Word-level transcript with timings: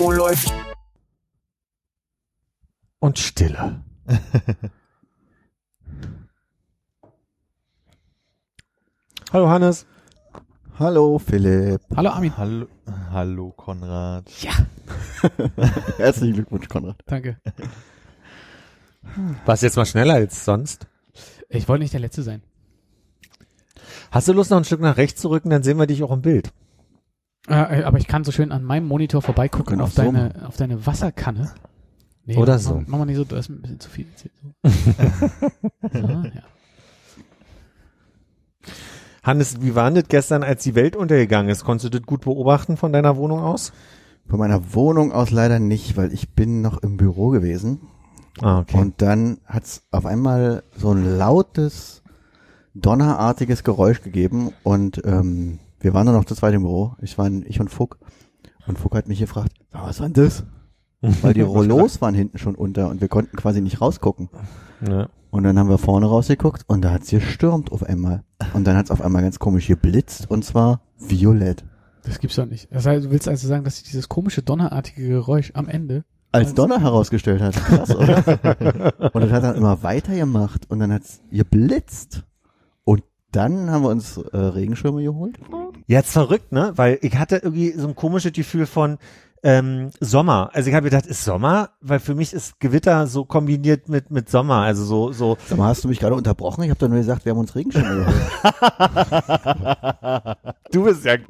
Oh, 0.00 0.12
läuft. 0.12 0.54
Und 3.00 3.18
Stille. 3.18 3.82
Hallo 9.32 9.48
Hannes. 9.48 9.84
Hallo 10.78 11.18
Philipp. 11.18 11.80
Hallo 11.96 12.10
Armin. 12.10 12.36
Hallo, 12.36 12.68
hallo 13.10 13.50
Konrad. 13.50 14.30
Ja, 14.42 14.52
Herzlichen 15.96 16.34
Glückwunsch, 16.34 16.68
Konrad. 16.68 17.02
danke. 17.06 17.36
Warst 19.44 19.64
jetzt 19.64 19.76
mal 19.76 19.86
schneller 19.86 20.14
als 20.14 20.44
sonst? 20.44 20.86
Ich 21.48 21.66
wollte 21.68 21.82
nicht 21.82 21.94
der 21.94 22.00
Letzte 22.00 22.22
sein. 22.22 22.42
Hast 24.12 24.28
du 24.28 24.32
Lust, 24.34 24.52
noch 24.52 24.58
ein 24.58 24.64
Stück 24.64 24.80
nach 24.80 24.96
rechts 24.98 25.20
zu 25.20 25.30
rücken? 25.30 25.50
Dann 25.50 25.64
sehen 25.64 25.78
wir 25.78 25.88
dich 25.88 26.04
auch 26.04 26.12
im 26.12 26.22
Bild. 26.22 26.52
Äh, 27.48 27.82
aber 27.82 27.98
ich 27.98 28.06
kann 28.06 28.24
so 28.24 28.32
schön 28.32 28.52
an 28.52 28.64
meinem 28.64 28.86
Monitor 28.86 29.22
vorbeigucken 29.22 29.80
auf 29.80 29.92
so 29.92 30.02
deine, 30.02 30.46
auf 30.46 30.56
deine 30.56 30.86
Wasserkanne. 30.86 31.52
Nee, 32.26 32.36
Oder 32.36 32.54
mach, 32.54 32.60
so. 32.60 32.82
Mach 32.86 32.98
mal 32.98 33.04
nicht 33.06 33.16
so, 33.16 33.24
das 33.24 33.40
ist 33.40 33.48
ein 33.48 33.62
bisschen 33.62 33.80
zu 33.80 33.88
viel. 33.88 34.06
So. 34.16 34.28
so, 35.92 35.98
ja. 35.98 36.42
Hannes, 39.22 39.62
wie 39.62 39.74
war 39.74 39.90
denn 39.90 40.02
das 40.02 40.08
gestern, 40.08 40.42
als 40.42 40.62
die 40.62 40.74
Welt 40.74 40.94
untergegangen 40.94 41.50
ist? 41.50 41.64
Konntest 41.64 41.92
du 41.92 41.98
das 41.98 42.06
gut 42.06 42.22
beobachten 42.22 42.76
von 42.76 42.92
deiner 42.92 43.16
Wohnung 43.16 43.40
aus? 43.40 43.72
Von 44.26 44.38
meiner 44.38 44.74
Wohnung 44.74 45.10
aus 45.10 45.30
leider 45.30 45.58
nicht, 45.58 45.96
weil 45.96 46.12
ich 46.12 46.34
bin 46.34 46.60
noch 46.60 46.82
im 46.82 46.98
Büro 46.98 47.28
gewesen. 47.30 47.80
Ah, 48.40 48.60
okay. 48.60 48.76
Und 48.78 49.00
dann 49.00 49.38
hat's 49.46 49.82
auf 49.90 50.06
einmal 50.06 50.62
so 50.76 50.92
ein 50.92 51.18
lautes, 51.18 52.02
donnerartiges 52.74 53.64
Geräusch 53.64 54.02
gegeben 54.02 54.52
und 54.62 55.02
ähm, 55.04 55.58
wir 55.80 55.94
waren 55.94 56.06
nur 56.06 56.14
noch 56.14 56.24
zu 56.24 56.34
zweit 56.34 56.54
im 56.54 56.62
Büro. 56.62 56.94
Ich 57.00 57.18
war 57.18 57.30
ich 57.30 57.60
und 57.60 57.68
Fuck. 57.68 57.98
Und 58.66 58.78
Fuck 58.78 58.94
hat 58.94 59.08
mich 59.08 59.18
gefragt, 59.20 59.52
"Ja, 59.72 59.84
was 59.84 60.00
war 60.00 60.08
denn 60.08 60.24
das? 60.24 60.44
Weil 61.22 61.34
die 61.34 61.40
Rollos 61.42 62.00
waren 62.00 62.14
hinten 62.14 62.38
schon 62.38 62.54
unter 62.54 62.88
und 62.88 63.00
wir 63.00 63.08
konnten 63.08 63.36
quasi 63.36 63.60
nicht 63.60 63.80
rausgucken. 63.80 64.28
ja. 64.86 65.08
Und 65.30 65.42
dann 65.42 65.58
haben 65.58 65.68
wir 65.68 65.76
vorne 65.76 66.06
rausgeguckt 66.06 66.64
und 66.68 66.80
da 66.82 66.90
hat's 66.90 67.10
gestürmt 67.10 67.70
auf 67.70 67.82
einmal. 67.82 68.24
Und 68.54 68.66
dann 68.66 68.78
hat's 68.78 68.90
auf 68.90 69.02
einmal 69.02 69.20
ganz 69.20 69.38
komisch 69.38 69.66
geblitzt 69.66 70.30
und 70.30 70.42
zwar 70.42 70.80
violett. 70.98 71.66
Das 72.02 72.18
gibt's 72.18 72.36
doch 72.36 72.46
nicht. 72.46 72.68
Das 72.72 72.86
heißt, 72.86 73.04
du 73.04 73.10
willst 73.10 73.28
also 73.28 73.46
sagen, 73.46 73.62
dass 73.62 73.74
sich 73.76 73.84
dieses 73.84 74.08
komische 74.08 74.40
donnerartige 74.42 75.06
Geräusch 75.06 75.50
am 75.54 75.68
Ende 75.68 76.04
Als 76.32 76.54
Donner 76.54 76.80
herausgestellt 76.80 77.42
hat. 77.42 77.54
Krass, 77.56 77.94
oder? 77.94 78.16
und 79.12 79.20
das 79.22 79.30
hat 79.30 79.42
dann 79.44 79.54
immer 79.56 79.82
weitergemacht 79.82 80.70
und 80.70 80.78
dann 80.78 80.90
hat's 80.92 81.20
geblitzt. 81.30 82.24
Und 82.84 83.02
dann 83.30 83.68
haben 83.70 83.82
wir 83.82 83.90
uns 83.90 84.16
äh, 84.16 84.34
Regenschirme 84.34 85.02
geholt. 85.02 85.38
Jetzt 85.88 86.12
verrückt, 86.12 86.52
ne? 86.52 86.72
Weil 86.76 86.98
ich 87.00 87.16
hatte 87.16 87.36
irgendwie 87.36 87.72
so 87.72 87.88
ein 87.88 87.94
komisches 87.94 88.34
Gefühl 88.34 88.66
von 88.66 88.98
ähm, 89.42 89.90
Sommer. 90.00 90.50
Also 90.52 90.68
ich 90.68 90.76
habe 90.76 90.84
gedacht, 90.84 91.06
ist 91.06 91.24
Sommer? 91.24 91.70
Weil 91.80 91.98
für 91.98 92.14
mich 92.14 92.34
ist 92.34 92.60
Gewitter 92.60 93.06
so 93.06 93.24
kombiniert 93.24 93.88
mit 93.88 94.10
mit 94.10 94.28
Sommer. 94.28 94.56
Also 94.56 94.84
so 94.84 95.12
so. 95.12 95.38
Sag 95.46 95.56
mal, 95.56 95.68
hast 95.68 95.84
du 95.84 95.88
mich 95.88 95.98
gerade 95.98 96.14
unterbrochen? 96.14 96.62
Ich 96.64 96.68
habe 96.68 96.78
doch 96.78 96.88
nur 96.88 96.98
gesagt, 96.98 97.24
wir 97.24 97.30
haben 97.30 97.38
uns 97.38 97.54
Regenschirme 97.54 98.04
geholt. 98.04 98.16
Du 100.72 100.84
bist 100.84 101.06
ja. 101.06 101.14
Ein 101.14 101.24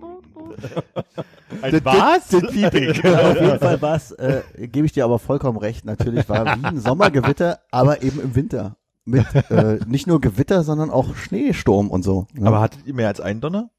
was? 1.84 2.34
Auf 2.34 2.52
jeden 2.52 3.60
Fall 3.60 3.80
war's, 3.80 4.10
äh, 4.10 4.42
gebe 4.56 4.86
ich 4.86 4.92
dir 4.92 5.04
aber 5.04 5.20
vollkommen 5.20 5.58
recht. 5.58 5.84
Natürlich 5.84 6.28
war 6.28 6.58
wie 6.58 6.64
ein 6.64 6.80
Sommergewitter, 6.80 7.60
aber 7.70 8.02
eben 8.02 8.20
im 8.20 8.34
Winter. 8.34 8.74
Mit 9.04 9.24
äh, 9.50 9.78
nicht 9.86 10.08
nur 10.08 10.20
Gewitter, 10.20 10.64
sondern 10.64 10.90
auch 10.90 11.14
Schneesturm 11.14 11.90
und 11.90 12.02
so. 12.02 12.26
Ne? 12.34 12.48
Aber 12.48 12.60
hattet 12.60 12.84
ihr 12.86 12.94
mehr 12.94 13.06
als 13.06 13.20
einen 13.20 13.40
Donner? 13.40 13.70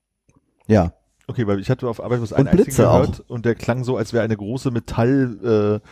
Ja. 0.69 0.93
Okay, 1.27 1.45
weil 1.45 1.59
ich 1.59 1.69
hatte 1.69 1.87
auf 1.87 2.01
Arbeit 2.01 2.19
bloß 2.19 2.33
einen 2.33 2.47
Und 2.47 2.55
Blitze 2.55 2.89
einzigen 2.89 3.11
gehört 3.13 3.29
und 3.29 3.45
der 3.45 3.53
klang 3.53 3.83
so, 3.83 3.97
als 3.97 4.13
wäre 4.13 4.23
eine 4.23 4.35
große 4.35 4.71
Metall 4.71 5.81
äh, 5.83 5.87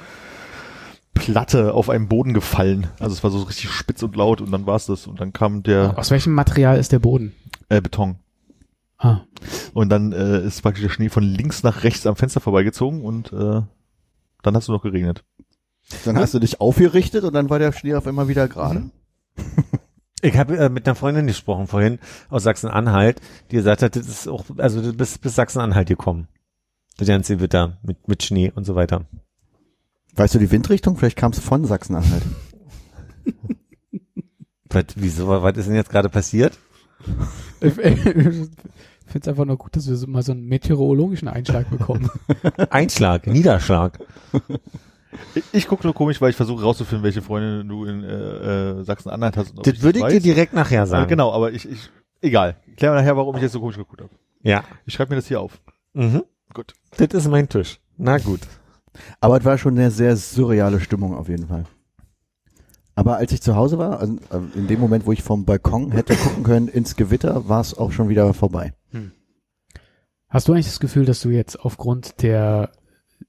Platte 1.13 1.73
auf 1.73 1.89
einem 1.89 2.07
Boden 2.07 2.33
gefallen. 2.33 2.87
Also 2.99 3.13
es 3.13 3.23
war 3.23 3.29
so 3.29 3.43
richtig 3.43 3.69
spitz 3.69 4.01
und 4.01 4.15
laut 4.15 4.41
und 4.41 4.51
dann 4.51 4.65
war 4.65 4.75
es 4.75 4.87
das 4.87 5.05
und 5.05 5.19
dann 5.19 5.33
kam 5.33 5.61
der 5.61 5.97
Aus 5.97 6.09
welchem 6.09 6.33
Material 6.33 6.79
ist 6.79 6.91
der 6.91 6.99
Boden? 6.99 7.33
äh, 7.69 7.81
Beton 7.81 8.15
Ah, 8.99 9.21
und 9.73 9.89
dann 9.89 10.11
äh, 10.11 10.41
ist 10.43 10.63
praktisch 10.63 10.81
der 10.81 10.89
Schnee 10.89 11.09
von 11.09 11.23
links 11.23 11.61
nach 11.61 11.83
rechts 11.83 12.07
am 12.07 12.15
Fenster 12.15 12.39
vorbeigezogen 12.39 13.01
und 13.03 13.31
äh, 13.31 13.61
dann 14.41 14.55
hast 14.55 14.67
du 14.67 14.71
noch 14.71 14.81
geregnet. 14.81 15.23
Dann 16.03 16.17
hast 16.17 16.33
du 16.33 16.39
dich 16.39 16.59
aufgerichtet 16.61 17.23
und 17.23 17.33
dann 17.33 17.51
war 17.51 17.59
der 17.59 17.73
Schnee 17.73 17.93
auf 17.93 18.07
einmal 18.07 18.27
wieder 18.27 18.47
gerade. 18.47 18.89
Ich 20.27 20.37
habe 20.37 20.57
äh, 20.57 20.69
mit 20.69 20.85
einer 20.87 20.95
Freundin 20.95 21.27
gesprochen 21.27 21.67
vorhin 21.67 21.99
aus 22.29 22.43
Sachsen-Anhalt, 22.43 23.21
die 23.49 23.55
gesagt 23.55 23.81
hat, 23.81 23.95
das 23.95 24.07
ist 24.07 24.27
auch, 24.27 24.45
also 24.57 24.81
du 24.81 24.93
bist 24.93 25.21
bis 25.21 25.35
Sachsen-Anhalt 25.35 25.87
gekommen. 25.87 26.27
Das 26.97 27.07
ganze 27.07 27.37
Gewitter 27.37 27.77
mit 27.83 28.07
mit 28.07 28.23
Schnee 28.23 28.51
und 28.53 28.65
so 28.65 28.75
weiter. 28.75 29.05
Weißt 30.15 30.35
du 30.35 30.39
die 30.39 30.51
Windrichtung? 30.51 30.97
Vielleicht 30.97 31.17
kam 31.17 31.31
es 31.31 31.39
von 31.39 31.63
Sachsen-Anhalt. 31.63 32.23
Was, 34.69 34.85
wieso? 34.95 35.27
Was 35.27 35.55
ist 35.57 35.67
denn 35.67 35.75
jetzt 35.75 35.89
gerade 35.91 36.09
passiert? 36.09 36.57
ich 37.61 37.73
finde 37.73 38.49
es 39.13 39.27
einfach 39.27 39.45
nur 39.45 39.57
gut, 39.57 39.75
dass 39.75 39.87
wir 39.87 39.95
so 39.95 40.07
mal 40.07 40.23
so 40.23 40.33
einen 40.33 40.45
meteorologischen 40.45 41.29
Einschlag 41.29 41.69
bekommen. 41.69 42.09
Einschlag, 42.69 43.27
Niederschlag. 43.27 43.99
Ich, 45.35 45.43
ich 45.51 45.67
gucke 45.67 45.85
nur 45.85 45.93
komisch, 45.93 46.19
weil 46.21 46.29
ich 46.31 46.35
versuche 46.35 46.63
rauszufinden, 46.63 47.03
welche 47.03 47.21
Freunde 47.21 47.63
du 47.65 47.85
in 47.85 48.03
äh, 48.03 48.07
äh, 48.79 48.83
Sachsen-Anhalt 48.83 49.37
hast. 49.37 49.53
Das 49.63 49.81
würde 49.81 49.99
ich 49.99 50.05
weiß. 50.05 50.13
dir 50.13 50.21
direkt 50.21 50.53
nachher 50.53 50.83
Äh, 50.83 50.87
sagen. 50.87 51.07
genau, 51.09 51.31
aber 51.31 51.51
ich, 51.51 51.69
ich 51.69 51.89
egal. 52.21 52.55
Klär 52.77 52.91
mal 52.91 52.97
nachher, 53.01 53.17
warum 53.17 53.35
ich 53.35 53.41
jetzt 53.41 53.51
so 53.53 53.59
komisch 53.59 53.77
geguckt 53.77 54.01
habe. 54.01 54.11
Ja. 54.43 54.63
Ich 54.85 54.93
schreibe 54.93 55.09
mir 55.11 55.15
das 55.17 55.27
hier 55.27 55.41
auf. 55.41 55.59
Mhm. 55.93 56.23
Gut. 56.53 56.73
Das 56.97 57.07
ist 57.13 57.27
mein 57.27 57.49
Tisch. 57.49 57.79
Na 57.97 58.17
gut. 58.17 58.41
Aber 59.19 59.37
es 59.37 59.45
war 59.45 59.57
schon 59.57 59.77
eine 59.77 59.91
sehr 59.91 60.15
surreale 60.17 60.79
Stimmung 60.79 61.15
auf 61.15 61.29
jeden 61.29 61.47
Fall. 61.47 61.65
Aber 62.95 63.17
als 63.17 63.31
ich 63.31 63.41
zu 63.43 63.55
Hause 63.55 63.77
war, 63.77 63.99
also 63.99 64.13
äh, 64.31 64.57
in 64.57 64.67
dem 64.67 64.79
Moment, 64.79 65.05
wo 65.05 65.11
ich 65.11 65.21
vom 65.21 65.45
Balkon 65.45 65.91
hätte 65.91 66.15
gucken 66.15 66.43
können 66.43 66.67
ins 66.67 66.95
Gewitter, 66.95 67.47
war 67.47 67.61
es 67.61 67.77
auch 67.77 67.91
schon 67.91 68.09
wieder 68.09 68.33
vorbei. 68.33 68.73
Hast 70.29 70.47
du 70.47 70.53
eigentlich 70.53 70.65
das 70.65 70.79
Gefühl, 70.81 71.05
dass 71.05 71.21
du 71.21 71.29
jetzt 71.29 71.57
aufgrund 71.59 72.21
der 72.21 72.71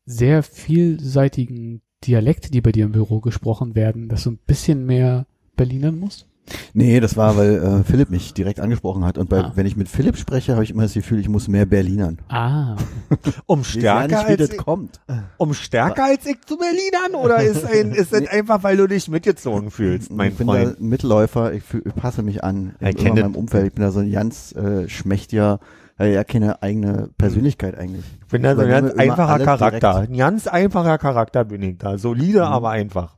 sehr 0.09 0.43
vielseitigen 0.43 1.81
Dialekte, 2.05 2.51
die 2.51 2.61
bei 2.61 2.73
dir 2.73 2.85
im 2.85 2.93
Büro 2.93 3.21
gesprochen 3.21 3.75
werden, 3.75 4.09
dass 4.09 4.25
du 4.25 4.31
ein 4.33 4.39
bisschen 4.47 4.87
mehr 4.87 5.27
Berlinern 5.57 5.99
musst? 5.99 6.27
Nee, 6.73 6.99
das 7.01 7.17
war, 7.19 7.37
weil 7.37 7.57
äh, 7.57 7.85
Philipp 7.85 8.09
mich 8.09 8.33
direkt 8.33 8.59
angesprochen 8.61 9.05
hat. 9.05 9.19
Und 9.19 9.29
bei, 9.29 9.41
Ah. 9.41 9.53
wenn 9.55 9.67
ich 9.67 9.77
mit 9.77 9.87
Philipp 9.87 10.17
spreche, 10.17 10.53
habe 10.55 10.65
ich 10.65 10.71
immer 10.71 10.85
das 10.85 10.95
Gefühl, 10.95 11.21
ich 11.21 11.29
muss 11.29 11.47
mehr 11.47 11.67
Berlinern. 11.67 12.21
Ah, 12.29 12.75
Um 13.47 13.61
Ich 13.61 13.77
weiß 13.77 13.83
ja 13.83 14.07
stärker 14.07 14.07
nicht, 14.07 14.29
wie 14.29 14.31
als 14.33 14.39
das 14.39 14.51
ich, 14.53 14.57
kommt. 14.57 15.01
um 15.37 15.53
stärker 15.53 16.05
als 16.05 16.25
ich 16.25 16.41
zu 16.47 16.57
Berlinern 16.57 17.23
oder 17.23 17.43
ist 17.43 17.67
ein, 17.67 17.91
ist 17.93 18.15
das 18.15 18.27
einfach, 18.29 18.63
weil 18.63 18.79
du 18.79 18.87
dich 18.87 19.09
mitgezogen 19.09 19.71
fühlst, 19.71 20.11
mein 20.11 20.31
ich 20.33 20.39
bin 20.39 20.47
Freund? 20.47 20.77
da 20.79 20.83
Mitläufer, 20.83 21.53
ich, 21.53 21.63
fühl, 21.65 21.83
ich 21.85 21.95
passe 21.95 22.23
mich 22.23 22.43
an 22.43 22.75
Ja, 22.81 22.89
in 22.89 23.15
meinem 23.15 23.35
Umfeld. 23.35 23.67
Ich 23.67 23.73
bin 23.75 23.83
da 23.83 23.91
so 23.91 24.01
ein 24.01 24.11
ganz 24.11 24.53
äh, 24.53 24.89
schmächtiger, 24.89 25.61
äh, 25.99 26.13
ja 26.13 26.25
keine 26.25 26.63
eigene 26.63 27.11
Persönlichkeit 27.19 27.77
eigentlich. 27.79 28.05
Ich 28.23 28.29
bin 28.29 28.43
da 28.43 28.55
so 28.55 28.63
ein 28.63 28.69
ganz 28.69 28.93
einfacher 28.95 29.39
Charakter. 29.39 29.93
direkt. 29.95 30.11
Ein 30.13 30.17
ganz 30.19 30.47
einfacher 30.47 30.99
Charakter 30.99 31.45
bin 31.45 31.63
ich 31.63 31.79
da. 31.79 31.99
Solide, 31.99 32.47
aber 32.47 32.71
einfach. 32.71 33.17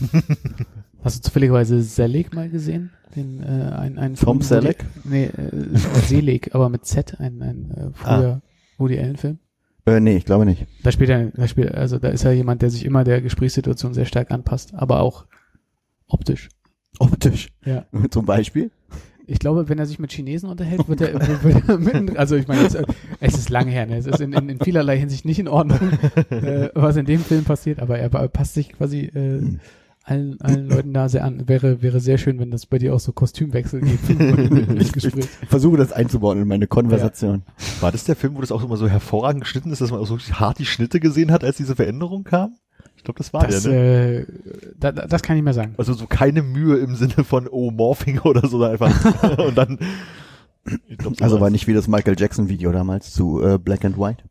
hast 1.04 1.18
du 1.18 1.22
zufälligerweise 1.22 1.82
Selig 1.82 2.32
mal 2.34 2.48
gesehen? 2.48 2.90
Den, 3.16 3.42
äh, 3.42 3.72
ein, 3.74 3.98
ein 3.98 4.14
Tom 4.14 4.16
Film, 4.16 4.36
Woody- 4.40 4.44
Selleck? 4.44 4.84
Nee, 5.04 5.24
äh, 5.26 5.78
Selig, 6.06 6.54
aber 6.54 6.68
mit 6.68 6.84
Z, 6.84 7.20
ein, 7.20 7.42
ein 7.42 7.70
äh, 7.70 7.90
früher 7.92 8.40
Woody 8.78 8.98
Allen 8.98 9.16
Film. 9.16 9.38
Äh, 9.86 10.00
nee, 10.00 10.16
ich 10.16 10.24
glaube 10.24 10.46
nicht. 10.46 10.66
Da 10.82 10.90
spielt 10.90 11.10
er, 11.10 11.26
da 11.30 11.46
spielt, 11.46 11.74
also 11.74 11.98
da 11.98 12.08
ist 12.08 12.24
er 12.24 12.32
jemand, 12.32 12.62
der 12.62 12.70
sich 12.70 12.84
immer 12.84 13.04
der 13.04 13.20
Gesprächssituation 13.20 13.92
sehr 13.94 14.06
stark 14.06 14.30
anpasst, 14.30 14.74
aber 14.74 15.00
auch 15.00 15.26
optisch. 16.08 16.48
Optisch. 16.98 17.50
Ja. 17.64 17.84
Zum 18.10 18.24
Beispiel. 18.24 18.70
Ich 19.26 19.38
glaube, 19.38 19.68
wenn 19.68 19.78
er 19.78 19.86
sich 19.86 19.98
mit 19.98 20.12
Chinesen 20.12 20.48
unterhält, 20.48 20.88
wird 20.88 21.00
er, 21.00 21.14
wird 21.42 21.68
er 21.68 21.78
mitten, 21.78 22.16
also 22.16 22.36
ich 22.36 22.46
meine, 22.46 22.66
es, 22.66 22.76
es 23.20 23.34
ist 23.34 23.48
lange 23.48 23.70
her, 23.70 23.86
ne? 23.86 23.96
es 23.96 24.06
ist 24.06 24.20
in, 24.20 24.32
in, 24.32 24.48
in 24.48 24.60
vielerlei 24.60 24.98
Hinsicht 24.98 25.24
nicht 25.24 25.38
in 25.38 25.48
Ordnung, 25.48 25.78
äh, 26.30 26.70
was 26.74 26.96
in 26.96 27.06
dem 27.06 27.20
Film 27.20 27.44
passiert, 27.44 27.80
aber 27.80 27.98
er 27.98 28.08
passt 28.10 28.54
sich 28.54 28.70
quasi 28.70 29.00
äh, 29.00 29.58
allen, 30.04 30.40
allen 30.40 30.68
Leuten 30.68 30.92
da 30.92 31.08
sehr 31.08 31.24
an. 31.24 31.48
Wäre, 31.48 31.82
wäre 31.82 32.00
sehr 32.00 32.18
schön, 32.18 32.38
wenn 32.38 32.50
das 32.50 32.66
bei 32.66 32.78
dir 32.78 32.94
auch 32.94 33.00
so 33.00 33.12
Kostümwechsel 33.12 33.80
gibt. 33.80 34.04
Ich, 34.74 34.94
ich 34.96 35.26
versuche 35.48 35.76
das 35.76 35.92
einzubauen 35.92 36.40
in 36.40 36.48
meine 36.48 36.66
Konversation. 36.66 37.42
War 37.80 37.92
das 37.92 38.04
der 38.04 38.16
Film, 38.16 38.36
wo 38.36 38.40
das 38.40 38.52
auch 38.52 38.62
immer 38.62 38.76
so 38.76 38.88
hervorragend 38.88 39.42
geschnitten 39.42 39.70
ist, 39.72 39.80
dass 39.80 39.90
man 39.90 40.00
auch 40.00 40.06
so 40.06 40.18
hart 40.18 40.58
die 40.58 40.66
Schnitte 40.66 41.00
gesehen 41.00 41.32
hat, 41.32 41.44
als 41.44 41.56
diese 41.56 41.74
Veränderung 41.74 42.24
kam? 42.24 42.56
Ich 43.04 43.06
glaube, 43.06 43.18
das 43.18 43.34
war 43.34 43.46
Das, 43.46 43.64
der, 43.64 43.72
ne? 43.72 44.20
äh, 44.20 44.26
da, 44.80 44.90
da- 44.90 45.06
das 45.06 45.20
kann 45.22 45.36
ich 45.36 45.42
mehr 45.42 45.52
sagen. 45.52 45.74
Also 45.76 45.92
so 45.92 46.06
keine 46.06 46.40
Mühe 46.40 46.78
im 46.78 46.96
Sinne 46.96 47.22
von, 47.22 47.46
oh, 47.48 47.70
Morphing 47.70 48.20
oder 48.20 48.48
so, 48.48 48.64
einfach. 48.64 49.38
und 49.38 49.58
dann. 49.58 49.78
Glaub, 50.96 51.14
so 51.14 51.22
Also 51.22 51.38
war 51.38 51.50
nicht 51.50 51.66
wie 51.66 51.74
das 51.74 51.86
Michael 51.86 52.16
Jackson 52.18 52.48
Video 52.48 52.72
damals 52.72 53.12
zu 53.12 53.42
äh, 53.42 53.58
Black 53.58 53.84
and 53.84 53.98
White. 53.98 54.24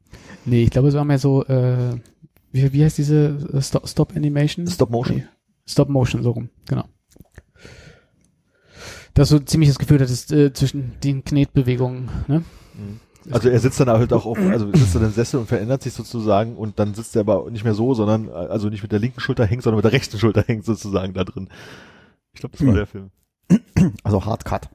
Nee, 0.46 0.64
ich 0.64 0.72
glaube, 0.72 0.88
es 0.88 0.96
war 0.96 1.06
mehr 1.06 1.20
so, 1.20 1.46
äh, 1.46 2.00
wie, 2.52 2.74
wie 2.74 2.84
heißt 2.84 2.98
diese 2.98 3.38
äh, 3.54 3.62
Stop, 3.62 3.88
Stop 3.88 4.16
Animation? 4.16 4.66
Stop 4.66 4.90
Motion. 4.90 5.18
Nee. 5.18 5.24
Stop 5.68 5.90
Motion, 5.90 6.24
so 6.24 6.32
rum, 6.32 6.50
genau. 6.66 6.86
Das 9.14 9.30
so 9.30 9.38
ziemlich 9.38 9.70
das 9.70 9.78
Gefühl, 9.78 10.00
dass 10.00 10.10
es 10.10 10.32
äh, 10.32 10.52
zwischen 10.52 10.94
den 11.04 11.24
Knetbewegungen, 11.24 12.10
ne? 12.28 12.44
Also 13.32 13.50
er 13.50 13.60
sitzt 13.60 13.80
dann 13.80 13.90
halt 13.90 14.12
auch 14.14 14.26
auf, 14.26 14.38
also 14.52 14.72
sitzt 14.74 14.96
dann 14.96 15.04
im 15.06 15.12
Sessel 15.12 15.40
und 15.40 15.48
verändert 15.48 15.82
sich 15.84 15.94
sozusagen 15.94 16.56
und 16.56 16.80
dann 16.80 16.94
sitzt 16.94 17.16
er 17.16 17.22
aber 17.22 17.50
nicht 17.50 17.64
mehr 17.64 17.74
so, 17.74 17.94
sondern 17.94 18.30
also 18.30 18.70
nicht 18.70 18.84
mit 18.84 18.92
der 18.92 19.00
linken 19.00 19.20
Schulter 19.20 19.46
hängt, 19.46 19.64
sondern 19.64 19.78
mit 19.78 19.86
der 19.86 19.94
rechten 19.94 20.18
Schulter 20.18 20.44
hängt 20.48 20.66
sozusagen 20.66 21.14
da 21.14 21.24
drin. 21.24 21.50
Ich 22.34 22.40
glaube, 22.40 22.58
das 22.58 22.62
war 22.66 22.70
Hm. 22.70 22.76
der 22.76 22.88
Film. 22.88 23.12
Also 24.04 24.26
Hard 24.26 24.46
Cut. 24.46 24.70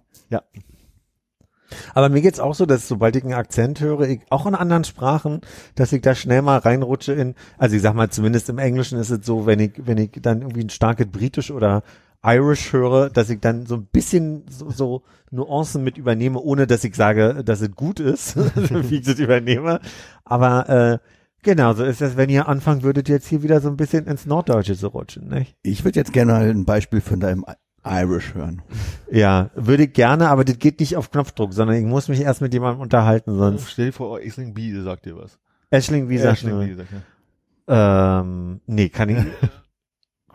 Aber 1.95 2.09
mir 2.09 2.23
geht's 2.23 2.41
auch 2.41 2.55
so, 2.55 2.65
dass 2.67 2.89
sobald 2.89 3.17
ich 3.17 3.25
einen 3.25 3.35
Akzent 3.35 3.81
höre, 3.81 4.01
ich, 4.03 4.21
auch 4.31 4.47
in 4.47 4.55
anderen 4.55 4.85
Sprachen, 4.85 5.41
dass 5.75 5.93
ich 5.93 6.01
da 6.01 6.15
schnell 6.15 6.41
mal 6.43 6.59
reinrutsche 6.59 7.13
in, 7.13 7.35
also 7.59 7.77
ich 7.77 7.83
sag 7.83 7.95
mal, 7.95 8.09
zumindest 8.11 8.49
im 8.49 8.59
Englischen 8.59 8.99
ist 8.99 9.11
es 9.11 9.27
so, 9.27 9.45
wenn 9.47 9.61
ich, 9.61 9.73
wenn 9.77 9.99
ich 9.99 10.13
dann 10.23 10.41
irgendwie 10.41 10.63
ein 10.63 10.71
starkes 10.71 11.07
Britisch 11.09 11.51
oder 11.51 11.83
Irish 12.25 12.73
höre, 12.73 13.11
dass 13.11 13.31
ich 13.31 13.41
dann 13.41 13.67
so 13.67 13.77
ein 13.77 13.87
bisschen 13.87 14.45
so, 14.49 14.71
so 14.71 15.03
Nuancen 15.31 15.85
mit 15.85 15.99
übernehme, 15.99 16.41
ohne 16.41 16.67
dass 16.67 16.85
ich 16.85 16.95
sage, 16.95 17.43
dass 17.45 17.61
es 17.61 17.71
gut 17.75 18.01
ist, 18.01 18.37
wie 18.91 18.97
ich 18.97 19.07
das 19.07 19.19
übernehme. 19.19 19.81
Aber 20.25 20.69
äh, 20.69 20.99
genau, 21.43 21.75
so 21.75 21.85
ist 21.85 22.03
es, 22.03 22.17
wenn 22.17 22.31
ihr 22.31 22.49
anfangen 22.49 22.83
würdet, 22.83 23.09
jetzt 23.09 23.29
hier 23.29 23.43
wieder 23.43 23.61
so 23.61 23.69
ein 23.69 23.77
bisschen 23.77 24.07
ins 24.07 24.27
Norddeutsche 24.27 24.77
zu 24.77 24.89
rutschen, 24.89 25.29
nicht? 25.29 25.57
Ich 25.63 25.85
würde 25.85 26.01
jetzt 26.01 26.13
gerne 26.13 26.33
mal 26.33 26.49
ein 26.49 26.65
Beispiel 26.65 27.01
von 27.01 27.21
deinem 27.21 27.45
Irish 27.85 28.35
hören. 28.35 28.63
Ja, 29.11 29.51
würde 29.55 29.85
ich 29.85 29.93
gerne, 29.93 30.29
aber 30.29 30.45
das 30.45 30.59
geht 30.59 30.81
nicht 30.81 30.97
auf 30.97 31.11
Knopfdruck, 31.11 31.53
sondern 31.55 31.77
ich 31.77 31.85
muss 31.85 32.09
mich 32.09 32.21
erst 32.21 32.41
mit 32.41 32.53
jemandem 32.53 32.81
unterhalten, 32.81 33.37
sonst. 33.37 33.71
Stell 33.71 33.87
dir 33.87 33.93
vor, 33.93 34.11
oh, 34.11 34.17
Isling 34.17 34.55
B 34.55 34.73
sagt 34.81 35.07
dir 35.07 35.17
was. 35.17 35.39
Ashling, 35.71 36.09
wie 36.09 36.19
sagst 36.19 36.45
Aisling 36.45 36.61
du? 36.61 36.67
B 36.67 36.75
sagt 36.75 36.89
ja. 36.93 38.21
Ähm, 38.21 38.61
nee, 38.67 38.89
kann 38.89 39.09
ich. 39.11 39.19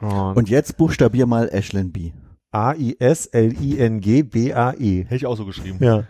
Und 0.04 0.38
Und 0.38 0.50
jetzt 0.50 0.78
buchstabier 0.78 1.26
mal 1.26 1.50
Ashlyn 1.52 1.92
B. 1.92 2.12
A-I-S-L-I-N-G-B-A-E. 2.52 3.44
Hätte 5.06 5.16
ich 5.16 5.26
auch 5.26 5.38
so 5.38 5.46
geschrieben. 5.46 5.80
Ja. 5.82 6.04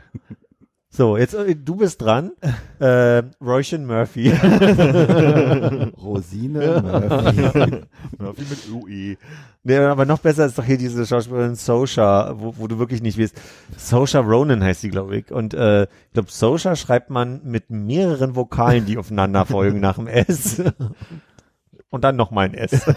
So, 0.96 1.18
jetzt 1.18 1.34
äh, 1.34 1.56
du 1.56 1.78
bist 1.78 2.02
dran. 2.04 2.34
Äh, 2.80 3.24
Roisin 3.42 3.88
Murphy. 3.88 4.30
Rosine 6.04 6.82
Murphy. 6.84 7.82
Wie 8.38 8.46
mit 8.48 8.70
UE. 8.72 9.18
nee, 9.64 9.78
aber 9.78 10.06
noch 10.06 10.20
besser 10.20 10.46
ist 10.46 10.60
doch 10.60 10.64
hier 10.64 10.78
diese 10.78 11.04
Schauspielerin 11.08 11.56
Sosha, 11.56 12.36
wo, 12.38 12.54
wo 12.58 12.68
du 12.68 12.78
wirklich 12.78 13.02
nicht 13.02 13.18
weißt. 13.18 13.36
Sosha 13.76 14.20
Ronan 14.20 14.64
heißt 14.64 14.82
sie, 14.82 14.92
glaube 14.92 15.18
ich. 15.18 15.32
Und 15.32 15.56
äh, 15.56 15.84
ich 15.84 16.14
glaube, 16.14 16.30
Sosha 16.30 16.76
schreibt 16.76 17.10
man 17.10 17.42
mit 17.44 17.72
mehreren 17.72 18.36
Vokalen, 18.36 18.86
die 18.86 19.00
aufeinander 19.00 19.48
folgen 19.48 19.80
nach 19.80 19.96
dem 19.96 20.06
S. 20.06 20.62
Und 21.94 22.04
dann 22.04 22.16
nochmal 22.16 22.46
ein 22.46 22.56
S. 22.56 22.72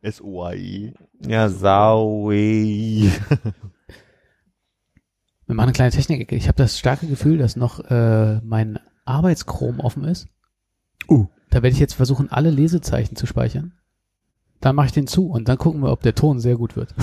S-O-A-E. 0.00 0.94
Ja, 1.26 1.50
Saui. 1.50 3.12
Wir 5.44 5.54
machen 5.54 5.66
eine 5.66 5.72
kleine 5.72 5.90
Technik. 5.90 6.32
Ich 6.32 6.48
habe 6.48 6.56
das 6.56 6.78
starke 6.78 7.06
Gefühl, 7.06 7.36
dass 7.36 7.54
noch 7.54 7.80
äh, 7.90 8.40
mein 8.42 8.78
Arbeitschrom 9.04 9.80
offen 9.80 10.04
ist. 10.04 10.28
Uh. 11.06 11.26
Da 11.50 11.56
werde 11.56 11.74
ich 11.74 11.80
jetzt 11.80 11.92
versuchen, 11.92 12.32
alle 12.32 12.48
Lesezeichen 12.48 13.14
zu 13.14 13.26
speichern. 13.26 13.74
Dann 14.62 14.74
mache 14.74 14.86
ich 14.86 14.92
den 14.92 15.06
zu 15.06 15.28
und 15.28 15.50
dann 15.50 15.58
gucken 15.58 15.82
wir, 15.82 15.92
ob 15.92 16.00
der 16.00 16.14
Ton 16.14 16.40
sehr 16.40 16.56
gut 16.56 16.76
wird. 16.76 16.94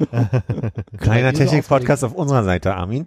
Kleiner 0.96 1.34
Technik-Podcast 1.34 2.04
auf 2.04 2.14
unserer 2.14 2.44
Seite, 2.44 2.74
Armin. 2.74 3.06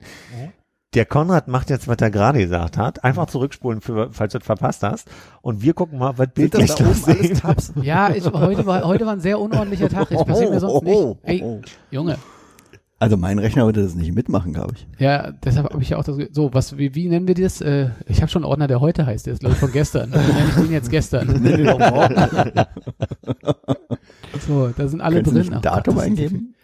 Der 0.97 1.05
Konrad 1.05 1.47
macht 1.47 1.69
jetzt, 1.69 1.87
was 1.87 1.97
er 1.99 2.09
gerade 2.09 2.39
gesagt 2.39 2.75
hat. 2.75 3.03
Einfach 3.03 3.27
zurückspulen, 3.27 3.81
für, 3.81 4.09
falls 4.11 4.31
du 4.33 4.39
es 4.39 4.43
verpasst 4.43 4.81
hast. 4.81 5.07
Und 5.43 5.61
wir 5.61 5.75
gucken 5.75 5.99
mal, 5.99 6.17
was 6.17 6.29
Bild 6.29 6.55
das 6.55 6.65
da 6.65 6.73
oben 6.73 6.85
lustig 6.85 7.19
alles 7.19 7.39
Tabs. 7.39 7.73
Ja, 7.83 8.09
ich, 8.09 8.25
heute, 8.25 8.65
war, 8.65 8.83
heute 8.83 9.05
war 9.05 9.13
ein 9.13 9.19
sehr 9.19 9.39
unordentlicher 9.39 9.89
Tag. 9.89 10.09
Das 10.09 10.25
passiert 10.25 10.49
mir 10.49 10.59
sonst 10.59 10.81
nicht. 10.81 11.17
Ey, 11.21 11.61
Junge. 11.91 12.17
Also 12.97 13.15
mein 13.15 13.37
Rechner 13.37 13.65
würde 13.65 13.83
das 13.83 13.93
nicht 13.93 14.11
mitmachen, 14.15 14.53
glaube 14.53 14.73
ich. 14.75 14.87
Ja, 14.97 15.33
deshalb 15.45 15.71
habe 15.71 15.83
ich 15.83 15.89
ja 15.89 15.97
auch 15.97 16.03
das. 16.03 16.17
So, 16.31 16.51
was, 16.55 16.79
wie, 16.79 16.95
wie 16.95 17.09
nennen 17.09 17.27
wir 17.27 17.35
das? 17.35 17.61
Äh, 17.61 17.91
ich 18.07 18.23
habe 18.23 18.31
schon 18.31 18.41
einen 18.43 18.49
Ordner, 18.49 18.65
der 18.65 18.81
heute 18.81 19.05
heißt. 19.05 19.27
Der 19.27 19.33
ist, 19.33 19.41
glaube 19.41 19.53
ich, 19.53 19.59
von 19.59 19.71
gestern. 19.71 20.09
Dann 20.09 20.25
nenne 20.25 20.45
ich 20.49 20.55
den 20.55 20.71
jetzt 20.71 20.89
gestern. 20.89 21.27
so, 24.47 24.69
da 24.75 24.87
sind 24.87 25.01
alle 25.01 25.17
Könntest 25.17 25.35
du 25.35 25.41
drin. 25.41 25.41
nicht 25.41 25.51
ein 25.51 25.57
Ach 25.57 25.61
Datum 25.61 25.93
Gott, 25.93 26.03
das 26.03 26.09
ist 26.11 26.19
eingeben? 26.19 26.55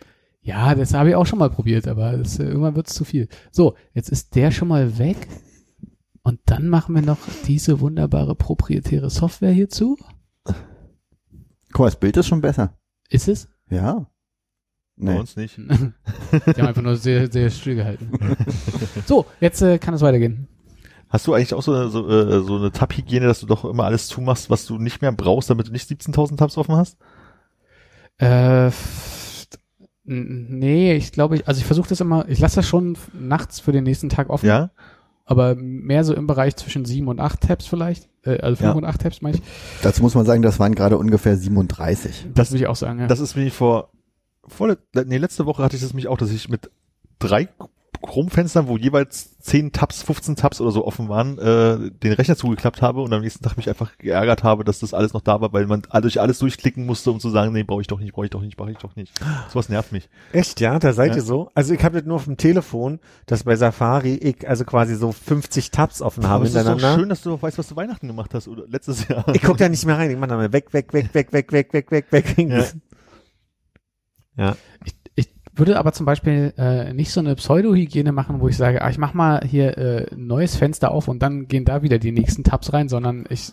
Ja, 0.44 0.75
das 0.75 0.94
habe 0.94 1.10
ich 1.10 1.16
auch 1.16 1.25
schon 1.25 1.40
mal 1.40 1.50
probiert, 1.50 1.88
aber 1.88 2.18
das, 2.18 2.38
äh, 2.38 2.44
irgendwann 2.44 2.75
wird 2.75 2.88
es 2.88 2.94
zu 2.94 3.06
viel. 3.06 3.30
So, 3.51 3.75
jetzt 3.94 4.10
ist 4.10 4.36
der 4.36 4.51
schon 4.51 4.68
mal 4.68 4.98
weg. 4.98 5.28
Und 6.22 6.40
dann 6.45 6.68
machen 6.68 6.95
wir 6.95 7.01
noch 7.01 7.18
diese 7.48 7.80
wunderbare 7.80 8.36
proprietäre 8.36 9.10
Software 9.10 9.51
hierzu. 9.51 9.98
Guck 11.72 11.80
mal, 11.80 11.86
das 11.86 12.00
Bild 12.00 12.16
ist 12.18 12.28
schon 12.28 12.42
besser. 12.42 12.78
Ist 13.10 13.28
es? 13.28 13.50
Ja. 13.69 14.07
Bei 14.95 15.13
Nee. 15.13 15.19
uns 15.19 15.36
nicht. 15.36 15.57
Die 15.57 15.63
haben 15.66 16.68
einfach 16.68 16.81
nur 16.81 16.98
sehr, 16.98 17.31
sehr 17.31 17.50
still 17.50 17.75
gehalten. 17.75 18.12
so, 19.06 19.25
jetzt 19.39 19.62
äh, 19.62 19.80
kann 19.80 19.94
es 19.94 20.01
weitergehen. 20.01 20.48
Hast 21.10 21.28
du 21.28 21.34
eigentlich 21.34 21.54
auch 21.54 21.63
so 21.63 21.74
eine, 21.74 21.89
so, 21.89 22.07
äh, 22.10 22.44
so 22.44 22.57
eine 22.57 22.72
Tab-Hygiene, 22.72 23.25
dass 23.28 23.39
du 23.39 23.46
doch 23.46 23.66
immer 23.66 23.86
alles 23.86 24.07
zumachst, 24.07 24.50
was 24.50 24.66
du 24.66 24.78
nicht 24.78 25.01
mehr 25.01 25.12
brauchst, 25.12 25.50
damit 25.50 25.68
du 25.68 25.72
nicht 25.72 25.89
17.000 25.89 26.38
Tabs 26.38 26.57
offen 26.57 26.75
hast? 26.75 26.98
Äh, 28.18 28.72
nee, 30.06 30.94
ich 30.96 31.12
glaube, 31.12 31.36
ich, 31.36 31.48
also 31.48 31.60
ich 31.60 31.66
versuche 31.66 31.90
das 31.90 32.02
immer, 32.02 32.28
ich 32.28 32.40
lasse 32.40 32.58
das 32.58 32.68
schon 32.68 32.98
nachts 33.14 33.60
für 33.60 33.72
den 33.72 33.84
nächsten 33.84 34.10
Tag 34.10 34.30
offen, 34.30 34.46
Ja? 34.48 34.72
aber 35.26 35.56
mehr 35.56 36.04
so 36.04 36.14
im 36.14 36.28
Bereich 36.28 36.56
zwischen 36.58 36.84
sieben 36.86 37.08
und 37.08 37.20
acht 37.20 37.42
Tabs 37.42 37.66
vielleicht, 37.66 38.10
äh, 38.24 38.40
also 38.42 38.58
fünf 38.58 38.70
Ja. 38.70 38.74
und 38.74 38.86
acht 38.86 39.02
Tabs 39.02 39.22
meine 39.22 39.38
ich. 39.38 39.44
Dazu 39.82 40.02
muss 40.02 40.16
man 40.16 40.26
sagen, 40.26 40.42
das 40.42 40.60
waren 40.60 40.76
gerade 40.76 40.98
ungefähr 40.98 41.38
37. 41.38 42.28
Das 42.34 42.52
würde 42.52 42.64
ich 42.64 42.68
auch 42.68 42.76
sagen, 42.76 43.00
ja. 43.00 43.08
Das 43.08 43.20
ist 43.22 43.36
mir 43.36 43.50
vor, 43.52 43.92
vor 44.46 44.76
nee, 45.06 45.18
letzte 45.18 45.46
Woche 45.46 45.64
hatte 45.64 45.78
ich 45.78 45.82
das 45.82 45.94
mich 45.94 46.08
auch, 46.10 46.18
dass 46.18 46.32
ich 46.32 46.50
mit 46.50 46.70
drei 47.20 47.48
Chrome-Fenstern, 48.04 48.68
wo 48.68 48.78
jeweils 48.78 49.38
10 49.40 49.72
Tabs, 49.72 50.04
15 50.04 50.36
Tabs 50.36 50.62
oder 50.62 50.72
so 50.72 50.86
offen 50.86 51.10
waren, 51.10 51.38
äh, 51.40 51.90
den 51.92 52.14
Rechner 52.14 52.36
zugeklappt 52.36 52.82
habe 52.82 53.01
und 53.01 53.12
am 53.13 53.22
nächsten 53.22 53.44
Tag 53.44 53.58
mich 53.58 53.68
einfach 53.70 53.98
geärgert 53.98 54.44
habe, 54.44 54.63
dass 54.63 54.80
das 54.80 54.94
alles 54.94 55.13
noch 55.13 55.22
da 55.22 55.42
war, 55.42 55.51
weil 55.54 55.66
man 55.66 55.84
durch 56.01 56.20
alles 56.22 56.39
durchklicken 56.39 56.86
musste, 56.86 57.12
um 57.12 57.20
zu 57.20 57.30
sagen, 57.30 57.54
nee, 57.54 57.63
brauche 57.63 57.82
ich 57.82 57.88
doch 57.88 58.00
nicht, 58.00 58.13
brauche 58.13 58.25
ich 58.25 58.32
doch 58.32 58.42
nicht, 58.42 58.58
brauche 58.58 58.72
ich 58.72 58.77
doch 58.77 58.96
nicht. 58.96 59.13
Sowas 59.50 59.70
nervt 59.70 59.92
mich. 59.92 60.10
Echt, 60.32 60.60
ja? 60.60 60.77
Da 60.80 60.94
seid 60.94 61.12
Ja. 61.12 61.18
ihr 61.18 61.22
so? 61.24 61.50
Also 61.56 61.74
ich 61.74 61.84
habe 61.84 61.98
das 61.98 62.06
nur 62.06 62.18
auf 62.18 62.25
dem 62.25 62.38
Telefon, 62.38 63.00
dass 63.25 63.44
bei 63.44 63.56
Safari 63.56 64.16
ich 64.16 64.48
also 64.48 64.66
quasi 64.66 64.96
so 64.96 65.12
50 65.12 65.72
Tabs 65.72 66.01
offen 66.01 66.27
habe 66.27 66.46
es 66.46 66.51
ist 66.51 66.56
doch 66.56 66.70
hintereinander. 66.70 67.00
schön, 67.00 67.10
dass 67.10 67.22
du 67.22 67.30
noch 67.32 67.42
weißt, 67.42 67.58
was 67.58 67.68
du 67.70 67.75
Weihnachten 67.75 68.08
gemacht 68.08 68.34
hast 68.34 68.48
oder 68.48 68.63
letztes 68.68 69.08
Jahr. 69.08 69.25
Ich 69.34 69.42
guck 69.42 69.58
da 69.58 69.68
nicht 69.70 69.86
mehr 69.86 69.98
rein. 69.98 70.12
Ich 70.12 70.18
mach 70.18 70.27
dann 70.27 70.38
mal 70.38 70.54
weg, 70.54 70.74
weg, 70.74 70.94
weg, 70.94 71.13
weg, 71.13 71.32
weg, 71.34 71.51
weg, 71.51 71.72
weg, 71.74 71.92
weg, 71.92 72.12
weg. 72.12 72.38
Ja. 72.38 72.63
ja. 74.46 74.56
Ich 74.86 74.94
würde 75.55 75.77
aber 75.77 75.93
zum 75.93 76.05
Beispiel 76.05 76.53
äh, 76.57 76.93
nicht 76.93 77.12
so 77.12 77.19
eine 77.19 77.36
Pseudo-Hygiene 77.36 78.12
machen, 78.12 78.39
wo 78.41 78.48
ich 78.48 78.57
sage, 78.57 78.81
ah, 78.81 78.89
ich 78.89 78.98
mach 78.98 79.13
mal 79.13 79.41
hier 79.45 79.77
äh, 79.77 80.07
ein 80.13 80.27
neues 80.27 80.55
Fenster 80.55 80.91
auf 80.91 81.07
und 81.07 81.19
dann 81.22 81.48
gehen 81.48 81.65
da 81.65 81.83
wieder 81.83 82.00
die 82.00 82.12
nächsten 82.12 82.43
Tabs 82.43 82.74
rein, 82.74 82.89
sondern 82.89 83.25
ich 83.29 83.51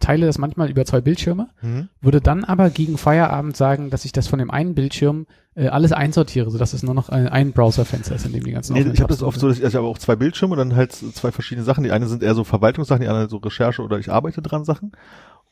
teile 0.00 0.26
das 0.26 0.38
manchmal 0.38 0.68
über 0.70 0.84
zwei 0.84 1.00
Bildschirme, 1.00 1.48
Mhm. 1.62 1.88
würde 2.00 2.20
dann 2.20 2.44
aber 2.44 2.70
gegen 2.70 2.98
Feierabend 2.98 3.56
sagen, 3.56 3.88
dass 3.90 4.04
ich 4.04 4.12
das 4.12 4.28
von 4.28 4.38
dem 4.38 4.50
einen 4.50 4.74
Bildschirm 4.74 5.26
äh, 5.54 5.68
alles 5.68 5.92
einsortiere, 5.92 6.50
sodass 6.50 6.74
es 6.74 6.82
nur 6.82 6.92
noch 6.94 7.08
ein, 7.08 7.28
ein 7.28 7.52
Browserfenster 7.52 8.14
ist, 8.14 8.26
in 8.26 8.32
dem 8.32 8.44
die 8.44 8.50
ganzen 8.52 8.74
Nee, 8.74 8.90
ich 8.92 9.00
habe 9.00 9.12
das 9.12 9.22
oft 9.22 9.40
so, 9.40 9.48
dass 9.48 9.56
ich, 9.56 9.64
also 9.64 9.78
ich 9.78 9.82
habe 9.82 9.86
auch 9.88 9.98
zwei 9.98 10.16
Bildschirme 10.16 10.52
und 10.52 10.58
dann 10.58 10.76
halt 10.76 10.92
zwei 10.92 11.32
verschiedene 11.32 11.64
Sachen. 11.64 11.84
Die 11.84 11.92
eine 11.92 12.08
sind 12.08 12.22
eher 12.22 12.34
so 12.34 12.44
Verwaltungssachen, 12.44 13.00
die 13.00 13.08
andere 13.08 13.28
so 13.30 13.38
Recherche 13.38 13.82
oder 13.82 13.98
ich 13.98 14.10
arbeite 14.10 14.42
dran 14.42 14.64
Sachen. 14.64 14.92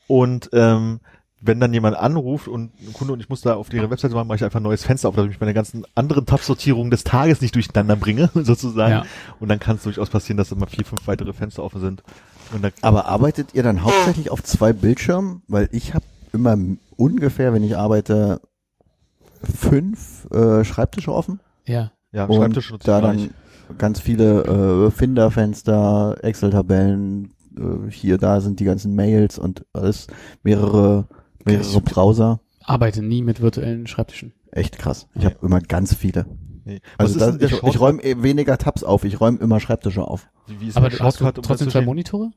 Und 0.06 0.50
ähm, 0.52 1.00
wenn 1.46 1.60
dann 1.60 1.74
jemand 1.74 1.96
anruft 1.96 2.48
und 2.48 2.72
ein 2.80 2.92
Kunde 2.94 3.12
und 3.12 3.20
ich 3.20 3.28
muss 3.28 3.42
da 3.42 3.54
auf 3.54 3.72
ihre 3.72 3.90
Webseite 3.90 4.14
machen, 4.14 4.28
mache 4.28 4.36
ich 4.36 4.44
einfach 4.44 4.60
ein 4.60 4.62
neues 4.62 4.84
Fenster 4.84 5.08
auf, 5.08 5.16
damit 5.16 5.32
ich 5.32 5.40
meine 5.40 5.52
ganzen 5.52 5.84
anderen 5.94 6.24
Tab-Sortierungen 6.24 6.90
des 6.90 7.04
Tages 7.04 7.42
nicht 7.42 7.54
durcheinander 7.54 7.96
bringe, 7.96 8.30
sozusagen. 8.34 8.92
Ja. 8.92 9.04
Und 9.40 9.48
dann 9.48 9.58
kann 9.58 9.76
es 9.76 9.82
durchaus 9.82 10.08
passieren, 10.08 10.38
dass 10.38 10.52
immer 10.52 10.66
vier, 10.66 10.84
fünf 10.84 11.06
weitere 11.06 11.32
Fenster 11.32 11.62
offen 11.62 11.80
sind. 11.80 12.02
Und 12.52 12.62
dann, 12.62 12.72
Aber 12.80 13.06
arbeitet 13.06 13.54
ihr 13.54 13.62
dann 13.62 13.82
hauptsächlich 13.84 14.30
auf 14.30 14.42
zwei 14.42 14.72
Bildschirmen? 14.72 15.42
Weil 15.46 15.68
ich 15.72 15.92
habe 15.94 16.04
immer 16.32 16.56
ungefähr, 16.96 17.52
wenn 17.52 17.62
ich 17.62 17.76
arbeite, 17.76 18.40
fünf 19.42 20.30
äh, 20.30 20.64
Schreibtische 20.64 21.12
offen. 21.12 21.40
Ja. 21.66 21.92
ja, 22.12 22.24
Und 22.24 22.36
Schreibtisch 22.36 22.70
nutze 22.70 22.82
ich 22.82 22.86
da 22.86 23.00
dann 23.02 23.30
ganz 23.76 24.00
viele 24.00 24.86
äh, 24.86 24.90
Finderfenster, 24.90 26.16
Excel-Tabellen, 26.22 27.34
äh, 27.58 27.90
hier, 27.90 28.18
da 28.18 28.40
sind 28.40 28.60
die 28.60 28.64
ganzen 28.64 28.94
Mails 28.94 29.38
und 29.38 29.64
alles, 29.72 30.06
mehrere 30.42 31.06
mehrere 31.44 31.80
Browser. 31.80 32.40
Arbeite 32.62 33.02
nie 33.02 33.22
mit 33.22 33.40
virtuellen 33.40 33.86
Schreibtischen. 33.86 34.32
Echt 34.50 34.78
krass. 34.78 35.08
Ich 35.14 35.24
habe 35.24 35.36
immer 35.42 35.60
ganz 35.60 35.94
viele. 35.94 36.26
Nee. 36.64 36.80
Was 36.96 37.16
Also 37.16 37.18
das, 37.18 37.36
ich, 37.36 37.42
ich 37.42 37.50
Shortcut? 37.58 37.80
räume 37.80 38.02
eh 38.02 38.22
weniger 38.22 38.56
Tabs 38.56 38.82
auf, 38.84 39.04
ich 39.04 39.20
räume 39.20 39.38
immer 39.38 39.60
Schreibtische 39.60 40.02
auf. 40.02 40.28
Wie, 40.46 40.60
wie 40.60 40.68
ist 40.68 40.76
Aber 40.78 40.88
der 40.88 40.98
du 40.98 41.04
hast 41.04 41.20
du 41.20 41.24
Shortcut, 41.24 41.38
um 41.38 41.42
trotzdem 41.42 41.66
das 41.66 41.72
zwei 41.72 41.78
zwischen- 41.80 41.86
Monitore? 41.86 42.30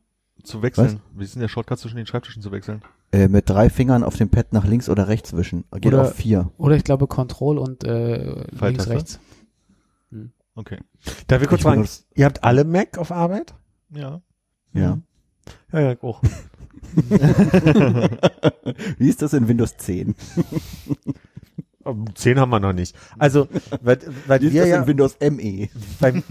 zu 0.44 0.62
wechseln? 0.62 1.00
Wie 1.16 1.24
ist 1.24 1.34
denn 1.34 1.42
der 1.42 1.48
Shortcut 1.48 1.80
zwischen 1.80 1.98
den 1.98 2.06
Schreibtischen 2.06 2.42
zu 2.42 2.52
wechseln? 2.52 2.82
Äh, 3.12 3.28
mit 3.28 3.50
drei 3.50 3.70
Fingern 3.70 4.04
auf 4.04 4.18
dem 4.18 4.30
Pad 4.30 4.54
nach 4.54 4.66
links 4.66 4.88
oder 4.90 5.08
rechts 5.08 5.36
wischen. 5.36 5.64
Geht 5.72 5.88
Oder- 5.88 6.02
auf 6.04 6.14
vier. 6.16 6.52
Oder 6.58 6.76
ich 6.76 6.84
glaube 6.84 7.08
Control 7.08 7.58
und 7.58 7.84
äh, 7.86 8.44
links, 8.62 8.88
rechts. 8.88 9.20
Okay. 10.56 10.80
Darf 11.28 11.42
ich 11.42 11.48
kurz 11.48 11.60
Ich 11.62 11.64
fragen, 11.64 11.88
ihr 12.16 12.26
habt 12.26 12.44
alle 12.44 12.64
Mac 12.66 12.98
auf 12.98 13.12
Arbeit? 13.12 13.54
Ja. 13.92 14.22
Ja. 14.74 15.00
Ja, 15.72 15.80
ja, 15.80 15.96
auch. 16.02 16.22
Wie 18.98 19.10
ist 19.10 19.22
das 19.22 19.34
in 19.34 19.48
Windows 19.48 19.78
10? 19.78 20.16
Um, 21.84 22.06
Zehn 22.16 22.40
haben 22.40 22.50
wir 22.50 22.60
noch 22.60 22.74
nicht. 22.74 22.96
Also, 23.18 23.48
weil, 23.82 24.00
weil 24.28 24.42
Wie 24.42 24.48
ist 24.48 24.54
wir 24.54 24.62
das 24.62 24.70
ja 24.70 24.82
in 24.82 24.88
Windows 24.88 25.18
ME? 25.22 25.70
beim, 26.00 26.24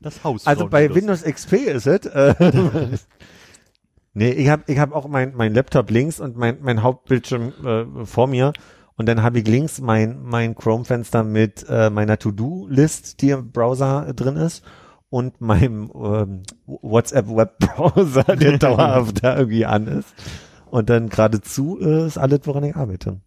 Das 0.00 0.24
Haus. 0.24 0.46
also 0.46 0.68
bei 0.68 0.92
Windows 0.94 1.22
XP 1.22 1.52
ist 1.54 1.86
es. 1.86 2.06
Äh, 2.06 2.34
nee, 4.14 4.30
ich 4.32 4.48
habe 4.48 4.64
ich 4.66 4.78
hab 4.78 4.92
auch 4.92 5.08
mein, 5.08 5.34
mein 5.36 5.54
Laptop 5.54 5.90
links 5.90 6.20
und 6.20 6.36
mein, 6.36 6.58
mein 6.60 6.82
Hauptbildschirm 6.82 7.52
äh, 7.64 8.04
vor 8.04 8.26
mir. 8.26 8.52
Und 8.96 9.06
dann 9.06 9.22
habe 9.22 9.38
ich 9.38 9.46
links 9.46 9.80
mein, 9.80 10.22
mein 10.22 10.54
Chrome-Fenster 10.54 11.22
mit 11.22 11.66
äh, 11.68 11.90
meiner 11.90 12.18
To-Do-List, 12.18 13.20
die 13.20 13.30
im 13.30 13.52
Browser 13.52 14.12
drin 14.14 14.36
ist, 14.36 14.64
und 15.10 15.40
meinem 15.40 15.90
ähm, 15.94 16.42
WhatsApp-Web-Browser, 16.66 18.24
der 18.36 18.58
dauerhaft 18.58 19.22
da 19.24 19.36
irgendwie 19.36 19.66
an 19.66 19.86
ist. 19.86 20.14
Und 20.70 20.90
dann 20.90 21.08
geradezu 21.08 21.78
äh, 21.80 22.06
ist 22.06 22.18
alles, 22.18 22.40
woran 22.44 22.64
ich 22.64 22.76
arbeite. 22.76 23.20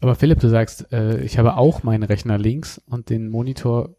Aber 0.00 0.14
Philipp, 0.14 0.40
du 0.40 0.48
sagst, 0.48 0.92
äh, 0.92 1.20
ich 1.22 1.38
habe 1.38 1.56
auch 1.56 1.82
meinen 1.82 2.02
Rechner 2.02 2.38
links 2.38 2.80
und 2.86 3.08
den 3.10 3.28
Monitor 3.28 3.96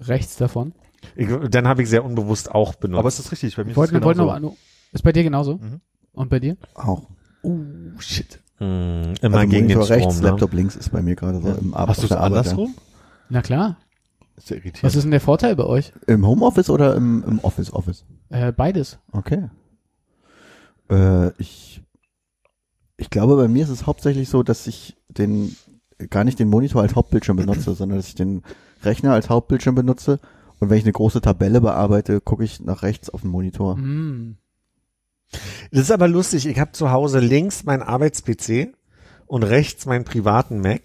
rechts 0.00 0.36
davon. 0.36 0.72
Ich, 1.14 1.28
dann 1.50 1.68
habe 1.68 1.82
ich 1.82 1.88
sehr 1.88 2.04
unbewusst 2.04 2.50
auch 2.50 2.74
benutzt. 2.74 2.98
Aber 2.98 3.08
es 3.08 3.18
ist 3.18 3.32
richtig, 3.32 3.56
bei 3.56 3.64
mir 3.64 3.70
Ich 3.70 3.76
wollte, 3.76 3.96
ist 3.96 4.04
es 4.04 4.12
genauso. 4.12 4.38
noch, 4.38 4.56
ist 4.92 5.02
bei 5.02 5.12
dir 5.12 5.22
genauso? 5.24 5.56
Mhm. 5.56 5.80
Und 6.12 6.30
bei 6.30 6.40
dir? 6.40 6.56
Auch. 6.74 7.08
Oh, 7.42 7.58
shit. 7.98 8.40
Hm, 8.58 9.14
immer 9.20 9.38
also 9.38 9.50
gegen 9.50 9.68
den 9.68 9.78
Monitor 9.78 9.84
Strom. 9.84 9.98
rechts, 9.98 10.20
ne? 10.20 10.28
Laptop 10.28 10.52
links 10.54 10.76
ist 10.76 10.90
bei 10.90 11.02
mir 11.02 11.14
gerade 11.14 11.40
so 11.40 11.48
im 11.48 11.74
Ar 11.74 11.88
Hast 11.88 12.02
du 12.02 12.06
es 12.06 12.12
andersrum? 12.12 12.74
Na 13.28 13.42
klar. 13.42 13.76
Ist 14.36 14.50
ja 14.50 14.56
irritierend. 14.56 14.82
Was 14.82 14.94
ist 14.94 15.02
denn 15.04 15.10
der 15.10 15.20
Vorteil 15.20 15.56
bei 15.56 15.64
euch? 15.64 15.92
Im 16.06 16.26
Homeoffice 16.26 16.70
oder 16.70 16.94
im, 16.94 17.24
im 17.26 17.38
Office 17.40 17.72
Office? 17.72 18.04
Äh, 18.28 18.52
beides. 18.52 18.98
Okay. 19.12 19.48
Äh, 20.90 21.30
ich, 21.38 21.82
ich 22.96 23.10
glaube, 23.10 23.36
bei 23.36 23.48
mir 23.48 23.64
ist 23.64 23.70
es 23.70 23.86
hauptsächlich 23.86 24.28
so, 24.28 24.42
dass 24.42 24.66
ich 24.66 24.96
den, 25.08 25.56
gar 26.10 26.24
nicht 26.24 26.38
den 26.38 26.48
Monitor 26.48 26.82
als 26.82 26.94
Hauptbildschirm 26.94 27.36
benutze, 27.36 27.74
sondern 27.74 27.98
dass 27.98 28.08
ich 28.08 28.14
den 28.14 28.42
Rechner 28.82 29.12
als 29.12 29.30
Hauptbildschirm 29.30 29.74
benutze. 29.74 30.20
Und 30.58 30.70
wenn 30.70 30.78
ich 30.78 30.84
eine 30.84 30.92
große 30.92 31.20
Tabelle 31.20 31.60
bearbeite, 31.60 32.20
gucke 32.20 32.44
ich 32.44 32.60
nach 32.60 32.82
rechts 32.82 33.10
auf 33.10 33.22
den 33.22 33.30
Monitor. 33.30 33.76
Mm. 33.76 34.36
Das 35.70 35.82
ist 35.82 35.90
aber 35.90 36.08
lustig. 36.08 36.46
Ich 36.46 36.60
habe 36.60 36.72
zu 36.72 36.90
Hause 36.90 37.20
links 37.20 37.64
mein 37.64 37.82
Arbeits-PC 37.82 38.74
und 39.26 39.42
rechts 39.42 39.86
meinen 39.86 40.04
privaten 40.04 40.60
Mac. 40.60 40.82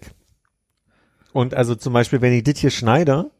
Und 1.32 1.54
also 1.54 1.74
zum 1.74 1.92
Beispiel, 1.92 2.20
wenn 2.20 2.32
ich 2.32 2.42
das 2.42 2.58
hier 2.58 2.70
schneide, 2.70 3.30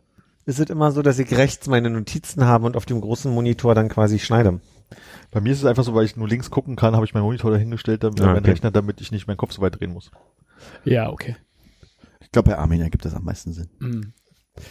ist 0.44 0.58
es 0.58 0.70
immer 0.70 0.90
so, 0.92 1.02
dass 1.02 1.18
ich 1.18 1.37
rechts 1.37 1.66
meine 1.68 1.90
Notizen 1.90 2.44
habe 2.44 2.66
und 2.66 2.76
auf 2.76 2.87
dem 2.87 3.00
großen 3.00 3.32
Monitor 3.32 3.75
dann 3.75 3.88
quasi 3.88 4.18
schneide. 4.18 4.61
Bei 5.30 5.40
mir 5.40 5.52
ist 5.52 5.58
es 5.58 5.64
einfach 5.64 5.84
so, 5.84 5.94
weil 5.94 6.04
ich 6.04 6.16
nur 6.16 6.28
links 6.28 6.50
gucken 6.50 6.76
kann, 6.76 6.94
habe 6.94 7.04
ich 7.06 7.14
meinen 7.14 7.25
Monitor 7.25 7.50
dahingestellt, 7.50 8.02
damit 8.02 8.20
Ah, 8.20 8.26
mein 8.26 8.38
okay. 8.38 8.50
Rechner, 8.50 8.70
damit 8.70 9.00
ich 9.00 9.12
nicht 9.12 9.26
meinen 9.26 9.37
Kopf 9.37 9.52
so 9.52 9.62
weit 9.62 9.80
drehen 9.80 9.92
muss. 9.92 10.11
Ja, 10.84 11.11
okay. 11.11 11.37
Ich 12.20 12.30
glaube, 12.30 12.50
bei 12.50 12.58
Armin 12.58 12.80
ergibt 12.80 13.04
das 13.04 13.14
am 13.14 13.25
meisten 13.25 13.52
Sinn. 13.52 13.68
Mm. 13.78 14.12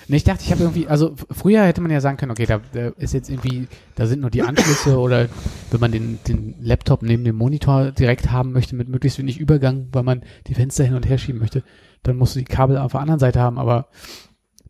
Nee, 0.07 0.17
ich 0.17 0.23
dachte, 0.23 0.43
ich 0.43 0.51
habe 0.51 0.61
irgendwie, 0.61 0.87
also 0.87 1.15
früher 1.31 1.63
hätte 1.63 1.81
man 1.81 1.89
ja 1.89 2.01
sagen 2.01 2.17
können, 2.17 2.31
okay, 2.31 2.45
da, 2.45 2.61
da 2.71 2.89
ist 2.89 3.13
jetzt 3.13 3.29
irgendwie, 3.31 3.67
da 3.95 4.05
sind 4.05 4.21
nur 4.21 4.29
die 4.29 4.43
Anschlüsse 4.43 4.99
oder 4.99 5.27
wenn 5.71 5.79
man 5.79 5.91
den, 5.91 6.19
den 6.27 6.55
Laptop 6.59 7.01
neben 7.01 7.23
dem 7.23 7.35
Monitor 7.35 7.91
direkt 7.91 8.29
haben 8.31 8.51
möchte 8.51 8.75
mit 8.75 8.89
möglichst 8.89 9.17
wenig 9.17 9.39
Übergang, 9.39 9.87
weil 9.91 10.03
man 10.03 10.23
die 10.45 10.53
Fenster 10.53 10.83
hin 10.83 10.93
und 10.93 11.09
her 11.09 11.17
schieben 11.17 11.41
möchte, 11.41 11.63
dann 12.03 12.17
musst 12.17 12.35
du 12.35 12.39
die 12.39 12.45
Kabel 12.45 12.77
auf 12.77 12.91
der 12.91 13.01
anderen 13.01 13.19
Seite 13.19 13.39
haben, 13.39 13.57
aber 13.57 13.87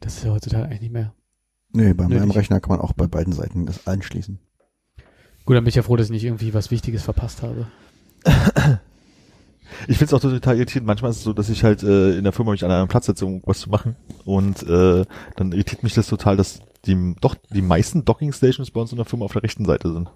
das 0.02 0.18
ist 0.18 0.26
ja 0.26 0.32
heutzutage 0.32 0.66
eigentlich 0.66 0.82
nicht 0.82 0.94
mehr. 0.94 1.14
Nee, 1.74 1.94
bei 1.94 2.04
meinem 2.04 2.20
Nötig. 2.20 2.36
Rechner 2.36 2.60
kann 2.60 2.72
man 2.76 2.82
auch 2.82 2.94
bei 2.94 3.08
beiden 3.08 3.34
Seiten 3.34 3.66
das 3.66 3.88
anschließen. 3.88 4.40
Gut, 5.46 5.56
dann 5.56 5.64
bin 5.64 5.70
ich 5.70 5.76
ja 5.76 5.84
froh, 5.84 5.96
dass 5.96 6.08
ich 6.08 6.12
nicht 6.12 6.26
irgendwie 6.26 6.54
was 6.54 6.70
Wichtiges 6.70 7.04
verpasst 7.04 7.42
habe. 7.42 7.68
Ich 9.88 9.98
finde 9.98 10.06
es 10.06 10.14
auch 10.14 10.20
total 10.20 10.58
irritierend. 10.58 10.86
Manchmal 10.86 11.12
ist 11.12 11.18
es 11.18 11.24
so, 11.24 11.34
dass 11.34 11.50
ich 11.50 11.64
halt 11.64 11.84
äh, 11.84 12.18
in 12.18 12.24
der 12.24 12.34
Firma 12.34 12.52
mich 12.52 12.64
an 12.66 12.72
einem 12.72 12.88
Platz 12.88 13.06
setze, 13.06 13.26
um 13.26 13.42
was 13.46 13.60
zu 13.60 13.70
machen. 13.70 13.96
Und 14.26 14.64
äh, 14.64 15.06
dann 15.36 15.52
irritiert 15.52 15.84
mich 15.84 15.94
das 15.94 16.08
total, 16.08 16.38
dass 16.38 16.60
die 16.86 17.16
doch 17.22 17.36
die 17.52 17.62
meisten 17.62 18.06
Docking 18.06 18.34
Stations 18.34 18.72
bei 18.72 18.82
uns 18.82 18.92
in 18.92 18.98
der 18.98 19.06
Firma 19.06 19.26
auf 19.26 19.34
der 19.34 19.44
rechten 19.44 19.66
Seite 19.66 19.92
sind. 19.92 20.10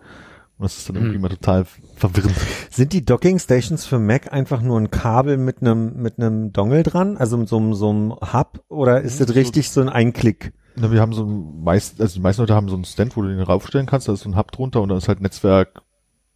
Und 0.58 0.64
das 0.64 0.78
ist 0.78 0.88
dann 0.88 0.96
irgendwie 0.96 1.16
Hm. 1.16 1.22
mal 1.22 1.30
total 1.30 1.66
verwirrend. 1.96 2.34
Sind 2.72 2.94
die 2.94 3.04
Docking 3.04 3.40
Stations 3.40 3.86
für 3.86 4.00
Mac 4.00 4.32
einfach 4.32 4.62
nur 4.62 4.80
ein 4.80 4.90
Kabel 4.90 5.38
mit 5.38 5.62
einem 5.62 6.02
mit 6.02 6.18
einem 6.18 6.54
Dongle 6.54 6.84
dran, 6.84 7.18
also 7.18 7.38
mit 7.38 7.50
so 7.50 7.58
einem 7.58 7.74
so 7.74 7.90
einem 7.90 8.12
Hub, 8.34 8.64
oder 8.70 9.02
ist 9.02 9.16
Mhm, 9.16 9.26
das 9.26 9.28
so- 9.28 9.34
richtig 9.34 9.70
so 9.72 9.82
ein 9.82 9.90
Einklick? 9.90 10.54
Na, 10.78 10.92
wir 10.92 11.02
haben 11.02 11.14
so 11.14 11.26
ein 11.26 11.64
meist, 11.64 12.00
also 12.02 12.16
die 12.16 12.20
meisten 12.22 12.42
Leute 12.42 12.56
haben 12.56 12.70
so 12.70 12.76
einen 12.76 12.86
Stand, 12.86 13.16
wo 13.18 13.22
du 13.22 13.28
den 13.30 13.40
raufstellen 13.42 13.86
kannst, 13.88 14.08
da 14.08 14.14
ist 14.14 14.22
so 14.22 14.30
ein 14.30 14.36
Hub 14.38 14.52
drunter 14.52 14.82
und 14.82 14.90
da 14.90 14.98
ist 14.98 15.08
halt 15.08 15.22
Netzwerk, 15.22 15.82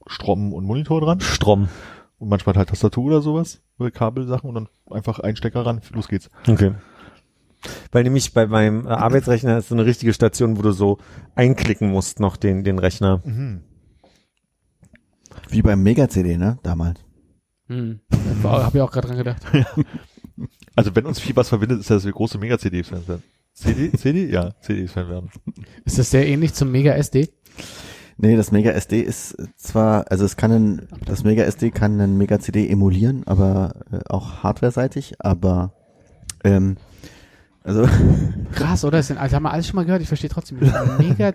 Strom 0.08 0.54
und 0.54 0.66
Monitor 0.66 1.00
dran. 1.02 1.20
Strom. 1.22 1.70
Und 2.18 2.28
manchmal 2.30 2.56
halt 2.56 2.68
Tastatur 2.70 3.06
oder 3.06 3.22
sowas, 3.22 3.62
oder 3.80 3.92
Kabelsachen 3.92 4.50
und 4.50 4.56
dann 4.56 4.68
einfach 4.90 5.20
ein 5.20 5.38
Stecker 5.38 5.66
ran, 5.66 5.80
los 5.94 6.10
geht's. 6.10 6.30
Okay. 6.48 6.74
Weil 7.92 8.04
nämlich 8.04 8.34
bei 8.34 8.48
meinem 8.48 8.88
Arbeitsrechner 8.88 9.58
ist 9.58 9.70
so 9.70 9.76
eine 9.76 9.86
richtige 9.86 10.14
Station, 10.14 10.58
wo 10.58 10.62
du 10.62 10.72
so 10.72 10.98
einklicken 11.36 11.90
musst 11.90 12.20
noch 12.20 12.38
den 12.38 12.64
den 12.66 12.80
Rechner. 12.80 13.22
Mhm. 13.26 13.62
Wie 15.50 15.62
beim 15.62 15.82
Mega-CD, 15.84 16.38
ne? 16.38 16.58
Damals. 16.64 17.00
Hm. 17.68 18.00
Habe 18.44 18.78
ich 18.78 18.82
auch 18.82 18.92
gerade 18.92 19.08
dran 19.08 19.18
gedacht. 19.18 19.44
Also 20.76 20.96
wenn 20.96 21.06
uns 21.06 21.20
viel 21.20 21.36
was 21.36 21.50
verbindet, 21.50 21.82
ist 21.82 21.90
das, 21.90 21.98
dass 21.98 22.06
wir 22.06 22.14
große 22.14 22.38
Mega-CD-Fans 22.38 23.06
werden. 23.10 23.24
CD? 23.54 23.92
CD? 23.98 24.30
Ja, 24.30 24.54
CD-Fan 24.62 25.10
werden. 25.10 25.30
Ist 25.84 26.00
das 26.00 26.10
sehr 26.10 26.26
ähnlich 26.26 26.54
zum 26.54 26.72
Mega 26.72 26.94
SD? 26.94 27.28
Nee, 28.16 28.38
das 28.38 28.54
Mega 28.54 28.72
SD 28.72 29.02
ist 29.02 29.36
zwar, 29.58 30.10
also 30.10 30.24
es 30.24 30.38
kann 30.38 30.52
ein, 30.52 30.88
das 31.06 31.26
Mega 31.26 31.44
SD 31.44 31.72
kann 31.72 32.00
einen 32.00 32.18
Mega 32.18 32.40
CD 32.40 32.70
emulieren, 32.70 33.24
aber 33.26 33.76
äh, 33.92 34.00
auch 34.08 34.44
hardware-seitig, 34.44 35.16
aber 35.20 35.74
ähm, 36.46 36.78
also 37.64 37.88
Krass, 38.54 38.86
oder? 38.86 38.98
Das 38.98 39.08
sind, 39.08 39.18
also 39.18 39.36
haben 39.36 39.44
wir 39.44 39.52
alles 39.52 39.68
schon 39.68 39.76
mal 39.76 39.86
gehört. 39.86 40.02
Ich 40.02 40.08
verstehe 40.08 40.30
trotzdem 40.30 40.60
nicht. 40.60 40.74
Ein 40.74 40.98
Mega 41.10 41.34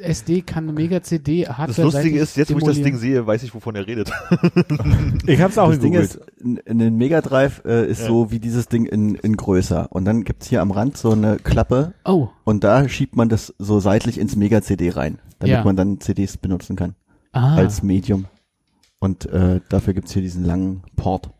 SD 0.00 0.42
kann 0.42 0.64
eine 0.64 0.72
Mega 0.72 1.02
CD 1.02 1.46
Hardware 1.46 1.66
Das 1.68 1.78
Lustige 1.78 2.18
ist, 2.18 2.36
jetzt 2.36 2.52
wo 2.52 2.58
ich 2.58 2.64
das 2.64 2.80
Ding 2.82 2.96
sehe, 2.96 3.26
weiß 3.26 3.42
ich, 3.42 3.54
wovon 3.54 3.76
er 3.76 3.86
redet. 3.86 4.10
Ich 5.26 5.40
habe 5.40 5.50
es 5.52 5.58
auch 5.58 5.70
das 5.70 5.78
Ding 5.78 5.94
ist, 5.94 6.20
ein 6.42 6.96
Mega 6.96 7.20
Drive 7.20 7.62
äh, 7.64 7.86
ist 7.88 8.00
Ja. 8.00 8.06
so 8.06 8.30
wie 8.30 8.40
dieses 8.40 8.68
Ding 8.68 8.86
in, 8.86 9.14
in 9.14 9.36
größer 9.36 9.88
und 9.90 10.04
dann 10.04 10.24
gibt's 10.24 10.48
hier 10.48 10.60
am 10.62 10.70
Rand 10.70 10.96
so 10.96 11.12
eine 11.12 11.36
Klappe 11.36 11.94
Oh, 12.04 12.28
und 12.44 12.64
da 12.64 12.88
schiebt 12.88 13.16
man 13.16 13.28
das 13.28 13.54
so 13.58 13.80
seitlich 13.80 14.18
ins 14.18 14.36
Mega 14.36 14.62
CD 14.62 14.90
rein, 14.90 15.18
damit 15.38 15.52
Ja. 15.52 15.64
man 15.64 15.76
dann 15.76 16.00
CDs 16.00 16.36
benutzen 16.36 16.76
kann 16.76 16.94
ah. 17.32 17.56
als 17.56 17.82
Medium. 17.82 18.26
Und 18.98 19.26
äh, 19.26 19.60
dafür 19.68 19.94
gibt's 19.94 20.12
hier 20.12 20.22
diesen 20.22 20.44
langen 20.44 20.82
Port. 20.96 21.30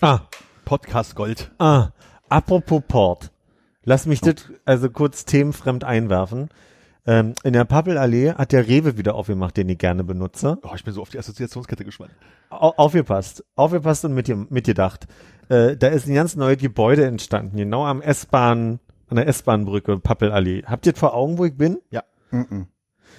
Ah, 0.00 0.20
Podcast 0.64 1.14
Gold. 1.14 1.50
ah, 1.58 1.90
apropos 2.28 2.82
Port. 2.86 3.30
Lass 3.84 4.06
mich 4.06 4.20
das 4.20 4.34
also 4.66 4.90
kurz 4.90 5.24
themenfremd 5.24 5.84
einwerfen. 5.84 6.48
Ähm, 7.10 7.34
in 7.42 7.54
der 7.54 7.64
Pappelallee 7.64 8.34
hat 8.34 8.52
der 8.52 8.68
Rewe 8.68 8.96
wieder 8.96 9.16
aufgemacht, 9.16 9.56
den 9.56 9.68
ich 9.68 9.78
gerne 9.78 10.04
benutze. 10.04 10.58
Oh, 10.62 10.70
ich 10.76 10.84
bin 10.84 10.94
so 10.94 11.02
auf 11.02 11.10
die 11.10 11.18
Assoziationskette 11.18 11.84
gespannt. 11.84 12.12
Au 12.50 12.72
aufgepasst, 12.76 13.44
aufgepasst 13.56 14.04
und 14.04 14.14
mit, 14.14 14.28
mitgedacht. 14.52 15.08
Äh, 15.48 15.76
da 15.76 15.88
ist 15.88 16.06
ein 16.06 16.14
ganz 16.14 16.36
neues 16.36 16.58
Gebäude 16.58 17.04
entstanden, 17.06 17.56
genau 17.56 17.84
am 17.84 18.00
S-Bahn, 18.00 18.78
an 19.08 19.16
der 19.16 19.26
S-Bahn-Brücke, 19.26 19.98
Pappelallee. 19.98 20.62
Habt 20.66 20.86
ihr 20.86 20.94
vor 20.94 21.12
Augen, 21.14 21.36
wo 21.36 21.44
ich 21.44 21.56
bin? 21.56 21.78
Mhm. 22.30 22.68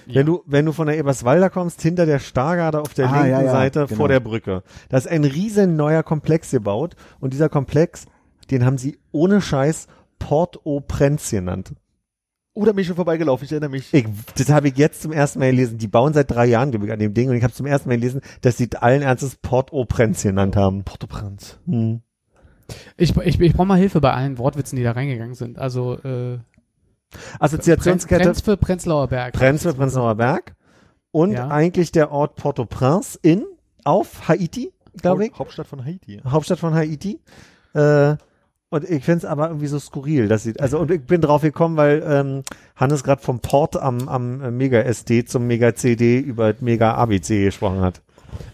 Wenn 0.06 0.24
du, 0.24 0.42
wenn 0.46 0.64
du 0.64 0.72
von 0.72 0.86
der 0.86 0.96
Eberswalder 0.96 1.50
kommst, 1.50 1.82
hinter 1.82 2.06
der 2.06 2.18
Stargarde 2.18 2.80
auf 2.80 2.94
der 2.94 3.10
Ah, 3.10 3.24
linken 3.24 3.30
ja, 3.30 3.42
ja, 3.42 3.52
Seite 3.52 3.86
genau. 3.88 3.98
vor 3.98 4.08
der 4.08 4.20
Brücke. 4.20 4.62
Da 4.88 4.96
ist 4.96 5.06
ein 5.06 5.24
riesen 5.24 5.76
neuer 5.76 6.02
Komplex 6.02 6.50
gebaut 6.50 6.96
und 7.20 7.34
dieser 7.34 7.50
Komplex, 7.50 8.06
den 8.50 8.64
haben 8.64 8.78
sie 8.78 8.98
ohne 9.12 9.42
Scheiß 9.42 9.86
Port-au-Prince 10.18 11.36
genannt. 11.36 11.74
Oh, 11.74 11.74
da 11.74 11.91
bin 12.54 12.78
ich 12.78 12.86
schon 12.86 12.96
vorbeigelaufen, 12.96 13.44
ich 13.44 13.52
erinnere 13.52 13.70
mich. 13.70 13.92
Ich, 13.94 14.06
das 14.36 14.48
habe 14.50 14.68
ich 14.68 14.76
jetzt 14.76 15.02
zum 15.02 15.12
ersten 15.12 15.38
Mal 15.38 15.50
gelesen. 15.50 15.78
Die 15.78 15.88
bauen 15.88 16.12
seit 16.12 16.30
drei 16.30 16.46
Jahren, 16.46 16.70
glaube 16.70 16.86
ich, 16.86 16.92
an 16.92 16.98
dem 16.98 17.14
Ding 17.14 17.30
und 17.30 17.36
ich 17.36 17.42
habe 17.42 17.52
zum 17.52 17.66
ersten 17.66 17.88
Mal 17.88 17.96
gelesen, 17.96 18.20
dass 18.42 18.56
sie 18.56 18.68
allen 18.78 19.02
Ernstes 19.02 19.36
Port-au-Prince 19.36 20.28
genannt 20.28 20.56
haben. 20.56 20.84
Port-au-Prince. 20.84 21.56
Hm. 21.66 22.02
Ich, 22.96 23.16
ich, 23.16 23.40
ich 23.40 23.52
brauche 23.54 23.66
mal 23.66 23.78
Hilfe 23.78 24.00
bei 24.00 24.12
allen 24.12 24.38
Wortwitzen, 24.38 24.76
die 24.76 24.82
da 24.82 24.92
reingegangen 24.92 25.34
sind. 25.34 25.58
Also 25.58 25.98
äh, 25.98 26.38
Assoziationskette 27.38 28.24
Prenz 28.24 28.40
für 28.40 28.56
Prenzlauer 28.56 29.08
Berg. 29.08 29.34
Prenz 29.34 29.62
für 29.62 29.74
Prenzlauer 29.74 30.14
Berg 30.14 30.54
und 31.10 31.32
Ja. 31.32 31.48
eigentlich 31.48 31.92
der 31.92 32.10
Ort 32.10 32.36
Port-au-Prince 32.36 33.18
in 33.22 33.44
auf 33.84 34.28
Haiti, 34.28 34.72
glaube 35.00 35.26
ich. 35.26 35.32
Hauptstadt 35.38 35.66
von 35.66 35.84
Haiti. 35.84 36.20
Hauptstadt 36.24 36.58
von 36.58 36.74
Haiti. 36.74 37.20
Äh, 37.74 38.16
und 38.72 38.84
ich 38.90 39.04
finde 39.04 39.18
es 39.18 39.24
aber 39.24 39.46
irgendwie 39.48 39.68
so 39.68 39.78
skurril, 39.78 40.26
dass 40.28 40.42
sie, 40.42 40.58
also 40.58 40.78
und 40.80 40.90
ich 40.90 41.02
bin 41.02 41.20
drauf 41.20 41.42
gekommen, 41.42 41.76
weil 41.76 42.02
ähm, 42.06 42.42
Hannes 42.74 43.04
gerade 43.04 43.22
vom 43.22 43.38
Port 43.40 43.76
am, 43.76 44.08
am 44.08 44.56
Mega 44.56 44.80
SD 44.80 45.24
zum 45.24 45.46
Mega 45.46 45.74
CD 45.74 46.18
über 46.18 46.54
Mega 46.60 46.94
ABC 46.94 47.44
gesprochen 47.44 47.80
hat. 47.82 48.02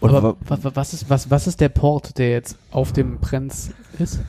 Und 0.01 0.13
Aber 0.13 0.35
wa- 0.45 0.71
was 0.75 0.93
ist, 0.93 1.09
was, 1.09 1.31
was 1.31 1.47
ist 1.47 1.61
der 1.61 1.69
Port, 1.69 2.17
der 2.17 2.29
jetzt 2.31 2.57
auf 2.71 2.91
dem 2.91 3.19
Prenz 3.19 3.71
ist? 3.97 4.19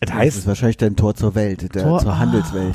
Das 0.00 0.10
das 0.10 0.36
ist 0.36 0.46
wahrscheinlich 0.46 0.76
dein 0.76 0.94
Tor 0.96 1.14
zur 1.14 1.34
Welt, 1.34 1.74
der, 1.74 1.82
Tor- 1.82 2.00
zur 2.00 2.18
Handelswelt. 2.18 2.74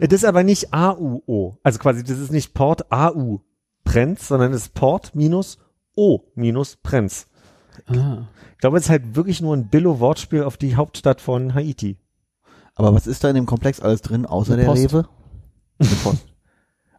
Das 0.00 0.12
ist 0.12 0.24
aber 0.24 0.42
nicht 0.42 0.74
AUO. 0.74 1.56
Also 1.62 1.78
quasi, 1.78 2.02
das 2.02 2.18
ist 2.18 2.32
nicht 2.32 2.52
Port 2.52 2.90
AU 2.90 3.40
Prenz, 3.84 4.26
sondern 4.26 4.52
es 4.52 4.62
ist 4.62 4.74
Port 4.74 5.14
minus 5.14 5.58
O 5.94 6.20
minus 6.34 6.74
Prenz. 6.76 7.27
Ah. 7.86 8.26
Ich 8.52 8.58
glaube, 8.58 8.76
es 8.78 8.84
ist 8.84 8.90
halt 8.90 9.14
wirklich 9.16 9.40
nur 9.40 9.56
ein 9.56 9.68
Billo-Wortspiel 9.68 10.42
auf 10.42 10.56
die 10.56 10.76
Hauptstadt 10.76 11.20
von 11.20 11.54
Haiti. 11.54 11.98
Aber 12.74 12.94
was 12.94 13.06
ist 13.06 13.24
da 13.24 13.28
in 13.28 13.34
dem 13.34 13.46
Komplex 13.46 13.80
alles 13.80 14.02
drin, 14.02 14.26
außer 14.26 14.56
der. 14.56 14.72
Rewe? 14.72 15.08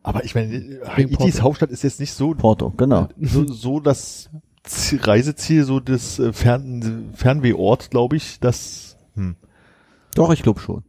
Aber 0.03 0.24
ich 0.24 0.36
meine, 0.36 0.79
Haitis. 0.86 1.41
Hauptstadt 1.41 1.71
ist 1.71 1.83
jetzt 1.83 2.00
nicht 2.00 2.13
so, 2.13 2.33
Porto, 2.33 2.71
genau. 2.71 3.09
so, 3.19 3.45
so 3.45 3.79
das 3.79 4.29
Ziel- 4.63 5.01
Reiseziel, 5.01 5.65
so 5.65 5.79
das 5.79 6.19
äh, 6.19 6.31
Fern, 6.33 7.12
Fernwehort, 7.13 7.91
glaube 7.91 8.15
ich, 8.15 8.39
das, 8.39 8.98
hm. 9.15 9.36
Doch, 10.15 10.31
ich 10.31 10.41
glaube 10.41 10.59
schon. 10.59 10.83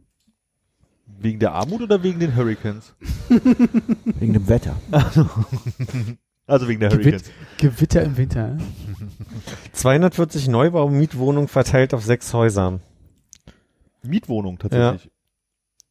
Wegen 1.19 1.39
der 1.39 1.53
Armut 1.53 1.81
oder 1.81 2.01
wegen 2.01 2.19
den 2.19 2.35
Hurricanes? 2.35 2.95
Wegen 3.29 4.33
dem 4.33 4.47
Wetter. 4.47 4.75
Also 6.51 6.67
wegen 6.67 6.79
der 6.81 6.89
Gewitt- 6.89 7.05
Hurricanes. 7.05 7.31
Gewitter 7.57 8.03
im 8.03 8.17
Winter. 8.17 8.57
240 9.73 10.47
Neubau-Mietwohnungen 10.49 11.47
verteilt 11.47 11.93
auf 11.93 12.03
sechs 12.03 12.33
Häusern. 12.33 12.81
Mietwohnung 14.03 14.57
tatsächlich. 14.57 15.09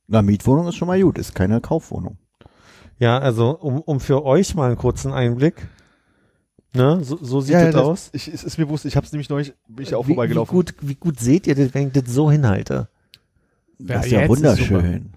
Na, 0.08 0.22
Mietwohnung 0.22 0.66
ist 0.68 0.74
schon 0.76 0.88
mal 0.88 1.00
gut, 1.00 1.18
ist 1.18 1.34
keine 1.34 1.60
Kaufwohnung. 1.60 2.18
Ja, 2.98 3.18
also 3.18 3.50
um, 3.58 3.80
um 3.80 4.00
für 4.00 4.24
euch 4.24 4.54
mal 4.54 4.66
einen 4.66 4.76
kurzen 4.76 5.12
Einblick. 5.12 5.68
Ne, 6.74 7.02
so, 7.02 7.16
so 7.20 7.40
sieht 7.40 7.52
Ja, 7.54 7.64
das 7.66 7.74
das 7.74 7.82
aus. 7.82 8.10
Ich, 8.12 8.28
es 8.28 8.44
ist 8.44 8.58
mir 8.58 8.66
bewusst, 8.66 8.84
ich 8.84 8.96
habe 8.96 9.06
es 9.06 9.12
nämlich 9.12 9.28
neulich, 9.30 9.54
bin 9.68 9.84
ich 9.84 9.94
auch 9.94 10.04
wie, 10.04 10.10
wie, 10.10 10.14
vorbeigelaufen. 10.14 10.54
gut, 10.54 10.74
wie 10.80 10.94
gut 10.94 11.18
seht 11.18 11.46
ihr 11.46 11.54
das, 11.54 11.72
wenn 11.74 11.88
ich 11.88 11.92
das 11.94 12.12
so 12.12 12.30
hinhalte? 12.30 12.88
Das 13.78 14.04
ist 14.06 14.12
Ja, 14.12 14.22
ja 14.22 14.28
wunderschön. 14.28 15.14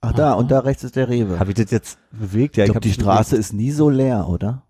Ach 0.00 0.12
da, 0.12 0.34
und 0.34 0.50
da 0.50 0.60
rechts 0.60 0.84
ist 0.84 0.96
der 0.96 1.08
Rewe. 1.08 1.38
Habe 1.40 1.50
ich 1.50 1.56
das 1.56 1.70
jetzt 1.70 1.98
bewegt? 2.12 2.56
Ja, 2.56 2.64
ich 2.64 2.68
glaube, 2.68 2.76
hab 2.76 2.82
die 2.82 2.92
Straße 2.92 3.36
ist 3.36 3.52
nie 3.54 3.70
so 3.70 3.88
leer, 3.90 4.28
oder? 4.28 4.62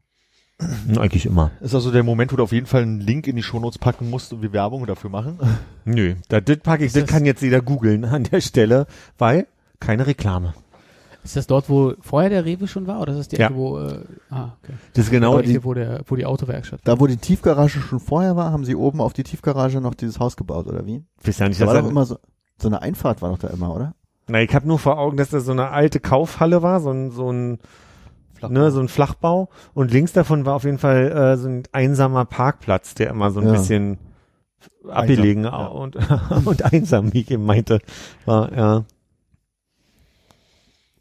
Eigentlich 0.98 1.26
immer. 1.26 1.50
ist 1.60 1.74
also 1.74 1.90
der 1.90 2.02
Moment, 2.04 2.32
wo 2.32 2.36
du 2.36 2.42
auf 2.42 2.52
jeden 2.52 2.66
Fall 2.66 2.82
einen 2.82 3.00
Link 3.00 3.26
in 3.26 3.36
die 3.36 3.42
Shownotes 3.42 3.78
packen 3.78 4.08
musst 4.10 4.32
und 4.32 4.42
wir 4.42 4.52
Werbung 4.52 4.86
dafür 4.86 5.10
machen. 5.10 5.38
Nö, 5.84 6.14
das, 6.28 6.42
das 6.44 6.58
packe 6.58 6.84
ich, 6.84 6.92
das, 6.92 7.02
das- 7.04 7.10
kann 7.10 7.24
jetzt 7.26 7.42
jeder 7.42 7.60
googeln 7.60 8.04
an 8.04 8.24
der 8.24 8.40
Stelle, 8.40 8.86
weil 9.18 9.46
keine 9.80 10.06
Reklame. 10.06 10.54
Ist 11.24 11.36
das 11.36 11.46
dort, 11.46 11.70
wo 11.70 11.94
vorher 12.00 12.28
der 12.28 12.44
Rewe 12.44 12.68
schon 12.68 12.86
war? 12.86 13.00
Oder 13.00 13.12
ist 13.12 13.18
das 13.18 13.28
die 13.28 13.36
Ja. 13.36 13.46
Ecke, 13.46 13.56
wo, 13.56 13.78
äh, 13.78 13.98
ah, 14.28 14.52
okay. 14.62 14.74
Das 14.92 15.06
ist 15.06 15.10
genau 15.10 15.40
die, 15.40 15.54
die, 15.54 15.64
wo, 15.64 15.72
der, 15.72 16.02
wo 16.06 16.16
die 16.16 16.26
Autowerkstatt 16.26 16.80
Da, 16.84 17.00
wo 17.00 17.06
die 17.06 17.16
Tiefgarage 17.16 17.80
schon 17.80 17.98
vorher 17.98 18.36
war, 18.36 18.52
haben 18.52 18.66
sie 18.66 18.76
oben 18.76 19.00
auf 19.00 19.14
die 19.14 19.22
Tiefgarage 19.22 19.80
noch 19.80 19.94
dieses 19.94 20.20
Haus 20.20 20.36
gebaut, 20.36 20.66
oder 20.66 20.84
wie? 20.86 21.02
weiß 21.24 21.38
ja 21.38 21.48
nicht, 21.48 21.60
Da 21.60 21.66
war 21.66 21.80
doch 21.80 21.88
immer 21.88 22.04
so, 22.04 22.18
so 22.60 22.68
eine 22.68 22.82
Einfahrt 22.82 23.22
war 23.22 23.30
doch 23.30 23.38
da 23.38 23.48
immer, 23.48 23.74
oder? 23.74 23.94
na, 24.28 24.40
ich 24.42 24.54
habe 24.54 24.68
nur 24.68 24.78
vor 24.78 24.98
Augen, 24.98 25.16
dass 25.16 25.30
das 25.30 25.44
so 25.46 25.52
eine 25.52 25.70
alte 25.70 25.98
Kaufhalle 25.98 26.62
war, 26.62 26.80
so 26.80 26.90
ein, 26.90 27.10
so 27.10 27.30
ein, 27.32 27.58
ne, 28.48 28.70
so 28.70 28.80
ein 28.80 28.88
Flachbau 28.88 29.48
und 29.74 29.90
links 29.92 30.12
davon 30.12 30.44
war 30.46 30.54
auf 30.54 30.64
jeden 30.64 30.78
Fall 30.78 31.10
äh, 31.12 31.36
so 31.36 31.48
ein 31.48 31.62
einsamer 31.72 32.24
Parkplatz, 32.24 32.94
der 32.94 33.10
immer 33.10 33.30
so 33.30 33.40
ein 33.40 33.46
Ja. 33.46 33.52
bisschen 33.52 33.98
abgelegen 34.88 35.44
ja. 35.44 35.66
und, 35.66 35.96
und 36.44 36.62
einsam, 36.72 37.12
wie 37.12 37.20
ich 37.22 37.30
eben 37.30 37.44
meinte, 37.44 37.80
war, 38.24 38.52
ja. 38.52 38.84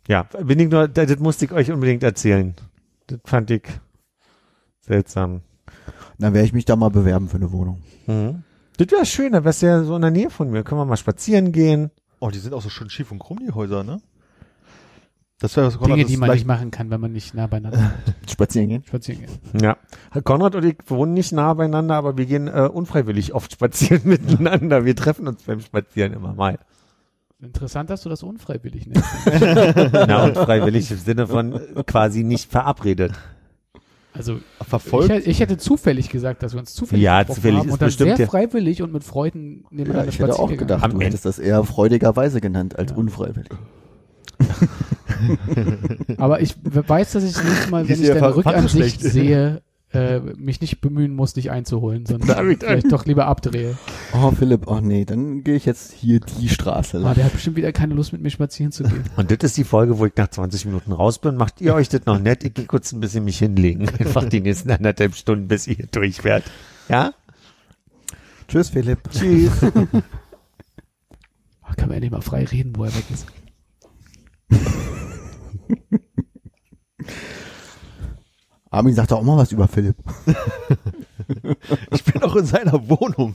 Ja, 0.08 0.24
bin 0.24 0.60
ich 0.60 0.70
nur, 0.70 0.88
das, 0.88 1.08
das 1.08 1.20
musste 1.20 1.46
ich 1.46 1.52
euch 1.52 1.72
unbedingt 1.72 2.04
erzählen. 2.04 2.56
Das 3.08 3.20
fand 3.26 3.52
ich 3.52 3.64
seltsam. 4.82 5.42
Dann 6.18 6.34
werde 6.34 6.46
ich 6.46 6.54
mich 6.54 6.66
da 6.66 6.76
mal 6.76 6.90
bewerben 6.90 7.30
für 7.30 7.38
eine 7.38 7.52
Wohnung. 7.52 7.82
Mhm. 8.08 8.44
Das 8.78 8.92
wäre 8.92 9.06
schön, 9.06 9.32
da 9.34 9.44
wärst 9.44 9.62
du 9.62 9.68
ja 9.68 9.84
so 9.84 9.96
in 9.96 10.02
der 10.02 10.12
Nähe 10.12 10.30
von 10.30 10.50
mir. 10.50 10.64
Können 10.64 10.82
wir 10.82 10.86
mal 10.86 10.98
spazieren 10.98 11.52
gehen. 11.52 11.92
Oh, 12.20 12.30
die 12.30 12.40
sind 12.40 12.54
auch 12.54 12.62
so 12.62 12.70
schön 12.70 12.90
schief 12.90 13.12
und 13.12 13.20
krumm, 13.20 13.40
die 13.40 13.52
Häuser, 13.52 13.84
ne? 13.84 14.02
Das 15.44 15.58
wäre 15.58 15.68
was 15.68 15.78
Dinge, 15.78 16.04
das 16.04 16.10
die 16.12 16.16
man 16.18 16.32
nicht 16.32 16.48
machen 16.48 16.72
kann, 16.72 16.90
wenn 16.90 17.02
man 17.02 17.12
nicht 17.12 17.34
nah 17.34 17.48
beieinander 17.48 17.92
Spazieren 18.32 18.70
gehen? 18.70 18.84
spazieren 18.88 19.22
geht. 19.52 19.62
Ja. 19.62 19.76
Konrad 20.24 20.56
und 20.56 20.64
ich 20.64 20.78
wohnen 20.88 21.14
nicht 21.14 21.34
nah 21.34 21.54
beieinander, 21.54 21.96
aber 21.96 22.18
wir 22.18 22.26
gehen 22.26 22.48
äh, 22.48 22.70
unfreiwillig 22.72 23.34
oft 23.34 23.52
spazieren 23.52 24.02
miteinander. 24.06 24.86
Wir 24.86 24.96
treffen 24.96 25.28
uns 25.28 25.44
beim 25.44 25.60
Spazieren 25.60 26.14
immer 26.14 26.34
mal. 26.34 26.60
Interessant, 27.42 27.90
dass 27.90 28.02
du 28.04 28.10
das 28.10 28.24
unfreiwillig 28.24 28.88
nennst. 28.88 29.04
Na, 29.92 30.24
unfreiwillig 30.24 30.90
im 30.92 30.98
Sinne 30.98 31.28
von 31.28 31.54
äh, 31.54 31.84
quasi 31.86 32.24
nicht 32.24 32.50
verabredet. 32.50 33.12
Also 34.14 34.36
ich, 34.62 34.68
verfolgt. 34.68 35.10
hätte- 35.10 35.30
ich 35.30 35.40
hätte 35.42 35.58
zufällig 35.58 36.10
gesagt, 36.10 36.42
dass 36.44 36.54
wir 36.54 36.60
uns 36.62 36.74
zufällig 36.74 37.04
Ja, 37.04 37.26
zufällig 37.28 37.58
haben 37.60 37.68
ist 37.68 37.74
und 37.74 37.82
dann 37.82 37.88
bestimmt 37.88 38.16
sehr 38.16 38.26
ja- 38.26 38.30
freiwillig 38.32 38.82
und 38.82 38.94
mit 38.94 39.04
Freuden 39.04 39.64
Ja, 39.64 39.68
nebeneinander 39.72 40.10
ich 40.10 40.20
hätte 40.20 40.40
auch 40.40 40.50
gedacht, 40.56 40.84
Am 40.84 40.92
du 40.92 40.96
Ende- 40.98 41.08
hättest 41.08 41.26
das 41.26 41.38
eher 41.38 41.62
freudigerweise 41.66 42.40
genannt 42.40 42.80
als 42.80 42.92
Ja. 42.92 42.98
unfreiwillig. 42.98 43.50
Aber 46.18 46.42
ich 46.42 46.56
weiß, 46.64 47.14
dass 47.14 47.24
ich 47.24 47.42
nächstes 47.44 47.70
Mal, 47.70 47.88
wenn 47.88 48.02
ich 48.02 48.08
ja 48.08 48.16
deine 48.16 48.36
Rückansicht 48.36 49.02
sehe, 49.02 49.62
äh, 49.94 50.20
mich 50.20 50.60
nicht 50.60 50.82
bemühen 50.82 51.16
muss, 51.16 51.34
dich 51.34 51.52
einzuholen, 51.52 52.06
sondern 52.06 52.58
vielleicht 52.58 52.92
doch 52.92 53.06
lieber 53.06 53.28
abdrehe. 53.28 53.78
Oh, 54.14 54.32
Philipp, 54.32 54.68
oh 54.68 54.80
nee, 54.80 55.06
dann 55.06 55.44
gehe 55.44 55.56
ich 55.56 55.66
jetzt 55.66 55.94
hier 55.94 56.20
die 56.20 56.50
Straße 56.50 56.98
lang. 56.98 57.14
der 57.14 57.26
hat 57.26 57.34
bestimmt 57.34 57.58
wieder 57.58 57.72
keine 57.72 57.94
Lust, 57.94 58.12
mit 58.12 58.22
mir 58.22 58.32
spazieren 58.32 58.72
zu 58.72 58.84
gehen. 58.84 59.04
Und 59.18 59.30
das 59.30 59.38
ist 59.44 59.58
die 59.58 59.64
Folge, 59.64 60.00
wo 60.00 60.06
ich 60.08 60.14
nach 60.16 60.30
20 60.30 60.66
Minuten 60.66 60.92
raus 60.92 61.20
bin. 61.20 61.36
Macht 61.36 61.62
ihr 61.62 61.76
euch 61.76 61.90
das 61.90 62.06
noch 62.06 62.20
nett? 62.20 62.44
Ich 62.44 62.56
gehe 62.56 62.66
kurz 62.66 62.92
ein 62.92 63.00
bisschen 63.02 63.24
mich 63.24 63.38
hinlegen. 63.38 63.88
Einfach 64.00 64.28
die 64.28 64.42
nächsten 64.42 64.72
anderthalb 64.72 65.16
Stunden, 65.16 65.48
bis 65.48 65.68
ihr 65.68 65.76
hier 65.76 65.88
durchfährt. 65.88 66.44
Ja? 66.90 67.14
Tschüss, 68.48 68.70
Philipp. 68.70 69.00
Tschüss. 69.12 69.52
Ach, 71.62 71.76
kann 71.76 71.90
man 71.90 71.96
endlich 71.98 72.12
mal 72.12 72.22
frei 72.22 72.46
reden, 72.46 72.76
wo 72.76 72.84
er 72.84 72.96
weg 72.96 73.06
ist. 73.14 73.28
Armin 78.70 78.96
sagt 78.96 79.12
doch 79.12 79.20
auch 79.20 79.24
mal 79.24 79.38
was 79.38 79.52
über 79.52 79.68
Philipp. 79.68 79.98
Ich 81.92 82.04
bin 82.04 82.22
auch 82.22 82.36
in 82.36 82.46
seiner 82.46 82.90
Wohnung. 82.90 83.34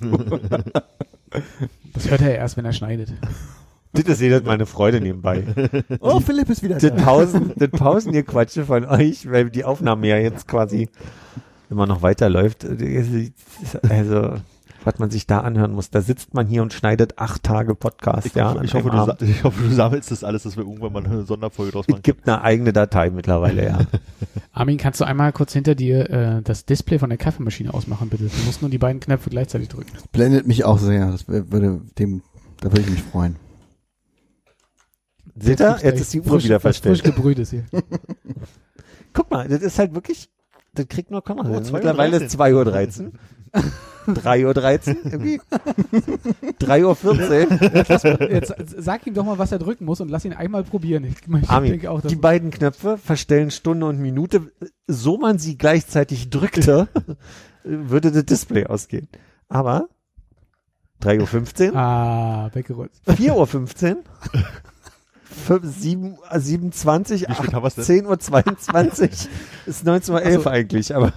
Das 1.95 2.11
hört 2.11 2.21
er 2.21 2.37
erst, 2.37 2.59
wenn 2.59 2.67
er 2.67 2.73
schneidet. 2.73 3.15
das 3.93 4.05
ist 4.05 4.21
jedes 4.21 4.43
Mal 4.43 4.53
eine 4.53 4.67
Freude 4.67 5.01
nebenbei. 5.01 5.43
Oh, 6.01 6.21
Philipp 6.21 6.51
ist 6.51 6.63
wieder 6.63 6.79
da. 6.79 6.91
Pausen, 6.91 7.53
das 7.57 7.71
Pausen 7.71 8.13
ihr 8.13 8.25
Quatsche 8.25 8.67
von 8.67 8.85
euch, 8.85 9.31
weil 9.31 9.49
die 9.49 9.65
Aufnahme 9.65 10.07
ja 10.07 10.19
jetzt 10.19 10.49
quasi 10.49 10.91
immer 11.71 11.87
noch 11.87 12.03
weiterläuft. 12.03 12.67
Also, 13.89 14.35
was 14.89 14.99
man 14.99 15.11
sich 15.11 15.27
da 15.27 15.41
anhören 15.41 15.73
muss. 15.73 15.91
Da 15.91 16.01
sitzt 16.01 16.33
man 16.33 16.47
hier 16.47 16.63
und 16.63 16.73
schneidet 16.73 17.19
acht 17.19 17.43
Tage 17.43 17.75
Podcast. 17.75 18.27
Ich, 18.27 18.35
ja, 18.35 18.61
ich, 18.63 18.73
hoffe, 18.73 18.89
du, 18.89 19.25
ich 19.27 19.45
hoffe, 19.45 19.63
du 19.63 19.69
sammelst 19.69 20.11
das 20.11 20.25
alles, 20.25 20.45
dass 20.45 20.57
wir 20.57 20.65
irgendwann 20.65 20.93
mal 20.95 21.05
eine 21.05 21.25
Sonderfolge 21.25 21.73
draus 21.73 21.85
Es 21.87 21.93
machen. 21.93 22.03
gibt 22.03 22.27
eine 22.27 22.41
eigene 22.41 22.73
Datei 22.73 23.11
mittlerweile, 23.11 23.67
ja. 23.67 23.79
Armin, 24.53 24.79
kannst 24.79 25.01
du 25.01 25.05
einmal 25.05 25.33
kurz 25.33 25.53
hinter 25.53 25.75
dir 25.75 26.09
äh, 26.09 26.43
das 26.43 26.65
Display 26.65 26.99
von 26.99 27.11
der 27.11 27.19
Kaffeemaschine 27.19 27.75
ausmachen, 27.75 28.09
bitte? 28.09 28.25
Du 28.25 28.45
musst 28.47 28.63
nur 28.63 28.71
die 28.71 28.79
beiden 28.79 28.99
Knöpfe 28.99 29.29
gleichzeitig 29.29 29.69
drücken. 29.69 29.93
Blendet 30.11 30.47
mich 30.47 30.65
auch 30.65 30.79
sehr. 30.79 31.11
Das 31.11 31.29
würde 31.29 31.83
dem, 31.99 32.23
da 32.61 32.73
würde 32.73 32.81
ich 32.81 32.91
mich 32.91 33.03
freuen. 33.03 33.37
Seht 35.39 35.61
ihr? 35.61 35.79
Jetzt 35.83 36.01
ist 36.01 36.15
die 36.15 36.21
Uhr 36.21 36.27
frisch, 36.27 36.45
wieder 36.45 36.61
verstellt. 36.61 36.99
Frisch 36.99 37.15
gebrüht 37.15 37.39
ist 37.39 37.51
hier. 37.51 37.67
Guck 39.13 39.31
mal, 39.31 39.47
das 39.49 39.61
ist 39.61 39.79
halt 39.79 39.95
wirklich, 39.95 40.31
das 40.73 40.89
kriegt 40.89 41.11
nur 41.11 41.23
Konrad. 41.23 41.47
Oh, 41.47 41.55
hin. 41.55 41.65
2:13 41.65 41.73
Mittlerweile 41.73 42.17
ist 42.17 42.41
2.13 42.41 43.05
Uhr. 43.05 43.13
3.13 44.07 44.97
Uhr, 44.97 45.13
irgendwie. 45.13 45.41
3.14 46.61 48.21
Uhr. 48.21 48.31
Jetzt 48.31 48.55
sag 48.79 49.07
ihm 49.07 49.15
doch 49.15 49.25
mal, 49.25 49.39
was 49.39 49.53
er 49.53 49.59
drücken 49.59 49.85
muss 49.85 50.01
und 50.01 50.11
lass 50.11 50.25
ihn 50.25 50.33
einmal 50.33 50.65
probieren. 50.65 51.05
Ich, 51.05 51.17
ich 51.27 51.51
Armin, 51.51 51.73
denke 51.73 51.91
auch, 51.91 52.01
die 52.01 52.17
beiden 52.17 52.51
Knöpfe 52.51 52.99
verstellen 52.99 53.51
Stunde 53.51 53.87
und 53.87 53.99
Minute. 53.99 54.51
So 54.87 55.19
man 55.19 55.39
sie 55.39 55.59
gleichzeitig 55.59 56.31
drückte, 56.31 56.89
würde 57.65 58.11
das 58.11 58.25
Display 58.25 58.67
ausgehen. 58.67 59.09
Aber 59.49 59.89
3.15 61.03 61.71
Uhr, 61.71 61.77
Ah, 61.77 62.51
weggerollt. 62.55 62.93
4.15 63.07 63.35
Uhr, 63.35 63.47
5, 63.47 63.75
7, 65.65 66.17
äh, 66.31 66.41
27, 66.41 67.29
Wie 67.29 67.35
spät 67.35 67.53
haben 67.55 67.63
wir's 67.63 67.75
denn? 67.75 67.85
10.22 67.85 69.03
Uhr, 69.03 69.09
ist 69.67 69.87
19.11 69.87 70.39
Uhr 70.39 70.51
eigentlich, 70.51 70.97
aber 70.97 71.13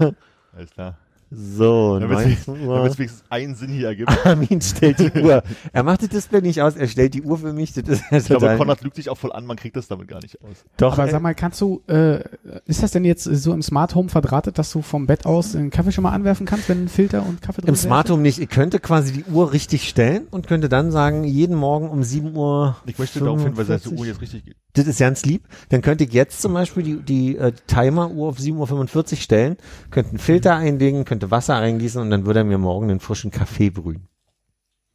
Alles 0.53 0.71
klar. 0.71 0.97
So, 1.33 1.97
Damit 1.97 2.19
es 2.19 2.45
19 2.47 2.67
Uhr. 2.67 2.83
wenigstens 2.83 3.23
einen 3.29 3.55
Sinn 3.55 3.69
hier 3.69 3.87
ergibt. 3.87 4.11
Armin 4.25 4.59
stellt 4.59 4.99
die 4.99 5.21
Uhr. 5.21 5.41
Er 5.71 5.83
macht 5.83 6.01
das 6.01 6.09
Display 6.09 6.41
nicht 6.41 6.61
aus, 6.61 6.75
er 6.75 6.87
stellt 6.87 7.13
die 7.13 7.21
Uhr 7.21 7.37
für 7.37 7.53
mich. 7.53 7.71
Das 7.73 7.87
ist 7.87 8.03
Ich 8.11 8.25
glaube, 8.25 8.57
Konrad 8.57 8.81
lügt 8.81 8.97
sich 8.97 9.09
auch 9.09 9.17
voll 9.17 9.31
an, 9.31 9.45
man 9.45 9.55
kriegt 9.55 9.77
das 9.77 9.87
damit 9.87 10.09
gar 10.09 10.19
nicht 10.21 10.41
aus. 10.41 10.65
Doch, 10.75 10.93
Aber 10.97 11.07
äh, 11.07 11.11
sag 11.11 11.21
mal, 11.21 11.33
kannst 11.33 11.61
du, 11.61 11.81
äh, 11.87 12.19
ist 12.65 12.83
das 12.83 12.91
denn 12.91 13.05
jetzt 13.05 13.23
so 13.23 13.53
im 13.53 13.61
Smart 13.61 13.95
Home 13.95 14.09
verdrahtet, 14.09 14.57
dass 14.57 14.71
du 14.73 14.81
vom 14.81 15.07
Bett 15.07 15.25
aus 15.25 15.53
den 15.53 15.69
Kaffee 15.69 15.93
schon 15.93 16.03
mal 16.03 16.11
anwerfen 16.11 16.45
kannst, 16.45 16.67
wenn 16.67 16.83
ein 16.83 16.89
Filter 16.89 17.25
und 17.25 17.41
Kaffee 17.41 17.61
drin 17.61 17.69
Im? 17.69 17.75
Smart 17.75 18.09
Home 18.09 18.21
nicht. 18.21 18.39
Ich 18.39 18.49
könnte 18.49 18.79
quasi 18.79 19.13
die 19.13 19.23
Uhr 19.23 19.53
richtig 19.53 19.87
stellen 19.87 20.27
und 20.31 20.47
könnte 20.47 20.67
dann 20.67 20.91
sagen, 20.91 21.23
jeden 21.23 21.55
Morgen 21.55 21.89
um 21.89 22.03
7 22.03 22.35
Uhr. 22.35 22.75
Ich 22.85 22.99
möchte 22.99 23.19
darauf 23.19 23.41
hinweisen, 23.41 23.69
dass 23.69 23.83
die 23.83 23.89
45. 23.89 23.99
Uhr 23.99 24.05
jetzt 24.05 24.21
richtig 24.21 24.45
geht. 24.45 24.55
Das 24.73 24.87
ist 24.87 24.99
ganz 24.99 25.25
lieb. 25.25 25.43
Dann 25.69 25.81
könnte 25.81 26.05
ich 26.05 26.13
jetzt 26.13 26.41
zum 26.41 26.53
Beispiel 26.53 26.83
die, 26.83 26.95
die 27.01 27.37
äh, 27.37 27.51
Timer-Uhr 27.67 28.29
auf 28.29 28.37
7.45 28.37 29.11
Uhr 29.11 29.17
stellen, 29.17 29.57
könnte 29.91 30.11
einen 30.11 30.19
Filter 30.19 30.55
einlegen, 30.55 31.03
könnte 31.03 31.20
Wasser 31.29 31.55
reingießen 31.55 32.01
und 32.01 32.09
dann 32.09 32.25
würde 32.25 32.39
er 32.39 32.45
mir 32.45 32.57
morgen 32.57 32.89
einen 32.89 32.99
frischen 32.99 33.29
Kaffee 33.29 33.69
brühen. 33.69 34.07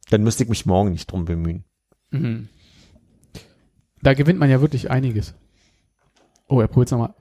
Dann 0.09 0.23
müsste 0.23 0.43
ich 0.43 0.49
mich 0.49 0.65
morgen 0.65 0.91
nicht 0.91 1.09
drum 1.11 1.25
bemühen. 1.25 1.63
Mhm. 2.11 2.49
Da 4.01 4.13
gewinnt 4.13 4.39
man 4.39 4.49
ja 4.49 4.59
wirklich 4.61 4.89
einiges. 4.91 5.33
Oh, 6.47 6.59
er 6.59 6.67
probiert's 6.67 6.91
nochmal. 6.91 7.13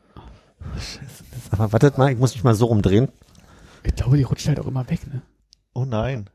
Aber 1.50 1.72
wartet 1.72 1.98
mal, 1.98 2.10
ich 2.12 2.18
muss 2.18 2.34
mich 2.34 2.44
mal 2.44 2.54
so 2.54 2.66
rumdrehen. 2.66 3.08
Ich 3.84 3.94
glaube, 3.94 4.16
die 4.16 4.22
rutscht 4.24 4.48
halt 4.48 4.58
auch 4.60 4.66
immer 4.66 4.88
weg, 4.90 5.06
ne? 5.06 5.22
Oh 5.74 5.84
nein. 5.84 6.28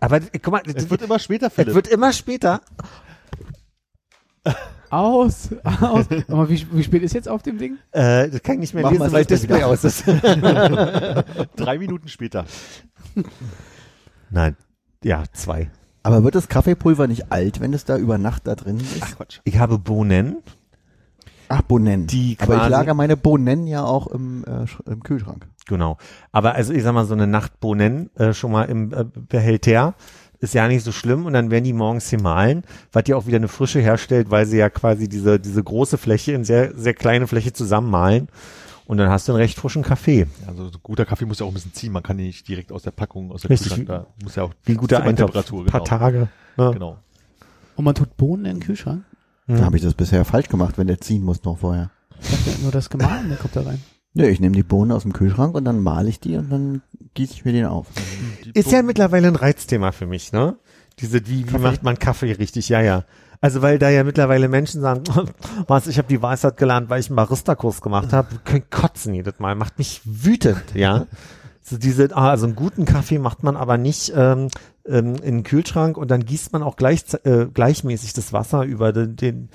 Aber 0.00 0.16
äh, 0.16 0.38
guck 0.40 0.52
mal, 0.52 0.62
Es 0.66 0.90
wird 0.90 1.02
immer 1.02 1.18
später, 1.18 1.46
es 1.48 1.52
Philipp. 1.54 1.74
wird 1.74 1.86
immer 1.88 2.12
später. 2.12 2.60
Aus, 4.92 5.48
aus. 5.64 6.04
Aber 6.28 6.50
wie, 6.50 6.66
wie 6.70 6.82
spät 6.82 7.02
ist 7.02 7.14
jetzt 7.14 7.26
auf 7.26 7.42
dem 7.42 7.56
Ding? 7.56 7.78
Äh, 7.92 8.28
das 8.28 8.42
kann 8.42 8.56
ich 8.56 8.60
nicht 8.60 8.74
mehr 8.74 8.82
Mach 8.82 8.90
lesen, 8.90 9.10
weil 9.10 9.24
das 9.24 9.40
Display 9.40 9.56
wieder. 9.56 9.66
aus 9.68 9.84
ist. 9.84 10.04
Drei 11.56 11.78
Minuten 11.78 12.08
später. 12.08 12.44
Nein. 14.30 14.54
Ja, 15.02 15.24
zwei. 15.32 15.70
Aber 16.02 16.24
wird 16.24 16.34
das 16.34 16.48
Kaffeepulver 16.48 17.06
nicht 17.06 17.32
alt, 17.32 17.60
wenn 17.60 17.72
es 17.72 17.86
da 17.86 17.96
über 17.96 18.18
Nacht 18.18 18.46
da 18.46 18.54
drin 18.54 18.78
ist? 18.80 19.00
Ach 19.00 19.16
Quatsch. 19.16 19.40
Ich 19.44 19.58
habe 19.58 19.78
Bohnen. 19.78 20.42
Ach, 21.48 21.62
Bohnen. 21.62 22.06
Die 22.06 22.36
Aber 22.40 22.62
ich 22.64 22.68
lager 22.68 22.92
meine 22.92 23.16
Bohnen 23.16 23.66
ja 23.66 23.84
auch 23.84 24.08
im, 24.08 24.44
äh, 24.44 24.66
im 24.90 25.02
Kühlschrank. 25.02 25.48
Genau. 25.68 25.96
Aber 26.32 26.54
also 26.54 26.72
ich 26.74 26.82
sag 26.82 26.92
mal, 26.92 27.06
so 27.06 27.14
eine 27.14 27.26
Nacht 27.26 27.60
Bohnen 27.60 28.14
äh, 28.16 28.34
schon 28.34 28.52
mal 28.52 28.64
im 28.64 28.92
äh, 28.92 29.04
Behälter 29.04 29.94
ist 30.42 30.54
ja 30.54 30.66
nicht 30.66 30.84
so 30.84 30.90
schlimm 30.90 31.24
und 31.24 31.32
dann 31.32 31.50
werden 31.52 31.64
die 31.64 31.72
morgens 31.72 32.10
hier 32.10 32.20
mahlen, 32.20 32.64
was 32.92 33.04
ja 33.06 33.16
auch 33.16 33.26
wieder 33.26 33.36
eine 33.36 33.48
Frische 33.48 33.80
herstellt, 33.80 34.30
weil 34.30 34.44
sie 34.44 34.58
ja 34.58 34.68
quasi 34.68 35.08
diese, 35.08 35.38
diese 35.38 35.62
große 35.62 35.96
Fläche 35.96 36.32
in 36.32 36.44
sehr, 36.44 36.74
sehr 36.76 36.94
kleine 36.94 37.28
Fläche 37.28 37.52
zusammenmahlen 37.52 38.28
und 38.86 38.98
dann 38.98 39.08
hast 39.08 39.28
du 39.28 39.32
einen 39.32 39.40
recht 39.40 39.56
frischen 39.56 39.82
Kaffee. 39.82 40.26
Also 40.48 40.68
so 40.68 40.78
guter 40.82 41.06
Kaffee 41.06 41.26
muss 41.26 41.38
ja 41.38 41.46
auch 41.46 41.50
ein 41.50 41.54
bisschen 41.54 41.72
ziehen. 41.72 41.92
Man 41.92 42.02
kann 42.02 42.18
den 42.18 42.26
nicht 42.26 42.46
direkt 42.48 42.72
aus 42.72 42.82
der 42.82 42.90
Packung, 42.90 43.30
aus 43.30 43.42
der 43.42 43.50
Richtig. 43.50 43.68
Kühlschrank, 43.72 43.88
da 43.88 44.06
muss 44.22 44.34
ja 44.34 44.42
auch 44.42 44.52
Wie 44.64 44.72
ein 44.72 44.78
guter 44.78 45.02
Eintopf. 45.02 45.30
Zimmertemperatur, 45.30 45.66
Paar 45.66 45.80
genau. 45.80 45.98
Tage. 45.98 46.28
Ja. 46.56 46.70
Genau. 46.72 46.98
Und 47.76 47.84
man 47.84 47.94
tut 47.94 48.16
Bohnen 48.16 48.44
in 48.44 48.56
den 48.56 48.60
Kühlschrank? 48.60 49.04
Mhm. 49.46 49.58
Da 49.58 49.64
habe 49.64 49.76
ich 49.76 49.82
das 49.82 49.94
bisher 49.94 50.24
falsch 50.24 50.48
gemacht, 50.48 50.76
wenn 50.76 50.88
der 50.88 51.00
ziehen 51.00 51.22
muss 51.22 51.44
noch 51.44 51.58
vorher. 51.58 51.90
Ich 52.20 52.30
dachte 52.30 52.62
nur 52.62 52.72
das 52.72 52.90
Gemahlene 52.90 53.36
kommt 53.36 53.54
da 53.54 53.62
rein. 53.62 53.80
Nö, 54.14 54.26
ich 54.26 54.40
nehme 54.40 54.54
die 54.54 54.62
Bohnen 54.62 54.92
aus 54.92 55.02
dem 55.02 55.12
Kühlschrank 55.12 55.54
und 55.54 55.64
dann 55.64 55.82
male 55.82 56.08
ich 56.08 56.20
die 56.20 56.36
und 56.36 56.50
dann 56.50 56.82
gieße 57.14 57.32
ich 57.32 57.44
mir 57.44 57.52
den 57.52 57.66
auf. 57.66 57.86
Ist 58.52 58.70
ja 58.70 58.82
mittlerweile 58.82 59.28
ein 59.28 59.36
Reizthema 59.36 59.92
für 59.92 60.06
mich, 60.06 60.32
ne? 60.32 60.56
Diese, 60.98 61.26
wie, 61.26 61.50
wie 61.50 61.58
macht 61.58 61.82
man 61.82 61.98
Kaffee 61.98 62.32
richtig? 62.32 62.68
Ja, 62.68 62.82
ja. 62.82 63.04
Also 63.40 63.62
weil 63.62 63.78
da 63.78 63.88
ja 63.88 64.04
mittlerweile 64.04 64.48
Menschen 64.48 64.82
sagen, 64.82 65.04
was, 65.66 65.86
ich 65.86 65.98
habe 65.98 66.08
die 66.08 66.20
Weisheit 66.20 66.56
gelernt, 66.58 66.90
weil 66.90 67.00
ich 67.00 67.08
einen 67.08 67.16
Barista-Kurs 67.16 67.80
gemacht 67.80 68.12
habe, 68.12 68.28
können 68.44 68.68
kotzen 68.70 69.14
jedes 69.14 69.38
Mal, 69.38 69.54
macht 69.54 69.78
mich 69.78 70.02
wütend, 70.04 70.74
ja. 70.74 71.06
So 71.64 71.78
diese, 71.78 72.08
ah, 72.16 72.30
also 72.30 72.46
einen 72.46 72.56
guten 72.56 72.86
Kaffee 72.86 73.20
macht 73.20 73.44
man 73.44 73.56
aber 73.56 73.78
nicht 73.78 74.12
ähm, 74.16 74.48
ähm, 74.84 75.14
in 75.14 75.36
den 75.36 75.42
Kühlschrank 75.44 75.96
und 75.96 76.10
dann 76.10 76.24
gießt 76.24 76.52
man 76.52 76.60
auch 76.60 76.74
gleich, 76.74 77.04
äh, 77.22 77.46
gleichmäßig 77.46 78.14
das 78.14 78.32
Wasser 78.32 78.64
über 78.64 78.92
den, 78.92 79.14
den, 79.14 79.48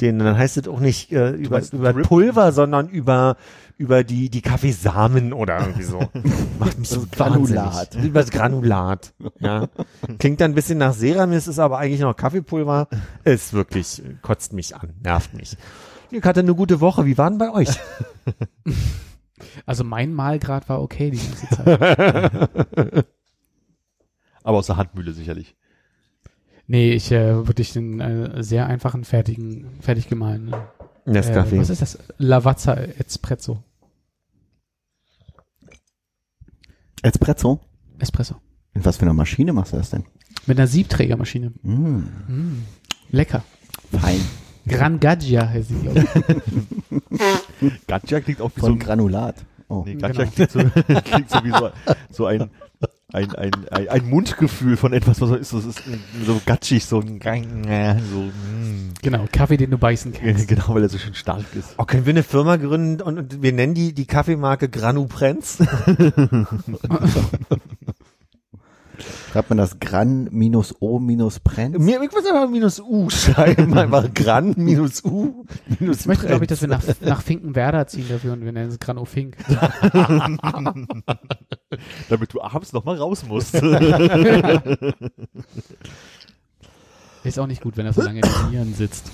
den 0.00 0.18
dann 0.18 0.36
heißt 0.36 0.56
es 0.56 0.68
auch 0.68 0.80
nicht 0.80 1.12
äh, 1.12 1.30
über, 1.30 1.62
über 1.72 1.92
Drip? 1.92 2.06
Pulver, 2.06 2.52
sondern 2.52 2.88
über 2.88 3.36
über 3.76 4.04
die 4.04 4.30
die 4.30 4.42
Kaffeesamen 4.42 5.32
oder 5.32 5.58
irgendwie 5.60 5.82
so. 5.82 5.98
Macht 6.58 6.78
mich 6.78 6.88
Das 6.90 6.98
wahnsinnig. 7.18 7.54
Granulat. 7.60 7.94
Über 7.96 8.20
das 8.20 8.30
Granulat. 8.30 9.14
Ja. 9.40 9.68
Klingt 10.18 10.40
dann 10.40 10.52
ein 10.52 10.54
bisschen 10.54 10.78
nach 10.78 10.94
Ceramis, 10.94 11.48
ist 11.48 11.58
aber 11.58 11.78
eigentlich 11.78 12.00
noch 12.00 12.14
Kaffeepulver. 12.14 12.88
Ist 13.24 13.52
wirklich, 13.52 14.02
kotzt 14.22 14.52
mich 14.52 14.76
an, 14.76 14.94
nervt 15.02 15.34
mich. 15.34 15.56
Ich 16.10 16.22
hatte 16.22 16.40
eine 16.40 16.54
gute 16.54 16.80
Woche. 16.80 17.06
Wie 17.06 17.18
war 17.18 17.28
denn 17.30 17.38
bei 17.38 17.52
euch? 17.52 17.68
Also 19.66 19.84
mein 19.84 20.12
Mahlgrad 20.14 20.68
war 20.68 20.80
okay 20.80 21.10
die 21.10 21.18
ganze 21.18 21.48
Zeit. 21.48 23.06
Aber 24.42 24.58
aus 24.58 24.66
der 24.66 24.76
Handmühle 24.76 25.12
sicherlich. 25.12 25.56
Nee, 26.66 26.92
ich 26.92 27.10
äh, 27.12 27.46
wirklich 27.46 27.72
den 27.72 28.00
äh, 28.00 28.42
sehr 28.42 28.66
einfachen, 28.66 29.04
fertigen, 29.04 29.66
fertig 29.80 30.08
gemahlenen. 30.08 30.54
Äh, 31.06 31.10
Nescafé. 31.10 31.58
was 31.58 31.70
ist 31.70 31.82
das? 31.82 31.98
Lavazza 32.18 32.74
Espresso. 32.74 33.62
Espresso? 37.02 37.60
Espresso. 37.98 38.36
In 38.74 38.84
was 38.84 38.96
für 38.96 39.02
einer 39.02 39.12
Maschine 39.12 39.52
machst 39.52 39.72
du 39.72 39.76
das 39.76 39.90
denn? 39.90 40.04
Mit 40.46 40.58
einer 40.58 40.66
Siebträgermaschine. 40.66 41.52
Mm, 41.62 41.98
Mm. 42.28 42.62
Lecker. 43.10 43.44
fein. 43.92 44.20
Gran 44.66 44.98
Gaggia 44.98 45.46
heißt 45.48 45.68
sie, 45.68 45.74
glaube 45.80 46.00
ich. 47.60 47.76
Gatja 47.86 48.20
klingt 48.20 48.40
auch 48.40 48.50
wie 48.56 48.60
Von 48.60 48.70
so 48.70 48.74
ein, 48.74 48.78
Granulat. 48.78 49.36
Oh. 49.68 49.82
nee, 49.86 49.94
Gatja 49.96 50.24
Genau. 50.24 50.32
klingt, 50.34 50.50
so, 50.50 50.58
klingt 51.04 51.30
so 51.30 51.44
wie 51.44 51.50
so, 51.50 51.70
so 52.10 52.26
ein, 52.26 52.50
ein, 53.14 53.32
ein, 53.36 53.52
ein, 53.70 53.88
ein 53.88 54.10
Mundgefühl 54.10 54.76
von 54.76 54.92
etwas, 54.92 55.20
was 55.20 55.28
so 55.28 55.36
ist. 55.36 55.52
Das 55.52 55.64
ist 55.64 55.82
so 56.26 56.40
gatschig, 56.44 56.84
so 56.84 57.00
ein, 57.00 57.20
so, 58.10 58.22
mm. 58.22 58.94
Genau, 59.02 59.26
Kaffee, 59.30 59.56
den 59.56 59.70
du 59.70 59.78
beißen 59.78 60.12
kannst. 60.20 60.48
genau, 60.48 60.74
weil 60.74 60.82
er 60.82 60.88
so 60.88 60.98
schön 60.98 61.14
stark 61.14 61.44
ist. 61.54 61.74
Oh, 61.78 61.84
können 61.84 62.06
wir 62.06 62.12
eine 62.12 62.24
Firma 62.24 62.56
gründen 62.56 63.02
und, 63.02 63.18
und 63.18 63.42
wir 63.42 63.52
nennen 63.52 63.74
die 63.74 63.92
die 63.92 64.06
Kaffeemarke 64.06 64.68
Granu 64.68 65.06
Prenz? 65.06 65.58
Schreibt 69.30 69.50
man 69.50 69.58
das 69.58 69.78
Gran 69.80 70.28
minus 70.30 70.74
O 70.80 70.98
minus 70.98 71.40
Prenz? 71.40 71.78
Mir, 71.78 72.00
ich 72.02 72.12
muss 72.12 72.24
einfach 72.26 72.48
minus 72.48 72.80
U 72.80 73.10
schreiben. 73.10 73.72
Einfach 73.78 74.12
Gran 74.14 74.54
minus 74.56 75.04
U 75.04 75.44
minus 75.80 76.00
Ich 76.00 76.06
möchte, 76.06 76.26
glaube 76.26 76.44
ich, 76.44 76.48
dass 76.48 76.60
wir 76.60 76.68
nach, 76.68 76.82
nach 77.00 77.22
Finkenwerder 77.22 77.86
ziehen 77.86 78.06
dafür 78.08 78.32
und 78.34 78.44
wir 78.44 78.52
nennen 78.52 78.70
es 78.70 78.78
Grano 78.78 79.04
Fink. 79.04 79.36
Damit 82.08 82.32
du 82.32 82.40
abends 82.40 82.72
noch 82.72 82.84
mal 82.84 82.96
raus 82.96 83.24
musst. 83.26 83.54
Ist 87.24 87.38
auch 87.38 87.46
nicht 87.46 87.62
gut, 87.62 87.76
wenn 87.76 87.86
er 87.86 87.92
so 87.92 88.02
lange 88.02 88.20
in 88.20 88.28
den 88.28 88.50
Nieren 88.50 88.74
sitzt. 88.74 89.10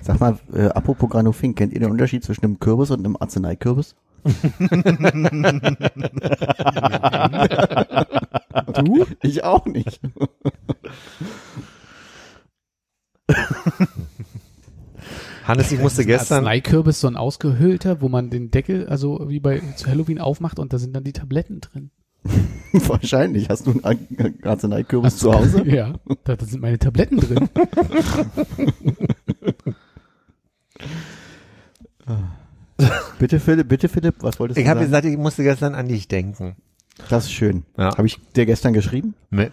Sag 0.00 0.20
mal, 0.20 0.38
äh, 0.52 0.68
apropos 0.68 1.10
Granufink, 1.10 1.56
kennt 1.56 1.72
ihr 1.72 1.80
den 1.80 1.90
Unterschied 1.90 2.24
zwischen 2.24 2.44
einem 2.44 2.58
Kürbis 2.58 2.90
und 2.90 3.00
einem 3.00 3.16
Arzneikürbis? 3.18 3.94
Du? 8.74 9.06
Ich 9.22 9.44
auch 9.44 9.66
nicht. 9.66 10.00
Hannes, 15.44 15.70
ich 15.70 15.78
musste 15.80 16.04
gestern, 16.04 16.38
Arzneikürbis, 16.38 17.00
so 17.00 17.06
ein 17.06 17.16
ausgehöhlter, 17.16 18.00
wo 18.00 18.08
man 18.08 18.30
den 18.30 18.50
Deckel, 18.50 18.88
also 18.88 19.28
wie 19.28 19.38
bei 19.40 19.60
zu 19.76 19.86
Halloween 19.88 20.18
aufmacht 20.18 20.58
und 20.58 20.72
da 20.72 20.78
sind 20.78 20.94
dann 20.94 21.04
die 21.04 21.12
Tabletten 21.12 21.60
drin. 21.60 21.90
Wahrscheinlich. 22.72 23.48
Hast 23.48 23.66
du 23.66 23.70
einen 23.80 23.84
Ar- 23.84 23.94
Arzneikürbis 24.50 25.18
zu 25.18 25.32
Hause? 25.32 25.62
Ja, 25.66 25.94
da, 26.24 26.34
da 26.36 26.44
sind 26.44 26.60
meine 26.62 26.78
Tabletten 26.78 27.18
drin. 27.20 27.48
Bitte 33.18 33.40
Philipp, 33.40 33.68
bitte 33.68 33.88
Philipp, 33.88 34.16
was 34.20 34.38
wolltest 34.38 34.58
ich 34.58 34.64
du 34.64 34.70
habe 34.70 34.80
sagen? 34.80 34.90
gesagt, 34.90 35.04
ich 35.06 35.16
musste 35.16 35.42
gestern 35.42 35.74
an 35.74 35.88
dich 35.88 36.08
denken. 36.08 36.56
Das 37.08 37.24
ist 37.24 37.32
schön. 37.32 37.64
Ja. 37.78 37.96
Habe 37.96 38.06
ich 38.06 38.18
dir 38.34 38.46
gestern 38.46 38.72
geschrieben? 38.72 39.14
Ne? 39.30 39.50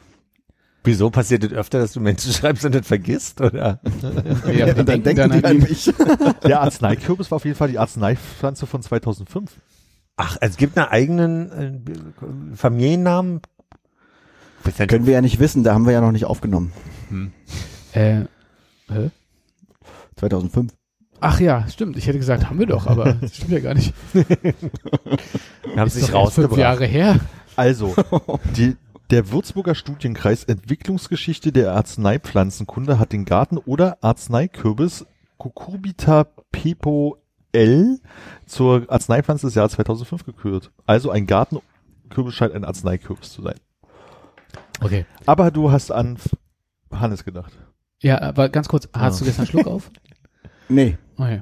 Wieso 0.86 1.10
passiert 1.10 1.44
das 1.44 1.54
öfter, 1.54 1.80
dass 1.80 1.94
du 1.94 2.02
Menschen 2.02 2.34
schreibst 2.34 2.66
und 2.66 2.76
das 2.76 2.86
vergisst, 2.86 3.40
oder? 3.40 3.80
Ja, 4.54 4.74
die 4.74 4.84
denken 4.84 5.16
dann 5.16 5.32
an 5.32 5.60
die- 5.62 5.68
mich. 5.68 5.94
Der 6.44 6.60
Arzneikürbis 6.62 7.32
war 7.32 7.38
auf 7.38 7.46
jeden 7.46 7.56
Fall 7.56 7.70
die 7.70 7.80
Arzneipflanze 7.80 8.66
von 8.68 8.82
2005. 8.82 9.52
Ach, 10.18 10.38
es 10.42 10.58
gibt 10.58 10.78
einen 10.78 10.88
eigenen 10.90 11.84
äh, 12.54 12.56
Familiennamen? 12.56 13.42
Ja. 14.78 14.86
Können 14.86 15.06
wir 15.06 15.14
ja 15.14 15.22
nicht 15.22 15.40
wissen, 15.40 15.64
da 15.64 15.74
haben 15.74 15.86
wir 15.86 15.94
ja 15.94 16.02
noch 16.02 16.12
nicht 16.12 16.26
aufgenommen. 16.26 16.72
Äh, 17.94 18.22
hä? 18.90 19.10
2005. 20.18 20.72
Ach 21.26 21.40
ja, 21.40 21.66
stimmt. 21.70 21.96
Ich 21.96 22.06
hätte 22.06 22.18
gesagt, 22.18 22.50
haben 22.50 22.60
wir 22.60 22.66
doch, 22.66 22.86
aber 22.86 23.14
das 23.22 23.38
stimmt 23.38 23.52
ja 23.52 23.60
gar 23.62 23.74
nicht. 23.74 23.94
Wir 24.12 24.26
haben 25.78 25.88
es 25.88 25.96
nicht 25.96 26.10
erst 26.10 26.12
fünf 26.12 26.14
rausgebracht. 26.14 26.60
Jahre 26.60 26.86
her. 26.86 27.22
Also, 27.56 27.96
die, 28.58 28.76
der 29.10 29.32
Würzburger 29.32 29.74
Studienkreis 29.74 30.44
Entwicklungsgeschichte 30.44 31.54
der 31.54 31.72
Arzneipflanzenkunde 31.76 33.00
hat 33.00 33.14
den 33.14 33.24
Garten 33.24 33.58
oder 33.58 34.00
Arzneikürbis 34.02 35.06
Cucurbita 35.38 36.28
pepo 36.52 37.18
L 37.54 38.02
zur 38.46 38.86
Arzneipflanze 38.90 39.48
des 39.48 39.56
Jahres 39.56 39.74
2005 39.74 40.26
gekürt. 40.26 40.72
Also 40.86 41.10
ein 41.10 41.26
Garten 41.26 41.60
Kürbis 42.10 42.34
scheint 42.34 42.54
ein 42.54 42.66
Arzneikürbis 42.66 43.32
zu 43.32 43.42
sein. 43.42 43.56
Okay. 44.82 45.06
Aber 45.26 45.52
du 45.52 45.72
hast 45.72 45.90
an 45.90 46.18
Hannes 46.92 47.24
gedacht. 47.24 47.54
Ja, 48.02 48.22
aber 48.22 48.50
ganz 48.50 48.68
kurz, 48.68 48.90
hast 48.92 49.22
du 49.22 49.26
gestern 49.26 49.46
Schluck 49.46 49.68
auf? 49.68 49.90
Nee. 50.68 50.98
Okay. 51.18 51.42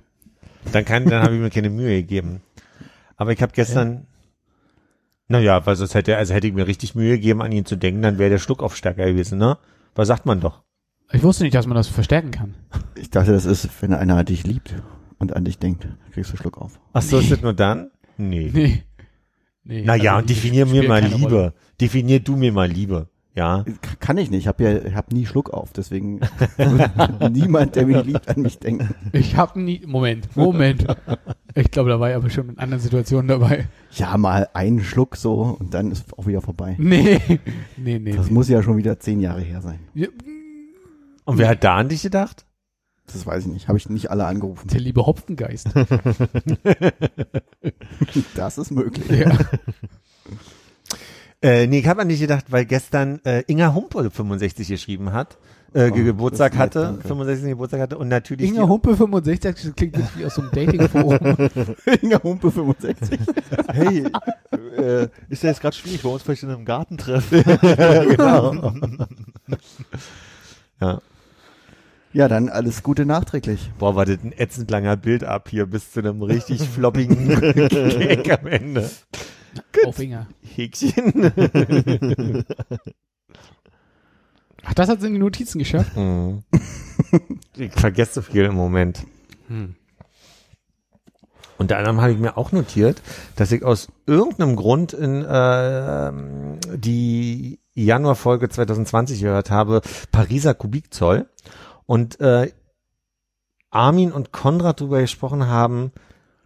Dann 0.72 0.86
kann, 0.86 1.06
dann 1.06 1.24
habe 1.24 1.36
ich 1.36 1.42
mir 1.42 1.50
keine 1.50 1.70
Mühe 1.70 2.02
gegeben. 2.02 2.42
Aber 3.18 3.32
ich 3.32 3.42
habe 3.42 3.52
gestern, 3.54 4.08
naja, 5.28 5.66
weil 5.66 5.76
sonst 5.76 5.96
hätte, 5.96 6.18
also 6.18 6.34
hätte 6.34 6.48
ich 6.48 6.54
mir 6.54 6.68
richtig 6.68 6.96
Mühe 6.96 7.16
gegeben, 7.16 7.42
an 7.42 7.52
ihn 7.52 7.66
zu 7.66 7.76
denken, 7.76 8.02
dann 8.02 8.18
wäre 8.18 8.30
der 8.30 8.40
Schluck 8.40 8.64
auf 8.64 8.76
stärker 8.76 9.06
gewesen, 9.06 9.38
ne? 9.38 9.58
Was 9.96 10.08
sagt 10.08 10.26
man 10.26 10.40
doch? 10.40 10.64
Ich 11.14 11.24
wusste 11.24 11.44
nicht, 11.44 11.56
dass 11.56 11.68
man 11.68 11.76
das 11.76 11.88
verstärken 11.88 12.32
kann. 12.32 12.56
Ich 12.96 13.10
dachte, 13.10 13.32
das 13.32 13.46
ist, 13.46 13.70
wenn 13.82 13.94
einer 13.94 14.24
dich 14.24 14.46
liebt 14.46 14.76
und 15.20 15.36
an 15.36 15.46
dich 15.46 15.60
denkt, 15.60 15.88
kriegst 16.14 16.34
du 16.34 16.38
Schluck 16.38 16.58
auf. 16.58 16.80
Ach 16.94 17.02
so, 17.02 17.20
ist 17.20 17.32
das 17.32 17.42
nur 17.42 17.54
dann? 17.54 17.92
Nee. 18.18 18.50
Nee. 18.54 18.84
nee 19.64 19.84
Naja, 19.84 20.14
also 20.14 20.22
und 20.22 20.30
definier 20.30 20.66
mir 20.66 20.88
mal 20.88 21.04
Liebe. 21.04 21.30
Rolle. 21.30 21.54
Definier 21.80 22.22
du 22.22 22.36
mir 22.38 22.52
mal 22.52 22.70
Liebe. 22.70 23.11
Ja. 23.34 23.64
Kann 24.00 24.18
ich 24.18 24.30
nicht. 24.30 24.42
Ich 24.42 24.48
habe 24.48 24.64
ja, 24.64 24.78
ich 24.78 24.94
hab 24.94 25.14
nie 25.14 25.26
Schluck 25.26 25.52
auf. 25.52 25.72
Deswegen 25.72 26.20
niemand, 27.32 27.76
der 27.76 27.86
mich 27.86 28.04
liebt, 28.04 28.28
an 28.28 28.42
mich 28.42 28.60
denken. 28.60 28.94
Ich 29.14 29.38
habe 29.38 29.60
nie, 29.62 29.82
Moment, 29.86 30.36
Moment. 30.36 30.86
Ich 31.56 31.72
glaube, 31.72 31.90
da 31.90 32.00
war 32.00 32.10
ich 32.10 32.16
aber 32.16 32.30
schon 32.30 32.50
in 32.50 32.60
anderen 32.60 32.82
Situationen 32.82 33.28
dabei. 33.28 33.68
Ja, 33.92 34.18
mal 34.18 34.50
einen 34.54 34.82
Schluck 34.82 35.16
so 35.16 35.58
und 35.60 35.74
dann 35.74 35.92
ist 35.92 36.18
auch 36.18 36.28
wieder 36.28 36.42
vorbei. 36.42 36.76
Nee, 36.92 37.20
nee, 37.78 38.00
nee. 38.00 38.12
Das 38.12 38.28
nee. 38.28 38.34
muss 38.34 38.50
ja 38.50 38.62
schon 38.62 38.76
wieder 38.78 39.00
zehn 39.00 39.22
Jahre 39.22 39.42
her 39.42 39.62
sein. 39.62 39.80
Ja, 39.94 40.08
Und 41.26 41.38
wer 41.38 41.48
hat 41.50 41.64
da 41.64 41.78
an 41.78 41.88
dich 41.90 42.02
gedacht? 42.02 42.46
Das 43.06 43.26
weiß 43.26 43.46
ich 43.46 43.52
nicht. 43.52 43.68
Habe 43.68 43.78
ich 43.78 43.90
nicht 43.90 44.12
alle 44.12 44.26
angerufen. 44.26 44.68
Der 44.70 44.80
liebe 44.80 45.06
Hopfengeist. 45.06 45.70
Das 48.36 48.58
ist 48.58 48.72
möglich. 48.72 49.08
Ja. 49.10 49.38
Äh, 51.44 51.66
nee, 51.68 51.80
ich 51.80 51.88
habe 51.88 52.02
an 52.02 52.10
dich 52.10 52.20
gedacht, 52.20 52.46
weil 52.50 52.66
gestern 52.66 53.20
äh, 53.26 53.44
Inga 53.48 53.74
Humpe 53.74 54.12
65 54.12 54.68
geschrieben 54.68 55.12
hat, 55.12 55.38
äh, 55.74 55.90
Oh, 55.90 55.94
Geburtstag 55.94 56.54
nett, 56.54 56.62
hatte, 56.62 56.84
danke. 56.84 57.08
65 57.08 57.50
Geburtstag 57.50 57.82
hatte 57.82 57.98
und 57.98 58.10
natürlich 58.10 58.48
Inga 58.48 58.68
Humpe 58.68 58.96
65, 58.96 59.66
das 59.66 59.76
klingt 59.76 59.98
jetzt 59.98 60.18
wie 60.18 60.26
aus 60.26 60.36
so 60.36 60.42
einem 60.42 60.52
Datingforum. 60.52 61.18
Inga 62.02 62.22
Humpe 62.24 62.52
65. 62.52 63.20
Hey, 63.72 64.06
äh, 64.78 65.08
ist 65.30 65.44
ja 65.44 65.50
jetzt 65.50 65.62
gerade 65.62 65.76
schwierig, 65.76 66.04
bei 66.04 66.10
uns 66.10 66.24
vielleicht 66.24 66.44
in 66.44 66.50
einem 66.50 66.66
Gartentreffen. 66.66 67.44
ja, 67.62 68.04
genau. 68.04 68.74
ja. 70.82 71.02
Ja, 72.14 72.28
dann 72.28 72.50
alles 72.50 72.84
Gute 72.84 73.06
nachträglich. 73.06 73.72
Boah, 73.80 73.96
war 73.96 74.06
das 74.06 74.18
ein 74.24 74.34
ätzend 74.38 74.70
langer 74.70 74.98
Bild 74.98 75.24
ab 75.24 75.48
hier 75.50 75.66
bis 75.66 75.92
zu 75.94 76.00
einem 76.02 76.22
richtig 76.22 76.62
floppigen 76.68 77.30
Gag 77.70 78.30
am 78.40 78.48
Ende. 78.48 78.90
Auf 79.86 80.00
Inga. 80.00 80.28
Häkchen. 80.42 81.34
Ach, 84.64 84.74
das 84.76 84.90
hat 84.90 85.04
in 85.04 85.14
die 85.14 85.20
Notizen 85.20 85.60
geschafft? 85.60 85.96
Mhm. 85.96 86.44
ich 87.58 87.72
vergesse 87.74 88.14
so 88.16 88.22
viel 88.22 88.46
im 88.46 88.56
Moment. 88.56 89.06
Hm. 89.48 89.76
Unter 91.58 91.78
anderem 91.78 92.02
habe 92.02 92.12
ich 92.14 92.18
mir 92.18 92.38
auch 92.38 92.52
notiert, 92.52 93.02
dass 93.36 93.52
ich 93.52 93.64
aus 93.64 93.88
irgendeinem 94.08 94.56
Grund 94.56 94.94
in 94.94 95.24
äh, 95.24 96.12
die 96.76 97.60
Januarfolge 97.74 98.50
2020 98.50 99.22
gehört 99.22 99.52
habe, 99.52 99.82
Pariser 100.12 100.54
Kubikzoll. 100.56 101.28
Und 101.86 102.20
äh, 102.20 102.52
Armin 103.70 104.12
und 104.12 104.32
Konrad 104.32 104.82
darüber 104.82 105.02
gesprochen 105.02 105.48
haben, 105.48 105.92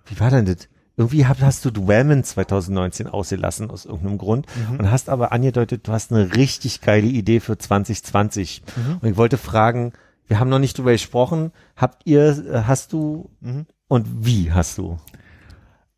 wie 0.06 0.20
war 0.20 0.30
denn 0.30 0.46
das? 0.46 0.68
Irgendwie 0.98 1.26
hab, 1.26 1.42
hast 1.42 1.66
du 1.66 1.72
Dwellman 1.72 2.24
2019 2.24 3.08
ausgelassen 3.08 3.70
aus 3.70 3.84
irgendeinem 3.86 4.18
Grund 4.18 4.46
und 4.78 4.90
hast 4.92 5.10
aber 5.10 5.32
angedeutet, 5.34 5.88
du 5.88 5.92
hast 5.92 6.12
eine 6.14 6.36
richtig 6.36 6.80
geile 6.82 7.08
Idee 7.08 7.42
für 7.42 7.58
2020. 7.58 8.64
Und 9.02 9.10
ich 9.10 9.18
wollte 9.18 9.38
fragen, 9.38 9.92
wir 10.28 10.40
haben 10.40 10.50
noch 10.50 10.60
nicht 10.60 10.78
drüber 10.78 10.94
gesprochen, 10.94 11.52
habt 11.76 12.04
ihr, 12.08 12.30
äh, 12.50 12.62
hast 12.66 12.94
du 12.94 13.30
Mhm. 13.42 13.66
und 13.90 14.26
wie 14.26 14.52
hast 14.54 14.78
du? 14.78 14.98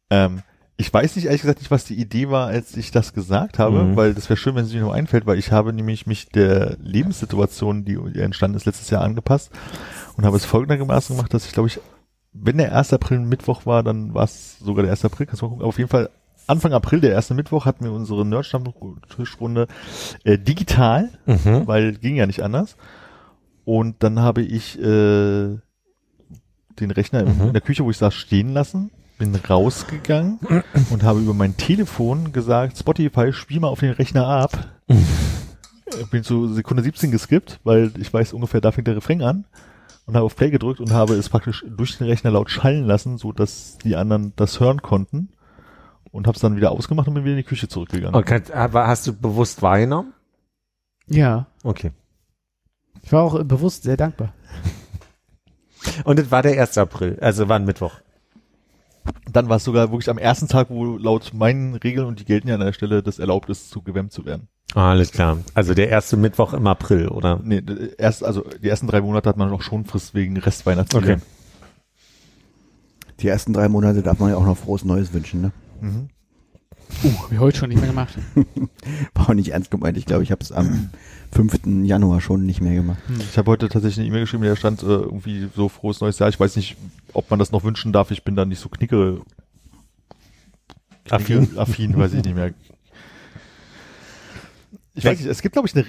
Ähm, 0.10 0.42
ich 0.78 0.94
weiß 0.94 1.16
nicht 1.16 1.26
ehrlich 1.26 1.42
gesagt 1.42 1.60
nicht, 1.60 1.72
was 1.72 1.86
die 1.86 1.96
Idee 2.00 2.30
war, 2.30 2.48
als 2.48 2.76
ich 2.78 2.92
das 2.92 3.14
gesagt 3.14 3.58
habe, 3.58 3.84
Mhm. 3.84 3.96
weil 3.96 4.14
das 4.14 4.30
wäre 4.30 4.38
schön, 4.38 4.56
wenn 4.56 4.66
es 4.66 4.74
mir 4.74 4.82
noch 4.82 4.92
einfällt, 4.94 5.26
weil 5.26 5.40
ich 5.40 5.52
habe 5.52 5.74
nämlich 5.74 6.06
mich 6.08 6.30
der 6.30 6.78
Lebenssituation, 6.82 7.84
die 7.86 7.96
entstanden 8.20 8.58
ist 8.58 8.66
letztes 8.66 8.90
Jahr 8.90 9.02
angepasst 9.04 9.52
und 10.18 10.26
habe 10.26 10.38
es 10.38 10.46
folgendermaßen 10.46 11.16
gemacht, 11.16 11.34
dass 11.34 11.46
ich 11.46 11.52
glaube 11.54 11.70
ich, 11.70 11.80
wenn 12.42 12.58
der 12.58 12.76
1. 12.76 12.94
April 12.94 13.20
Mittwoch 13.20 13.66
war, 13.66 13.84
dann 13.84 14.14
war 14.14 14.24
es 14.26 14.60
sogar 14.60 14.84
der 14.84 14.92
1. 14.92 15.06
April, 15.06 15.26
kannst 15.26 15.42
du 15.42 15.46
mal 15.46 15.50
gucken, 15.50 15.62
aber 15.64 15.70
auf 15.70 15.78
jeden 15.78 15.90
Fall 15.90 16.10
Anfang 16.50 16.72
April, 16.72 17.02
der 17.02 17.12
erste 17.12 17.34
Mittwoch, 17.34 17.66
hatten 17.66 17.84
wir 17.84 17.92
unsere 17.92 18.26
Nerd-Stammtischrunde 18.26 19.68
äh, 20.24 20.38
digital, 20.38 21.10
Mhm. 21.26 21.68
weil 21.68 21.94
ging 21.94 22.16
ja 22.16 22.26
nicht 22.26 22.42
anders. 22.42 22.78
Und 23.66 24.02
dann 24.02 24.20
habe 24.22 24.42
ich 24.44 24.80
äh, 24.80 25.58
den 26.80 26.92
Rechner 26.92 27.22
in, 27.22 27.36
Mhm. 27.38 27.48
in 27.48 27.54
der 27.54 27.62
Küche, 27.62 27.84
wo 27.84 27.90
ich 27.90 27.98
saß, 27.98 28.14
stehen 28.14 28.54
lassen, 28.54 28.92
bin 29.18 29.36
rausgegangen 29.36 30.40
und 30.90 31.04
habe 31.04 31.20
über 31.20 31.34
mein 31.34 31.58
Telefon 31.58 32.32
gesagt, 32.32 32.78
Spotify, 32.78 33.34
spiel 33.34 33.60
mal 33.60 33.68
auf 33.68 33.82
den 33.82 33.92
Rechner 33.92 34.26
ab. 34.28 34.68
Äh, 34.88 34.96
bin 36.12 36.24
zu 36.24 36.48
Sekunde 36.54 36.82
17 36.82 37.12
geskippt, 37.12 37.60
weil 37.66 37.92
ich 38.00 38.14
weiß 38.14 38.32
ungefähr, 38.32 38.62
da 38.62 38.72
fängt 38.72 38.88
der 38.88 38.96
Refrain 38.96 39.22
an 39.22 39.44
und 40.08 40.16
habe 40.16 40.26
auf 40.26 40.36
Play 40.36 40.50
gedrückt 40.50 40.80
und 40.80 40.92
habe 40.92 41.14
es 41.14 41.30
praktisch 41.30 41.64
durch 41.68 41.98
den 41.98 42.08
Rechner 42.08 42.32
laut 42.32 42.50
schallen 42.50 42.86
lassen, 42.86 43.18
so 43.18 43.32
dass 43.32 43.78
die 43.84 43.96
anderen 43.96 44.34
das 44.38 44.60
hören 44.60 44.82
konnten 44.82 45.30
und 46.12 46.26
habe 46.26 46.36
es 46.36 46.42
dann 46.42 46.56
wieder 46.56 46.72
ausgemacht 46.72 47.08
und 47.08 47.14
bin 47.14 47.26
wieder 47.26 47.34
in 47.34 47.38
die 47.38 47.44
Küche 47.44 47.68
zurückgegangen. 47.68 48.24
Kann, 48.24 48.44
aber 48.54 48.88
hast 48.88 49.06
du 49.06 49.14
bewusst 49.14 49.62
wahrgenommen? 49.62 50.14
Ja. 51.08 51.48
Okay. 51.64 51.92
Ich 53.04 53.12
war 53.12 53.24
auch 53.24 53.44
bewusst 53.44 53.84
sehr 53.84 53.98
dankbar. 53.98 54.34
Und 56.04 56.20
es 56.20 56.30
war 56.30 56.42
der 56.42 56.60
1. 56.60 56.78
April, 56.78 57.18
also 57.22 57.48
war 57.48 57.56
ein 57.56 57.66
Mittwoch. 57.66 57.94
Dann 59.32 59.48
war 59.48 59.58
es 59.58 59.64
sogar 59.64 59.92
wirklich 59.92 60.10
am 60.10 60.18
ersten 60.18 60.48
Tag, 60.48 60.70
wo 60.70 60.98
laut 60.98 61.34
meinen 61.34 61.76
Regeln, 61.76 62.06
und 62.06 62.20
die 62.20 62.26
gelten 62.26 62.50
ja 62.50 62.56
an 62.56 62.60
der 62.60 62.74
Stelle, 62.74 63.02
das 63.02 63.20
erlaubt 63.20 63.50
ist, 63.50 63.70
zu 63.70 63.82
gewämmt 63.82 64.12
zu 64.12 64.26
werden. 64.26 64.50
Alles 64.76 65.12
klar. 65.12 65.38
Also 65.54 65.74
der 65.74 65.90
erste 65.90 66.18
Mittwoch 66.18 66.54
im 66.54 66.68
April, 66.68 67.08
oder? 67.08 67.40
Nee, 67.44 67.64
erst, 67.98 68.24
also 68.24 68.46
die 68.62 68.68
ersten 68.68 68.88
drei 68.88 69.02
Monate 69.02 69.30
hat 69.30 69.38
man 69.38 69.50
noch 69.50 69.62
schon 69.62 69.86
Frist 69.86 70.14
wegen 70.14 70.38
Restweihnachtslieder. 70.38 71.14
Okay. 71.14 71.22
Die 73.20 73.28
ersten 73.28 73.54
drei 73.54 73.70
Monate 73.70 74.04
darf 74.04 74.20
man 74.20 74.30
ja 74.30 74.36
auch 74.36 74.46
noch 74.46 74.58
frohes 74.58 74.86
Neues 74.86 75.14
wünschen, 75.14 75.42
ne? 75.42 75.52
Mhm. 75.82 76.10
Uh, 77.04 77.24
hab 77.24 77.32
ich 77.32 77.40
heute 77.40 77.58
schon 77.58 77.70
nicht 77.70 77.80
mehr 77.80 77.90
gemacht. 77.90 78.18
War 79.14 79.30
auch 79.30 79.34
nicht 79.34 79.50
ernst 79.50 79.72
gemeint. 79.72 79.98
Ich 79.98 80.06
glaube, 80.06 80.24
ich 80.24 80.32
habe 80.32 80.42
es 80.42 80.52
am 80.52 80.90
5. 81.32 81.84
Januar 81.84 82.22
schon 82.22 82.46
nicht 82.46 82.62
mehr 82.62 82.76
gemacht. 82.76 83.00
Ich 83.20 83.38
habe 83.38 83.52
heute 83.52 83.68
tatsächlich 83.70 84.00
eine 84.00 84.08
E-Mail 84.08 84.22
geschrieben, 84.22 84.44
in 84.44 84.50
der 84.50 84.56
stand 84.56 84.84
äh, 84.84 84.86
irgendwie 84.86 85.50
so 85.56 85.70
frohes 85.70 86.00
neues 86.00 86.20
Jahr. 86.20 86.30
Ich 86.30 86.40
weiß 86.40 86.56
nicht, 86.56 86.78
ob 87.14 87.30
man 87.30 87.40
das 87.40 87.52
noch 87.52 87.64
wünschen 87.64 87.92
darf. 87.92 88.12
Ich 88.12 88.24
bin 88.24 88.36
da 88.36 88.46
nicht 88.46 88.60
so 88.60 88.70
knicke 88.70 89.22
Affin. 91.10 91.58
affin, 91.58 91.98
weiß 91.98 92.14
ich 92.14 92.24
nicht 92.24 92.36
mehr. 92.36 92.54
Ich 94.98 95.06
weiß 95.06 95.20
nicht, 95.20 95.30
es 95.30 95.42
gibt 95.42 95.54
glaube 95.54 95.68
ich 95.68 95.76
eine 95.76 95.86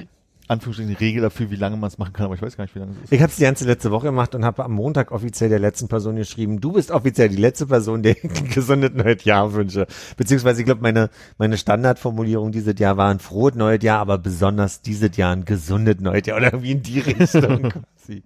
Anführungsstrichen 0.48 0.90
eine 0.92 1.00
Regel 1.00 1.20
dafür, 1.22 1.50
wie 1.50 1.56
lange 1.56 1.76
man 1.76 1.88
es 1.88 1.98
machen 1.98 2.14
kann, 2.14 2.24
aber 2.24 2.34
ich 2.34 2.40
weiß 2.40 2.56
gar 2.56 2.64
nicht, 2.64 2.74
wie 2.74 2.78
lange 2.78 2.92
es 2.92 3.04
ist. 3.04 3.12
Ich 3.12 3.20
habe 3.20 3.30
es 3.30 3.36
die 3.36 3.42
ganze 3.42 3.66
letzte 3.66 3.90
Woche 3.90 4.06
gemacht 4.06 4.34
und 4.34 4.46
habe 4.46 4.64
am 4.64 4.72
Montag 4.72 5.12
offiziell 5.12 5.50
der 5.50 5.58
letzten 5.58 5.88
Person 5.88 6.16
geschrieben, 6.16 6.60
du 6.60 6.72
bist 6.72 6.90
offiziell 6.90 7.28
die 7.28 7.36
letzte 7.36 7.66
Person, 7.66 8.02
der 8.02 8.14
gesundes 8.54 8.92
neues 8.94 9.24
Jahr 9.24 9.52
wünsche. 9.52 9.86
Beziehungsweise 10.16 10.62
ich 10.62 10.64
glaube, 10.64 10.80
meine, 10.80 11.10
meine 11.36 11.58
Standardformulierung 11.58 12.50
dieses 12.50 12.78
Jahr 12.78 12.96
war 12.96 13.10
ein 13.10 13.18
frohes 13.18 13.56
neues 13.56 13.82
Jahr, 13.82 13.98
aber 13.98 14.16
besonders 14.16 14.80
dieses 14.80 15.14
Jahr 15.18 15.36
ein 15.36 15.44
gesundes 15.44 16.00
neues 16.00 16.26
Jahr 16.26 16.38
oder 16.38 16.46
irgendwie 16.46 16.72
in 16.72 16.82
die 16.82 17.00
Richtung. 17.00 17.68
quasi. 17.68 18.22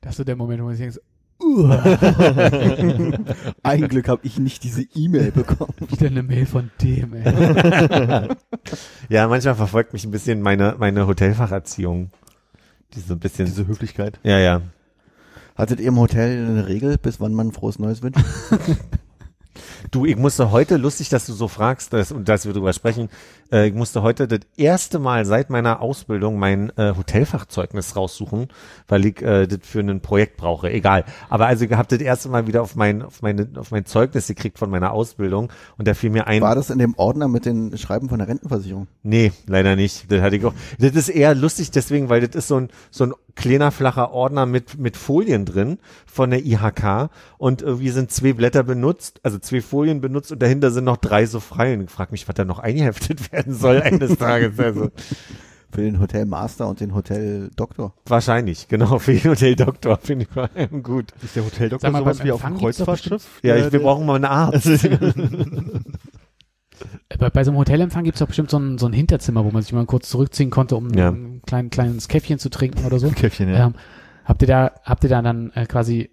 Das 0.00 0.12
ist 0.12 0.16
so 0.18 0.24
der 0.24 0.36
Moment, 0.36 0.60
wo 0.60 0.66
man 0.66 0.76
sich 0.76 0.84
denkt, 0.84 1.00
Ein 3.62 3.88
Glück 3.88 4.08
habe 4.08 4.20
ich 4.24 4.38
nicht 4.38 4.64
diese 4.64 4.82
E-Mail 4.94 5.32
bekommen. 5.32 5.74
wieder 5.88 6.06
eine 6.06 6.22
Mail 6.22 6.46
von 6.46 6.70
dem, 6.80 7.14
ey. 7.14 8.28
ja, 9.08 9.28
manchmal 9.28 9.54
verfolgt 9.54 9.92
mich 9.92 10.04
ein 10.04 10.10
bisschen 10.10 10.42
meine, 10.42 10.76
meine 10.78 11.06
Hotelfacherziehung. 11.06 12.10
Die 12.94 13.00
so 13.00 13.14
ein 13.14 13.20
bisschen, 13.20 13.46
Diese 13.46 13.66
Höflichkeit. 13.66 14.18
ja, 14.22 14.38
ja. 14.38 14.62
Hattet 15.54 15.80
ihr 15.80 15.88
im 15.88 15.98
Hotel 15.98 16.46
eine 16.46 16.66
Regel, 16.66 16.96
bis 16.96 17.20
wann 17.20 17.34
man 17.34 17.52
frohes 17.52 17.78
Neues 17.78 18.02
wünscht? 18.02 18.20
Du, 19.90 20.06
ich 20.06 20.16
musste 20.16 20.50
heute, 20.50 20.78
lustig, 20.78 21.10
dass 21.10 21.26
du 21.26 21.34
so 21.34 21.48
fragst 21.48 21.92
dass, 21.92 22.12
und 22.12 22.26
dass 22.28 22.46
wir 22.46 22.54
drüber 22.54 22.72
sprechen, 22.72 23.10
äh, 23.52 23.68
ich 23.68 23.74
musste 23.74 24.02
heute 24.02 24.26
das 24.26 24.40
erste 24.56 24.98
Mal 24.98 25.24
seit 25.24 25.50
meiner 25.50 25.80
Ausbildung 25.80 26.38
mein 26.38 26.70
äh, 26.76 26.94
Hotelfachzeugnis 26.96 27.94
raussuchen, 27.96 28.48
weil 28.88 29.04
ich 29.06 29.22
äh, 29.22 29.46
das 29.46 29.60
für 29.62 29.80
ein 29.80 30.00
Projekt 30.00 30.36
brauche. 30.36 30.70
Egal. 30.70 31.04
Aber 31.28 31.46
also 31.46 31.64
ich 31.64 31.72
habe 31.72 31.88
das 31.88 32.00
erste 32.00 32.28
Mal 32.28 32.46
wieder 32.46 32.62
auf 32.62 32.74
mein, 32.74 33.02
auf 33.02 33.22
meine, 33.22 33.48
auf 33.56 33.70
mein 33.70 33.84
Zeugnis 33.84 34.26
gekriegt 34.26 34.58
von 34.58 34.70
meiner 34.70 34.92
Ausbildung 34.92 35.52
und 35.76 35.86
da 35.86 35.94
fiel 35.94 36.10
mir 36.10 36.26
ein, 36.26 36.42
War 36.42 36.54
das 36.54 36.70
in 36.70 36.78
dem 36.78 36.94
Ordner 36.96 37.28
mit 37.28 37.44
den 37.44 37.76
Schreiben 37.76 38.08
von 38.08 38.18
der 38.18 38.28
Rentenversicherung? 38.28 38.88
nee, 39.02 39.32
leider 39.46 39.76
nicht. 39.76 40.10
Das 40.10 40.22
hatte 40.22 40.36
ich 40.36 40.44
auch. 40.44 40.54
Das 40.78 40.92
ist 40.92 41.08
eher 41.08 41.34
lustig 41.34 41.70
deswegen, 41.70 42.08
weil 42.08 42.26
das 42.26 42.34
ist 42.34 42.48
so 42.48 42.56
ein, 42.56 42.68
so 42.90 43.04
ein 43.04 43.12
kleiner 43.34 43.70
flacher 43.70 44.12
Ordner 44.12 44.46
mit 44.46 44.78
mit 44.78 44.96
Folien 44.96 45.44
drin 45.46 45.78
von 46.06 46.30
der 46.30 46.44
IHK 46.44 47.10
und 47.38 47.62
irgendwie 47.62 47.88
sind 47.90 48.10
zwei 48.10 48.32
Blätter 48.34 48.62
benutzt, 48.62 49.20
also 49.22 49.38
zwei 49.38 49.60
Folien 49.62 50.00
benutzt 50.00 50.32
und 50.32 50.42
dahinter 50.42 50.70
sind 50.70 50.84
noch 50.84 50.98
drei 50.98 51.26
so 51.26 51.40
frei 51.40 51.74
und 51.74 51.82
ich 51.82 51.90
frage 51.90 52.12
mich, 52.12 52.28
was 52.28 52.34
da 52.34 52.44
noch 52.44 52.58
eingeheftet 52.58 53.32
werden 53.32 53.41
soll 53.48 53.82
eines 53.82 54.16
Tages. 54.18 54.58
Also 54.58 54.90
Für 55.74 55.80
den 55.80 56.00
Hotel 56.00 56.26
Master 56.26 56.68
und 56.68 56.80
den 56.80 56.94
Hotel 56.94 57.48
Doktor. 57.56 57.94
wahrscheinlich, 58.04 58.68
genau, 58.68 58.98
für 58.98 59.14
den 59.14 59.30
Hotel 59.30 59.56
Doktor 59.56 59.96
finde 60.02 60.26
ich 60.26 60.30
vor 60.30 60.50
allem 60.54 60.82
gut. 60.82 61.12
Ist 61.22 61.34
der 61.34 61.46
Hoteldoktor 61.46 61.88
Sag 61.88 61.92
mal, 61.92 62.00
sowas 62.00 62.22
wie 62.22 62.30
auf 62.30 62.42
dem 62.42 62.58
Kreuzfahrtschiff? 62.58 63.40
Ja, 63.42 63.56
ich, 63.56 63.72
wir 63.72 63.80
brauchen 63.80 64.04
mal 64.04 64.16
einen 64.16 64.26
Arzt. 64.26 64.66
Bei, 67.18 67.30
bei 67.30 67.44
so 67.44 67.50
einem 67.52 67.58
Hotelempfang 67.58 68.04
gibt's 68.04 68.18
doch 68.20 68.26
bestimmt 68.26 68.50
so 68.50 68.58
ein, 68.58 68.78
so 68.78 68.86
ein 68.86 68.92
Hinterzimmer, 68.92 69.44
wo 69.44 69.50
man 69.50 69.62
sich 69.62 69.72
mal 69.72 69.84
kurz 69.86 70.08
zurückziehen 70.08 70.50
konnte, 70.50 70.76
um 70.76 70.90
Ja. 70.94 71.10
ein 71.10 71.40
klein, 71.46 71.70
kleines 71.70 72.08
Käffchen 72.08 72.38
zu 72.38 72.50
trinken 72.50 72.84
oder 72.84 72.98
so. 72.98 73.08
Käffchen, 73.10 73.48
ja. 73.48 73.66
Ähm, 73.66 73.74
habt 74.24 74.42
ihr 74.42 74.48
da, 74.48 74.72
habt 74.84 75.04
ihr 75.04 75.10
da 75.10 75.22
dann 75.22 75.52
äh, 75.54 75.66
quasi, 75.66 76.10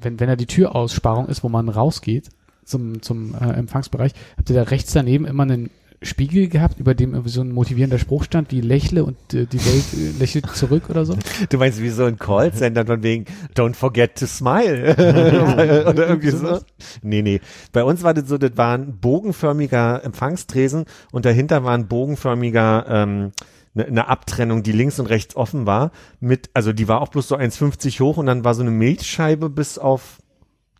wenn, 0.00 0.20
wenn 0.20 0.28
da 0.28 0.36
die 0.36 0.46
Türaussparung 0.46 1.28
ist, 1.28 1.42
wo 1.44 1.48
man 1.48 1.68
rausgeht 1.68 2.28
zum, 2.64 3.00
zum 3.02 3.34
äh, 3.34 3.52
Empfangsbereich, 3.52 4.12
habt 4.36 4.50
ihr 4.50 4.56
da 4.56 4.62
rechts 4.64 4.92
daneben 4.92 5.24
immer 5.24 5.44
einen 5.44 5.70
Spiegel 6.02 6.48
gehabt, 6.48 6.78
über 6.78 6.94
dem 6.94 7.12
irgendwie 7.12 7.30
so 7.30 7.40
ein 7.40 7.52
motivierender 7.52 7.98
Spruch 7.98 8.24
stand, 8.24 8.50
wie 8.50 8.60
lächle 8.60 9.04
und 9.04 9.16
äh, 9.34 9.46
die 9.46 9.64
Welt 9.64 9.84
äh, 9.94 10.18
lächelt 10.18 10.46
zurück 10.54 10.90
oder 10.90 11.04
so? 11.04 11.16
Du 11.48 11.58
meinst 11.58 11.80
wie 11.80 11.90
so 11.90 12.04
ein 12.04 12.18
Callcenter 12.18 12.86
von 12.86 13.02
wegen 13.02 13.26
Don't 13.54 13.74
forget 13.74 14.18
to 14.18 14.26
smile 14.26 14.94
oder 15.88 16.08
irgendwie 16.08 16.30
so? 16.30 16.60
Nee, 17.02 17.22
nee. 17.22 17.40
Bei 17.72 17.84
uns 17.84 18.02
war 18.02 18.14
das 18.14 18.28
so, 18.28 18.38
das 18.38 18.56
war 18.56 18.76
ein 18.76 18.98
bogenförmiger 18.98 20.04
Empfangstresen 20.04 20.84
und 21.12 21.24
dahinter 21.24 21.64
war 21.64 21.74
ein 21.74 21.88
bogenförmiger 21.88 22.86
ähm, 22.88 23.32
eine, 23.74 23.86
eine 23.86 24.08
Abtrennung, 24.08 24.62
die 24.62 24.72
links 24.72 24.98
und 24.98 25.06
rechts 25.06 25.36
offen 25.36 25.66
war. 25.66 25.92
Mit, 26.20 26.50
also 26.54 26.72
die 26.72 26.88
war 26.88 27.00
auch 27.00 27.08
bloß 27.08 27.28
so 27.28 27.36
1,50 27.36 28.00
hoch 28.00 28.16
und 28.16 28.26
dann 28.26 28.44
war 28.44 28.54
so 28.54 28.62
eine 28.62 28.70
Milchscheibe 28.70 29.48
bis 29.50 29.78
auf 29.78 30.18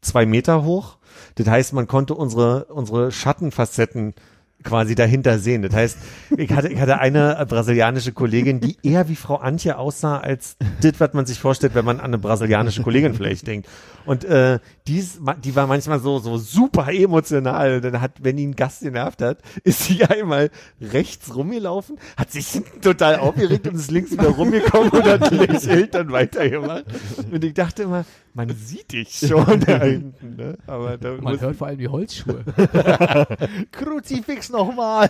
zwei 0.01 0.27
Meter 0.27 0.65
hoch. 0.65 0.99
Das 1.37 1.47
heißt, 1.47 1.73
man 1.73 1.87
konnte 1.87 2.15
unsere 2.15 2.67
unsere 2.67 3.13
Schattenfacetten 3.13 4.15
quasi 4.63 4.95
dahinter 4.95 5.39
sehen. 5.39 5.63
Das 5.63 5.75
heißt, 5.75 5.99
ich 6.37 6.51
hatte, 6.53 6.69
ich 6.69 6.81
hatte 6.81 6.99
eine 6.99 7.45
brasilianische 7.49 8.13
Kollegin, 8.13 8.61
die 8.61 8.77
eher 8.83 9.09
wie 9.09 9.17
Frau 9.17 9.37
Antje 9.37 9.79
aussah, 9.79 10.19
als 10.19 10.57
das, 10.81 10.95
was 10.99 11.13
man 11.13 11.27
sich 11.27 11.39
vorstellt, 11.39 11.75
wenn 11.75 11.85
man 11.85 11.99
an 11.99 12.07
eine 12.07 12.19
brasilianische 12.19 12.83
Kollegin 12.83 13.15
vielleicht 13.15 13.47
denkt. 13.47 13.69
Und 14.05 14.25
äh, 14.25 14.59
die, 14.89 14.99
ist, 14.99 15.21
ma- 15.21 15.35
die 15.35 15.55
war 15.55 15.67
manchmal 15.67 16.01
so 16.01 16.19
so 16.19 16.37
super 16.39 16.93
emotional. 16.93 17.81
Dann 17.81 18.01
hat, 18.01 18.13
wenn 18.23 18.39
ihn 18.39 18.57
Gast 18.57 18.83
genervt 18.83 19.23
hat, 19.23 19.39
ist 19.65 19.85
sie 19.85 20.05
einmal 20.05 20.51
rechts 20.81 21.35
rumgelaufen, 21.35 21.99
hat 22.17 22.31
sich 22.33 22.61
total 22.81 23.17
aufgeregt 23.17 23.67
und 23.69 23.77
ist 23.77 23.91
links 23.91 24.11
wieder 24.13 24.29
rumgekommen 24.29 24.91
und 24.91 25.05
hat 25.05 25.31
lächelt 25.31 25.95
dann 25.95 26.11
weitergemacht. 26.13 26.85
Und 27.31 27.45
ich 27.45 27.55
dachte 27.55 27.85
immer, 27.85 28.05
man 28.35 28.51
sieht 28.51 28.93
dich 28.93 29.19
schon 29.29 29.61
da 29.61 29.83
hinten. 29.83 30.37
Ne? 30.37 30.59
Aber 30.67 30.97
da 30.99 31.17
Man 31.21 31.41
hört 31.41 31.57
vor 31.57 31.67
allem 31.67 31.79
die 31.79 31.89
Holzschuhe. 31.89 32.45
Kruzifix 33.73 34.51
nochmal. 34.51 35.09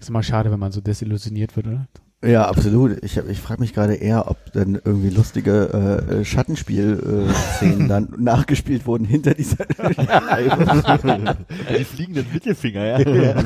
ist 0.00 0.08
immer 0.08 0.22
schade, 0.22 0.50
wenn 0.50 0.58
man 0.58 0.72
so 0.72 0.80
desillusioniert 0.80 1.56
wird, 1.56 1.66
oder? 1.66 1.86
Ja, 2.22 2.46
absolut. 2.48 3.02
Ich, 3.02 3.16
ich 3.16 3.40
frage 3.40 3.60
mich 3.60 3.72
gerade 3.72 3.94
eher, 3.94 4.30
ob 4.30 4.52
dann 4.52 4.74
irgendwie 4.74 5.08
lustige 5.08 6.10
äh, 6.20 6.24
Schattenspiel-Szenen 6.24 7.88
dann 7.88 8.14
nachgespielt 8.18 8.86
wurden 8.86 9.06
hinter 9.06 9.32
dieser 9.32 9.64
Scheibe. 9.94 11.36
Die 11.78 11.84
fliegenden 11.84 12.26
Mittelfinger, 12.30 12.84
ja. 12.84 13.42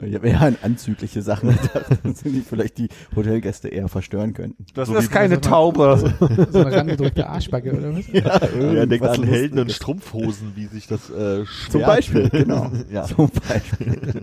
Ich 0.00 0.14
habe 0.14 0.28
eher 0.28 0.40
an 0.42 0.56
anzügliche 0.62 1.22
Sachen 1.22 1.50
gedacht, 1.50 1.86
die 2.24 2.40
vielleicht 2.40 2.78
die 2.78 2.88
Hotelgäste 3.16 3.68
eher 3.68 3.88
verstören 3.88 4.32
könnten. 4.32 4.64
das 4.74 4.88
So 4.88 4.94
ist 4.94 5.10
keine 5.10 5.40
Taube. 5.40 6.14
So 6.52 6.58
eine 6.60 6.72
rangedrückte 6.76 7.28
Arschbacke, 7.28 7.76
oder 7.76 7.94
was? 7.96 8.06
Ja, 8.08 8.22
er 8.22 8.86
denkt 8.86 8.92
Irgendwas 9.04 9.18
an 9.18 9.24
Helden 9.24 9.58
und. 9.58 9.72
Strumpfhosen, 9.72 10.52
wie 10.54 10.66
sich 10.66 10.86
das 10.86 11.10
äh, 11.10 11.44
schwert. 11.46 11.72
Zum 11.72 11.80
Beispiel, 11.82 12.28
genau. 12.30 12.70
Ja. 12.90 13.04
Zum 13.04 13.28
Beispiel. 13.48 14.22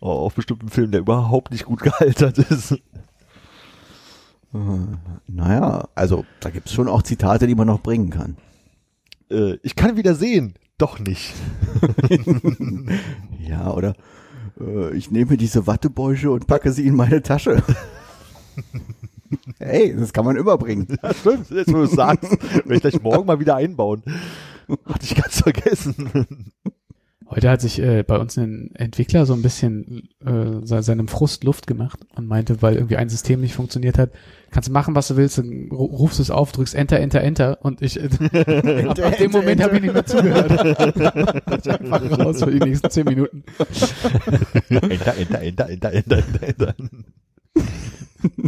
Oh, 0.00 0.10
auf 0.10 0.34
bestimmten 0.34 0.68
Film, 0.68 0.90
der 0.90 1.00
überhaupt 1.00 1.52
nicht 1.52 1.64
gut 1.64 1.80
gealtert 1.82 2.38
ist. 2.38 2.72
Äh, 2.72 2.78
Naja, 5.28 5.88
also 5.94 6.24
da 6.40 6.50
gibt's 6.50 6.72
schon 6.72 6.88
auch 6.88 7.02
Zitate, 7.02 7.46
die 7.46 7.54
man 7.54 7.68
noch 7.68 7.80
bringen 7.80 8.10
kann. 8.10 8.36
Äh, 9.30 9.58
ich 9.62 9.76
kann 9.76 9.96
wieder 9.96 10.14
sehen. 10.14 10.54
Doch 10.78 10.98
nicht. 10.98 11.34
Ja, 13.48 13.72
oder 13.72 13.94
äh, 14.60 14.96
ich 14.96 15.10
nehme 15.10 15.36
diese 15.36 15.66
Wattebäusche 15.66 16.30
und 16.30 16.46
packe 16.46 16.72
sie 16.72 16.86
in 16.86 16.94
meine 16.94 17.22
Tasche. 17.22 17.62
hey, 19.58 19.94
das 19.96 20.12
kann 20.12 20.24
man 20.24 20.36
überbringen. 20.36 20.86
Ja, 21.02 21.12
stimmt, 21.12 21.50
jetzt 21.50 21.72
wo 21.72 21.78
du 21.78 21.86
sagst, 21.86 22.30
werde 22.30 22.74
ich 22.74 22.80
gleich 22.80 23.02
morgen 23.02 23.26
mal 23.26 23.40
wieder 23.40 23.56
einbauen. 23.56 24.02
Hatte 24.86 25.04
ich 25.04 25.14
ganz 25.14 25.40
vergessen. 25.42 26.52
Heute 27.34 27.48
hat 27.48 27.62
sich 27.62 27.78
äh, 27.80 28.02
bei 28.02 28.18
uns 28.18 28.36
ein 28.36 28.74
Entwickler 28.74 29.24
so 29.24 29.32
ein 29.32 29.40
bisschen 29.40 30.10
äh, 30.24 30.66
se- 30.66 30.82
seinem 30.82 31.08
Frust 31.08 31.44
Luft 31.44 31.66
gemacht 31.66 31.98
und 32.14 32.28
meinte, 32.28 32.60
weil 32.60 32.74
irgendwie 32.74 32.96
ein 32.96 33.08
System 33.08 33.40
nicht 33.40 33.54
funktioniert 33.54 33.96
hat, 33.96 34.10
kannst 34.50 34.68
du 34.68 34.72
machen, 34.72 34.94
was 34.94 35.08
du 35.08 35.16
willst, 35.16 35.38
dann 35.38 35.68
ru- 35.70 35.90
rufst 35.96 36.18
du 36.18 36.22
es 36.22 36.30
auf, 36.30 36.52
drückst 36.52 36.74
Enter, 36.74 37.00
Enter, 37.00 37.22
Enter 37.22 37.58
und 37.62 37.80
ich 37.80 37.98
äh, 37.98 38.04
ab, 38.86 38.98
ab 39.02 39.16
dem 39.16 39.30
Moment 39.30 39.62
habe 39.62 39.76
ich 39.76 39.82
nicht 39.82 39.94
mehr 39.94 40.04
zugehört. 40.04 40.52
Ich 40.52 41.70
einfach 41.80 42.18
raus 42.18 42.42
für 42.42 42.50
die 42.50 42.58
nächsten 42.60 42.90
zehn 42.90 43.04
Minuten. 43.06 43.44
Enter, 44.68 45.16
enter, 45.16 45.40
enter, 45.40 45.68
enter, 45.70 45.92
enter, 45.92 46.16
enter, 46.18 46.48
enter. 46.48 46.74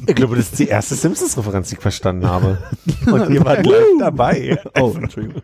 Ich 0.06 0.14
glaube, 0.14 0.36
das 0.36 0.50
ist 0.50 0.58
die 0.58 0.68
erste 0.68 0.94
Simpsons-Referenz, 0.94 1.70
die 1.70 1.76
ich 1.76 1.80
verstanden 1.80 2.26
habe. 2.28 2.58
Und 3.06 3.30
ihr 3.30 3.44
wart 3.44 3.64
live 3.66 3.86
dabei. 3.98 4.58
Oh, 4.78 4.92
Entschuldigung. 4.96 5.42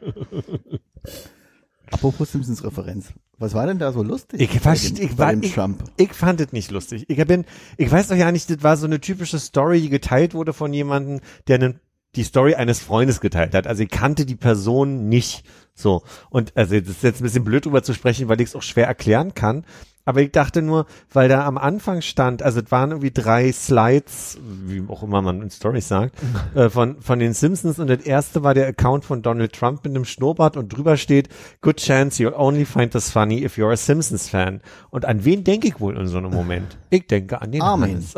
Apropos 1.90 2.30
Simpsons-Referenz. 2.30 3.08
Was 3.38 3.54
war 3.54 3.66
denn 3.66 3.78
da 3.78 3.92
so 3.92 4.02
lustig? 4.02 4.40
Ich, 4.40 4.50
verste- 4.60 4.94
dem, 4.94 5.04
ich, 5.04 5.18
war, 5.18 5.32
ich, 5.34 5.56
ich 5.96 6.12
fand 6.12 6.40
es 6.40 6.52
nicht 6.52 6.70
lustig. 6.70 7.04
Ich 7.08 7.24
bin, 7.26 7.44
ich 7.76 7.90
weiß 7.90 8.08
doch 8.08 8.16
ja 8.16 8.30
nicht, 8.30 8.48
das 8.50 8.62
war 8.62 8.76
so 8.76 8.86
eine 8.86 9.00
typische 9.00 9.38
Story, 9.38 9.80
die 9.80 9.88
geteilt 9.88 10.34
wurde 10.34 10.52
von 10.52 10.72
jemandem, 10.72 11.20
der 11.48 11.56
einen, 11.56 11.80
die 12.16 12.22
Story 12.24 12.54
eines 12.54 12.80
Freundes 12.80 13.20
geteilt 13.20 13.54
hat. 13.54 13.66
Also 13.66 13.82
ich 13.82 13.88
kannte 13.90 14.26
die 14.26 14.36
Person 14.36 15.08
nicht 15.08 15.44
so. 15.74 16.02
Und 16.28 16.56
also 16.56 16.78
das 16.78 16.88
ist 16.88 17.02
jetzt 17.02 17.20
ein 17.20 17.24
bisschen 17.24 17.44
blöd 17.44 17.64
drüber 17.64 17.82
zu 17.82 17.94
sprechen, 17.94 18.28
weil 18.28 18.40
ich 18.40 18.48
es 18.48 18.56
auch 18.56 18.62
schwer 18.62 18.86
erklären 18.86 19.34
kann. 19.34 19.64
Aber 20.10 20.22
ich 20.22 20.32
dachte 20.32 20.60
nur, 20.60 20.86
weil 21.12 21.28
da 21.28 21.46
am 21.46 21.56
Anfang 21.56 22.02
stand, 22.02 22.42
also 22.42 22.58
es 22.58 22.72
waren 22.72 22.90
irgendwie 22.90 23.12
drei 23.12 23.52
Slides, 23.52 24.40
wie 24.42 24.82
auch 24.88 25.04
immer 25.04 25.22
man 25.22 25.40
in 25.40 25.50
Stories 25.52 25.86
sagt, 25.86 26.16
äh, 26.56 26.68
von, 26.68 27.00
von 27.00 27.20
den 27.20 27.32
Simpsons 27.32 27.78
und 27.78 27.86
das 27.86 28.00
erste 28.00 28.42
war 28.42 28.52
der 28.52 28.66
Account 28.66 29.04
von 29.04 29.22
Donald 29.22 29.52
Trump 29.52 29.84
mit 29.84 29.94
einem 29.94 30.04
Schnurrbart 30.04 30.56
und 30.56 30.76
drüber 30.76 30.96
steht, 30.96 31.28
good 31.60 31.76
chance 31.76 32.20
you'll 32.20 32.34
only 32.34 32.64
find 32.64 32.90
this 32.90 33.08
funny 33.08 33.44
if 33.44 33.56
you're 33.56 33.70
a 33.70 33.76
Simpsons 33.76 34.28
fan. 34.28 34.62
Und 34.90 35.04
an 35.04 35.24
wen 35.24 35.44
denke 35.44 35.68
ich 35.68 35.78
wohl 35.78 35.96
in 35.96 36.08
so 36.08 36.18
einem 36.18 36.32
Moment? 36.32 36.76
Ich 36.90 37.06
denke 37.06 37.40
an 37.40 37.52
den 37.52 37.62
Armin. 37.62 37.90
Hannes. 37.90 38.14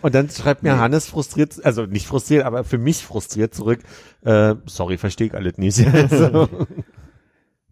Und 0.02 0.14
dann 0.14 0.28
schreibt 0.28 0.62
mir 0.62 0.78
Hannes 0.78 1.06
frustriert, 1.06 1.64
also 1.64 1.86
nicht 1.86 2.06
frustriert, 2.06 2.44
aber 2.44 2.62
für 2.62 2.76
mich 2.76 3.02
frustriert 3.02 3.54
zurück, 3.54 3.80
äh, 4.22 4.54
sorry, 4.66 4.98
verstehe 4.98 5.28
ich 5.28 5.34
alles 5.34 5.56
nicht. 5.56 5.78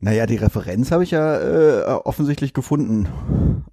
Naja, 0.07 0.27
die 0.27 0.37
Referenz 0.37 0.93
habe 0.93 1.03
ich 1.03 1.11
ja 1.11 1.37
äh, 1.37 1.83
offensichtlich 2.05 2.55
gefunden. 2.55 3.09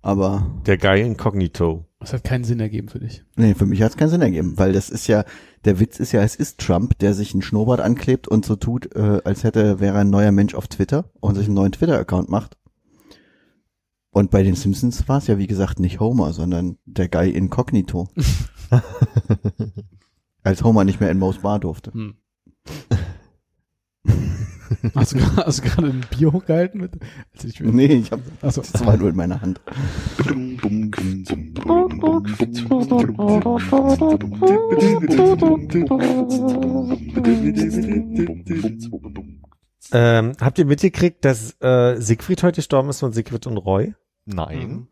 Aber 0.02 0.48
der 0.66 0.80
Guy 0.80 1.00
Incognito. 1.02 1.86
Das 2.00 2.12
hat 2.12 2.24
keinen 2.24 2.44
Sinn 2.44 2.60
ergeben 2.60 2.90
für 2.90 3.00
dich. 3.00 3.24
nee, 3.36 3.54
für 3.54 3.68
mich 3.68 3.84
hat 3.84 3.92
es 3.92 3.98
keinen 3.98 4.10
Sinn 4.10 4.24
ergeben, 4.24 4.58
weil 4.58 4.74
das 4.74 4.90
ist 4.90 5.06
ja, 5.06 5.26
der 5.64 5.80
Witz 5.80 6.00
ist 6.00 6.12
ja, 6.12 6.24
es 6.24 6.36
ist 6.36 6.60
Trump, 6.60 6.98
der 6.98 7.14
sich 7.14 7.34
einen 7.34 7.44
Schnurrbart 7.44 7.82
anklebt 7.82 8.28
und 8.28 8.46
so 8.46 8.56
tut, 8.56 8.96
äh, 8.96 9.22
als 9.24 9.44
hätte, 9.44 9.80
wäre 9.80 10.00
ein 10.00 10.10
neuer 10.10 10.32
Mensch 10.32 10.56
auf 10.56 10.68
Twitter 10.68 11.06
und 11.20 11.36
sich 11.36 11.46
einen 11.46 11.54
neuen 11.54 11.72
Twitter-Account 11.72 12.30
macht. 12.30 12.58
Und 14.10 14.32
bei 14.32 14.42
den 14.42 14.56
Simpsons 14.56 15.08
war 15.08 15.20
es 15.20 15.28
ja, 15.28 15.38
wie 15.38 15.46
gesagt, 15.46 15.80
nicht 15.80 16.00
Homer, 16.00 16.34
sondern 16.34 16.80
der 16.86 17.10
Guy 17.10 17.30
Incognito. 17.30 18.10
als 20.44 20.64
Homer 20.64 20.84
nicht 20.84 21.00
mehr 21.00 21.12
in 21.12 21.20
Moe's 21.20 21.38
Bar 21.38 21.60
durfte. 21.60 21.94
Hm. 21.94 22.16
Hast 24.96 25.14
du, 25.14 25.20
hast 25.38 25.60
du 25.60 25.70
gerade 25.70 25.88
ein 25.88 26.06
Bier 26.10 26.32
hochgehalten? 26.32 26.82
Mit? 26.82 26.94
Also 27.36 27.48
ich 27.48 27.60
Nee, 27.60 27.86
ich 27.86 28.12
hab, 28.12 28.20
Achso. 28.42 28.62
das 28.62 28.86
war 28.86 28.98
nur 28.98 29.10
in 29.10 29.16
meiner 29.16 29.42
Hand. 29.42 29.62
Ähm, 39.92 40.34
habt 40.40 40.58
ihr 40.58 40.66
mitgekriegt, 40.66 41.24
dass 41.26 41.56
äh, 41.62 42.00
Siegfried 42.00 42.42
heute 42.44 42.58
gestorben 42.58 42.90
ist 42.90 43.00
von 43.00 43.14
Siegfried 43.14 43.46
und 43.48 43.58
Roy? 43.58 43.94
Nein. 44.26 44.88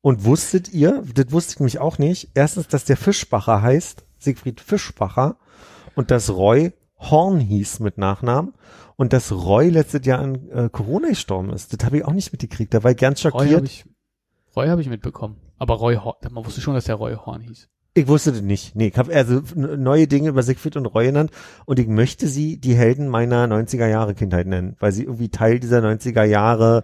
Und 0.00 0.24
wusstet 0.24 0.72
ihr, 0.72 1.02
das 1.14 1.32
wusste 1.32 1.54
ich 1.54 1.60
nämlich 1.60 1.78
auch 1.80 1.98
nicht, 1.98 2.30
erstens, 2.34 2.68
dass 2.68 2.84
der 2.84 2.96
Fischbacher 2.96 3.62
heißt, 3.62 4.04
Siegfried 4.18 4.60
Fischbacher, 4.60 5.36
und 5.94 6.10
dass 6.10 6.30
Roy 6.30 6.72
Horn 6.98 7.40
hieß 7.40 7.80
mit 7.80 7.98
Nachnamen 7.98 8.54
und 8.98 9.12
dass 9.12 9.30
Roy 9.30 9.70
letztes 9.70 10.04
Jahr 10.04 10.18
an 10.18 10.50
äh, 10.50 10.68
Corona 10.70 11.08
gestorben 11.08 11.50
ist. 11.50 11.72
Das 11.72 11.86
habe 11.86 11.98
ich 11.98 12.04
auch 12.04 12.12
nicht 12.12 12.32
mitgekriegt. 12.32 12.74
Da 12.74 12.82
war 12.82 12.90
ich 12.90 12.96
ganz 12.96 13.24
Roy 13.24 13.30
habe 13.30 13.44
schockiert. 13.44 13.64
ich, 13.64 13.84
Roy 14.56 14.66
habe 14.66 14.82
ich 14.82 14.88
mitbekommen. 14.88 15.36
Aber 15.56 15.74
Roy 15.74 15.94
Horn, 15.94 16.16
man 16.30 16.44
wusste 16.44 16.60
schon, 16.60 16.74
dass 16.74 16.84
der 16.84 16.96
Roy 16.96 17.14
Horn 17.14 17.40
hieß. 17.40 17.68
Ich 17.94 18.08
wusste 18.08 18.32
das 18.32 18.42
nicht. 18.42 18.74
Nee, 18.74 18.88
ich 18.88 18.98
habe 18.98 19.14
also 19.14 19.40
neue 19.54 20.08
Dinge 20.08 20.28
über 20.28 20.42
Siegfried 20.42 20.76
und 20.76 20.86
Roy 20.86 21.06
genannt 21.06 21.30
und 21.64 21.78
ich 21.78 21.86
möchte 21.86 22.26
sie 22.26 22.58
die 22.58 22.74
Helden 22.74 23.08
meiner 23.08 23.46
90er 23.46 23.86
Jahre 23.86 24.14
Kindheit 24.14 24.48
nennen, 24.48 24.76
weil 24.80 24.90
sie 24.90 25.04
irgendwie 25.04 25.30
Teil 25.30 25.60
dieser 25.60 25.78
90er 25.78 26.24
Jahre 26.24 26.82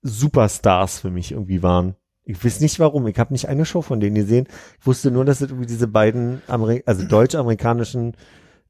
Superstars 0.00 0.98
für 0.98 1.10
mich 1.10 1.32
irgendwie 1.32 1.62
waren. 1.62 1.94
Ich 2.24 2.42
weiß 2.42 2.60
nicht 2.60 2.80
warum. 2.80 3.06
Ich 3.06 3.18
habe 3.18 3.34
nicht 3.34 3.48
eine 3.48 3.66
Show 3.66 3.82
von 3.82 4.00
denen 4.00 4.16
gesehen. 4.16 4.48
Ich 4.80 4.86
wusste 4.86 5.10
nur, 5.10 5.26
dass 5.26 5.42
es 5.42 5.50
irgendwie 5.50 5.66
diese 5.66 5.88
beiden 5.88 6.40
Ameri 6.46 6.82
also 6.86 7.06
deutsch-amerikanischen 7.06 8.16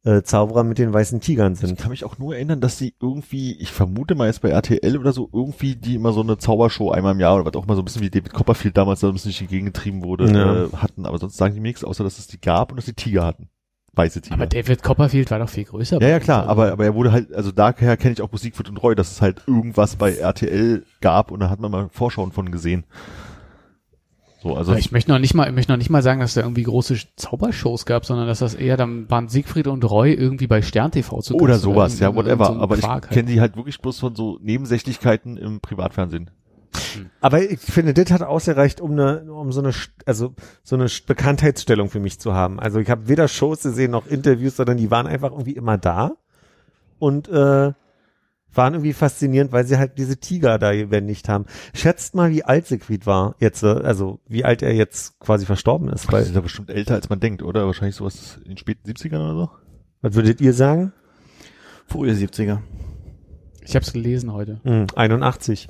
äh, 0.05 0.23
Zauberer 0.23 0.65
mit 0.65 0.79
den 0.79 0.93
weißen 0.93 1.21
Tigern 1.21 1.55
Ich 1.55 1.61
sind. 1.61 1.79
kann 1.79 1.91
mich 1.91 2.05
auch 2.05 2.19
nur 2.19 2.35
erinnern, 2.37 2.61
dass 2.61 2.77
die 2.77 2.95
irgendwie, 3.01 3.53
ich 3.59 3.73
vermute 3.73 4.15
mal 4.15 4.27
jetzt 4.27 4.43
bei 4.43 4.51
RTL 4.51 4.99
oder 4.99 5.13
so, 5.13 5.29
irgendwie 5.33 5.77
die 5.77 5.95
immer 5.95 6.13
so 6.13 6.21
eine 6.21 6.37
Zaubershow 6.39 6.91
einmal 6.91 7.13
im 7.15 7.21
Jahr 7.21 7.37
oder 7.37 7.47
was 7.47 7.55
auch 7.55 7.67
mal 7.67 7.75
so 7.75 7.83
ein 7.83 7.87
bisschen 7.87 8.03
wie 8.03 8.11
David 8.11 8.33
Copperfield 8.35 8.77
damals 8.77 9.01
da 9.01 9.09
ein 9.09 9.15
bisschen 9.15 9.31
durch 9.31 9.39
die 9.39 9.47
Gegend 9.47 9.73
getrieben 9.75 10.05
wurde, 10.05 10.31
Ja. 10.31 10.65
äh, 10.65 10.69
hatten. 10.77 11.07
Aber 11.07 11.19
sonst 11.19 11.37
sagen 11.37 11.55
die 11.55 11.61
mir 11.61 11.69
nichts, 11.69 11.85
außer 11.85 12.05
dass 12.05 12.19
es 12.19 12.27
die 12.27 12.41
gab 12.41 12.71
und 12.71 12.77
dass 12.77 12.85
die 12.85 12.93
Tiger 12.95 13.25
hatten. 13.25 13.49
Weiße 13.97 14.21
Tiger. 14.21 14.35
Aber 14.35 14.47
David 14.47 14.83
Copperfield 14.83 15.31
war 15.31 15.39
doch 15.39 15.49
viel 15.49 15.65
größer. 15.65 16.01
ja, 16.03 16.09
ja, 16.09 16.19
klar, 16.21 16.49
aber, 16.49 16.73
aber 16.73 16.85
er 16.85 16.95
wurde 16.95 17.13
halt, 17.13 17.33
also 17.33 17.53
daher 17.53 17.97
kenne 17.97 18.13
ich 18.13 18.21
auch 18.23 18.31
Musikfurt 18.33 18.69
und 18.69 18.77
Roy, 18.83 18.95
dass 18.97 19.11
es 19.13 19.23
halt 19.23 19.43
irgendwas 19.47 19.97
bei 19.97 20.15
RTL 20.17 20.85
gab 21.01 21.31
und 21.31 21.41
da 21.41 21.49
hat 21.49 21.61
man 21.61 21.71
mal 21.71 21.89
Vorschauen 21.93 22.33
von 22.33 22.51
gesehen. 22.51 22.85
So, 24.45 24.55
also 24.55 24.75
ich 24.75 24.93
möchte 24.93 25.11
noch 25.11 25.19
nicht 25.19 25.33
mal, 25.35 25.49
ich 25.49 25.55
möchte 25.55 25.73
noch 25.73 25.79
nicht 25.79 25.89
mal 25.91 26.03
sagen, 26.03 26.21
dass 26.21 26.35
da 26.35 26.43
irgendwie 26.43 26.65
große 26.65 26.97
Zaubershows 27.17 27.87
gab, 27.87 28.05
sondern 28.05 28.27
dass 28.27 28.41
das 28.41 28.55
eher 28.55 28.77
dann 28.77 29.11
waren 29.11 29.29
Siegfried 29.29 29.67
und 29.67 29.83
Roy 29.91 30.13
irgendwie 30.13 30.47
bei 30.47 30.61
Stern 30.61 30.91
TV 30.93 31.21
zu 31.23 31.35
oder 31.37 31.59
sowas, 31.59 31.99
ja, 31.99 32.15
whatever. 32.15 32.47
so 32.47 32.53
aber 32.61 32.75
ich 32.77 32.83
Quark 32.83 33.05
halt. 33.07 33.13
kenne 33.15 33.31
die 33.33 33.41
halt 33.41 33.57
wirklich 33.57 33.81
bloß 33.81 33.99
von 33.99 34.15
so 34.15 34.39
Nebensächlichkeiten 34.43 35.39
im 35.39 35.61
Privatfernsehen. 35.61 36.31
Aber 37.21 37.41
ich 37.41 37.59
finde, 37.61 37.95
das 37.95 38.11
hat 38.11 38.23
ausgereicht, 38.23 38.81
um 38.81 38.93
eine, 38.93 39.33
um 39.33 39.51
so 39.51 39.61
eine, 39.63 39.73
also 40.07 40.35
so 40.63 40.77
eine 40.77 40.87
St- 40.89 41.07
Bekanntheitsstellung 41.07 41.89
für 41.89 42.01
mich 42.01 42.21
zu 42.21 42.35
haben. 42.35 42.61
Also 42.61 42.81
ich 42.81 42.91
habe 42.91 43.09
weder 43.09 43.29
Shows 43.29 43.63
gesehen 43.63 43.93
noch 43.93 44.07
Interviews, 44.07 44.57
sondern 44.57 44.77
die 44.77 44.91
waren 44.91 45.07
einfach 45.07 45.31
irgendwie 45.31 45.53
immer 45.55 45.79
da 45.79 46.13
und 46.99 47.29
äh, 47.29 47.73
waren 48.57 48.75
irgendwie 48.75 48.93
faszinierend, 48.93 49.53
weil 49.53 49.67
sie 49.67 49.79
halt 49.79 49.99
diese 49.99 50.19
Tiger 50.19 50.59
da 50.59 50.73
gewendigt 50.75 51.29
haben. 51.29 51.47
Schätzt 51.75 52.15
mal, 52.15 52.31
wie 52.31 52.45
alt 52.45 52.67
Siegfried 52.67 53.07
war 53.07 53.37
jetzt, 53.39 53.63
äh, 53.63 53.67
also 53.67 54.21
wie 54.27 54.45
alt 54.45 54.63
er 54.63 54.75
jetzt 54.75 55.19
quasi 55.21 55.47
verstorben 55.47 55.89
ist. 55.89 56.05
Das 56.07 56.13
Weil, 56.13 56.23
ist 56.23 56.35
ja 56.35 56.41
bestimmt 56.41 56.71
älter, 56.71 56.95
als 56.95 57.09
man 57.09 57.21
denkt, 57.21 57.43
oder? 57.43 57.67
Wahrscheinlich 57.67 57.97
sowas 57.97 58.39
in 58.45 58.51
den 58.51 58.59
späten 58.59 58.89
70ern 58.89 59.17
oder 59.17 59.35
so. 59.35 59.51
was 60.03 60.15
würdet 60.15 60.41
ihr 60.41 60.53
sagen? 60.53 60.93
Frühe 61.87 62.13
70er. 62.13 62.61
Ich 63.63 63.75
habe 63.75 63.85
es 63.85 63.93
gelesen 63.93 64.33
heute. 64.33 64.61
Hm, 64.65 64.87
81. 64.95 65.69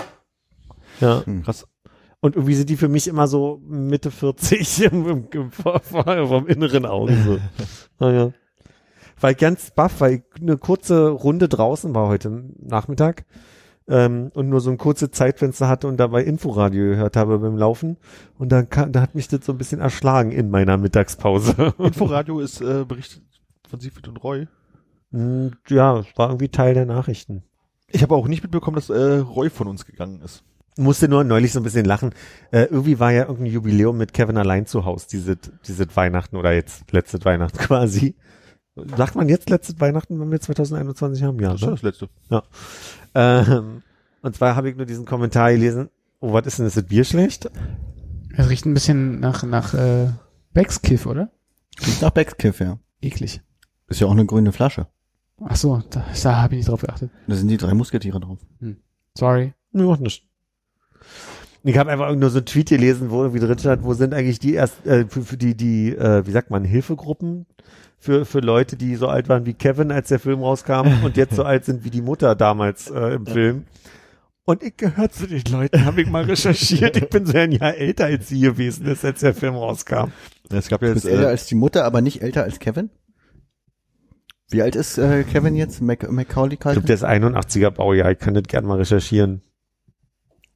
Ja. 1.01 1.25
Hm. 1.25 1.43
Krass. 1.43 1.67
Und 2.21 2.37
irgendwie 2.37 2.55
sind 2.55 2.71
die 2.71 2.77
für 2.77 2.89
mich 2.89 3.07
immer 3.07 3.29
so 3.29 3.61
Mitte 3.67 4.11
40 4.11 4.85
im, 4.93 5.07
im, 5.09 5.29
im, 5.31 5.51
vom 5.51 6.47
inneren 6.47 6.87
Auge. 6.87 7.17
So. 7.23 7.39
naja. 7.99 8.33
Weil 9.21 9.35
ganz 9.35 9.71
baff, 9.71 10.01
weil 10.01 10.15
ich 10.15 10.41
eine 10.41 10.57
kurze 10.57 11.09
Runde 11.09 11.49
draußen 11.49 11.95
war 11.95 12.09
heute 12.09 12.45
Nachmittag 12.59 13.25
ähm, 13.89 14.31
und 14.35 14.49
nur 14.49 14.61
so 14.61 14.71
ein 14.71 14.79
kurzes 14.79 15.11
Zeitfenster 15.11 15.69
hatte 15.69 15.87
und 15.87 15.99
dabei 15.99 16.25
Inforadio 16.25 16.91
gehört 16.91 17.17
habe 17.17 17.39
beim 17.39 17.57
Laufen. 17.57 17.97
Und 18.39 18.51
dann 18.51 18.69
kam, 18.69 18.93
da 18.93 19.01
hat 19.01 19.15
mich 19.15 19.29
das 19.29 19.45
so 19.45 19.53
ein 19.53 19.59
bisschen 19.59 19.81
erschlagen 19.81 20.33
in 20.33 20.51
meiner 20.51 20.77
Mittagspause. 20.79 21.75
Inforadio 21.79 22.41
ist 22.41 22.61
äh, 22.61 22.85
berichtet 22.85 23.23
von 23.69 23.81
Siegfried 23.81 24.09
und 24.09 24.23
Roy. 24.23 24.49
Hm, 25.13 25.53
ja, 25.69 25.99
es 25.99 26.07
war 26.17 26.29
irgendwie 26.29 26.49
Teil 26.49 26.75
der 26.75 26.87
Nachrichten. 26.87 27.43
Ich 27.89 28.03
habe 28.03 28.15
auch 28.15 28.27
nicht 28.27 28.43
mitbekommen, 28.43 28.77
dass 28.77 28.91
äh, 28.91 29.19
Roy 29.19 29.51
von 29.51 29.69
uns 29.69 29.87
gegangen 29.87 30.21
ist. 30.23 30.43
Musste 30.77 31.09
nur 31.09 31.23
neulich 31.23 31.53
so 31.53 31.61
ein 31.61 31.63
bisschen 31.63 31.85
lachen. 31.85 32.13
Äh, 32.51 32.65
irgendwie 32.65 32.99
war 32.99 33.13
ja 33.13 33.23
irgendein 33.23 33.53
Jubiläum 33.53 33.97
mit 33.97 34.13
Kevin 34.13 34.37
allein 34.37 34.67
zu 34.67 34.85
Hause, 34.85 35.07
diese, 35.09 35.37
diese 35.37 35.95
Weihnachten 35.95 36.35
oder 36.35 36.53
jetzt 36.53 36.91
letzte 36.91 37.25
Weihnachten 37.25 37.59
quasi. 37.59 38.17
Sagt 38.97 39.15
man 39.15 39.29
jetzt 39.29 39.51
letzte 39.51 39.79
Weihnachten, 39.81 40.21
wenn 40.21 40.31
wir 40.31 40.41
2021 40.41 41.23
haben? 41.23 41.39
Ja, 41.41 41.53
Das 41.53 41.61
ist 41.63 41.67
ne? 41.67 41.71
das 41.73 41.83
letzte. 41.83 42.09
ähm, 43.15 43.83
Und 44.23 44.35
zwar 44.37 44.57
habe 44.57 44.69
ich 44.71 44.77
nur 44.77 44.87
diesen 44.87 45.05
Kommentar 45.05 45.53
gelesen. 45.53 45.91
Oh, 46.21 46.33
was 46.33 46.47
ist 46.47 46.59
denn, 46.59 46.67
ist 46.67 46.77
das 46.77 46.85
Bier 46.85 47.05
schlecht? 47.05 47.49
Es 48.37 48.49
riecht 48.49 48.67
ein 48.67 48.75
bisschen 48.75 49.21
nach, 49.21 49.45
nach 49.45 49.75
äh, 49.75 50.09
Beckskiff, 50.53 51.07
oder? 51.07 51.31
Riecht 51.87 52.03
nach 52.03 52.11
Beckskiff, 52.11 52.61
ja. 52.61 52.79
Eklig. 53.01 53.43
Ist 53.87 54.01
ja 54.01 54.07
auch 54.07 54.13
eine 54.13 54.27
grüne 54.27 54.53
Flasche. 54.53 54.89
Ach 55.45 55.57
so, 55.57 55.83
da, 55.91 56.05
da 56.23 56.43
habe 56.43 56.55
ich 56.55 56.59
nicht 56.59 56.69
drauf 56.69 56.81
geachtet. 56.83 57.11
Da 57.27 57.35
sind 57.37 57.49
die 57.49 57.57
drei 57.59 57.75
Musketiere 57.75 58.19
drauf. 58.21 58.39
Sorry. 59.17 59.53
Nee, 59.73 59.83
macht 59.83 60.01
nicht. 60.01 60.27
Ich 61.67 61.79
habe 61.79 61.91
einfach 61.91 62.15
nur 62.15 62.29
so 62.31 62.39
einen 62.39 62.47
Tweet 62.47 62.69
gelesen, 62.69 63.11
wo 63.11 63.23
irgendwie 63.23 63.45
drin 63.45 63.59
stand, 63.59 63.85
wo 63.85 63.95
sind 63.95 64.13
eigentlich 64.13 64.39
die 64.39 64.53
erst 64.55 64.87
äh, 64.87 65.07
für, 65.09 65.23
für 65.23 65.37
die 65.39 65.57
die 65.57 65.97
äh, 65.97 66.27
wie 66.27 66.31
sagt 66.31 66.51
man 66.51 66.63
Hilfegruppen 66.63 67.47
für 67.99 68.27
für 68.27 68.41
Leute, 68.41 68.77
die 68.77 68.97
so 68.97 69.09
alt 69.09 69.31
waren 69.31 69.47
wie 69.47 69.55
Kevin, 69.55 69.91
als 69.91 70.09
der 70.09 70.19
Film 70.21 70.41
rauskam 70.41 70.89
und 71.05 71.17
jetzt 71.17 71.35
so 71.37 71.43
alt 71.43 71.65
sind 71.65 71.85
wie 71.85 71.91
die 71.91 72.03
Mutter 72.03 72.35
damals 72.35 72.91
äh, 72.91 73.15
im 73.15 73.27
Film. 73.27 73.65
Und 74.45 74.63
ich 74.63 74.77
gehört 74.77 75.15
zu 75.15 75.27
den 75.27 75.43
Leuten, 75.51 75.87
habe 75.87 76.03
ich 76.03 76.09
mal 76.11 76.25
recherchiert. 76.25 76.97
Ich 77.03 77.09
bin 77.09 77.25
so 77.25 77.37
ein 77.39 77.51
Jahr 77.51 77.75
älter 77.75 78.05
als 78.05 78.29
sie 78.29 78.41
gewesen 78.41 78.85
ist, 78.87 79.03
als 79.03 79.21
der 79.21 79.33
Film 79.33 79.55
rauskam. 79.55 80.11
Es 80.51 80.69
gab 80.69 80.83
ja 80.83 80.89
Du 80.89 80.95
jetzt, 80.95 81.05
bist 81.05 81.07
älter 81.15 81.29
äh, 81.29 81.31
als 81.31 81.47
die 81.47 81.55
Mutter, 81.55 81.87
aber 81.87 82.03
nicht 82.03 82.21
älter 82.21 82.43
als 82.43 82.59
Kevin? 82.59 82.91
Wie 84.51 84.61
alt 84.61 84.77
ist 84.77 84.99
äh, 84.99 85.25
Kevin 85.25 85.55
jetzt? 85.55 85.81
Mac 85.81 86.11
Macaulay 86.13 86.55
Ich 86.55 86.61
glaube, 86.61 86.75
Culkin? 86.75 86.87
der 86.87 86.95
ist 86.95 87.05
81er 87.07 87.71
Baujahr. 87.71 88.11
Ich 88.11 88.19
kann 88.19 88.35
das 88.35 88.43
gerne 88.45 88.69
mal 88.69 88.77
recherchieren. 88.77 89.41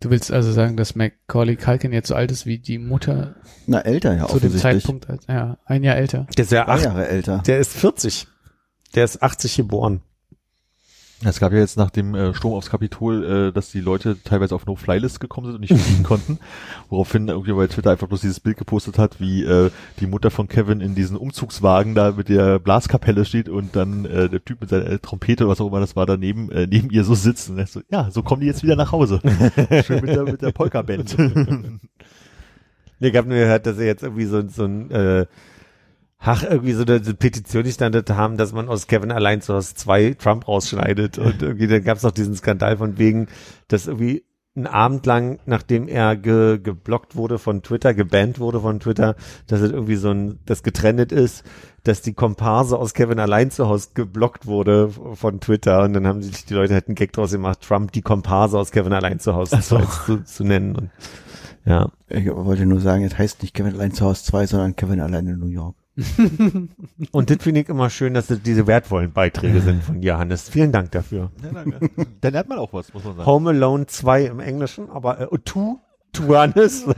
Du 0.01 0.11
willst 0.11 0.31
also 0.31 0.53
sagen, 0.53 0.77
dass 0.77 0.95
Macaulay 0.95 1.57
Culkin 1.57 1.93
jetzt 1.93 2.09
so 2.09 2.15
alt 2.15 2.31
ist 2.31 2.47
wie 2.47 2.59
die 2.59 2.79
Mutter 2.79 3.35
Na, 3.67 3.81
älter 3.81 4.15
ja 4.15 4.27
zu 4.29 4.39
dem. 4.39 4.57
Zeitpunkt, 4.57 5.11
als, 5.11 5.27
ja, 5.27 5.59
ein 5.65 5.83
Jahr 5.83 5.97
älter. 5.97 6.27
Der 6.37 6.45
ist 6.45 6.53
ja 6.53 6.69
acht, 6.69 6.85
Jahre 6.85 7.09
älter. 7.09 7.43
der 7.47 7.59
ist 7.59 7.73
40. 7.73 8.29
Der 8.95 9.05
ist 9.05 9.23
80 9.23 9.57
geboren. 9.57 10.03
Es 11.25 11.41
gab 11.41 11.53
ja 11.53 11.59
jetzt 11.59 11.77
nach 11.77 11.91
dem 11.91 12.15
äh, 12.15 12.33
Sturm 12.33 12.55
aufs 12.55 12.71
Kapitol, 12.71 13.49
äh, 13.49 13.53
dass 13.53 13.71
die 13.71 13.81
Leute 13.81 14.17
teilweise 14.23 14.55
auf 14.55 14.67
No-Fly-List 14.67 15.19
gekommen 15.19 15.47
sind 15.47 15.57
und 15.57 15.61
nicht 15.63 15.75
fliegen 15.77 16.03
konnten. 16.05 16.39
Woraufhin 16.89 17.29
irgendwie 17.29 17.53
bei 17.53 17.67
Twitter 17.67 17.91
einfach 17.91 18.07
bloß 18.07 18.21
dieses 18.21 18.39
Bild 18.39 18.57
gepostet 18.57 18.99
hat, 18.99 19.21
wie 19.21 19.43
äh, 19.43 19.71
die 19.99 20.07
Mutter 20.07 20.31
von 20.31 20.47
Kevin 20.47 20.81
in 20.81 20.95
diesen 20.95 21.17
Umzugswagen 21.17 21.97
da 21.97 22.13
mit 22.13 22.29
der 22.29 22.61
Blaskapelle 22.61 23.25
steht 23.25 23.49
und 23.49 23.75
dann 23.75 24.05
äh, 24.05 24.29
der 24.29 24.45
Typ 24.45 24.61
mit 24.61 24.71
seiner 24.71 24.87
äh, 24.87 24.99
Trompete 25.01 25.45
oder 25.45 25.53
was 25.53 25.61
auch 25.61 25.67
immer 25.67 25.81
das 25.81 25.97
war 25.97 26.07
daneben, 26.07 26.53
äh, 26.53 26.69
neben 26.69 26.91
ihr 26.91 27.03
so 27.03 27.15
sitzt. 27.15 27.51
Und 27.51 27.59
er 27.59 27.67
so, 27.67 27.81
ja, 27.91 28.11
so 28.13 28.23
kommen 28.23 28.41
die 28.41 28.47
jetzt 28.47 28.63
wieder 28.63 28.77
nach 28.77 28.93
Hause. 28.93 29.21
Schön 29.85 30.01
mit 30.01 30.11
der, 30.11 30.23
mit 30.23 30.43
der 30.43 30.53
Polka-Band. 30.53 31.17
Ich 33.01 33.15
habe 33.15 33.29
nur 33.29 33.39
gehört, 33.39 33.65
dass 33.65 33.77
sie 33.77 33.85
jetzt 33.85 34.03
irgendwie 34.03 34.25
so, 34.25 34.43
so 34.49 34.65
ein 34.65 34.91
äh, 34.91 35.27
Ach, 36.21 36.43
irgendwie 36.43 36.73
so 36.73 36.85
eine, 36.85 37.03
so 37.03 37.15
Petition 37.15 37.63
gestandet 37.63 38.11
haben, 38.11 38.37
dass 38.37 38.53
man 38.53 38.69
aus 38.69 38.89
Kevin 38.89 39.13
allein 39.13 39.41
zu 39.41 39.55
Hause 39.55 39.75
zwei 39.75 40.15
Trump 40.15 40.49
rausschneidet. 40.49 41.19
Und 41.19 41.43
irgendwie, 41.43 41.69
dann 41.69 41.85
gab 41.85 41.97
es 41.97 42.03
noch 42.03 42.11
diesen 42.11 42.35
Skandal 42.35 42.77
von 42.77 42.99
wegen, 42.99 43.29
dass 43.69 43.87
irgendwie 43.87 44.25
einen 44.57 44.67
Abend 44.67 45.07
lang, 45.07 45.39
nachdem 45.47 45.89
er 45.89 46.17
ge, 46.17 46.59
geblockt 46.59 47.15
wurde 47.17 47.39
von 47.39 47.63
Twitter, 47.63 47.95
gebannt 47.95 48.41
wurde 48.41 48.61
von 48.61 48.81
Twitter, 48.81 49.15
dass 49.47 49.61
es 49.61 49.71
irgendwie 49.71 49.95
so 49.95 50.11
ein, 50.11 50.41
das 50.45 50.65
getrennt 50.65 51.13
ist, 51.13 51.45
dass 51.85 52.03
die 52.03 52.13
Komparse 52.13 52.77
aus 52.77 52.93
Kevin 52.93 53.21
allein 53.21 53.53
zu 53.53 53.69
Hause 53.69 53.91
geblockt 53.95 54.47
wurde 54.47 54.91
von 55.15 55.41
Twitter. 55.41 55.85
Und 55.85 55.93
dann 55.93 56.07
haben 56.07 56.23
sich 56.23 56.45
die 56.45 56.55
Leute 56.55 56.75
halt 56.75 56.89
einen 56.89 56.97
Gag 56.97 57.13
draus 57.13 57.31
gemacht, 57.31 57.61
Trump 57.63 57.93
die 57.93 58.03
Komparse 58.03 58.59
aus 58.59 58.73
Kevin 58.73 58.93
allein 58.93 59.21
zu 59.21 59.35
Hause 59.35 59.61
zu, 59.61 59.79
zu, 60.07 60.25
zu 60.25 60.45
nennen. 60.45 60.75
Und, 60.75 60.91
ja. 61.65 61.91
Ich 62.09 62.27
wollte 62.27 62.67
nur 62.67 62.81
sagen, 62.81 63.05
es 63.05 63.17
heißt 63.17 63.43
nicht 63.43 63.55
Kevin 63.55 63.75
allein 63.75 63.93
zu 63.93 64.05
Hause 64.05 64.25
2, 64.25 64.47
sondern 64.47 64.77
Kevin 64.77 65.01
allein 65.01 65.27
in 65.27 65.39
New 65.39 65.47
York. 65.47 65.77
Und 67.13 67.31
das 67.31 67.39
finde 67.41 67.61
ich 67.61 67.69
immer 67.69 67.91
schön, 67.91 68.15
dass 68.15 68.29
das 68.29 68.41
diese 68.43 68.67
wertvollen 68.67 69.13
Beiträge 69.13 69.61
sind 69.61 69.83
von 69.83 70.01
Johannes. 70.03 70.49
Vielen 70.49 70.71
Dank 70.71 70.93
dafür. 70.93 71.33
ja, 71.43 71.51
danke. 71.53 71.91
Dann 72.21 72.33
lernt 72.33 72.49
man 72.49 72.59
auch 72.59 72.73
was, 72.73 72.95
muss 72.95 73.05
man 73.05 73.17
sagen. 73.17 73.27
Home 73.27 73.51
Alone 73.51 73.87
2 73.87 74.27
im 74.27 74.41
Englischen, 74.41 74.89
aber 74.91 75.21
äh, 75.21 75.39
Two, 75.45 75.81
Johannes. 76.17 76.85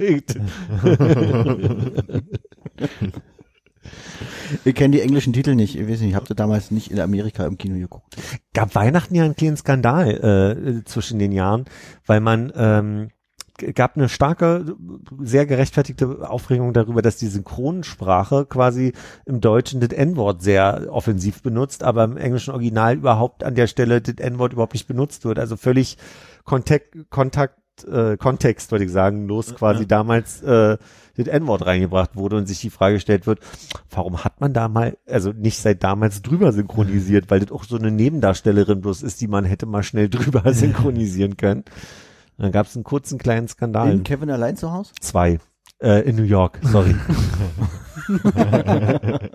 Ich 4.65 4.75
kenne 4.75 4.97
die 4.97 5.01
englischen 5.01 5.33
Titel 5.33 5.55
nicht. 5.55 5.77
Ich 5.77 5.89
weiß 5.89 6.01
nicht, 6.01 6.11
ich 6.11 6.15
habe 6.15 6.35
damals 6.35 6.71
nicht 6.71 6.91
in 6.91 7.01
Amerika 7.01 7.47
im 7.47 7.57
Kino 7.57 7.79
geguckt. 7.79 8.17
gab 8.53 8.75
Weihnachten 8.75 9.15
ja 9.15 9.25
einen 9.25 9.37
kleinen 9.37 9.57
Skandal 9.57 10.11
äh, 10.11 10.85
zwischen 10.85 11.19
den 11.19 11.33
Jahren, 11.33 11.65
weil 12.05 12.21
man 12.21 12.53
ähm, 12.55 13.09
gab 13.75 13.97
eine 13.97 14.09
starke, 14.09 14.77
sehr 15.21 15.47
gerechtfertigte 15.47 16.29
Aufregung 16.29 16.73
darüber, 16.73 17.03
dass 17.03 17.17
die 17.17 17.29
Synchronsprache 17.29 18.47
quasi 18.47 18.93
im 19.27 19.41
Deutschen 19.41 19.81
das 19.81 19.91
N-Wort 19.91 20.43
sehr 20.43 20.89
offensiv 20.91 21.43
benutzt, 21.43 21.83
aber 21.83 22.05
im 22.05 22.17
englischen 22.17 22.53
Original 22.53 22.97
überhaupt 22.97 23.45
an 23.45 23.55
der 23.55 23.67
Stelle 23.67 24.01
das 24.01 24.17
N-Wort 24.17 24.53
überhaupt 24.53 24.75
nicht 24.75 24.89
benutzt 24.89 25.25
wird. 25.25 25.39
Also 25.39 25.57
völlig 25.57 25.97
Kontakt, 26.45 26.97
Kontakt 27.11 27.61
äh, 27.85 28.17
Kontext, 28.17 28.71
würde 28.73 28.85
ich 28.85 28.93
sagen, 28.93 29.27
los 29.27 29.55
quasi 29.55 29.87
damals 29.87 30.43
äh, 30.43 30.79
das 31.17 31.27
N-Wort 31.27 31.67
reingebracht 31.67 32.17
wurde 32.17 32.37
und 32.37 32.47
sich 32.47 32.61
die 32.61 32.71
Frage 32.71 32.95
gestellt 32.95 33.27
wird, 33.27 33.41
warum 33.91 34.25
hat 34.25 34.41
man 34.41 34.53
da 34.53 34.69
mal, 34.69 34.97
also 35.07 35.33
nicht 35.33 35.59
seit 35.59 35.83
damals 35.83 36.23
drüber 36.23 36.53
synchronisiert, 36.53 37.31
weil 37.31 37.41
das 37.41 37.53
auch 37.53 37.65
so 37.65 37.77
eine 37.77 37.91
Nebendarstellerin 37.91 38.81
bloß 38.81 39.03
ist, 39.03 39.21
die 39.21 39.29
man 39.29 39.45
hätte 39.45 39.67
mal 39.67 39.83
schnell 39.83 40.09
drüber 40.11 40.53
synchronisieren 40.53 41.37
können. 41.37 41.65
Dann 42.41 42.53
gab 42.53 42.67
es 42.67 42.75
einen 42.75 42.85
kurzen 42.85 43.19
kleinen 43.19 43.49
Skandal. 43.49 43.93
In 43.93 44.03
Kevin 44.03 44.31
allein 44.31 44.57
zu 44.57 44.73
Hause? 44.73 44.93
Zwei. 44.99 45.39
Äh, 45.83 46.09
in 46.09 46.17
New 46.17 46.23
York, 46.23 46.59
sorry. 46.63 46.97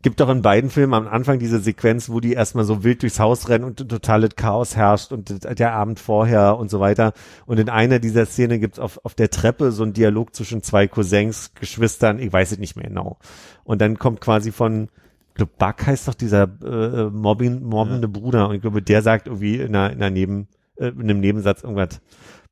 Gibt 0.00 0.18
doch 0.18 0.30
in 0.30 0.40
beiden 0.42 0.70
Filmen 0.70 0.94
am 0.94 1.06
Anfang 1.06 1.38
diese 1.38 1.60
Sequenz, 1.60 2.08
wo 2.08 2.20
die 2.20 2.32
erstmal 2.32 2.64
so 2.64 2.82
wild 2.82 3.02
durchs 3.02 3.20
Haus 3.20 3.50
rennen 3.50 3.64
und 3.64 3.88
totales 3.88 4.30
Chaos 4.34 4.74
herrscht 4.76 5.12
und 5.12 5.44
der 5.58 5.74
Abend 5.74 6.00
vorher 6.00 6.56
und 6.56 6.70
so 6.70 6.80
weiter. 6.80 7.12
Und 7.46 7.60
in 7.60 7.68
einer 7.68 7.98
dieser 8.00 8.26
Szene 8.26 8.58
gibt's 8.58 8.78
auf, 8.80 8.98
auf 9.04 9.14
der 9.14 9.30
Treppe 9.30 9.72
so 9.72 9.82
einen 9.84 9.92
Dialog 9.92 10.34
zwischen 10.34 10.62
zwei 10.62 10.88
Cousins, 10.88 11.52
Geschwistern, 11.54 12.18
ich 12.18 12.32
weiß 12.32 12.52
es 12.52 12.58
nicht 12.58 12.76
mehr 12.76 12.88
genau. 12.88 13.18
Und 13.62 13.80
dann 13.80 13.98
kommt 13.98 14.20
quasi 14.22 14.50
von, 14.52 14.88
ich 15.32 15.36
glaube, 15.36 15.52
Buck 15.56 15.86
heißt 15.86 16.08
doch 16.08 16.14
dieser 16.14 16.42
äh, 16.62 17.08
mobbing, 17.10 17.62
mobbende 17.62 18.06
Bruder. 18.06 18.50
Und 18.50 18.56
ich 18.56 18.60
glaube, 18.60 18.82
der 18.82 19.00
sagt 19.00 19.28
irgendwie 19.28 19.56
in 19.56 19.74
einer, 19.74 19.90
in 19.90 20.02
einer 20.02 20.10
Neben, 20.10 20.48
äh, 20.76 20.88
in 20.88 21.00
einem 21.00 21.20
Nebensatz 21.20 21.62
irgendwas, 21.62 22.02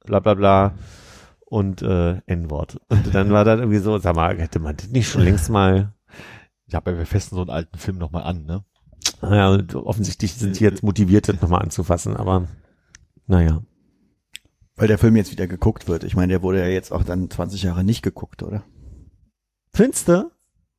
bla 0.07 0.21
bla 0.21 0.33
bla 0.33 0.75
und 1.45 1.83
äh, 1.83 2.23
N-Wort. 2.25 2.81
Und 2.89 3.15
dann 3.15 3.31
war 3.31 3.45
dann 3.45 3.59
irgendwie 3.59 3.81
so, 3.81 3.99
sag 3.99 4.17
mal, 4.17 4.39
hätte 4.39 4.61
man 4.61 4.77
das 4.77 4.89
nicht 4.89 5.09
schon 5.09 5.23
längst 5.23 5.51
mal 5.51 5.93
Ja, 6.69 6.79
aber 6.79 6.97
wir 6.97 7.05
festen 7.05 7.35
so 7.35 7.43
einen 7.43 7.51
alten 7.51 7.77
Film 7.77 7.99
nochmal 7.99 8.23
an, 8.23 8.47
ne? 8.47 8.65
Naja, 9.21 9.59
offensichtlich 9.75 10.35
sind 10.35 10.59
die 10.59 10.65
jetzt 10.65 10.83
motiviert, 10.83 11.29
das 11.29 11.43
nochmal 11.43 11.63
anzufassen, 11.63 12.17
aber 12.17 12.49
naja. 13.27 13.63
Weil 14.77 14.89
der 14.89 14.99
Film 14.99 15.17
jetzt 15.17 15.33
wieder 15.33 15.47
geguckt 15.47 15.87
wird. 15.87 16.05
Ich 16.05 16.17
meine, 16.17 16.33
der 16.33 16.43
wurde 16.43 16.61
ja 16.61 16.69
jetzt 16.69 16.93
auch 16.93 17.05
dann 17.05 17.29
20 17.29 17.63
Jahre 17.63 17.85
nicht 17.85 18.01
geguckt, 18.01 18.43
oder? 18.43 18.65
Finste? 19.75 20.31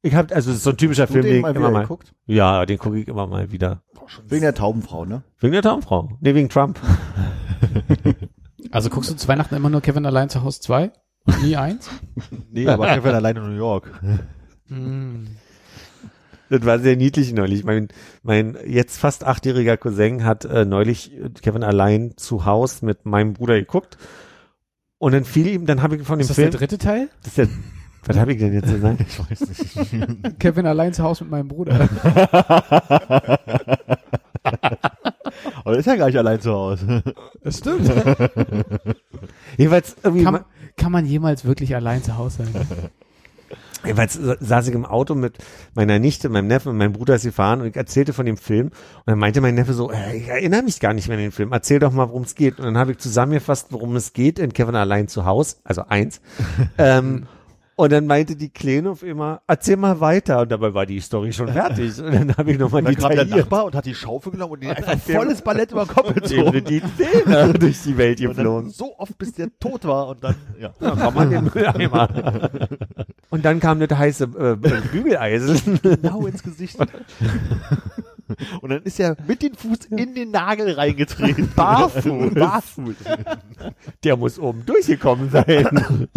Ich 0.04 0.16
hab, 0.16 0.32
also 0.34 0.52
so 0.54 0.72
ein 0.72 0.78
typischer 0.78 1.08
Film, 1.08 1.22
du 1.22 1.28
den 1.30 1.44
den 1.44 1.52
ich 1.52 1.56
immer 1.58 1.72
mal. 1.72 1.82
geguckt? 1.82 2.14
Ja, 2.26 2.66
den 2.66 2.78
gucke 2.80 3.00
ich 3.00 3.08
immer 3.08 3.28
mal 3.28 3.52
wieder. 3.52 3.84
Wegen 4.28 4.42
der 4.42 4.56
Taubenfrau, 4.56 5.06
ne? 5.06 5.24
Wegen 5.40 5.54
der 5.54 5.62
Traumfrau. 5.62 6.18
Nee, 6.22 6.36
wegen 6.36 6.50
Trump. 6.50 6.80
Also 8.70 8.90
guckst 8.90 9.10
du 9.10 9.16
zu 9.16 9.28
Weihnachten 9.28 9.56
immer 9.56 9.70
nur 9.70 9.82
Kevin 9.82 10.06
allein 10.06 10.30
zu 10.30 10.44
Hause 10.44 10.62
2 10.62 10.92
und 11.26 11.44
nie 11.44 11.58
eins? 11.58 11.90
Nee, 12.52 12.68
aber 12.68 12.88
Kevin 12.88 13.14
allein 13.16 13.36
in 13.36 13.44
New 13.44 13.58
York. 13.58 13.90
Hm. 14.68 15.28
Das 16.50 16.66
war 16.66 16.80
sehr 16.80 16.96
niedlich 16.96 17.34
neulich. 17.34 17.64
Mein, 17.64 17.88
mein 18.24 18.58
jetzt 18.66 18.98
fast 19.00 19.26
achtjähriger 19.26 19.78
Cousin 19.78 20.24
hat 20.24 20.46
äh, 20.46 20.64
neulich 20.64 21.12
Kevin 21.42 21.64
allein 21.64 22.14
zu 22.18 22.46
Haus 22.46 22.82
mit 22.82 23.06
meinem 23.06 23.34
Bruder 23.34 23.56
geguckt. 23.60 23.98
Und 25.00 25.14
dann 25.14 25.26
fiel 25.26 25.48
ihm, 25.48 25.66
dann 25.66 25.82
habe 25.82 25.96
ich 25.98 26.04
von 26.04 26.20
dem 26.20 26.22
Ist 26.22 26.30
das 26.30 26.36
Film. 26.36 26.52
der 26.52 26.60
dritte 26.60 26.78
Teil? 26.78 27.10
das 27.24 27.30
ist 27.30 27.38
der, 27.40 27.48
was 28.06 28.18
habe 28.18 28.34
ich 28.34 28.40
denn 28.40 28.54
jetzt 28.54 28.72
gesagt? 28.72 29.02
Ich 29.02 29.20
weiß 29.20 29.42
nicht. 29.42 30.40
Kevin 30.40 30.66
allein 30.66 30.94
zu 30.94 31.04
Hause 31.04 31.24
mit 31.26 31.32
meinem 31.32 31.48
Bruder. 31.48 31.88
Aber 35.64 35.78
ist 35.78 35.86
ja 35.86 35.96
gar 35.96 36.08
nicht 36.08 36.18
allein 36.18 36.42
zu 36.42 36.52
Hause. 36.52 37.04
Das 37.44 37.60
stimmt. 37.60 37.88
Jedenfalls 39.58 39.96
irgendwie. 40.04 40.24
Kann, 40.24 40.46
kann 40.78 40.92
man 40.92 41.06
jemals 41.06 41.46
wirklich 41.46 41.76
allein 41.76 42.04
zu 42.04 42.18
Hause 42.18 42.44
sein? 42.44 42.68
Jedenfalls 43.84 44.20
saß 44.40 44.68
ich 44.68 44.76
im 44.76 44.86
Auto 44.86 45.16
mit 45.16 45.38
meiner 45.74 45.98
Nichte, 45.98 46.30
meinem 46.30 46.48
Neffen 46.48 46.70
und 46.70 46.78
meinem 46.78 46.94
Bruder 46.94 47.16
ist 47.16 47.24
gefahren 47.24 47.62
und 47.62 47.68
ich 47.68 47.76
erzählte 47.76 48.14
von 48.14 48.28
dem 48.28 48.38
Film 48.38 48.68
und 48.68 48.74
dann 49.08 49.18
meinte 49.18 49.42
mein 49.42 49.56
Neffe 49.56 49.74
so, 49.74 49.92
äh, 49.92 50.18
ich 50.18 50.28
erinnere 50.28 50.62
mich 50.62 50.80
gar 50.80 50.94
nicht 50.94 51.08
mehr 51.08 51.18
an 51.18 51.24
den 51.24 51.32
Film, 51.32 51.52
erzähl 51.52 51.80
doch 51.80 51.92
mal, 51.92 52.08
worum 52.10 52.22
es 52.24 52.36
geht. 52.36 52.60
Und 52.60 52.66
dann 52.66 52.78
habe 52.78 52.92
ich 52.92 53.00
zusammengefasst, 53.00 53.68
worum 53.72 53.96
es 53.96 54.14
geht 54.14 54.38
in 54.38 54.54
Kevin 54.54 54.76
allein 54.76 55.08
zu 55.08 55.26
Haus, 55.26 55.62
also 55.64 55.84
eins. 55.88 56.22
ähm, 56.78 57.28
und 57.76 57.92
dann 57.92 58.06
meinte 58.06 58.36
die 58.36 58.50
Kleine 58.50 58.92
auf 58.92 59.02
immer, 59.04 59.42
erzähl 59.48 59.78
mal 59.78 60.00
weiter. 60.00 60.42
Und 60.42 60.52
dabei 60.52 60.74
war 60.74 60.86
die 60.86 61.00
Story 61.00 61.34
schon 61.34 61.48
fertig. 61.54 62.00
Und 62.02 62.14
dann 62.14 62.38
habe 62.38 62.52
ich 62.52 62.60
nochmal 62.60 62.84
Dann 62.84 62.96
kam 62.96 63.12
der 63.12 63.26
Nachbar 63.26 63.66
und 63.66 63.76
hat 63.76 63.86
die 63.86 63.96
Schaufel 63.96 64.34
genommen 64.34 64.54
und 64.54 64.64
den 64.64 64.72
einfach 64.72 64.98
volles 65.00 65.42
Ballett 65.42 65.72
über 65.72 65.86
den 65.86 65.94
Kopf 65.96 66.14
gezogen. 66.14 66.64
die 66.64 66.82
Szene 66.96 67.54
durch 67.60 67.82
die 67.84 67.98
Welt 67.98 68.20
dann 68.20 68.28
geflogen. 68.36 68.70
so 68.70 68.98
oft, 68.98 69.18
bis 69.18 69.34
der 69.34 69.48
tot 69.60 69.86
war 69.86 70.10
und 70.10 70.24
dann, 70.24 70.36
ja. 70.60 70.72
Ja, 70.80 70.96
komm 71.02 71.14
mal 71.14 71.30
den 71.30 71.46
Mülleimer. 71.46 72.50
Und 73.30 73.46
dann 73.46 73.60
kam 73.60 73.80
das 73.80 73.98
heiße 73.98 74.24
äh, 74.26 74.56
Bügeleisen. 74.92 75.80
Genau 75.82 76.26
ins 76.28 76.44
Gesicht. 76.44 76.78
Und 78.62 78.70
dann 78.70 78.84
ist 78.84 79.00
er 79.00 79.18
mit 79.28 79.42
dem 79.42 79.56
Fuß 79.56 79.86
in 79.92 80.16
den 80.16 80.32
Nagel 80.32 80.72
reingetreten. 80.72 81.50
Barfuß. 81.56 82.34
Barfuß. 82.34 82.96
Der 84.04 84.18
muss 84.18 84.40
oben 84.40 84.66
durchgekommen 84.66 85.30
sein. 85.30 86.08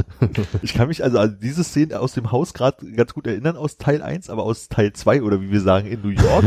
Ich 0.63 0.75
kann 0.75 0.89
mich 0.89 1.03
also 1.03 1.19
an 1.19 1.39
diese 1.41 1.65
Szene 1.65 2.01
aus 2.01 2.15
dem 2.15 2.33
Haus 2.33 2.55
gerade 2.55 2.85
ganz 2.93 3.15
gut 3.15 3.27
erinnern 3.27 3.57
aus 3.57 3.77
Teil 3.77 4.03
1, 4.03 4.31
aber 4.31 4.45
aus 4.45 4.69
Teil 4.69 4.93
2 4.93 5.23
oder 5.23 5.41
wie 5.41 5.51
wir 5.51 5.61
sagen 5.61 5.87
in 5.87 6.01
New 6.03 6.09
York 6.09 6.45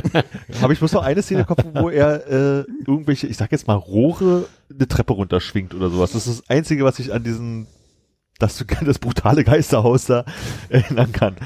habe 0.62 0.72
ich 0.72 0.78
bloß 0.78 0.92
noch 0.92 1.02
eine 1.02 1.22
Szene 1.22 1.40
im 1.40 1.46
Kopf, 1.46 1.64
wo 1.74 1.90
er 1.90 2.26
äh, 2.26 2.64
irgendwelche, 2.86 3.26
ich 3.26 3.36
sag 3.36 3.52
jetzt 3.52 3.66
mal 3.66 3.74
Rohre 3.74 4.46
eine 4.72 4.88
Treppe 4.88 5.12
runterschwingt 5.12 5.74
oder 5.74 5.90
sowas. 5.90 6.12
Das 6.12 6.26
ist 6.26 6.40
das 6.40 6.50
Einzige, 6.50 6.84
was 6.84 6.98
ich 6.98 7.12
an 7.12 7.24
diesen 7.24 7.66
das, 8.38 8.64
das 8.84 8.98
brutale 8.98 9.44
Geisterhaus 9.44 10.06
da 10.06 10.24
erinnern 10.68 11.12
kann. 11.12 11.36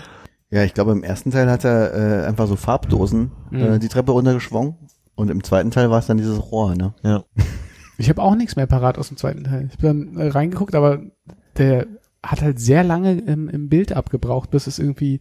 Ja, 0.55 0.63
ich 0.63 0.73
glaube, 0.73 0.93
im 0.93 1.03
ersten 1.03 1.33
Teil 1.33 1.51
hat 1.51 1.65
er 1.65 2.23
äh, 2.23 2.27
einfach 2.27 2.47
so 2.47 2.55
Farbdosen 2.55 3.33
Mhm. 3.51 3.61
äh, 3.61 3.79
die 3.81 3.89
Treppe 3.89 4.13
runtergeschwungen. 4.13 4.77
Und 5.17 5.29
im 5.31 5.43
zweiten 5.43 5.71
Teil 5.73 5.91
war 5.91 5.99
es 5.99 6.07
dann 6.07 6.17
dieses 6.17 6.51
Rohr, 6.53 6.75
ne? 6.77 6.95
Ja. 7.03 7.25
Ich 7.97 8.09
habe 8.09 8.21
auch 8.23 8.35
nichts 8.35 8.57
mehr 8.57 8.67
parat 8.67 8.99
aus 8.99 9.07
dem 9.07 9.17
zweiten 9.17 9.45
Teil. 9.45 9.69
Ich 9.71 9.79
bin 9.79 10.15
dann 10.15 10.21
äh, 10.21 10.29
reingeguckt, 10.29 10.75
aber 10.75 10.99
der 11.57 11.87
hat 12.25 12.43
halt 12.43 12.59
sehr 12.59 12.83
lange 12.83 13.19
im, 13.21 13.49
im 13.49 13.69
Bild 13.69 13.93
abgebraucht, 13.93 14.51
bis 14.51 14.67
es 14.67 14.81
irgendwie, 14.81 15.21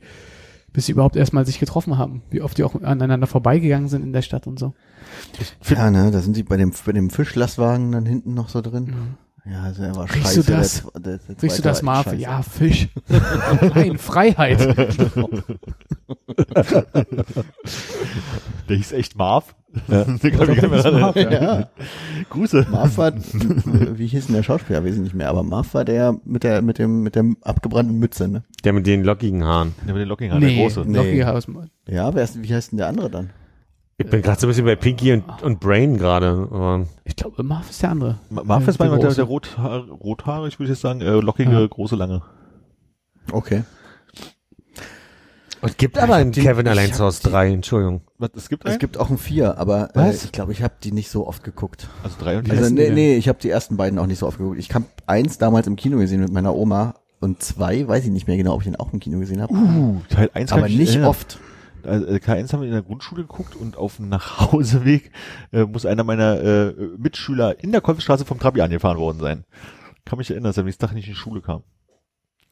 bis 0.71 0.87
sie 0.87 0.93
überhaupt 0.93 1.15
erstmal 1.15 1.45
sich 1.45 1.59
getroffen 1.59 1.99
haben. 1.99 2.23
Wie 2.31 2.41
oft 2.41 2.57
die 2.57 2.63
auch 2.63 2.73
aneinander 2.81 3.27
vorbeigegangen 3.27 3.89
sind 3.89 4.03
in 4.03 4.11
der 4.11 4.23
Stadt 4.23 4.47
und 4.47 4.57
so. 4.57 4.73
Ja, 5.69 5.91
ne, 5.91 6.09
da 6.09 6.19
sind 6.21 6.35
die 6.35 6.41
bei 6.41 6.57
dem, 6.57 6.71
bei 6.83 6.93
dem 6.93 7.11
Fischlastwagen 7.11 7.91
dann 7.91 8.07
hinten 8.07 8.33
noch 8.33 8.49
so 8.49 8.61
drin. 8.61 9.15
Ja, 9.45 9.63
also 9.63 9.83
er 9.83 9.95
war 9.95 10.05
Riechst 10.05 10.35
scheiße. 10.35 10.43
du 10.43 10.51
das? 10.53 10.83
Der, 10.93 11.01
der, 11.01 11.17
der 11.17 11.43
Riechst 11.43 11.57
du 11.59 11.63
das, 11.63 11.81
Marv? 11.81 12.13
Ja, 12.13 12.41
Fisch. 12.43 12.87
Nein, 13.75 13.97
Freiheit. 13.97 14.59
Der 18.69 18.77
hieß 18.77 18.93
echt 18.93 19.17
Marv. 19.17 19.55
Ja. 19.87 20.05
Ja. 21.15 21.69
Grüße. 22.29 22.67
Marv 22.71 22.97
war, 22.97 23.11
wie 23.15 24.07
hieß 24.07 24.27
denn 24.27 24.35
der 24.35 24.43
Schauspieler? 24.43 24.85
Weiß 24.85 24.95
ich 24.95 25.01
nicht 25.01 25.15
mehr, 25.15 25.29
aber 25.29 25.43
Marv 25.43 25.73
war 25.73 25.83
der 25.83 26.15
mit 26.23 26.43
der, 26.43 26.61
mit 26.61 26.77
dem, 26.77 27.01
mit 27.01 27.15
dem 27.15 27.37
abgebrannten 27.41 27.97
Mütze, 27.97 28.27
ne? 28.27 28.43
Der 28.63 28.71
mit 28.73 28.85
den 28.87 29.03
lockigen 29.03 29.43
Haaren. 29.43 29.73
Der 29.85 29.93
mit 29.93 30.01
den 30.01 30.09
Lockinghaaren, 30.09 30.41
der 30.41 30.55
große. 30.55 30.83
nee. 30.85 31.19
Ja, 31.87 32.13
wer 32.13 32.23
ist, 32.23 32.41
wie 32.41 32.53
heißt 32.53 32.71
denn 32.71 32.77
der 32.77 32.87
andere 32.87 33.09
dann? 33.09 33.31
Ich 33.97 34.09
bin 34.09 34.21
gerade 34.21 34.39
so 34.39 34.47
ein 34.47 34.49
bisschen 34.49 34.65
bei 34.65 34.75
Pinky 34.75 35.13
und, 35.13 35.23
und 35.43 35.59
Brain 35.59 35.97
gerade. 35.97 36.47
aber 36.51 36.87
Ich 37.03 37.15
glaube, 37.15 37.43
Marv 37.43 37.69
ist 37.69 37.81
der 37.83 37.91
andere. 37.91 38.19
Ma- 38.29 38.43
Marv 38.43 38.67
ist 38.67 38.79
Der 38.79 38.87
manchmal 38.87 39.07
der, 39.07 39.15
der 39.15 39.25
Rothaar, 39.25 39.83
rothaarig, 39.87 40.57
würde 40.59 40.63
ich 40.65 40.69
jetzt 40.75 40.81
sagen, 40.81 41.01
äh, 41.01 41.11
lockige, 41.11 41.51
Ja. 41.51 41.67
große, 41.67 41.95
lange. 41.95 42.21
Okay. 43.31 43.63
Es 45.61 45.77
gibt 45.77 45.97
aber 45.97 46.19
in 46.19 46.31
Kevin 46.33 46.67
allein 46.67 46.91
zu 46.91 47.05
Hause 47.05 47.21
drei, 47.23 47.49
Entschuldigung. 47.53 48.01
Was, 48.17 48.31
es 48.35 48.49
gibt 48.49 48.65
Es 48.65 48.71
einen? 48.71 48.79
gibt 48.79 48.97
auch 48.97 49.09
ein 49.09 49.17
Vier, 49.17 49.57
aber 49.57 49.95
äh, 49.95 50.11
ich 50.13 50.31
glaube, 50.33 50.51
ich 50.51 50.61
habe 50.61 50.73
die 50.83 50.91
nicht 50.91 51.09
so 51.09 51.25
oft 51.25 51.41
geguckt. 51.43 51.87
Also 52.03 52.17
drei 52.19 52.37
und 52.37 52.47
die 52.47 52.51
Also 52.51 52.63
ersten, 52.63 52.75
nee, 52.75 52.89
nee, 52.89 53.15
ich 53.15 53.29
habe 53.29 53.39
die 53.41 53.49
ersten 53.49 53.77
beiden 53.77 53.97
auch 53.97 54.05
nicht 54.07 54.19
so 54.19 54.27
oft 54.27 54.39
geguckt. 54.39 54.59
Ich 54.59 54.73
habe 54.73 54.85
eins 55.05 55.37
damals 55.37 55.67
im 55.67 55.77
Kino 55.77 55.99
gesehen 55.99 56.19
mit 56.19 56.33
meiner 56.33 56.53
Oma 56.53 56.95
und 57.21 57.41
zwei, 57.41 57.87
weiß 57.87 58.03
ich 58.03 58.11
nicht 58.11 58.27
mehr 58.27 58.35
genau, 58.35 58.55
ob 58.55 58.59
ich 58.61 58.65
den 58.65 58.75
auch 58.75 58.91
im 58.91 58.99
Kino 58.99 59.19
gesehen 59.19 59.41
habe. 59.41 59.53
Uh, 59.53 60.01
Teil 60.09 60.29
1 60.33 60.51
aber 60.51 60.67
nicht 60.67 60.99
oft. 61.01 61.39
Also, 61.85 62.05
äh, 62.05 62.19
Teil 62.19 62.39
1 62.39 62.53
haben 62.53 62.61
wir 62.61 62.67
in 62.67 62.73
der 62.73 62.83
Grundschule 62.83 63.23
geguckt 63.23 63.55
und 63.55 63.77
auf 63.77 63.97
dem 63.97 64.09
Nachhauseweg 64.09 65.11
äh, 65.51 65.63
muss 65.63 65.85
einer 65.85 66.03
meiner 66.03 66.41
äh, 66.41 66.73
Mitschüler 66.97 67.63
in 67.63 67.71
der 67.71 67.81
Kolbstraße 67.81 68.25
vom 68.25 68.39
Trabi 68.39 68.61
angefahren 68.61 68.97
worden 68.97 69.19
sein. 69.19 69.43
Kann 70.05 70.17
mich 70.17 70.29
erinnern, 70.29 70.49
dass 70.49 70.57
er 70.57 70.61
am 70.61 70.65
nächsten 70.65 70.85
Tag 70.85 70.93
nicht 70.93 71.07
in 71.07 71.13
die 71.13 71.19
Schule 71.19 71.41
kam. 71.41 71.63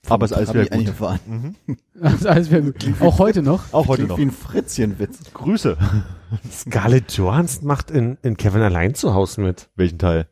Aber 0.08 0.26
ist 0.26 0.34
alles 0.34 0.54
wieder 0.54 0.66
gut. 0.66 0.94
Mhm. 1.28 1.56
Ist 1.94 2.26
alles 2.26 2.50
wieder 2.50 2.62
gut. 2.62 2.86
Auch 3.02 3.20
heute 3.20 3.42
noch. 3.42 3.74
Auch 3.74 3.88
heute 3.88 4.04
noch. 4.04 4.18
wie 4.18 4.24
ein 4.24 4.32
Fritzchenwitz. 4.32 5.34
Grüße. 5.34 5.78
Scarlett 6.52 7.12
Johansson 7.14 7.68
macht 7.68 7.92
in, 7.92 8.18
in 8.22 8.38
Kevin 8.38 8.62
allein 8.62 8.96
zu 8.96 9.14
Hause 9.14 9.42
mit. 9.42 9.70
Welchen 9.76 10.00
Teil? 10.00 10.28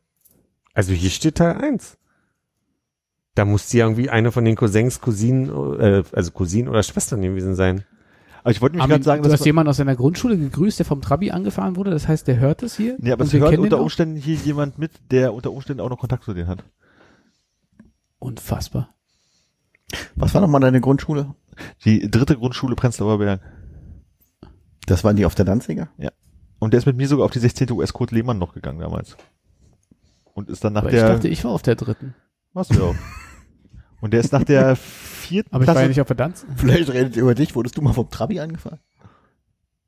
Also 0.74 0.93
hier 0.93 1.10
steht 1.10 1.36
Teil 1.36 1.58
1. 1.58 1.97
Da 3.36 3.45
muss 3.45 3.70
sie 3.70 3.80
irgendwie 3.80 4.10
eine 4.10 4.32
von 4.32 4.43
den 4.43 4.56
Cousins, 4.56 5.02
Cousinen, 5.02 5.50
äh, 5.80 6.04
also 6.14 6.32
Cousinen 6.32 6.68
oder 6.68 6.84
Schwestern 6.84 7.22
gewesen 7.22 7.56
sein. 7.56 7.84
Aber 8.42 8.52
ich 8.52 8.62
wollte 8.62 8.80
Armin, 8.80 8.90
gerade 8.90 9.04
sagen, 9.04 9.24
du 9.24 9.30
dass 9.30 9.40
hast 9.40 9.46
jemanden 9.46 9.70
aus 9.70 9.78
deiner 9.78 9.96
Grundschule 9.96 10.38
gegrüßt, 10.38 10.80
der 10.80 10.86
vom 10.86 11.02
Trabi 11.02 11.32
angefahren 11.32 11.76
wurde. 11.76 11.92
Das 11.92 12.08
heißt, 12.08 12.28
der 12.28 12.40
hört 12.40 12.62
das 12.62 12.78
hier. 12.78 12.96
nee, 13.00 13.12
aber 13.12 13.26
es 13.26 13.34
wir 13.34 13.42
hört 13.42 13.52
kennen 13.52 13.64
unter? 13.64 13.82
Umständen 13.82 14.16
hier 14.16 14.36
jemand 14.36 14.78
mit, 14.78 14.92
der 15.12 15.34
unter 15.34 15.52
Umständen 15.52 15.82
auch 15.82 15.90
noch 15.90 16.00
Kontakt 16.00 16.24
zu 16.24 16.34
denen 16.34 16.48
hat. 16.48 16.64
Unfassbar. 18.20 18.94
Was 20.16 20.34
war 20.34 20.42
nochmal 20.42 20.62
deine 20.62 20.82
Grundschule? 20.82 21.34
Die 21.86 22.10
dritte 22.10 22.38
Grundschule 22.38 22.76
Prenzlauer 22.76 23.18
Berg. 23.18 23.42
Das 24.86 25.04
waren 25.04 25.16
die 25.16 25.26
auf 25.26 25.36
der 25.36 25.46
Danziger? 25.46 25.90
Und 26.60 26.74
der 26.74 26.80
ist 26.80 26.86
mit 26.86 26.98
mir 26.98 27.08
sogar 27.08 27.26
auf 27.26 27.32
die 27.32 27.40
16. 27.40 27.72
US 27.72 27.94
Kurt 27.94 28.12
Lehmann 28.12 28.38
noch 28.38 28.54
gegangen 28.54 28.80
damals. 28.80 29.18
Und 30.34 30.50
ist 30.50 30.64
dann 30.64 30.74
nach 30.74 30.82
Aber 30.82 30.92
ich 30.92 31.00
der 31.00 31.10
dachte, 31.10 31.28
ich 31.28 31.44
war 31.44 31.52
auf 31.52 31.62
der 31.62 31.76
dritten. 31.76 32.16
Warst 32.54 32.74
du 32.74 32.80
ja 32.80 32.84
auch. 32.84 32.96
Und 34.02 34.14
der 34.14 34.20
ist 34.22 34.32
nach 34.32 34.43
der 34.43 34.76
vierten 34.76 35.54
Aber 35.54 35.64
ich 35.64 35.68
war 35.68 35.76
ja 35.76 35.80
Klasse. 35.82 35.89
nicht 35.89 36.02
auf 36.02 36.08
der 36.08 36.16
Danz. 36.16 36.45
Vielleicht 36.56 36.91
redet 36.91 37.16
ihr 37.16 37.24
über 37.24 37.36
dich, 37.36 37.56
wurdest 37.56 37.78
du 37.78 37.82
mal 37.82 37.93
vom 37.93 38.10
Trabi 38.10 38.39
angefahren? 38.39 38.80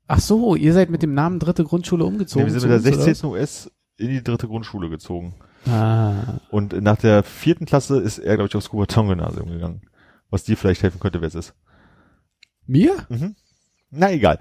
Ach 0.08 0.20
so, 0.20 0.56
ihr 0.56 0.74
seid 0.74 0.90
mit 0.90 1.04
dem 1.04 1.14
Namen 1.14 1.40
dritte 1.40 1.64
Grundschule 1.64 2.04
umgezogen. 2.04 2.46
nee, 2.48 2.54
wir 2.54 2.60
sind 2.60 2.70
mit 2.70 2.84
der 2.86 2.92
uns, 2.92 2.98
oder 2.98 3.06
16. 3.06 3.30
US 3.30 3.72
in 3.98 4.10
die 4.10 4.24
dritte 4.24 4.48
Grundschule 4.48 4.90
gezogen. 4.90 5.36
Ah. 5.68 6.40
Und 6.50 6.74
nach 6.82 6.98
der 6.98 7.24
vierten 7.24 7.66
Klasse 7.66 8.00
ist 8.00 8.18
er, 8.18 8.36
glaube 8.36 8.48
ich, 8.50 8.56
aufs 8.56 8.70
Kuberton-Gymnasium 8.70 9.50
gegangen. 9.50 9.82
Was 10.30 10.44
dir 10.44 10.58
vielleicht 10.58 10.84
helfen 10.84 11.00
könnte, 11.00 11.22
wer 11.22 11.28
es 11.28 11.36
ist. 11.36 11.54
Mir? 12.66 12.94
Mhm. 13.10 13.36
Na, 13.90 14.12
egal. 14.12 14.40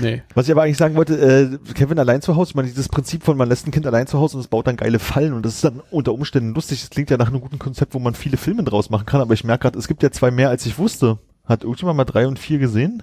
Nee. 0.00 0.22
Was 0.34 0.46
ich 0.46 0.52
aber 0.52 0.62
eigentlich 0.62 0.76
sagen 0.76 0.94
wollte, 0.94 1.58
äh, 1.66 1.72
Kevin 1.74 1.98
allein 1.98 2.22
zu 2.22 2.36
Hause, 2.36 2.50
ich 2.50 2.54
meine, 2.54 2.68
dieses 2.68 2.88
Prinzip 2.88 3.22
von 3.22 3.36
man 3.36 3.48
lässt 3.48 3.66
ein 3.66 3.70
Kind 3.70 3.86
allein 3.86 4.06
zu 4.06 4.18
Hause 4.18 4.36
und 4.36 4.42
es 4.42 4.48
baut 4.48 4.66
dann 4.66 4.76
geile 4.76 4.98
Fallen 4.98 5.32
und 5.32 5.44
das 5.44 5.54
ist 5.54 5.64
dann 5.64 5.82
unter 5.90 6.12
Umständen 6.12 6.54
lustig. 6.54 6.80
Das 6.80 6.90
klingt 6.90 7.10
ja 7.10 7.16
nach 7.16 7.28
einem 7.28 7.40
guten 7.40 7.58
Konzept, 7.58 7.94
wo 7.94 7.98
man 7.98 8.14
viele 8.14 8.36
Filme 8.36 8.64
draus 8.64 8.90
machen 8.90 9.06
kann, 9.06 9.20
aber 9.20 9.34
ich 9.34 9.44
merke 9.44 9.62
gerade, 9.62 9.78
es 9.78 9.88
gibt 9.88 10.02
ja 10.02 10.10
zwei 10.10 10.30
mehr, 10.30 10.50
als 10.50 10.66
ich 10.66 10.78
wusste. 10.78 11.18
Hat 11.44 11.64
irgendjemand 11.64 11.96
mal 11.96 12.04
drei 12.04 12.26
und 12.26 12.38
vier 12.38 12.58
gesehen? 12.58 13.02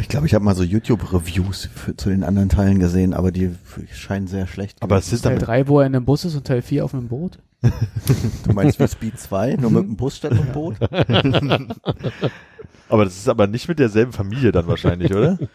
Ich 0.00 0.08
glaube, 0.08 0.26
ich 0.26 0.34
habe 0.34 0.44
mal 0.44 0.54
so 0.54 0.62
YouTube-Reviews 0.62 1.68
für- 1.74 1.94
zu 1.96 2.08
den 2.08 2.24
anderen 2.24 2.48
Teilen 2.48 2.78
gesehen, 2.78 3.12
aber 3.12 3.30
die 3.30 3.50
scheinen 3.92 4.26
sehr 4.26 4.46
schlecht. 4.46 4.78
Aber 4.80 4.96
es 4.96 5.12
ist 5.12 5.22
Teil 5.22 5.36
dann, 5.38 5.44
3, 5.44 5.68
wo 5.68 5.80
er 5.80 5.86
in 5.86 5.94
einem 5.94 6.04
Bus 6.06 6.24
ist 6.24 6.34
und 6.34 6.46
Teil 6.46 6.62
4 6.62 6.84
auf 6.84 6.94
einem 6.94 7.08
Boot? 7.08 7.38
Du 8.44 8.52
meinst 8.52 8.80
wie 8.80 8.88
Speed 8.88 9.18
2, 9.20 9.56
nur 9.56 9.70
mit 9.70 9.84
dem 9.84 9.96
Bus 9.96 10.16
statt 10.16 10.32
mit 10.32 10.44
dem 10.44 10.52
Boot? 10.52 10.76
aber 12.88 13.04
das 13.04 13.16
ist 13.16 13.28
aber 13.28 13.46
nicht 13.46 13.68
mit 13.68 13.78
derselben 13.78 14.12
Familie 14.12 14.50
dann 14.52 14.66
wahrscheinlich, 14.66 15.12
oder? 15.14 15.38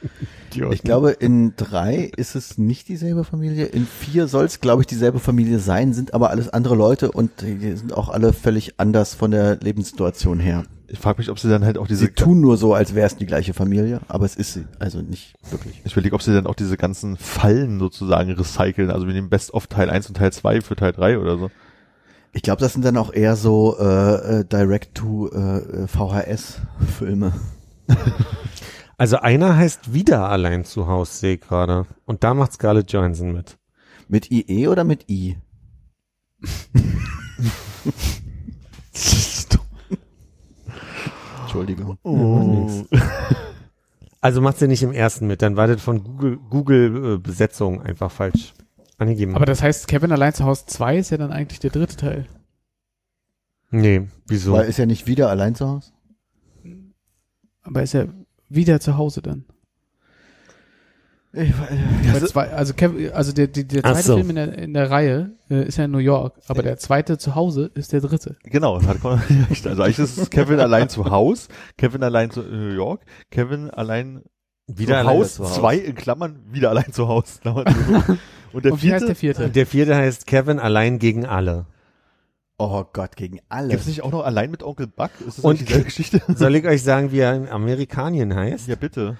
Ich 0.71 0.81
glaube, 0.81 1.11
in 1.11 1.53
drei 1.55 2.09
ist 2.15 2.33
es 2.35 2.57
nicht 2.57 2.87
dieselbe 2.87 3.23
Familie. 3.25 3.65
In 3.65 3.85
vier 3.85 4.27
soll 4.27 4.45
es, 4.45 4.59
glaube 4.59 4.81
ich, 4.81 4.87
dieselbe 4.87 5.19
Familie 5.19 5.59
sein, 5.59 5.93
sind 5.93 6.15
aber 6.15 6.31
alles 6.31 6.49
andere 6.49 6.73
Leute 6.73 7.11
und 7.11 7.29
die 7.41 7.75
sind 7.75 7.93
auch 7.93 8.09
alle 8.09 8.33
völlig 8.33 8.79
anders 8.79 9.13
von 9.13 9.29
der 9.29 9.57
Lebenssituation 9.57 10.39
her. 10.39 10.63
Ich 10.89 10.99
frage 10.99 11.17
mich, 11.19 11.29
ob 11.29 11.37
sie 11.37 11.49
dann 11.49 11.65
halt 11.65 11.77
auch 11.77 11.87
diese, 11.87 12.05
Sie 12.05 12.11
tun 12.11 12.39
nur 12.39 12.55
so, 12.55 12.73
als 12.73 12.95
wäre 12.95 13.07
es 13.07 13.17
die 13.17 13.25
gleiche 13.25 13.53
Familie, 13.53 13.99
aber 14.07 14.23
es 14.25 14.35
ist 14.35 14.53
sie. 14.53 14.63
Also 14.79 15.01
nicht 15.01 15.33
wirklich. 15.51 15.81
ich 15.83 15.91
überlege, 15.91 16.15
ob 16.15 16.21
sie 16.21 16.33
dann 16.33 16.47
auch 16.47 16.55
diese 16.55 16.77
ganzen 16.77 17.17
Fallen 17.17 17.77
sozusagen 17.79 18.31
recyceln. 18.31 18.89
Also 18.89 19.05
wir 19.05 19.13
nehmen 19.13 19.27
Best 19.29 19.53
of 19.53 19.67
Teil 19.67 19.89
1 19.89 20.07
und 20.07 20.15
Teil 20.15 20.31
2 20.31 20.61
für 20.61 20.77
Teil 20.77 20.93
3 20.93 21.19
oder 21.19 21.37
so. 21.37 21.51
Ich 22.31 22.41
glaube, 22.41 22.61
das 22.61 22.71
sind 22.73 22.85
dann 22.85 22.95
auch 22.97 23.11
eher 23.11 23.35
so 23.35 23.77
äh, 23.79 24.39
äh, 24.39 24.45
Direct-to-VHS-Filme. 24.45 27.33
Also 28.99 29.17
einer 29.17 29.55
heißt 29.55 29.93
wieder 29.93 30.27
allein 30.27 30.65
zu 30.65 30.87
Hause, 30.87 31.13
sehe 31.13 31.35
ich 31.35 31.41
gerade. 31.41 31.85
Und 32.05 32.23
da 32.23 32.33
macht 32.33 32.53
Scarlett 32.53 32.91
Johansson 32.91 33.31
mit. 33.31 33.59
mit 34.07 34.31
IE 34.31 34.67
oder 34.67 34.83
mit 34.83 35.07
I? 35.07 35.37
Entschuldigung. 41.47 41.97
Oh. 42.03 42.85
Also 44.19 44.41
macht 44.41 44.57
sie 44.57 44.67
nicht 44.67 44.81
im 44.81 44.91
ersten 44.91 45.27
mit, 45.27 45.43
dann 45.43 45.55
war 45.55 45.67
das 45.67 45.79
von 45.79 46.03
Google, 46.03 46.37
Google 46.49 47.13
äh, 47.13 47.17
Besetzung 47.19 47.83
einfach 47.83 48.11
falsch 48.11 48.55
angegeben. 48.97 49.35
Aber 49.35 49.45
das 49.45 49.61
heißt, 49.61 49.87
Kevin 49.87 50.11
allein 50.11 50.33
zu 50.33 50.43
Hause 50.43 50.65
2 50.65 50.97
ist 50.97 51.11
ja 51.11 51.17
dann 51.17 51.31
eigentlich 51.31 51.59
der 51.59 51.69
dritte 51.69 51.95
Teil. 51.95 52.25
nee, 53.69 54.07
wieso? 54.27 54.53
Weil 54.53 54.67
ist 54.67 54.79
ja 54.79 54.87
nicht 54.87 55.05
wieder 55.05 55.29
allein 55.29 55.53
zu 55.53 55.67
Hause? 55.69 55.91
Aber 57.61 57.83
ist 57.83 57.93
er 57.93 58.07
wieder 58.49 58.79
zu 58.79 58.97
Hause 58.97 59.21
dann? 59.21 59.45
Zwei, 62.27 62.49
also 62.51 62.73
Kevin, 62.73 63.11
also 63.11 63.31
der, 63.31 63.47
der, 63.47 63.63
der 63.63 63.83
zweite 63.83 64.01
so. 64.01 64.15
Film 64.15 64.29
in 64.31 64.35
der, 64.35 64.57
in 64.57 64.73
der 64.73 64.89
Reihe 64.89 65.31
äh, 65.49 65.63
ist 65.67 65.77
ja 65.77 65.85
in 65.85 65.91
New 65.91 65.97
York, 65.99 66.35
aber 66.47 66.63
der 66.63 66.77
zweite 66.77 67.17
zu 67.17 67.35
Hause 67.35 67.69
ist 67.73 67.93
der 67.93 68.01
dritte. 68.01 68.35
Genau, 68.43 68.81
hat 68.81 69.01
Conor 69.01 69.21
recht. 69.49 69.67
Also 69.67 69.81
eigentlich 69.83 69.99
ist 69.99 70.17
es 70.17 70.29
Kevin 70.29 70.59
allein 70.59 70.89
zu 70.89 71.05
Haus, 71.09 71.47
Kevin 71.77 72.03
allein 72.03 72.31
zu 72.31 72.41
New 72.41 72.73
York, 72.73 73.01
Kevin 73.31 73.69
allein 73.69 74.23
wieder 74.67 74.95
zu 74.95 74.99
allein 74.99 75.07
Haus, 75.19 75.35
zu 75.35 75.43
Hause. 75.45 75.53
zwei 75.59 75.75
in 75.77 75.95
Klammern, 75.95 76.39
wieder 76.51 76.69
allein 76.69 76.91
zu 76.91 77.07
Haus. 77.07 77.39
Und 78.53 78.63
der 78.65 78.71
Und 78.73 78.81
wie 78.83 78.91
heißt 78.93 79.03
vierte, 79.03 79.05
der 79.05 79.15
vierte? 79.15 79.43
Und 79.45 79.55
der 79.55 79.67
vierte 79.67 79.95
heißt 79.95 80.25
Kevin 80.27 80.59
allein 80.59 80.99
gegen 80.99 81.25
alle. 81.25 81.65
oh 82.57 82.83
Gott, 82.91 83.15
gegen 83.15 83.39
alle. 83.49 83.69
gibt's 83.69 83.87
nicht 83.87 84.03
auch 84.03 84.11
noch 84.11 84.23
allein 84.25 84.49
mit 84.49 84.63
Onkel 84.63 84.87
Buck? 84.87 85.11
Ist 85.27 85.37
das 85.39 85.45
Und- 85.45 85.53
nicht 85.59 85.67
dieselbe 85.67 85.85
Geschichte? 85.85 86.21
Soll 86.35 86.55
ich 86.55 86.65
euch 86.65 86.81
sagen, 86.81 87.11
wie 87.11 87.19
er 87.19 87.35
in 87.35 87.49
Amerikanien 87.49 88.33
heißt? 88.35 88.67
Ja, 88.67 88.75
bitte. 88.75 89.17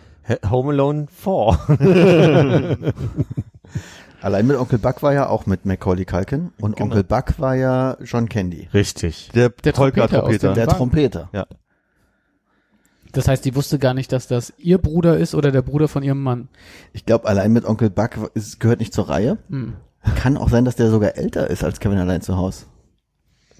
Home 0.49 0.71
Alone 0.71 1.07
4. 1.09 2.77
Allein 4.21 4.47
mit 4.47 4.57
Onkel 4.57 4.79
Buck 4.79 5.03
war 5.03 5.13
ja 5.13 5.29
auch 5.29 5.45
mit 5.45 5.65
Macaulay 5.65 6.05
Culkin 6.05 6.51
und 6.59 6.75
Genau. 6.75 6.85
Onkel 6.89 7.03
Buck 7.03 7.39
war 7.39 7.55
ja 7.55 7.97
John 8.03 8.27
Candy, 8.27 8.67
Richtig. 8.73 9.29
Der, 9.35 9.49
Der 9.49 9.73
Trompeter 9.73 10.23
dem- 10.27 10.53
der. 10.55 10.67
Trompeter. 10.67 11.29
Ja. 11.33 11.45
Das 13.13 13.27
heißt, 13.27 13.45
die 13.45 13.55
wusste 13.55 13.79
gar 13.79 13.93
nicht, 13.93 14.11
dass 14.11 14.27
das 14.27 14.53
ihr 14.57 14.77
Bruder 14.79 15.17
ist 15.17 15.33
oder 15.35 15.51
der 15.51 15.61
Bruder 15.61 15.87
von 15.87 16.03
ihrem 16.03 16.21
Mann. 16.21 16.49
Ich 16.93 17.05
glaube, 17.05 17.27
allein 17.27 17.53
mit 17.53 17.65
Onkel 17.65 17.89
Buck 17.89 18.31
ist, 18.33 18.59
gehört 18.59 18.79
nicht 18.79 18.93
zur 18.93 19.09
Reihe. 19.09 19.37
Hm. 19.49 19.73
Kann 20.15 20.37
auch 20.37 20.49
sein, 20.49 20.65
dass 20.65 20.75
der 20.75 20.89
sogar 20.89 21.15
älter 21.17 21.49
ist 21.49 21.63
als 21.63 21.79
Kevin 21.79 21.97
allein 21.99 22.21
zu 22.21 22.37
Hause. 22.37 22.65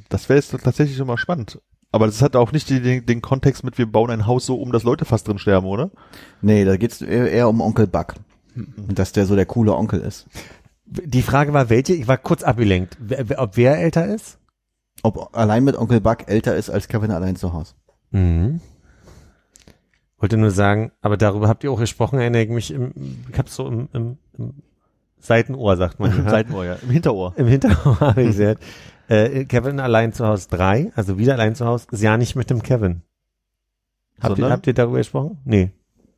Das 0.10 0.28
wäre 0.30 0.38
jetzt 0.40 0.52
tatsächlich 0.64 0.98
schon 0.98 1.08
mal 1.08 1.18
spannend. 1.18 1.60
Aber 1.98 2.06
das 2.06 2.22
hat 2.22 2.36
auch 2.36 2.52
nicht 2.52 2.70
den, 2.70 3.08
den 3.08 3.22
Kontext 3.24 3.64
mit, 3.64 3.80
wir 3.80 3.92
bauen 3.92 4.12
ein 4.12 4.28
Haus 4.28 4.46
so 4.46 4.62
um, 4.62 4.72
dass 4.72 4.84
Leute 4.84 5.04
fast 5.04 5.28
drin 5.28 5.40
sterben, 5.40 5.66
oder? 5.66 5.90
Nee, 6.44 6.64
da 6.64 6.78
geht's 6.78 7.02
eher, 7.02 7.32
eher 7.32 7.50
um 7.50 7.60
Onkel 7.60 7.88
Buck. 7.88 8.14
Und 8.56 9.00
dass 9.00 9.14
der 9.14 9.26
so 9.26 9.36
der 9.36 9.48
coole 9.48 9.74
Onkel 9.74 10.02
ist. 10.02 10.28
Die 10.86 11.24
Frage 11.24 11.54
war, 11.54 11.72
welche? 11.72 11.96
Ich 11.96 12.08
war 12.08 12.20
kurz 12.20 12.44
abgelenkt. 12.44 12.98
Wer, 13.00 13.42
ob 13.42 13.58
wer 13.58 13.80
älter 13.80 14.06
ist? 14.06 14.38
Ob 15.02 15.36
allein 15.36 15.64
mit 15.64 15.76
Onkel 15.76 16.00
Buck 16.00 16.28
älter 16.28 16.56
ist 16.56 16.70
als 16.70 16.88
Kevin 16.88 17.10
allein 17.10 17.36
zu 17.36 17.52
Hause. 17.52 17.74
Mhm. 18.12 18.62
Wollte 20.20 20.38
nur 20.38 20.52
sagen, 20.52 20.92
aber 21.02 21.18
darüber 21.18 21.48
habt 21.48 21.64
ihr 21.64 21.72
auch 21.72 21.80
gesprochen, 21.80 22.20
erinnere 22.20 22.44
ich 22.44 22.50
mich 22.50 22.72
im, 22.72 22.92
ich 23.32 23.40
hab's 23.40 23.56
so 23.56 23.68
im, 23.68 23.90
im, 23.94 24.18
im 24.38 24.54
Seitenohr, 25.18 25.78
sagt 25.78 26.00
man. 26.00 26.16
ja. 26.16 26.30
Seitenohr, 26.30 26.64
ja. 26.64 26.76
Im 26.76 26.92
Hinterohr. 26.92 27.34
Im 27.38 27.48
Hintergrund 27.48 28.00
habe 28.02 28.22
ich 28.22 28.38
gesagt. 28.38 28.62
Äh, 29.10 29.46
Kevin 29.46 29.80
allein 29.80 30.14
zu 30.14 30.26
Hause 30.26 30.48
3, 30.50 30.92
also 30.96 31.18
wieder 31.18 31.34
allein 31.34 31.56
zu 31.56 31.66
Hause, 31.66 31.88
ist 31.92 32.02
ja 32.02 32.18
nicht 32.18 32.36
mit 32.36 32.50
dem 32.50 32.62
Kevin. 32.62 33.02
Habt, 34.20 34.32
ihr, 34.32 34.36
Sondern? 34.36 34.52
habt 34.52 34.68
ihr 34.68 34.74
darüber 34.74 34.98
gesprochen? 34.98 35.38
Nee. 35.46 35.72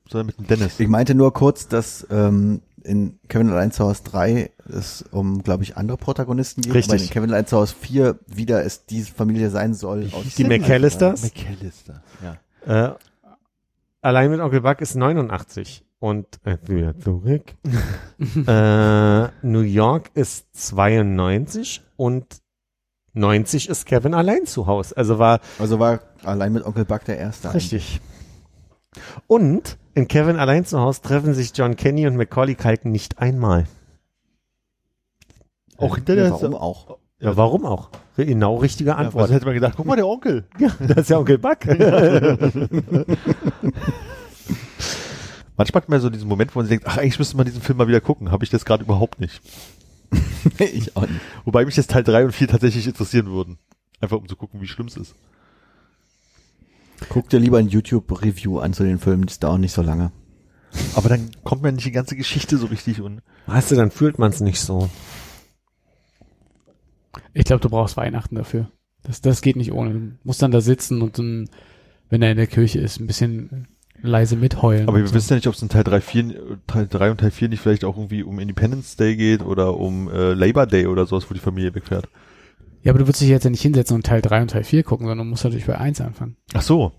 Sondern 0.08 0.28
mit 0.28 0.38
dem 0.40 0.48
Dennis. 0.48 0.80
Ich 0.80 0.88
meinte 0.88 1.14
nur 1.16 1.34
kurz, 1.34 1.68
dass 1.68 2.08
ähm, 2.10 2.62
in 2.84 3.20
Kevin 3.28 3.50
allein 3.50 3.72
zu 3.72 3.84
Hause 3.86 4.04
3 4.06 4.52
es 4.68 5.04
um, 5.12 5.44
glaube 5.44 5.64
ich, 5.64 5.78
andere 5.78 5.98
Protagonisten 5.98 6.62
geht. 6.62 6.74
Richtig. 6.74 6.94
Aber 6.94 7.04
in 7.04 7.10
Kevin 7.10 7.32
allein 7.32 7.46
zu 7.46 7.58
Hause 7.58 7.76
4 7.80 8.20
wieder 8.28 8.64
es 8.66 8.86
diese 8.86 9.12
Familie 9.12 9.50
sein 9.50 9.74
soll. 9.74 10.10
Aus 10.12 10.36
Die 10.36 10.44
McAllisters? 10.44 11.24
McAllister, 11.24 12.02
ja. 12.24 12.38
Äh, 12.92 12.96
allein 14.02 14.32
mit 14.32 14.40
Onkel 14.40 14.62
Buck 14.62 14.82
ist 14.82 14.96
89 14.96 15.86
und 16.00 16.26
äh, 16.44 16.58
wieder 16.66 16.98
zurück. 16.98 17.54
äh, 18.48 19.28
New 19.46 19.62
York 19.62 20.12
ist 20.14 20.48
92 20.54 21.82
und 21.98 22.42
90 23.14 23.70
ist 23.70 23.86
Kevin 23.86 24.14
allein 24.14 24.45
zu 24.45 24.68
Hause. 24.68 24.95
Also 24.97 25.20
war 25.20 25.39
Also 25.57 25.80
war 25.80 25.99
allein 26.24 26.53
mit 26.53 26.64
Onkel 26.66 26.86
Buck 26.86 27.05
der 27.05 27.18
erste. 27.18 27.53
richtig. 27.53 27.99
Und 29.28 29.78
in 29.93 30.07
Kevin 30.07 30.38
allein 30.38 30.66
zu 30.66 30.80
Hause 30.80 31.01
treffen 31.01 31.34
sich 31.34 31.51
John 31.55 31.76
Kenny 31.76 32.07
und 32.07 32.16
Macaulay 32.16 32.55
Culkin 32.55 32.91
nicht 32.91 33.20
einmal. 33.20 33.66
Auch 35.78 35.95
hinter 35.95 36.16
Ja, 36.16 36.24
der, 36.24 36.32
warum 36.32 36.55
auch? 36.55 36.97
Ja, 37.20 37.36
warum 37.38 37.66
auch? 37.66 37.89
Genau 38.16 38.57
richtige 38.57 38.89
Ja, 38.91 38.97
was 38.97 39.05
Antwort. 39.07 39.32
hätte 39.32 39.45
man 39.45 39.53
gedacht? 39.53 39.74
Guck 39.78 39.86
mal, 39.86 39.95
der 39.95 40.07
Onkel. 40.07 40.45
Ja, 40.60 40.70
das 40.80 40.97
ist 40.97 41.10
ja 41.10 41.18
Onkel 41.20 41.38
Buck. 41.38 41.60
Manchmal 45.57 45.82
hat 45.84 45.89
man 45.89 46.01
so 46.01 46.10
diesen 46.10 46.28
Moment, 46.28 46.55
wo 46.55 46.60
man 46.60 46.66
sich 46.68 46.78
denkt, 46.78 46.86
ach, 46.88 46.97
eigentlich 46.97 47.20
müsste 47.20 47.38
man 47.38 47.45
diesen 47.45 47.62
Film 47.62 47.78
mal 47.78 47.88
wieder 47.88 48.01
gucken. 48.01 48.32
Habe 48.32 48.43
ich 48.43 48.49
das 48.49 48.66
gerade 48.66 48.84
überhaupt 48.84 49.20
nicht. 49.20 49.41
ich 50.60 50.95
auch 50.95 51.07
nicht. 51.07 51.22
Wobei 51.45 51.66
mich 51.66 51.76
jetzt 51.76 51.91
Teil 51.91 52.03
3 52.03 52.26
und 52.26 52.32
4 52.32 52.47
tatsächlich 52.47 52.88
interessieren 52.88 53.28
würden. 53.28 53.57
Einfach 54.01 54.18
um 54.18 54.28
zu 54.28 54.36
gucken, 54.36 54.62
wie 54.62 54.68
schlimm 54.68 54.88
es 54.88 54.97
ist. 54.97 55.16
Guck 57.10 57.30
dir 57.30 57.39
lieber 57.39 57.57
ein 57.60 57.70
YouTube-Review 57.70 58.60
an 58.60 58.74
zu 58.74 58.84
den 58.84 58.99
Filmen, 58.99 59.26
die 59.26 59.39
dauern 59.39 59.62
nicht 59.62 59.74
so 59.74 59.82
lange. 59.82 60.12
Aber 60.95 61.10
dann 61.10 61.32
kommt 61.43 61.62
mir 61.62 61.72
nicht 61.72 61.86
die 61.86 61.91
ganze 61.91 62.16
Geschichte 62.16 62.57
so 62.57 62.68
richtig 62.68 63.01
und 63.01 63.22
Weißt 63.47 63.72
du, 63.72 63.76
dann 63.76 63.89
fühlt 63.89 64.20
man 64.20 64.30
es 64.30 64.41
nicht 64.41 64.60
so. 64.60 64.89
Ich 67.34 67.45
glaube, 67.45 67.62
du 67.62 67.70
brauchst 67.70 67.97
Weihnachten 67.97 68.36
dafür. 68.36 68.70
Das, 69.01 69.22
das 69.22 69.41
geht 69.41 69.55
nicht 69.55 69.72
ohne. 69.72 69.93
Du 69.93 70.18
musst 70.24 70.41
dann 70.41 70.51
da 70.51 70.62
sitzen 70.62 71.01
und 71.01 71.18
dann, 71.18 71.49
wenn 72.10 72.22
er 72.22 72.32
in 72.32 72.38
der 72.38 72.47
Kirche 72.47 72.80
ist, 72.80 72.99
ein 72.99 73.07
bisschen 73.07 73.68
leise 74.02 74.36
mitheulen. 74.36 74.88
Aber 74.88 74.97
wir 74.97 75.08
so. 75.08 75.14
wissen 75.14 75.30
ja 75.32 75.36
nicht, 75.36 75.47
ob 75.47 75.56
es 75.56 75.62
in 75.62 75.70
Teil 75.70 75.84
3, 75.84 76.02
4, 76.02 76.58
Teil 76.68 76.88
3 76.88 77.12
und 77.12 77.20
Teil 77.20 77.32
4 77.32 77.50
nicht 77.50 77.62
vielleicht 77.62 77.84
auch 77.84 77.97
irgendwie 77.97 78.24
um 78.24 78.39
Independence 78.39 78.95
Day 78.95 79.16
geht 79.16 79.43
oder 79.43 79.78
um 79.78 80.10
äh, 80.10 80.34
Labor 80.34 80.68
Day 80.68 80.88
oder 80.88 81.06
sowas, 81.06 81.30
wo 81.30 81.34
die 81.34 81.39
Familie 81.39 81.74
wegfährt. 81.76 82.08
Ja, 82.82 82.91
aber 82.91 83.00
du 83.00 83.08
würdest 83.08 83.22
dich 83.22 83.30
jetzt 83.30 83.43
ja 83.43 83.50
nicht 83.50 83.62
hinsetzen 83.62 83.95
und 83.95 84.06
Teil 84.06 84.22
3 84.22 84.41
und 84.43 84.52
Teil 84.52 84.64
4 84.64 84.84
gucken, 84.84 85.08
sondern 85.08 85.28
du 85.28 85.32
musst 85.32 85.43
natürlich 85.43 85.66
bei 85.66 85.78
1 85.78 86.00
anfangen. 86.02 86.38
Ach 86.54 86.62
so. 86.62 86.93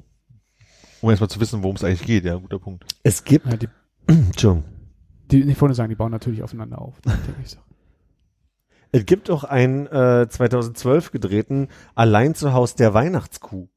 Um 1.00 1.08
erstmal 1.08 1.30
zu 1.30 1.40
wissen, 1.40 1.62
worum 1.62 1.76
es 1.76 1.84
eigentlich 1.84 2.04
geht, 2.06 2.24
ja, 2.24 2.36
guter 2.36 2.58
Punkt. 2.58 2.84
Es 3.02 3.24
gibt, 3.24 3.46
Ja, 3.46 3.56
die, 3.56 3.68
Entschuldigung, 4.06 4.64
die, 5.30 5.42
ich 5.42 5.60
wollte 5.60 5.74
sagen, 5.74 5.88
die 5.88 5.96
bauen 5.96 6.10
natürlich 6.12 6.42
aufeinander 6.42 6.80
auf. 6.80 7.00
denke 7.02 7.40
ich 7.42 7.50
so. 7.50 7.58
es 8.92 9.06
gibt 9.06 9.30
auch 9.30 9.44
einen 9.44 9.86
äh, 9.86 10.28
2012 10.28 11.12
gedrehten 11.12 11.68
Allein 11.94 12.34
zu 12.34 12.52
Haus 12.52 12.74
der 12.74 12.92
Weihnachtskuh. 12.92 13.68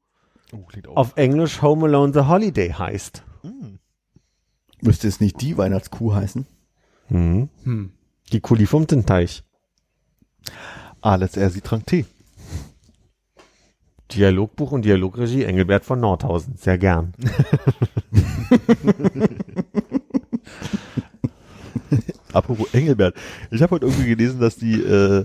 Oh, 0.52 0.62
klingt 0.68 0.88
auch. 0.88 0.96
Auf 0.96 1.16
Englisch 1.16 1.62
Home 1.62 1.86
Alone 1.86 2.12
the 2.12 2.20
Holiday 2.20 2.70
heißt. 2.70 3.22
Hm. 3.42 3.78
Müsste 4.80 5.08
es 5.08 5.20
nicht 5.20 5.40
die 5.40 5.56
Weihnachtskuh 5.56 6.14
heißen? 6.14 6.46
Mhm. 7.08 7.48
Hm. 7.64 7.92
Die 8.32 8.40
Kuli 8.40 8.66
vom 8.66 8.86
Teich. 8.86 9.42
Alles 11.00 11.36
er 11.36 11.50
sie 11.50 11.60
trank 11.60 11.86
Tee. 11.86 12.06
Dialogbuch 14.12 14.72
und 14.72 14.84
Dialogregie 14.84 15.44
Engelbert 15.44 15.84
von 15.84 16.00
Nordhausen. 16.00 16.56
Sehr 16.56 16.78
gern. 16.78 17.12
Apropos 22.32 22.72
Engelbert. 22.74 23.16
Ich 23.50 23.62
habe 23.62 23.76
heute 23.76 23.86
irgendwie 23.86 24.08
gelesen, 24.08 24.40
dass 24.40 24.56
die 24.56 24.80
äh, 24.80 25.24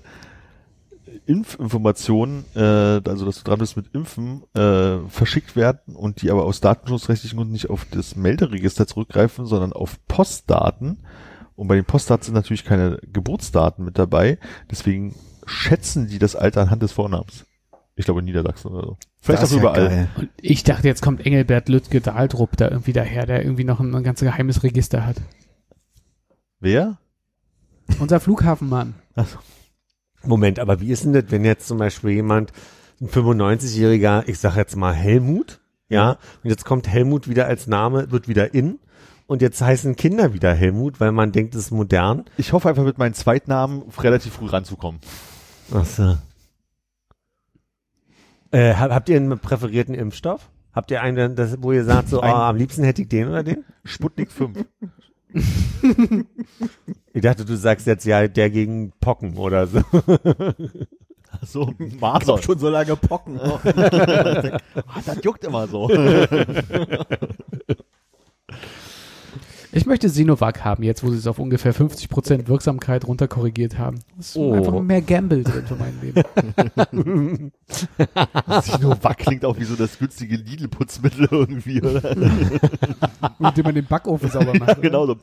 Impfinformationen, 1.29 2.43
äh, 2.55 2.59
also 3.07 3.23
dass 3.23 3.37
du 3.37 3.43
dran 3.43 3.59
bist 3.59 3.77
mit 3.77 3.93
Impfen, 3.93 4.41
äh, 4.55 4.97
verschickt 5.09 5.55
werden 5.55 5.95
und 5.95 6.23
die 6.23 6.31
aber 6.31 6.43
aus 6.43 6.59
datenschutzrechtlichen 6.59 7.37
Gründen 7.37 7.53
nicht 7.53 7.69
auf 7.69 7.85
das 7.91 8.15
Melderegister 8.15 8.87
zurückgreifen, 8.87 9.45
sondern 9.45 9.71
auf 9.71 9.99
Postdaten. 10.07 10.97
Und 11.55 11.67
bei 11.67 11.75
den 11.75 11.85
Postdaten 11.85 12.23
sind 12.25 12.33
natürlich 12.33 12.65
keine 12.65 12.97
Geburtsdaten 13.13 13.85
mit 13.85 13.99
dabei. 13.99 14.39
Deswegen 14.71 15.13
schätzen 15.45 16.07
die 16.07 16.17
das 16.17 16.35
Alter 16.35 16.61
anhand 16.61 16.81
des 16.81 16.93
Vornamens. 16.93 17.45
Ich 17.95 18.05
glaube 18.05 18.21
in 18.21 18.25
Niedersachsen 18.25 18.71
oder 18.71 18.87
so. 18.87 18.97
Vielleicht 19.19 19.43
Das 19.43 19.51
auch 19.51 19.55
ja 19.55 19.61
überall. 19.61 20.09
Und 20.15 20.29
ich 20.41 20.63
dachte, 20.63 20.87
jetzt 20.87 21.03
kommt 21.03 21.23
Engelbert 21.23 21.69
Lütke 21.69 22.01
Dahldrup 22.01 22.57
da 22.57 22.69
irgendwie 22.69 22.93
daher, 22.93 23.27
der 23.27 23.43
irgendwie 23.43 23.65
noch 23.65 23.79
ein, 23.79 23.93
ein 23.93 24.03
ganz 24.03 24.21
geheimes 24.21 24.63
Register 24.63 25.05
hat. 25.05 25.17
Wer? 26.59 26.97
Unser 27.99 28.19
Flughafenmann. 28.19 28.95
Moment, 30.25 30.59
aber 30.59 30.81
wie 30.81 30.91
ist 30.91 31.05
denn 31.05 31.13
das, 31.13 31.25
wenn 31.29 31.45
jetzt 31.45 31.67
zum 31.67 31.77
Beispiel 31.77 32.11
jemand, 32.11 32.51
ein 33.01 33.07
95-jähriger, 33.09 34.23
ich 34.27 34.39
sag 34.39 34.55
jetzt 34.57 34.75
mal 34.75 34.93
Helmut, 34.93 35.59
ja, 35.87 36.17
und 36.43 36.49
jetzt 36.49 36.65
kommt 36.65 36.87
Helmut 36.87 37.27
wieder 37.29 37.45
als 37.47 37.67
Name, 37.67 38.11
wird 38.11 38.27
wieder 38.27 38.53
in, 38.53 38.79
und 39.27 39.41
jetzt 39.41 39.61
heißen 39.61 39.95
Kinder 39.95 40.33
wieder 40.33 40.53
Helmut, 40.53 40.99
weil 40.99 41.11
man 41.11 41.31
denkt, 41.31 41.55
es 41.55 41.65
ist 41.65 41.71
modern. 41.71 42.25
Ich 42.37 42.51
hoffe 42.51 42.67
einfach 42.69 42.83
mit 42.83 42.97
meinem 42.97 43.13
Zweitnamen 43.13 43.83
relativ 43.99 44.33
früh 44.33 44.47
ranzukommen. 44.47 44.99
Ach 45.73 45.85
so. 45.85 46.17
Äh, 48.51 48.73
hab- 48.75 48.91
habt 48.91 49.09
ihr 49.09 49.17
einen 49.17 49.37
präferierten 49.39 49.93
Impfstoff? 49.93 50.49
Habt 50.73 50.91
ihr 50.91 51.01
einen, 51.01 51.35
das, 51.35 51.61
wo 51.61 51.71
ihr 51.71 51.83
sagt, 51.85 52.09
so, 52.09 52.21
oh, 52.21 52.25
am 52.25 52.55
liebsten 52.55 52.83
hätte 52.83 53.01
ich 53.03 53.07
den 53.09 53.27
oder 53.27 53.43
den? 53.43 53.63
Sputnik 53.83 54.31
5. 54.31 54.65
Ich 57.13 57.21
dachte, 57.21 57.43
du 57.43 57.55
sagst 57.57 57.87
jetzt 57.87 58.05
ja 58.05 58.27
der 58.27 58.49
gegen 58.49 58.93
Pocken 59.01 59.35
oder 59.37 59.65
so. 59.67 59.81
so, 61.43 61.73
Masern. 61.99 62.41
schon 62.41 62.59
so 62.59 62.69
lange 62.69 62.95
Pocken. 62.95 63.39
Ah, 63.39 65.01
das 65.05 65.23
juckt 65.23 65.43
immer 65.43 65.67
so. 65.67 65.89
Ich 69.71 69.85
möchte 69.85 70.09
Sinovac 70.09 70.65
haben, 70.65 70.81
jetzt 70.83 71.03
wo 71.03 71.11
sie 71.11 71.17
es 71.17 71.27
auf 71.27 71.37
ungefähr 71.37 71.75
50% 71.75 72.47
Wirksamkeit 72.47 73.05
runterkorrigiert 73.07 73.77
haben. 73.77 73.99
Das 74.17 74.29
ist 74.29 74.35
Oh. 74.37 74.53
einfach 74.53 74.79
mehr 74.81 75.01
Gamble 75.01 75.43
drin 75.43 75.63
für 75.67 75.75
mein 75.75 75.93
Leben. 76.01 77.51
Sinovac 78.63 79.17
klingt 79.19 79.45
auch 79.45 79.59
wie 79.59 79.65
so 79.65 79.75
das 79.75 79.99
günstige 79.99 80.37
Lidl-Putzmittel 80.37 81.27
irgendwie, 81.29 81.81
oder? 81.81 82.15
Mit 83.39 83.57
dem 83.57 83.63
man 83.63 83.75
den 83.75 83.85
Backofen 83.85 84.29
sauber 84.31 84.53
macht. 84.57 84.71
oder? 84.71 84.81
genau 84.81 85.05
so. 85.05 85.15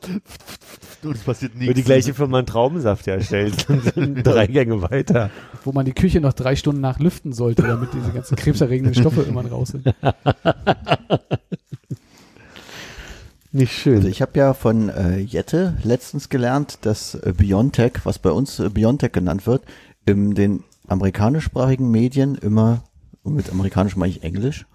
Und 1.03 1.15
es 1.15 1.23
passiert 1.23 1.53
nichts. 1.53 1.65
Nur 1.67 1.73
die 1.73 1.83
gleiche 1.83 2.13
Firma 2.13 2.37
einen 2.39 2.47
Traubensaft 2.47 3.05
herstellt. 3.05 3.69
und 3.69 3.83
sind 3.93 4.23
drei 4.25 4.47
Gänge 4.47 4.81
weiter. 4.81 5.29
Wo 5.65 5.71
man 5.73 5.85
die 5.85 5.93
Küche 5.93 6.21
noch 6.21 6.33
drei 6.33 6.55
Stunden 6.55 6.81
nach 6.81 6.99
lüften 6.99 7.33
sollte, 7.33 7.63
damit 7.63 7.89
diese 7.93 8.11
ganzen 8.11 8.35
krebserregenden 8.37 8.95
Stoffe 8.95 9.19
irgendwann 9.21 9.47
raus 9.47 9.69
sind. 9.69 9.93
Nicht 13.51 13.71
schön. 13.73 13.95
Also 13.97 14.07
ich 14.07 14.21
habe 14.21 14.37
ja 14.37 14.53
von 14.53 14.89
äh, 14.89 15.17
Jette 15.19 15.77
letztens 15.83 16.29
gelernt, 16.29 16.79
dass 16.81 17.15
äh, 17.15 17.33
Biontech, 17.35 17.93
was 18.03 18.19
bei 18.19 18.31
uns 18.31 18.59
äh, 18.59 18.69
Biontech 18.69 19.11
genannt 19.13 19.47
wird, 19.47 19.63
in 20.05 20.35
den 20.35 20.63
amerikanischsprachigen 20.87 21.89
Medien 21.89 22.35
immer, 22.35 22.83
und 23.23 23.35
mit 23.35 23.49
amerikanisch 23.49 23.95
meine 23.95 24.11
ich 24.11 24.23
Englisch, 24.23 24.65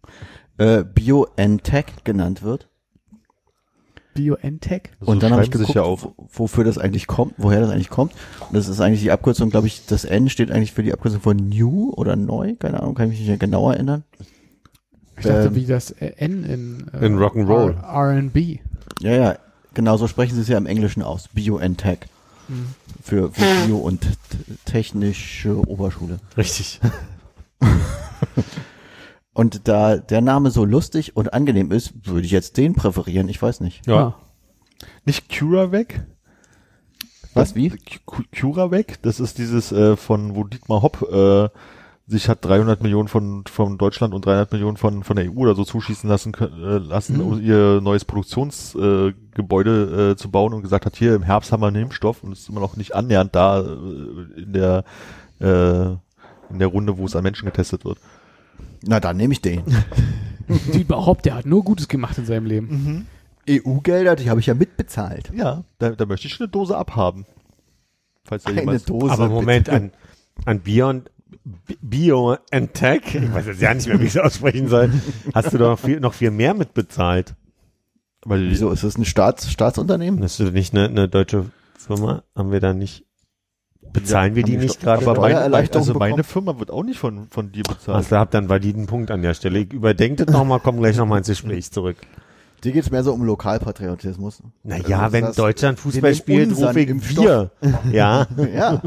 äh, 0.58 0.84
BioNTech 0.84 1.86
genannt 2.04 2.42
wird. 2.42 2.68
BioNTech? 4.14 4.82
So 5.00 5.10
und 5.10 5.22
dann 5.22 5.32
habe 5.32 5.42
ich 5.42 5.50
geguckt, 5.50 5.66
sich 5.68 5.74
ja 5.74 5.82
auf. 5.82 6.04
wo- 6.04 6.14
wofür 6.32 6.62
das 6.64 6.78
eigentlich 6.78 7.06
kommt, 7.08 7.34
woher 7.36 7.60
das 7.60 7.70
eigentlich 7.70 7.90
kommt. 7.90 8.12
Und 8.48 8.54
das 8.56 8.68
ist 8.68 8.80
eigentlich 8.80 9.00
die 9.00 9.10
Abkürzung, 9.10 9.50
glaube 9.50 9.66
ich, 9.66 9.86
das 9.86 10.04
N 10.04 10.28
steht 10.28 10.50
eigentlich 10.52 10.72
für 10.72 10.82
die 10.84 10.92
Abkürzung 10.92 11.20
von 11.20 11.36
New 11.36 11.90
oder 11.96 12.14
Neu, 12.14 12.54
keine 12.56 12.80
Ahnung, 12.80 12.94
kann 12.94 13.06
ich 13.06 13.10
mich 13.12 13.18
nicht 13.20 13.28
mehr 13.28 13.38
genau 13.38 13.70
erinnern. 13.70 14.04
Ich 15.16 15.24
dachte, 15.24 15.46
Ähm, 15.48 15.54
wie 15.54 15.66
das 15.66 15.90
äh, 15.92 16.12
N 16.16 16.44
in, 16.44 16.86
äh, 16.92 17.06
In 17.06 17.18
Rock'n'Roll. 17.18 17.74
R- 17.82 18.14
R&B. 18.16 18.58
Ja, 19.00 19.12
ja, 19.12 19.36
genau 19.74 19.96
so 19.96 20.08
sprechen 20.08 20.34
sie 20.34 20.40
es 20.42 20.48
ja 20.48 20.58
im 20.58 20.66
Englischen 20.66 21.02
aus. 21.02 21.28
BioNTech. 21.32 22.00
Hm. 22.48 22.66
Für, 23.02 23.32
für 23.32 23.66
Bio 23.66 23.78
und 23.78 24.06
technische 24.64 25.56
Oberschule. 25.68 26.18
Richtig. 26.36 26.80
Und 29.32 29.66
da 29.66 29.96
der 29.96 30.20
Name 30.20 30.50
so 30.52 30.64
lustig 30.64 31.16
und 31.16 31.32
angenehm 31.34 31.72
ist, 31.72 31.92
würde 32.06 32.24
ich 32.24 32.30
jetzt 32.30 32.56
den 32.56 32.74
präferieren. 32.74 33.28
Ich 33.28 33.42
weiß 33.42 33.60
nicht. 33.60 33.84
Ja. 33.86 34.14
Nicht 35.06 35.28
CuraVac? 35.28 36.06
Was, 37.34 37.56
wie? 37.56 37.70
Cu- 38.06 38.22
CuraVac? 38.32 39.02
Das 39.02 39.18
ist 39.18 39.38
dieses 39.38 39.72
äh, 39.72 39.96
von, 39.96 40.36
wo 40.36 40.44
Dietmar 40.44 40.82
Hopp 40.82 41.02
äh, 41.10 41.48
sich 42.06 42.28
hat 42.28 42.44
300 42.44 42.82
Millionen 42.82 43.08
von, 43.08 43.44
von 43.46 43.78
Deutschland 43.78 44.12
und 44.12 44.26
300 44.26 44.52
Millionen 44.52 44.76
von, 44.76 45.04
von 45.04 45.16
der 45.16 45.26
EU 45.32 45.36
oder 45.38 45.54
so 45.54 45.64
zuschießen 45.64 46.08
lassen, 46.08 46.32
kö- 46.32 46.52
äh, 46.52 46.78
lassen 46.78 47.16
Mhm. 47.16 47.22
um 47.22 47.40
ihr 47.40 47.80
neues 47.80 48.04
Produktionsgebäude 48.04 49.14
äh, 49.16 49.34
Gebäude, 49.34 50.10
äh, 50.12 50.16
zu 50.16 50.30
bauen 50.30 50.52
und 50.52 50.62
gesagt 50.62 50.84
hat, 50.86 50.96
hier 50.96 51.14
im 51.14 51.22
Herbst 51.22 51.50
haben 51.52 51.62
wir 51.62 51.68
einen 51.68 51.82
Impfstoff 51.82 52.22
und 52.22 52.32
es 52.32 52.40
ist 52.40 52.48
immer 52.50 52.60
noch 52.60 52.76
nicht 52.76 52.94
annähernd 52.94 53.34
da 53.34 53.60
äh, 53.60 54.42
in 54.42 54.52
der 54.52 54.84
äh, 55.40 55.96
in 56.50 56.58
der 56.58 56.68
Runde, 56.68 56.98
wo 56.98 57.06
es 57.06 57.16
an 57.16 57.22
Menschen 57.22 57.46
getestet 57.46 57.84
wird. 57.86 57.98
Na, 58.82 59.00
dann 59.00 59.16
nehme 59.16 59.32
ich 59.32 59.40
den. 59.40 59.62
Die 60.74 60.82
überhaupt, 60.82 61.24
der 61.24 61.36
hat 61.36 61.46
nur 61.46 61.64
Gutes 61.64 61.88
gemacht 61.88 62.18
in 62.18 62.26
seinem 62.26 62.44
Leben. 62.44 63.06
Mhm. 63.46 63.60
EU-Gelder, 63.66 64.14
die 64.16 64.28
habe 64.28 64.40
ich 64.40 64.46
ja 64.46 64.54
mitbezahlt. 64.54 65.32
Ja, 65.34 65.64
da, 65.78 65.90
da 65.90 66.04
möchte 66.06 66.26
ich 66.28 66.38
eine 66.38 66.48
Dose 66.48 66.76
abhaben. 66.76 67.24
Falls 68.24 68.44
da 68.44 68.50
Eine 68.52 68.78
Dose. 68.78 69.10
Aber 69.10 69.28
Moment, 69.28 69.66
bitte. 69.66 69.76
an, 69.76 69.92
an 70.44 70.60
Beyond, 70.60 71.04
Bio 71.04 71.13
and 72.50 72.74
Tech, 72.74 73.14
ich 73.14 73.34
weiß 73.34 73.46
jetzt 73.46 73.60
ja 73.60 73.74
nicht 73.74 73.86
mehr, 73.86 74.00
wie 74.00 74.04
ich 74.04 74.16
es 74.16 74.20
aussprechen 74.20 74.68
soll, 74.68 74.90
hast 75.34 75.52
du 75.52 75.58
doch 75.58 75.70
noch 75.70 75.78
viel, 75.78 76.00
noch 76.00 76.14
viel 76.14 76.30
mehr 76.30 76.54
mitbezahlt. 76.54 77.34
weil 78.24 78.50
Wieso 78.50 78.70
ist 78.70 78.84
das 78.84 78.96
ein 78.96 79.04
Staats 79.04 79.50
Staatsunternehmen? 79.50 80.22
Hast 80.22 80.40
du 80.40 80.44
nicht 80.44 80.74
eine, 80.74 80.86
eine 80.86 81.08
deutsche 81.08 81.46
Firma? 81.78 82.22
Haben 82.34 82.52
wir 82.52 82.60
da 82.60 82.72
nicht, 82.72 83.04
bezahlen 83.92 84.34
wir 84.34 84.42
die 84.42 84.56
nicht 84.56 84.80
gerade? 84.80 85.06
Aber 85.06 85.20
meine, 85.20 85.38
also 85.40 85.94
meine 85.94 86.16
bekommen? 86.16 86.24
Firma 86.24 86.58
wird 86.58 86.70
auch 86.70 86.82
nicht 86.82 86.98
von, 86.98 87.28
von 87.28 87.52
dir 87.52 87.64
bezahlt. 87.64 87.96
Also 87.96 88.16
habt 88.16 88.34
dann 88.34 88.48
validen 88.48 88.86
Punkt 88.86 89.10
an 89.10 89.22
der 89.22 89.34
Stelle. 89.34 89.60
Ich 89.60 89.72
überdenke 89.72 90.24
das 90.24 90.32
nochmal, 90.32 90.60
komm 90.60 90.78
gleich 90.78 90.96
nochmal 90.96 91.18
ins 91.18 91.28
Gespräch 91.28 91.70
zurück. 91.70 91.96
Dir 92.64 92.72
geht's 92.72 92.90
mehr 92.90 93.04
so 93.04 93.12
um 93.12 93.22
Lokalpatriotismus. 93.24 94.42
Naja, 94.62 95.00
Also 95.00 95.12
wenn 95.12 95.24
das- 95.26 95.36
Deutschland 95.36 95.78
wir 95.78 95.82
Fußball 95.82 96.14
spielt, 96.14 96.56
rufe 96.56 96.80
ich. 96.80 97.14
Bier. 97.16 97.50
Ja. 97.92 98.26
Ja. 98.54 98.80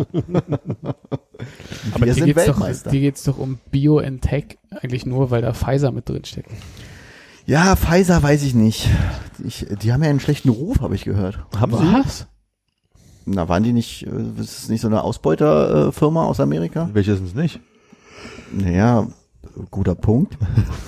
Aber 1.93 2.05
Wir 2.05 2.07
dir 2.07 2.13
sind 2.13 2.25
geht's, 2.25 2.45
doch, 2.45 2.53
Weltmeister. 2.59 2.89
dir 2.89 2.99
geht's 3.01 3.23
doch 3.23 3.37
um 3.37 3.59
BioNTech 3.71 4.57
eigentlich 4.81 5.05
nur, 5.05 5.29
weil 5.31 5.41
da 5.43 5.53
Pfizer 5.53 5.91
mit 5.91 6.09
drin 6.09 6.25
steckt. 6.25 6.49
Ja, 7.45 7.75
Pfizer 7.75 8.21
weiß 8.21 8.43
ich 8.43 8.55
nicht. 8.55 8.89
Ich, 9.45 9.65
die 9.81 9.93
haben 9.93 10.03
ja 10.03 10.09
einen 10.09 10.19
schlechten 10.19 10.49
Ruf, 10.49 10.81
habe 10.81 10.95
ich 10.95 11.03
gehört. 11.05 11.39
Haben 11.57 11.71
Was? 11.73 12.27
Na, 13.25 13.47
waren 13.49 13.63
die 13.63 13.73
nicht, 13.73 14.07
äh, 14.07 14.41
ist 14.41 14.63
es 14.63 14.69
nicht 14.69 14.81
so 14.81 14.87
eine 14.87 15.03
Ausbeuterfirma 15.03 16.25
aus 16.25 16.39
Amerika? 16.39 16.89
Welche 16.93 17.15
sind 17.15 17.27
es 17.27 17.35
nicht? 17.35 17.59
Naja, 18.51 19.07
guter 19.69 19.95
Punkt. 19.95 20.37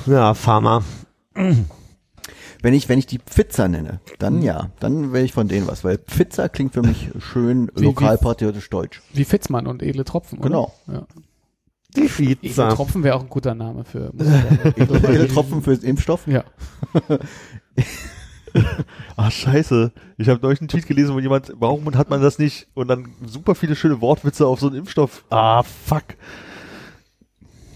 Ja, 0.05 0.33
Pharma. 0.33 0.81
Wenn 2.61 2.73
ich, 2.73 2.89
wenn 2.89 2.99
ich 2.99 3.05
die 3.05 3.19
Pfizer 3.19 3.67
nenne, 3.69 4.01
dann 4.17 4.41
ja, 4.41 4.69
dann 4.81 5.13
wäre 5.13 5.23
ich 5.23 5.31
von 5.31 5.47
denen 5.47 5.67
was, 5.67 5.83
weil 5.85 5.97
Pfizer 5.97 6.49
klingt 6.49 6.73
für 6.73 6.81
mich 6.81 7.09
schön 7.19 7.71
Wie- 7.75 7.85
lokalpatriotisch 7.85 8.69
deutsch. 8.69 9.01
Wie 9.13 9.23
Fitzmann 9.23 9.65
und 9.67 9.81
edle 9.81 10.03
Tropfen, 10.03 10.39
oder? 10.39 10.47
Genau. 10.49 10.73
Ja. 10.87 11.05
Die 11.95 12.01
Edle 12.01 12.35
Pizza. 12.35 12.69
Tropfen 12.69 13.03
wäre 13.03 13.15
auch 13.15 13.21
ein 13.23 13.29
guter 13.29 13.55
Name 13.55 13.83
für 13.85 14.11
Musiker. 14.13 14.77
Edle 14.77 15.27
Tropfen 15.27 15.61
für 15.61 15.73
Impfstoff. 15.73 16.27
Ja. 16.27 16.43
Ah, 19.15 19.29
scheiße. 19.29 19.91
Ich 20.17 20.27
habe 20.27 20.39
neulich 20.41 20.59
einen 20.59 20.69
Tweet 20.69 20.87
gelesen, 20.87 21.13
wo 21.13 21.19
jemand, 21.19 21.53
warum 21.59 21.85
hat 21.95 22.09
man 22.09 22.19
das 22.19 22.39
nicht? 22.39 22.67
Und 22.73 22.87
dann 22.87 23.09
super 23.25 23.53
viele 23.53 23.75
schöne 23.75 24.01
Wortwitze 24.01 24.47
auf 24.47 24.59
so 24.59 24.67
einen 24.67 24.77
Impfstoff. 24.77 25.23
Ah, 25.29 25.61
fuck. 25.61 26.03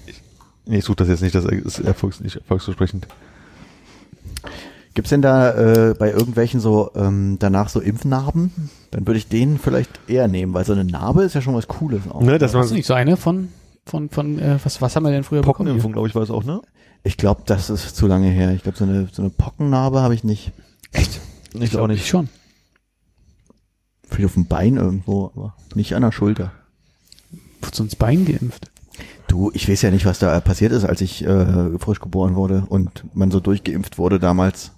Ich, 0.08 0.20
nee, 0.66 0.78
ich 0.78 0.84
suche 0.86 0.96
das 0.96 1.10
jetzt 1.10 1.22
nicht, 1.22 1.36
das 1.36 1.46
ist 1.46 1.80
erfolgs, 1.80 2.22
nicht 2.22 2.38
erfolgsversprechend. 2.38 3.08
Gibt's 4.94 5.10
denn 5.10 5.22
da 5.24 5.90
äh, 5.90 5.96
bei 5.98 6.12
irgendwelchen 6.12 6.60
so 6.60 6.92
ähm, 6.96 7.38
danach 7.40 7.70
so 7.70 7.80
Impfnarben? 7.80 8.52
Dann 8.92 9.08
würde 9.08 9.18
ich 9.18 9.28
den 9.28 9.58
vielleicht 9.58 9.90
eher 10.08 10.28
nehmen, 10.28 10.54
weil 10.54 10.66
so 10.66 10.74
eine 10.74 10.84
Narbe 10.86 11.24
ist 11.24 11.34
ja 11.34 11.42
schon 11.42 11.56
was 11.56 11.68
Cooles 11.68 12.02
auch. 12.10 12.22
Ne, 12.22 12.38
Das 12.38 12.54
man, 12.54 12.70
nicht 12.70 12.86
so 12.86 12.94
eine 12.94 13.18
von, 13.18 13.50
von, 13.86 14.10
von, 14.10 14.38
äh, 14.38 14.60
was, 14.64 14.82
was 14.82 14.96
haben 14.96 15.04
wir 15.04 15.12
denn 15.12 15.24
früher 15.24 15.42
bekommen? 15.42 15.56
Pockenimpfung, 15.58 15.94
glaube 15.94 16.08
ich, 16.08 16.16
war 16.16 16.22
es 16.22 16.30
auch, 16.30 16.44
ne? 16.44 16.62
Ich 17.04 17.18
glaube, 17.18 17.42
das 17.46 17.70
ist 17.70 17.96
zu 17.96 18.08
lange 18.08 18.30
her. 18.30 18.52
Ich 18.54 18.64
glaube, 18.64 18.78
so 18.78 18.84
eine, 18.86 19.08
so 19.12 19.24
eine 19.24 19.32
Pockennarbe 19.32 20.02
habe 20.02 20.14
ich 20.14 20.24
nicht. 20.24 20.52
Ich 21.54 21.78
auch 21.78 21.86
Ich 21.90 21.90
nicht. 21.90 22.08
schon. 22.08 22.30
Vielleicht 24.08 24.26
auf 24.26 24.34
dem 24.36 24.46
Bein 24.46 24.78
irgendwo, 24.78 25.32
aber 25.36 25.56
nicht 25.76 25.96
an 25.96 26.04
der 26.04 26.12
Schulter. 26.12 26.52
Wurde 27.62 27.84
ins 27.84 27.96
Bein 27.96 28.26
geimpft. 28.26 28.70
Du, 29.28 29.50
ich 29.54 29.68
weiß 29.68 29.82
ja 29.82 29.90
nicht, 29.92 30.06
was 30.06 30.20
da 30.20 30.40
passiert 30.40 30.72
ist, 30.72 30.86
als 30.86 31.02
ich 31.02 31.26
äh, 31.26 31.78
frisch 31.80 32.00
geboren 32.00 32.36
wurde 32.36 32.66
und 32.70 33.04
man 33.16 33.32
so 33.32 33.40
durchgeimpft 33.40 33.98
wurde 33.98 34.20
damals. 34.20 34.72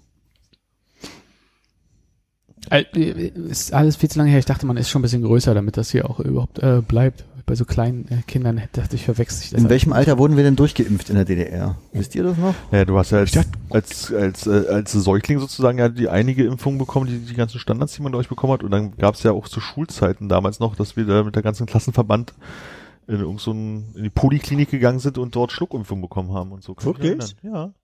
Äh, 2.69 2.83
Ist 3.49 3.73
alles 3.73 3.95
viel 3.95 4.09
zu 4.09 4.19
lange 4.19 4.31
her. 4.31 4.39
Ich 4.39 4.45
dachte, 4.45 4.65
man 4.65 4.77
ist 4.77 4.89
schon 4.89 5.01
ein 5.01 5.03
bisschen 5.03 5.23
größer, 5.23 5.53
damit 5.53 5.77
das 5.77 5.91
hier 5.91 6.09
auch 6.09 6.19
überhaupt 6.19 6.59
äh, 6.59 6.81
bleibt. 6.81 7.25
Bei 7.47 7.53
so 7.53 7.63
kleinen 7.63 8.07
äh, 8.09 8.23
Kindern 8.25 8.59
dachte 8.71 8.95
ich, 8.95 9.05
verwechsel 9.05 9.43
ich 9.43 9.49
das. 9.51 9.61
In 9.61 9.69
welchem 9.69 9.93
Alter 9.93 10.17
wurden 10.17 10.35
wir 10.35 10.43
denn 10.43 10.55
durchgeimpft 10.55 11.09
in 11.09 11.15
der 11.15 11.25
DDR? 11.25 11.77
Wisst 11.93 12.15
ihr 12.15 12.23
das 12.23 12.37
noch? 12.39 12.55
Ja, 12.71 12.85
du 12.85 12.97
hast 12.97 13.11
ja 13.11 13.19
als, 13.19 13.37
als, 13.69 14.11
als, 14.11 14.47
äh, 14.47 14.65
als 14.67 14.91
Säugling 14.93 15.39
sozusagen 15.39 15.77
ja 15.77 15.89
die 15.89 16.09
einige 16.09 16.43
Impfungen 16.45 16.79
bekommen, 16.79 17.05
die, 17.05 17.19
die 17.19 17.35
ganzen 17.35 17.59
Standards, 17.59 17.93
die 17.93 18.01
man 18.01 18.11
durch 18.11 18.29
bekommen 18.29 18.53
hat. 18.53 18.63
Und 18.63 18.71
dann 18.71 18.97
gab 18.97 19.13
es 19.13 19.21
ja 19.21 19.31
auch 19.31 19.47
zu 19.47 19.59
Schulzeiten 19.59 20.27
damals 20.27 20.59
noch, 20.59 20.75
dass 20.75 20.97
wir 20.97 21.05
da 21.05 21.23
mit 21.23 21.35
der 21.35 21.43
ganzen 21.43 21.67
Klassenverband 21.67 22.33
in, 23.07 23.19
irgend 23.19 23.41
so 23.41 23.51
ein, 23.51 23.93
in 23.95 24.03
die 24.03 24.09
Poliklinik 24.09 24.71
gegangen 24.71 24.97
sind 24.97 25.19
und 25.19 25.35
dort 25.35 25.51
Schluckimpfung 25.51 26.01
bekommen 26.01 26.33
haben 26.33 26.51
und 26.51 26.63
so. 26.63 26.73
Kann 26.73 26.87
Wirklich? 26.87 27.35
erinnern. 27.43 27.75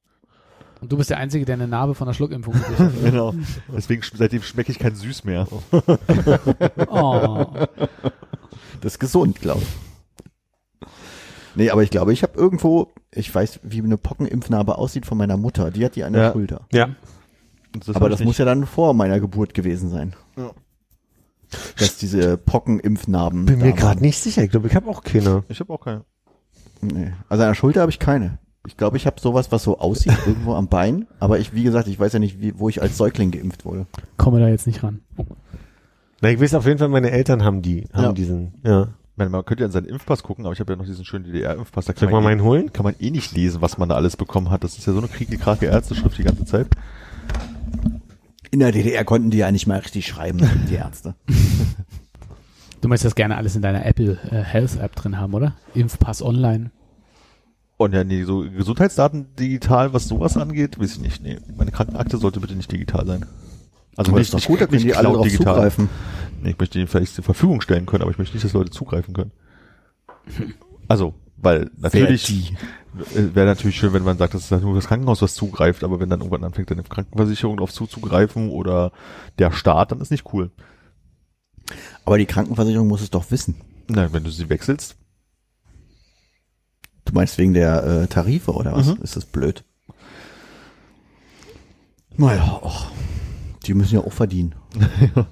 Und 0.81 0.91
du 0.91 0.97
bist 0.97 1.11
der 1.11 1.17
Einzige, 1.19 1.45
der 1.45 1.53
eine 1.55 1.67
Narbe 1.67 1.93
von 1.93 2.07
der 2.07 2.13
Schluckimpfung 2.13 2.55
hat. 2.55 2.91
Genau. 3.03 3.33
Deswegen 3.73 4.01
seitdem 4.15 4.41
schmecke 4.41 4.71
ich 4.71 4.79
kein 4.79 4.95
Süß 4.95 5.23
mehr. 5.23 5.47
Oh. 6.89 7.45
Das 8.81 8.93
ist 8.93 8.99
gesund, 8.99 9.39
glaube 9.41 9.61
ich. 9.61 10.87
Nee, 11.55 11.69
aber 11.69 11.83
ich 11.83 11.89
glaube, 11.91 12.13
ich 12.13 12.23
habe 12.23 12.37
irgendwo, 12.37 12.91
ich 13.11 13.33
weiß, 13.33 13.59
wie 13.63 13.79
eine 13.81 13.97
Pockenimpfnarbe 13.97 14.77
aussieht 14.77 15.05
von 15.05 15.17
meiner 15.17 15.37
Mutter. 15.37 15.69
Die 15.69 15.85
hat 15.85 15.95
die 15.95 16.03
an 16.03 16.13
der 16.13 16.23
Ja. 16.23 16.31
Schulter. 16.31 16.61
Ja. 16.71 16.89
Und 17.75 17.95
aber 17.95 18.09
das 18.09 18.21
ich 18.21 18.25
muss 18.25 18.37
ja 18.37 18.45
dann 18.45 18.65
vor 18.65 18.93
meiner 18.93 19.19
Geburt 19.19 19.53
gewesen 19.53 19.89
sein. 19.89 20.15
Ja. 20.35 20.51
Dass 21.77 21.97
diese 21.97 22.37
Pockenimpfnarben. 22.37 23.45
Bin 23.45 23.59
mir 23.59 23.73
gerade 23.73 24.01
nicht 24.01 24.17
sicher. 24.17 24.43
Ich 24.43 24.51
glaube, 24.51 24.67
ich 24.67 24.75
habe 24.75 24.89
auch 24.89 25.03
keine. 25.03 25.43
Ich 25.49 25.59
habe 25.59 25.73
auch 25.73 25.81
keine. 25.83 26.05
Nee. 26.81 27.11
Also 27.29 27.43
an 27.43 27.49
der 27.49 27.55
Schulter 27.55 27.81
habe 27.81 27.91
ich 27.91 27.99
keine. 27.99 28.39
Ich 28.67 28.77
glaube, 28.77 28.97
ich 28.97 29.07
habe 29.07 29.19
sowas, 29.19 29.51
was 29.51 29.63
so 29.63 29.79
aussieht, 29.79 30.13
irgendwo 30.27 30.53
am 30.53 30.67
Bein. 30.67 31.07
Aber 31.19 31.39
ich, 31.39 31.53
wie 31.53 31.63
gesagt, 31.63 31.87
ich 31.87 31.99
weiß 31.99 32.13
ja 32.13 32.19
nicht, 32.19 32.39
wie, 32.41 32.57
wo 32.59 32.69
ich 32.69 32.81
als 32.81 32.97
Säugling 32.97 33.31
geimpft 33.31 33.65
wurde. 33.65 33.87
Komme 34.17 34.39
da 34.39 34.47
jetzt 34.47 34.67
nicht 34.67 34.83
ran. 34.83 35.01
Oh. 35.17 35.25
Na, 36.21 36.29
ich 36.29 36.39
weiß 36.39 36.53
auf 36.53 36.65
jeden 36.67 36.77
Fall, 36.77 36.89
meine 36.89 37.09
Eltern 37.11 37.43
haben 37.43 37.61
die, 37.63 37.87
haben 37.93 38.03
Ja. 38.03 38.11
diesen, 38.13 38.53
ja. 38.63 38.89
Man 39.17 39.45
könnte 39.45 39.63
ja 39.63 39.69
seinen 39.69 39.85
Impfpass 39.85 40.23
gucken, 40.23 40.45
aber 40.45 40.53
ich 40.53 40.59
habe 40.59 40.73
ja 40.73 40.77
noch 40.77 40.85
diesen 40.85 41.05
schönen 41.05 41.25
DDR-Impfpass. 41.25 41.85
Da 41.85 41.93
Soll 41.93 41.99
kann 41.99 42.09
ich 42.09 42.13
mal 42.13 42.21
man, 42.21 42.31
eh, 42.31 42.35
meinen 42.35 42.43
holen? 42.43 42.73
kann 42.73 42.83
man 42.83 42.95
eh 42.99 43.11
nicht 43.11 43.33
lesen, 43.35 43.61
was 43.61 43.77
man 43.77 43.89
da 43.89 43.95
alles 43.95 44.15
bekommen 44.17 44.49
hat. 44.49 44.63
Das 44.63 44.77
ist 44.77 44.85
ja 44.87 44.93
so 44.93 44.99
eine 44.99 45.07
kriegelkrake 45.09 45.65
Ärzteschrift 45.67 46.17
die 46.17 46.23
ganze 46.23 46.45
Zeit. 46.45 46.67
In 48.51 48.59
der 48.59 48.71
DDR 48.71 49.03
konnten 49.05 49.29
die 49.29 49.37
ja 49.37 49.51
nicht 49.51 49.67
mal 49.67 49.79
richtig 49.79 50.07
schreiben, 50.07 50.39
die 50.69 50.75
Ärzte. 50.75 51.15
Du 52.81 52.87
möchtest 52.87 53.05
das 53.05 53.15
gerne 53.15 53.37
alles 53.37 53.55
in 53.55 53.61
deiner 53.61 53.85
Apple 53.85 54.17
äh, 54.31 54.37
Health 54.41 54.79
App 54.79 54.95
drin 54.95 55.19
haben, 55.19 55.35
oder? 55.35 55.53
Impfpass 55.75 56.23
online. 56.23 56.71
Und 57.81 57.95
ja, 57.95 58.03
nee, 58.03 58.25
so 58.25 58.41
Gesundheitsdaten 58.41 59.33
digital, 59.39 59.91
was 59.91 60.07
sowas 60.07 60.37
angeht, 60.37 60.79
weiß 60.79 60.97
ich 60.97 61.01
nicht. 61.01 61.23
Nee, 61.23 61.39
meine 61.57 61.71
Krankenakte 61.71 62.17
sollte 62.17 62.39
bitte 62.39 62.53
nicht 62.53 62.71
digital 62.71 63.07
sein. 63.07 63.25
Also 63.97 64.11
nicht, 64.11 64.31
doch 64.31 64.45
gut, 64.45 64.61
da 64.61 64.67
können 64.67 64.83
die 64.83 64.93
alle 64.93 65.07
drauf 65.07 65.27
zugreifen. 65.27 65.89
Nee, 66.43 66.51
ich 66.51 66.59
möchte 66.59 66.77
den 66.77 66.87
vielleicht 66.87 67.15
zur 67.15 67.23
Verfügung 67.23 67.59
stellen 67.59 67.87
können, 67.87 68.03
aber 68.03 68.11
ich 68.11 68.19
möchte 68.19 68.35
nicht, 68.35 68.45
dass 68.45 68.53
Leute 68.53 68.69
zugreifen 68.69 69.15
können. 69.15 69.31
Also, 70.87 71.15
weil 71.37 71.71
natürlich 71.75 72.25
die? 72.25 72.55
äh, 73.15 73.33
wäre 73.33 73.47
natürlich 73.47 73.77
schön, 73.77 73.93
wenn 73.93 74.03
man 74.03 74.19
sagt, 74.19 74.35
das 74.35 74.43
ist 74.43 74.51
halt 74.51 74.61
nur 74.61 74.75
das 74.75 74.87
Krankenhaus, 74.87 75.23
was 75.23 75.33
zugreift, 75.33 75.83
aber 75.83 75.99
wenn 75.99 76.09
dann 76.09 76.19
irgendwann 76.19 76.43
anfängt, 76.43 76.69
dann 76.69 76.77
eine 76.77 76.87
Krankenversicherung 76.87 77.57
drauf 77.57 77.73
zuzugreifen 77.73 78.49
oder 78.49 78.91
der 79.39 79.51
Staat, 79.51 79.91
dann 79.91 80.01
ist 80.01 80.11
nicht 80.11 80.31
cool. 80.33 80.51
Aber 82.05 82.19
die 82.19 82.27
Krankenversicherung 82.27 82.87
muss 82.87 83.01
es 83.01 83.09
doch 83.09 83.31
wissen. 83.31 83.55
Nein, 83.87 84.09
wenn 84.11 84.23
du 84.23 84.29
sie 84.29 84.49
wechselst, 84.49 84.97
Du 87.05 87.13
meinst 87.13 87.37
wegen 87.37 87.53
der 87.53 87.83
äh, 87.83 88.07
Tarife 88.07 88.51
oder 88.53 88.73
was? 88.73 88.87
Mhm. 88.87 89.01
Ist 89.01 89.15
das 89.15 89.25
blöd? 89.25 89.63
Naja, 92.17 92.59
och, 92.61 92.91
die 93.65 93.73
müssen 93.73 93.95
ja 93.95 94.01
auch 94.01 94.13
verdienen. 94.13 94.55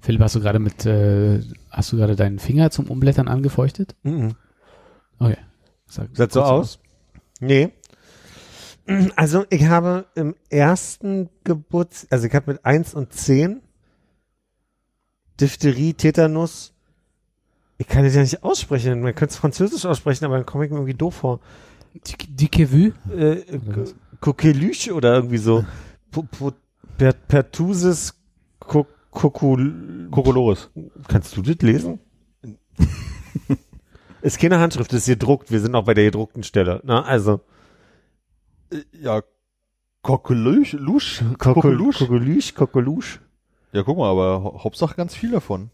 Philipp, 0.00 0.20
hast 0.20 0.34
du 0.34 0.40
gerade 0.40 0.58
mit, 0.58 0.84
äh, 0.86 1.40
hast 1.70 1.92
du 1.92 1.96
gerade 1.96 2.16
deinen 2.16 2.38
Finger 2.38 2.70
zum 2.70 2.90
Umblättern 2.90 3.28
angefeuchtet? 3.28 3.96
Mhm. 4.02 4.34
Okay. 5.18 5.38
Sag, 5.86 6.08
Sieht 6.14 6.32
so 6.32 6.42
aus? 6.42 6.78
Nee. 7.40 7.72
Also 9.16 9.46
ich 9.48 9.64
habe 9.64 10.04
im 10.14 10.34
ersten 10.50 11.30
Geburts, 11.42 12.06
also 12.10 12.26
ich 12.26 12.34
habe 12.34 12.52
mit 12.52 12.66
eins 12.66 12.92
und 12.92 13.14
zehn 13.14 13.62
Diphtherie, 15.40 15.94
Tetanus. 15.94 16.73
Ich 17.78 17.86
kann 17.88 18.04
es 18.04 18.14
ja 18.14 18.20
nicht 18.22 18.42
aussprechen. 18.42 19.00
Man 19.00 19.14
könnte 19.14 19.32
es 19.32 19.38
französisch 19.38 19.84
aussprechen, 19.84 20.24
aber 20.24 20.36
dann 20.36 20.46
komme 20.46 20.64
ich 20.64 20.70
mir 20.70 20.76
irgendwie 20.78 20.94
doof 20.94 21.14
vor. 21.16 21.40
Die, 21.94 22.16
Kevue? 22.48 22.92
Äh? 23.16 23.58
Coqueluche 24.20 24.92
oder 24.94 25.14
irgendwie 25.14 25.38
so. 25.38 25.64
Po- 26.10 26.22
po- 26.24 26.52
Per, 26.96 27.12
Pertussis 27.12 28.14
Co- 28.60 28.86
Cocul 29.10 30.08
Kokolores. 30.10 30.70
Kannst 31.08 31.36
du 31.36 31.42
das 31.42 31.56
lesen? 31.62 31.98
ist 34.22 34.38
keine 34.38 34.58
Handschrift, 34.58 34.92
ist 34.92 35.06
gedruckt. 35.06 35.50
Wir 35.50 35.60
sind 35.60 35.74
auch 35.74 35.84
bei 35.84 35.94
der 35.94 36.04
gedruckten 36.04 36.42
Stelle. 36.42 36.80
Na, 36.84 37.02
also. 37.02 37.40
Ja, 39.00 39.22
Lusch, 40.28 40.74
Kokelusch. 41.38 41.98
Kokelusch, 41.98 42.54
Kokelusch. 42.54 43.20
Ja, 43.72 43.82
guck 43.82 43.98
mal, 43.98 44.10
aber 44.10 44.42
hau- 44.44 44.64
Hauptsache 44.64 44.94
ganz 44.96 45.14
viel 45.14 45.30
davon. 45.32 45.70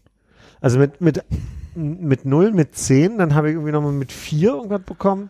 Also 0.59 0.79
mit, 0.79 1.01
mit, 1.01 1.23
mit 1.75 2.25
0, 2.25 2.51
mit 2.51 2.75
10, 2.75 3.17
dann 3.17 3.33
habe 3.35 3.49
ich 3.49 3.53
irgendwie 3.55 3.71
nochmal 3.71 3.91
mit 3.91 4.11
4 4.11 4.49
irgendwas 4.51 4.81
bekommen. 4.81 5.29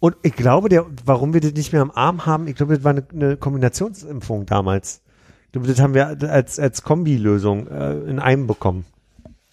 Und 0.00 0.16
ich 0.22 0.34
glaube, 0.34 0.68
der, 0.68 0.84
warum 1.06 1.32
wir 1.32 1.40
das 1.40 1.52
nicht 1.54 1.72
mehr 1.72 1.80
am 1.82 1.90
Arm 1.90 2.26
haben, 2.26 2.46
ich 2.48 2.56
glaube, 2.56 2.74
das 2.74 2.84
war 2.84 2.90
eine, 2.90 3.04
eine 3.12 3.36
Kombinationsimpfung 3.36 4.44
damals. 4.46 5.00
Ich 5.46 5.52
glaube, 5.52 5.66
das 5.68 5.80
haben 5.80 5.94
wir 5.94 6.08
als, 6.30 6.58
als 6.58 6.82
Kombilösung 6.82 7.68
äh, 7.68 8.00
in 8.00 8.18
einem 8.18 8.46
bekommen. 8.46 8.84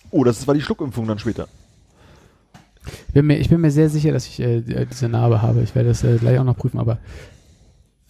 Oh, 0.10 0.24
das 0.24 0.46
war 0.48 0.54
die 0.56 0.62
Schluckimpfung 0.62 1.08
dann 1.08 1.20
später. 1.20 1.48
Ich 3.08 3.14
bin 3.14 3.28
mir, 3.28 3.38
ich 3.38 3.50
bin 3.50 3.62
mir 3.62 3.72
sehr 3.72 3.90
sicher, 3.90 4.12
dass 4.12 4.26
ich 4.28 4.40
äh, 4.40 4.62
die- 4.62 4.86
diese 4.88 5.08
Narbe 5.08 5.42
habe. 5.42 5.62
Ich 5.62 5.76
werde 5.76 5.90
das 5.90 6.04
äh, 6.04 6.18
gleich 6.18 6.40
auch 6.40 6.44
noch 6.44 6.58
prüfen, 6.58 6.80
aber 6.80 6.98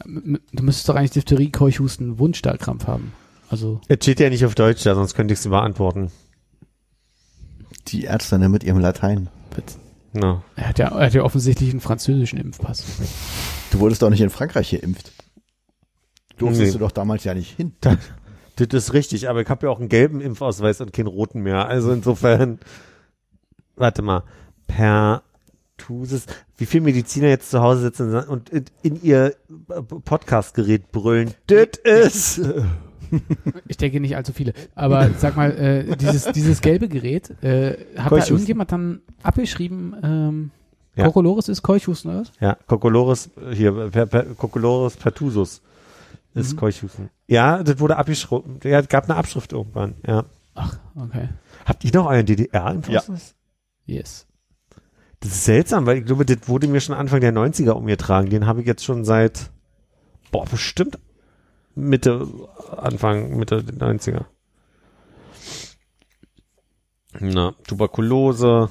ähm, 0.05 0.39
du 0.53 0.63
müsstest 0.63 0.87
doch 0.89 0.95
eigentlich 0.95 1.11
Diphtherie, 1.11 1.51
Keuchhusten, 1.51 2.17
Wundstarkrampf 2.17 2.87
haben. 2.87 3.11
Also, 3.49 3.81
Es 3.89 3.97
steht 3.97 4.21
ja 4.21 4.29
nicht 4.29 4.45
auf 4.45 4.55
Deutsch 4.55 4.81
da, 4.83 4.95
sonst 4.95 5.13
könnte 5.13 5.33
ich 5.33 5.41
es 5.41 5.47
beantworten. 5.47 6.09
Die 7.87 8.03
Ärzte 8.03 8.37
ne, 8.39 8.49
mit 8.49 8.63
ihrem 8.63 8.79
Latein. 8.79 9.29
No. 10.13 10.43
er 10.55 10.67
hat 10.69 10.79
ja, 10.79 10.87
er 10.89 11.05
hat 11.05 11.13
ja 11.13 11.23
offensichtlich 11.23 11.71
einen 11.71 11.79
französischen 11.79 12.37
Impfpass. 12.37 12.83
Du 13.71 13.79
wurdest 13.79 14.01
doch 14.01 14.09
nicht 14.09 14.19
in 14.21 14.29
Frankreich 14.29 14.71
geimpft. 14.71 15.11
Durftest 16.37 16.65
Nee. 16.65 16.71
du 16.73 16.79
doch 16.79 16.91
damals 16.91 17.23
ja 17.23 17.33
nicht 17.33 17.55
hin. 17.55 17.73
Das, 17.81 17.97
das 18.57 18.73
ist 18.73 18.93
richtig, 18.93 19.29
aber 19.29 19.41
ich 19.41 19.47
habe 19.49 19.65
ja 19.65 19.71
auch 19.71 19.79
einen 19.79 19.87
gelben 19.89 20.19
Impfausweis 20.21 20.81
und 20.81 20.91
keinen 20.91 21.07
roten 21.07 21.41
mehr. 21.41 21.67
Also 21.67 21.91
insofern, 21.93 22.59
warte 23.75 24.01
mal, 24.01 24.23
Pertussis, 24.67 26.25
wie 26.57 26.65
viele 26.65 26.83
Mediziner 26.83 27.27
jetzt 27.29 27.49
zu 27.49 27.61
Hause 27.61 27.81
sitzen 27.81 28.13
und 28.13 28.49
in, 28.49 28.65
in 28.83 29.01
ihr 29.01 29.33
Podcastgerät 30.03 30.91
brüllen, 30.91 31.33
das 31.47 31.77
ist, 31.83 32.41
Ich 33.67 33.77
denke 33.77 33.99
nicht 33.99 34.15
allzu 34.15 34.33
viele. 34.33 34.53
Aber 34.75 35.09
sag 35.17 35.35
mal, 35.35 35.51
äh, 35.51 35.95
dieses, 35.97 36.25
dieses 36.31 36.61
gelbe 36.61 36.87
Gerät, 36.87 37.29
äh, 37.43 37.71
hat 37.71 37.77
da 38.05 38.09
Keuchhusten. 38.09 38.35
irgendjemand 38.35 38.71
dann 38.71 39.01
abgeschrieben, 39.23 39.95
ähm, 40.03 40.51
Ja. 40.95 41.05
Kokolores 41.05 41.47
ist 41.49 41.61
Keuchhusten 41.61 42.11
oder 42.11 42.21
was? 42.21 42.31
ja, 42.39 42.57
Kokolores, 42.67 43.29
hier, 43.53 43.71
per, 43.89 44.05
per, 44.07 44.23
Kokolores 44.35 44.97
pertussus 44.97 45.61
ist 46.33 46.53
Mhm. 46.53 46.57
Keuchhusten. 46.57 47.09
Ja, 47.27 47.63
das 47.63 47.79
wurde 47.79 47.97
abgeschrieben, 47.97 48.59
ja, 48.63 48.79
es 48.79 48.87
gab 48.89 49.05
eine 49.09 49.15
Abschrift 49.17 49.53
irgendwann, 49.53 49.95
ja. 50.05 50.25
Ach, 50.55 50.77
okay. 50.95 51.29
Habt 51.65 51.83
ihr 51.85 51.91
noch 51.93 52.07
euren 52.07 52.25
DDR-Impfausweis? 52.25 53.35
Yes. 53.85 54.27
Das 55.21 55.31
ist 55.31 55.45
seltsam, 55.45 55.85
weil 55.85 55.99
ich 55.99 56.05
glaube, 56.05 56.25
das 56.25 56.47
wurde 56.47 56.67
mir 56.67 56.81
schon 56.81 56.95
Anfang 56.95 57.21
der 57.21 57.31
90er 57.33 57.71
umgetragen. 57.71 58.29
Den 58.29 58.47
habe 58.47 58.61
ich 58.61 58.67
jetzt 58.67 58.83
schon 58.83 59.05
seit, 59.05 59.49
boah, 60.31 60.45
bestimmt 60.45 60.97
Mitte, 61.75 62.27
Anfang, 62.77 63.37
Mitte 63.37 63.63
der 63.63 63.75
90er. 63.75 64.25
Na, 67.19 67.53
Tuberkulose. 67.67 68.69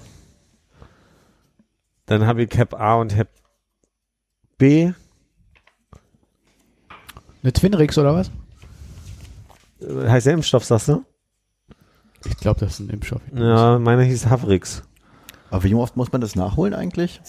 Dann 2.07 2.27
habe 2.27 2.43
ich 2.43 2.57
Hep 2.57 2.75
A 2.75 2.97
und 2.97 3.15
Hep 3.15 3.29
B. 4.59 4.93
Eine 7.43 7.53
Twinrix 7.53 7.97
oder 7.99 8.15
was? 8.15 8.31
Äh, 9.81 10.09
Heißt 10.09 10.27
der 10.27 10.35
Impfstoff, 10.35 10.65
sagst 10.65 10.89
du? 10.89 11.05
Ich 12.27 12.37
glaube, 12.37 12.61
das 12.61 12.75
ist 12.75 12.81
ein 12.81 12.91
Impfstoff. 12.91 13.23
Ja, 13.35 13.79
meiner 13.79 14.03
hieß 14.03 14.27
Havrix. 14.27 14.83
Aber 15.51 15.65
wie 15.65 15.75
oft 15.75 15.97
muss 15.97 16.13
man 16.13 16.21
das 16.21 16.37
nachholen 16.37 16.75
eigentlich? 16.75 17.21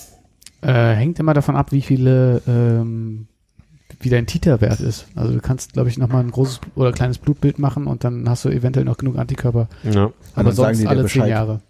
Äh, 0.61 0.93
hängt 0.93 1.19
immer 1.19 1.34
davon 1.34 1.55
ab, 1.55 1.72
wie 1.72 1.82
viele, 1.82 2.41
ähm, 2.47 3.28
wie 3.99 4.09
dein 4.09 4.25
Titer-Wert 4.25 4.79
ist. 4.79 5.07
Also 5.15 5.33
du 5.33 5.39
kannst, 5.39 5.73
glaube 5.73 5.89
ich, 5.89 5.97
nochmal 5.97 6.23
ein 6.23 6.31
großes 6.31 6.61
oder 6.75 6.91
kleines 6.91 7.17
Blutbild 7.17 7.59
machen 7.59 7.87
und 7.87 8.03
dann 8.03 8.27
hast 8.29 8.45
du 8.45 8.49
eventuell 8.49 8.85
noch 8.85 8.97
genug 8.97 9.17
Antikörper. 9.17 9.67
Ja. 9.83 10.11
Aber 10.35 10.51
sonst 10.51 10.85
alle 10.85 11.05
zehn. 11.05 11.25
Jahre. 11.25 11.61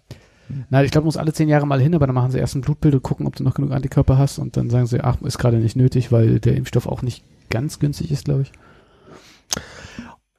Nein, 0.70 0.84
ich 0.84 0.90
glaube, 0.90 1.02
du 1.02 1.06
musst 1.06 1.18
alle 1.18 1.32
zehn 1.32 1.48
Jahre 1.48 1.66
mal 1.66 1.80
hin, 1.80 1.94
aber 1.94 2.06
dann 2.06 2.14
machen 2.14 2.30
sie 2.30 2.38
erst 2.38 2.54
ein 2.54 2.60
Blutbild 2.60 2.94
und 2.94 3.02
gucken, 3.02 3.26
ob 3.26 3.36
du 3.36 3.42
noch 3.42 3.54
genug 3.54 3.72
Antikörper 3.72 4.18
hast 4.18 4.38
und 4.38 4.56
dann 4.56 4.70
sagen 4.70 4.86
sie, 4.86 5.00
ach, 5.00 5.20
ist 5.22 5.38
gerade 5.38 5.58
nicht 5.58 5.76
nötig, 5.76 6.12
weil 6.12 6.40
der 6.40 6.56
Impfstoff 6.56 6.86
auch 6.86 7.02
nicht 7.02 7.24
ganz 7.48 7.78
günstig 7.78 8.10
ist, 8.10 8.24
glaube 8.24 8.42
ich. 8.42 8.52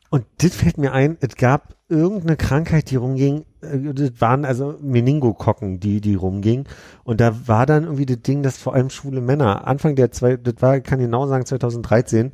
Und 0.10 0.26
das 0.38 0.56
fällt 0.56 0.78
mir 0.78 0.94
ein, 0.94 1.18
es 1.22 1.36
gab 1.36 1.76
irgendeine 1.90 2.38
Krankheit, 2.38 2.92
die 2.92 2.98
rumging, 2.98 3.46
das 3.94 4.12
waren 4.20 4.46
also 4.46 4.78
Meningokokken, 4.82 5.80
die, 5.80 6.02
die 6.02 6.16
rumging. 6.16 6.66
Und 7.04 7.22
da 7.22 7.48
war 7.48 7.66
dann 7.66 7.84
irgendwie 7.84 8.06
das 8.06 8.22
Ding, 8.22 8.44
dass 8.44 8.58
vor 8.58 8.74
allem 8.74 8.90
schwule 8.90 9.22
Männer, 9.22 9.68
Anfang 9.68 9.96
der 9.96 10.12
zwei, 10.12 10.38
das 10.38 10.56
war, 10.60 10.78
ich 10.78 10.84
kann 10.84 11.00
genau 11.00 11.28
sagen, 11.28 11.46
2013, 11.46 12.32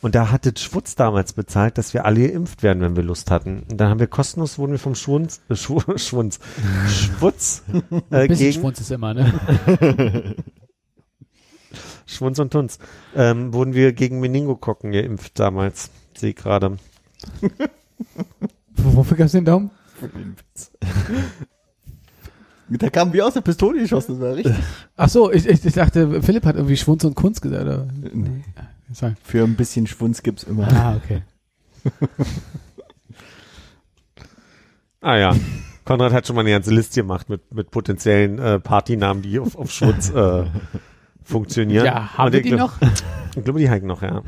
und 0.00 0.16
da 0.16 0.32
hat 0.32 0.46
das 0.46 0.60
Schwutz 0.60 0.96
damals 0.96 1.32
bezahlt, 1.32 1.78
dass 1.78 1.94
wir 1.94 2.04
alle 2.04 2.28
geimpft 2.28 2.64
werden, 2.64 2.82
wenn 2.82 2.96
wir 2.96 3.04
Lust 3.04 3.30
hatten. 3.30 3.62
Und 3.70 3.80
dann 3.80 3.88
haben 3.88 4.00
wir 4.00 4.08
kostenlos, 4.08 4.58
wurden 4.58 4.72
wir 4.72 4.80
vom 4.80 4.96
Schwunz, 4.96 5.40
äh, 5.48 5.54
Schw 5.54 5.80
Schwunz, 5.96 6.40
Schwutz, 6.88 7.62
äh, 8.10 8.22
Ein 8.22 8.28
bisschen 8.28 8.50
gegen, 8.50 8.60
Schwunz 8.60 8.80
ist 8.80 8.90
immer, 8.90 9.14
ne? 9.14 10.34
Schwunz 12.06 12.38
und 12.40 12.52
Tunz, 12.52 12.78
ähm, 13.16 13.54
wurden 13.54 13.74
wir 13.74 13.92
gegen 13.92 14.20
Meningokokken 14.20 14.90
geimpft 14.90 15.38
damals. 15.38 15.90
Sehe 16.14 16.30
ich 16.30 16.36
gerade. 16.36 16.76
Wofür 18.76 19.16
gab's 19.16 19.32
den 19.32 19.44
Daumen? 19.44 19.70
Da 22.68 22.88
kamen 22.90 23.12
wir 23.12 23.26
aus 23.26 23.34
der 23.34 23.42
Pistole 23.42 23.80
geschossen, 23.80 24.12
das 24.12 24.20
war 24.20 24.34
richtig. 24.36 24.54
Ach 24.96 25.08
so, 25.08 25.30
ich, 25.30 25.46
ich, 25.46 25.64
ich 25.64 25.74
dachte, 25.74 26.22
Philipp 26.22 26.46
hat 26.46 26.56
irgendwie 26.56 26.76
Schwunz 26.76 27.04
und 27.04 27.14
Kunst 27.14 27.42
gesagt. 27.42 27.62
Oder? 27.64 27.86
Nee. 28.14 28.44
Sorry. 28.92 29.14
Für 29.22 29.44
ein 29.44 29.56
bisschen 29.56 29.86
Schwunz 29.86 30.22
gibt's 30.22 30.42
immer. 30.44 30.68
Ah, 30.72 30.96
okay. 30.96 31.22
Ah 35.00 35.16
ja. 35.16 35.36
Konrad 35.84 36.12
hat 36.12 36.26
schon 36.28 36.36
mal 36.36 36.42
eine 36.42 36.52
ganze 36.52 36.72
Liste 36.72 37.00
gemacht 37.00 37.28
mit, 37.28 37.52
mit 37.52 37.70
potenziellen 37.72 38.38
äh, 38.38 38.60
Partynamen, 38.60 39.20
die 39.22 39.40
auf, 39.40 39.56
auf 39.56 39.72
Schwutz 39.72 40.10
äh, 40.10 40.44
funktionieren. 41.24 41.84
Ja, 41.84 42.16
haben 42.16 42.26
Und 42.26 42.34
die 42.34 42.42
glaub- 42.42 42.80
noch? 42.80 42.90
Ich 43.36 43.42
glaube, 43.44 43.58
die 43.60 43.70
halten 43.70 43.86
noch, 43.86 44.02
ja. 44.02 44.22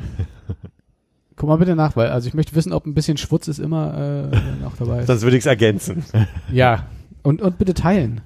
Guck 1.35 1.49
mal 1.49 1.57
bitte 1.57 1.75
nach, 1.75 1.95
weil 1.95 2.09
also 2.09 2.27
ich 2.27 2.33
möchte 2.33 2.55
wissen, 2.55 2.71
ob 2.71 2.85
ein 2.85 2.93
bisschen 2.93 3.17
Schwutz 3.17 3.47
ist 3.47 3.59
immer 3.59 4.31
äh, 4.31 4.61
noch 4.61 4.77
dabei 4.77 4.99
ist. 5.01 5.07
Sonst 5.07 5.23
würde 5.23 5.37
ich 5.37 5.43
es 5.43 5.47
ergänzen. 5.47 6.03
Ja. 6.51 6.87
Und, 7.23 7.41
und 7.41 7.57
bitte 7.57 7.73
teilen. 7.73 8.21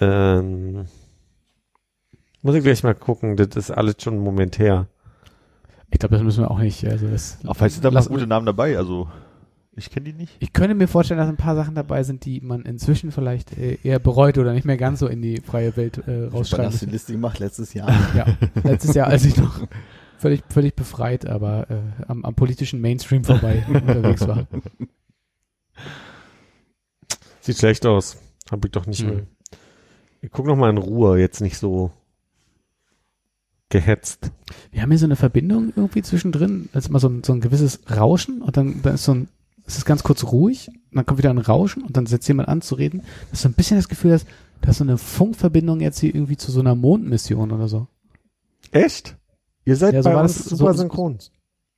Ähm, 0.00 0.86
muss 2.40 2.54
ich 2.54 2.64
gleich 2.64 2.82
mal 2.82 2.94
gucken, 2.94 3.36
das 3.36 3.48
ist 3.56 3.70
alles 3.70 3.96
schon 4.00 4.18
momentär. 4.18 4.86
Ich 5.90 5.98
glaube, 5.98 6.14
das 6.14 6.24
müssen 6.24 6.42
wir 6.42 6.50
auch 6.50 6.58
nicht. 6.58 6.84
Also 6.86 7.06
das, 7.08 7.38
Aber 7.44 7.54
vielleicht 7.54 7.74
sind 7.74 7.84
da 7.84 7.90
mal 7.90 8.04
gute 8.04 8.26
Namen 8.26 8.46
dabei, 8.46 8.78
also 8.78 9.08
ich 9.76 9.90
kenne 9.90 10.06
die 10.06 10.12
nicht. 10.12 10.36
Ich 10.38 10.52
könnte 10.52 10.74
mir 10.74 10.86
vorstellen, 10.86 11.18
dass 11.18 11.28
ein 11.28 11.36
paar 11.36 11.56
Sachen 11.56 11.74
dabei 11.74 12.04
sind, 12.04 12.24
die 12.24 12.40
man 12.40 12.62
inzwischen 12.62 13.10
vielleicht 13.10 13.58
äh, 13.58 13.78
eher 13.82 13.98
bereut 13.98 14.38
oder 14.38 14.52
nicht 14.52 14.64
mehr 14.64 14.76
ganz 14.76 15.00
so 15.00 15.08
in 15.08 15.20
die 15.20 15.40
freie 15.40 15.76
Welt 15.76 15.98
äh, 16.06 16.26
rausschreiben 16.26 16.66
hast 16.66 16.82
du 16.82 16.86
die. 16.86 16.92
Liste 16.92 17.12
gemacht? 17.12 17.40
Letztes 17.40 17.74
Jahr. 17.74 17.90
Ja, 18.14 18.26
letztes 18.62 18.94
Jahr, 18.94 19.08
als 19.08 19.24
ich 19.24 19.36
noch 19.36 19.66
völlig, 20.18 20.42
völlig 20.48 20.74
befreit, 20.74 21.26
aber 21.26 21.70
äh, 21.70 21.80
am, 22.08 22.24
am 22.24 22.34
politischen 22.34 22.80
Mainstream 22.80 23.24
vorbei 23.24 23.64
unterwegs 23.68 24.26
war. 24.26 24.46
Sieht 27.40 27.58
schlecht 27.58 27.84
aus. 27.86 28.16
Hab 28.50 28.64
ich 28.64 28.70
doch 28.72 28.86
nicht 28.86 29.02
Hm. 29.02 29.08
mehr. 29.08 29.26
Ich 30.22 30.30
guck 30.30 30.46
noch 30.46 30.56
mal 30.56 30.70
in 30.70 30.78
Ruhe, 30.78 31.18
jetzt 31.20 31.40
nicht 31.40 31.58
so 31.58 31.90
gehetzt. 33.68 34.30
Wir 34.70 34.82
haben 34.82 34.90
hier 34.90 34.98
so 34.98 35.04
eine 35.06 35.16
Verbindung 35.16 35.72
irgendwie 35.76 36.02
zwischendrin. 36.02 36.68
Ist 36.72 36.88
immer 36.88 37.00
so 37.00 37.08
ein, 37.08 37.24
so 37.24 37.32
ein 37.32 37.40
gewisses 37.40 37.80
Rauschen 37.90 38.40
und 38.40 38.56
dann, 38.56 38.80
dann 38.82 38.94
ist 38.94 39.04
so 39.04 39.12
ein, 39.14 39.28
es 39.66 39.76
ist 39.78 39.84
ganz 39.84 40.02
kurz 40.02 40.24
ruhig 40.24 40.68
und 40.68 40.96
dann 40.96 41.06
kommt 41.06 41.18
wieder 41.18 41.30
ein 41.30 41.38
Rauschen 41.38 41.82
und 41.82 41.96
dann 41.96 42.06
setzt 42.06 42.28
jemand 42.28 42.48
an 42.48 42.62
zu 42.62 42.74
reden. 42.74 43.02
Das 43.30 43.40
ist 43.40 43.42
so 43.42 43.48
ein 43.48 43.54
bisschen 43.54 43.76
das 43.76 43.88
Gefühl, 43.88 44.12
dass, 44.12 44.26
dass 44.60 44.78
so 44.78 44.84
eine 44.84 44.96
Funkverbindung 44.96 45.80
jetzt 45.80 45.98
hier 45.98 46.14
irgendwie 46.14 46.36
zu 46.36 46.50
so 46.52 46.60
einer 46.60 46.74
Mondmission 46.74 47.50
oder 47.52 47.68
so. 47.68 47.86
Echt? 48.70 49.16
Ihr 49.64 49.76
seid 49.76 49.94
Ja, 49.94 50.02
so 50.02 50.10
bei 50.10 50.20
uns 50.20 50.36
das- 50.36 50.46
super 50.58 50.72
so- 50.74 50.80
synchron. 50.80 51.18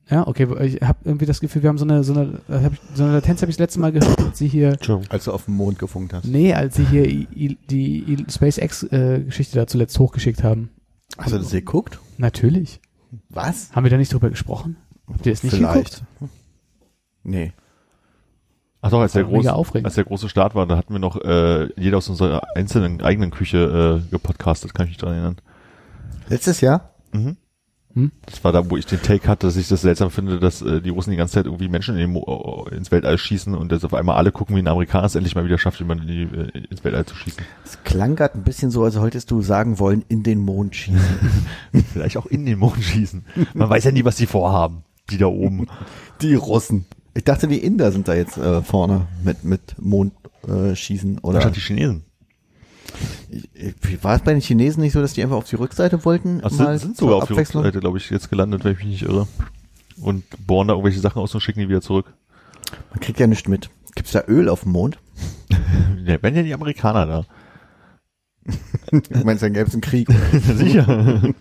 Ja, 0.09 0.25
okay, 0.29 0.47
ich 0.65 0.81
habe 0.83 0.99
irgendwie 1.05 1.27
das 1.27 1.41
Gefühl, 1.41 1.63
wir 1.65 1.69
haben 1.69 1.79
so 1.79 1.85
eine, 1.85 2.05
so 2.05 2.13
eine, 2.13 2.41
äh, 2.49 2.63
hab 2.63 2.73
ich, 2.73 2.81
so 2.95 3.03
eine 3.03 3.13
Latenz 3.15 3.43
habe 3.43 3.51
ich 3.51 3.57
das 3.57 3.61
letzte 3.65 3.81
Mal 3.81 3.91
gehört, 3.91 4.21
als 4.21 4.39
sie 4.39 4.47
hier, 4.47 4.69
Entschuldigung. 4.75 5.11
Als 5.11 5.25
du 5.25 5.33
auf 5.33 5.47
dem 5.47 5.55
Mond 5.57 5.81
gefunkt 5.81 6.13
hast. 6.13 6.25
nee, 6.27 6.55
als 6.55 6.77
sie 6.77 6.85
hier 6.85 7.03
die 7.07 8.05
I, 8.13 8.25
SpaceX-Geschichte 8.31 9.57
da 9.59 9.67
zuletzt 9.67 9.99
hochgeschickt 9.99 10.45
haben. 10.45 10.71
Hast 11.19 11.33
du 11.33 11.39
das 11.39 11.51
geguckt? 11.51 11.99
Natürlich. 12.19 12.81
Was? 13.31 13.73
Haben 13.73 13.83
wir 13.85 13.91
da 13.91 13.97
nicht 13.97 14.13
drüber 14.13 14.31
gesprochen? 14.31 14.77
Habt 15.09 15.27
ihr 15.27 15.33
das 15.33 15.43
nicht 15.43 15.59
geguckt? 15.59 16.05
Nee. 17.25 17.53
Ach 18.83 18.91
doch, 18.91 19.01
als 19.01 19.13
der, 19.13 19.27
aufregend. 19.57 19.87
als 19.87 19.95
der 19.97 20.05
große 20.05 20.29
Start 20.29 20.55
war, 20.55 20.67
da 20.67 20.77
hatten 20.77 20.93
wir 20.93 21.01
noch 21.01 21.17
äh, 21.25 21.69
jeder 21.81 21.97
aus 21.99 22.09
unserer 22.09 22.43
einzelnen 22.55 23.01
eigenen 23.01 23.33
Küche 23.33 24.03
äh, 24.07 24.11
gepodcastet, 24.11 24.73
kann 24.75 24.85
ich 24.87 24.91
mich 24.91 24.99
dran 24.99 25.15
erinnern. 25.15 25.37
Letztes 26.29 26.61
Jahr? 26.61 26.91
Mhm. 27.13 27.37
Hm? 27.97 28.13
Das 28.27 28.45
war 28.45 28.53
da, 28.53 28.69
wo 28.69 28.77
ich 28.77 28.85
den 28.85 29.01
Take 29.01 29.27
hatte, 29.27 29.47
dass 29.47 29.57
ich 29.57 29.69
das 29.69 29.81
seltsam 29.81 30.11
finde, 30.11 30.39
dass 30.39 30.61
äh, 30.61 30.83
die 30.83 30.91
Russen 30.91 31.13
die 31.13 31.17
ganze 31.17 31.33
Zeit 31.33 31.47
irgendwie 31.47 31.69
Menschen 31.69 31.97
in 31.97 32.13
Mo 32.13 32.69
ins 32.71 32.93
Weltall 32.93 33.17
schießen 33.17 33.55
und 33.55 33.73
dass 33.73 33.85
auf 33.85 33.95
einmal 33.95 34.17
alle 34.17 34.33
gucken, 34.33 34.55
wie 34.55 34.61
ein 34.61 34.69
Amerikaner 34.69 35.07
es 35.07 35.15
endlich 35.15 35.35
mal 35.35 35.47
wieder 35.47 35.57
schafft, 35.57 35.81
jemanden 35.81 36.07
in 36.07 36.09
die, 36.09 36.37
äh, 36.37 36.67
ins 36.71 36.85
Weltall 36.85 37.07
zu 37.07 37.17
schießen. 37.17 37.43
Es 37.65 37.83
klang 37.85 38.15
gerade 38.15 38.35
ein 38.37 38.45
bisschen 38.45 38.71
so, 38.71 38.85
als 38.85 39.01
wolltest 39.01 39.31
du 39.31 39.41
sagen 39.41 39.79
wollen, 39.79 40.05
in 40.09 40.23
den 40.23 40.41
Mond 40.41 40.77
schießen. 40.77 41.01
Vielleicht 41.95 42.19
auch 42.19 42.27
in 42.27 42.45
den 42.45 42.59
Mond 42.59 42.85
schießen. 42.85 43.25
Man 43.55 43.71
weiß 43.71 43.85
ja 43.85 43.93
nie, 43.93 44.05
was 44.05 44.17
die 44.17 44.27
vorhaben, 44.27 44.85
die 45.09 45.17
da 45.17 45.27
oben. 45.27 45.67
Die 46.23 46.35
Russen. 46.35 46.87
Ich 47.13 47.25
dachte, 47.25 47.47
die 47.47 47.59
Inder 47.59 47.93
sind 47.93 48.09
da 48.09 48.15
jetzt 48.15 48.39
äh, 48.39 48.63
vorne 48.63 49.07
mit, 49.23 49.45
mit 49.45 49.77
Mond 49.79 50.15
äh, 50.49 50.75
schießen. 50.75 51.19
Oder 51.19 51.35
Wahrscheinlich 51.35 51.63
die 51.63 51.75
Chinesen. 51.75 52.06
Ich- 53.55 54.03
war 54.05 54.17
es 54.17 54.23
bei 54.23 54.33
den 54.33 54.41
Chinesen 54.41 54.83
nicht 54.83 54.93
so, 54.93 55.01
dass 55.01 55.13
die 55.15 55.23
einfach 55.23 55.37
auf 55.37 55.49
die 55.49 55.57
Rückseite 55.57 56.05
wollten? 56.05 56.41
Also 56.43 56.57
sind, 56.57 56.79
sind 56.79 56.97
sogar 56.97 57.17
auf 57.17 57.27
die? 57.27 57.35
Rückseite, 57.35 57.81
glaube 57.81 57.99
ich, 57.99 58.11
jetzt 58.11 58.31
gelandet, 58.31 58.65
wenn 58.65 58.73
ich 58.73 58.79
mich 58.79 58.87
nicht 58.89 59.03
irre. 59.03 59.27
Und 60.01 60.25
bohren 60.47 60.69
da 60.69 60.75
irgendwelche 60.75 61.01
Sachen 61.01 61.21
aus 61.23 61.35
und 61.35 61.41
schicken 61.41 61.61
die 61.61 61.69
wieder 61.69 61.81
zurück. 61.81 62.13
Man 62.91 63.01
kriegt 63.01 63.19
ja 63.19 63.27
nichts 63.27 63.49
mit. 63.49 63.71
Gibt's 63.95 64.13
da 64.13 64.23
Öl 64.29 64.49
auf 64.49 64.63
dem 64.63 64.73
Mond? 64.73 64.99
Ja, 66.05 66.19
wenn 66.23 66.37
ja 66.37 66.45
die 66.45 66.55
Amerikaner 66.55 67.05
da. 67.07 67.27
Du 68.93 69.25
meinst, 69.25 69.43
dann 69.43 69.55
gäbe 69.55 69.67
es 69.67 69.73
einen 69.75 69.81
Krieg? 69.81 70.07
Sicher. 70.33 71.33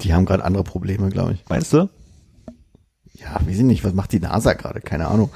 Die 0.00 0.12
haben 0.12 0.24
gerade 0.26 0.44
andere 0.44 0.64
Probleme, 0.64 1.08
glaube 1.10 1.34
ich. 1.34 1.44
Meinst 1.48 1.72
du? 1.72 1.88
Ja, 3.14 3.40
wir 3.44 3.54
sind 3.56 3.68
nicht. 3.68 3.84
Was 3.84 3.94
macht 3.94 4.10
die 4.10 4.18
NASA 4.18 4.54
gerade? 4.54 4.80
Keine 4.80 5.06
Ahnung. 5.06 5.30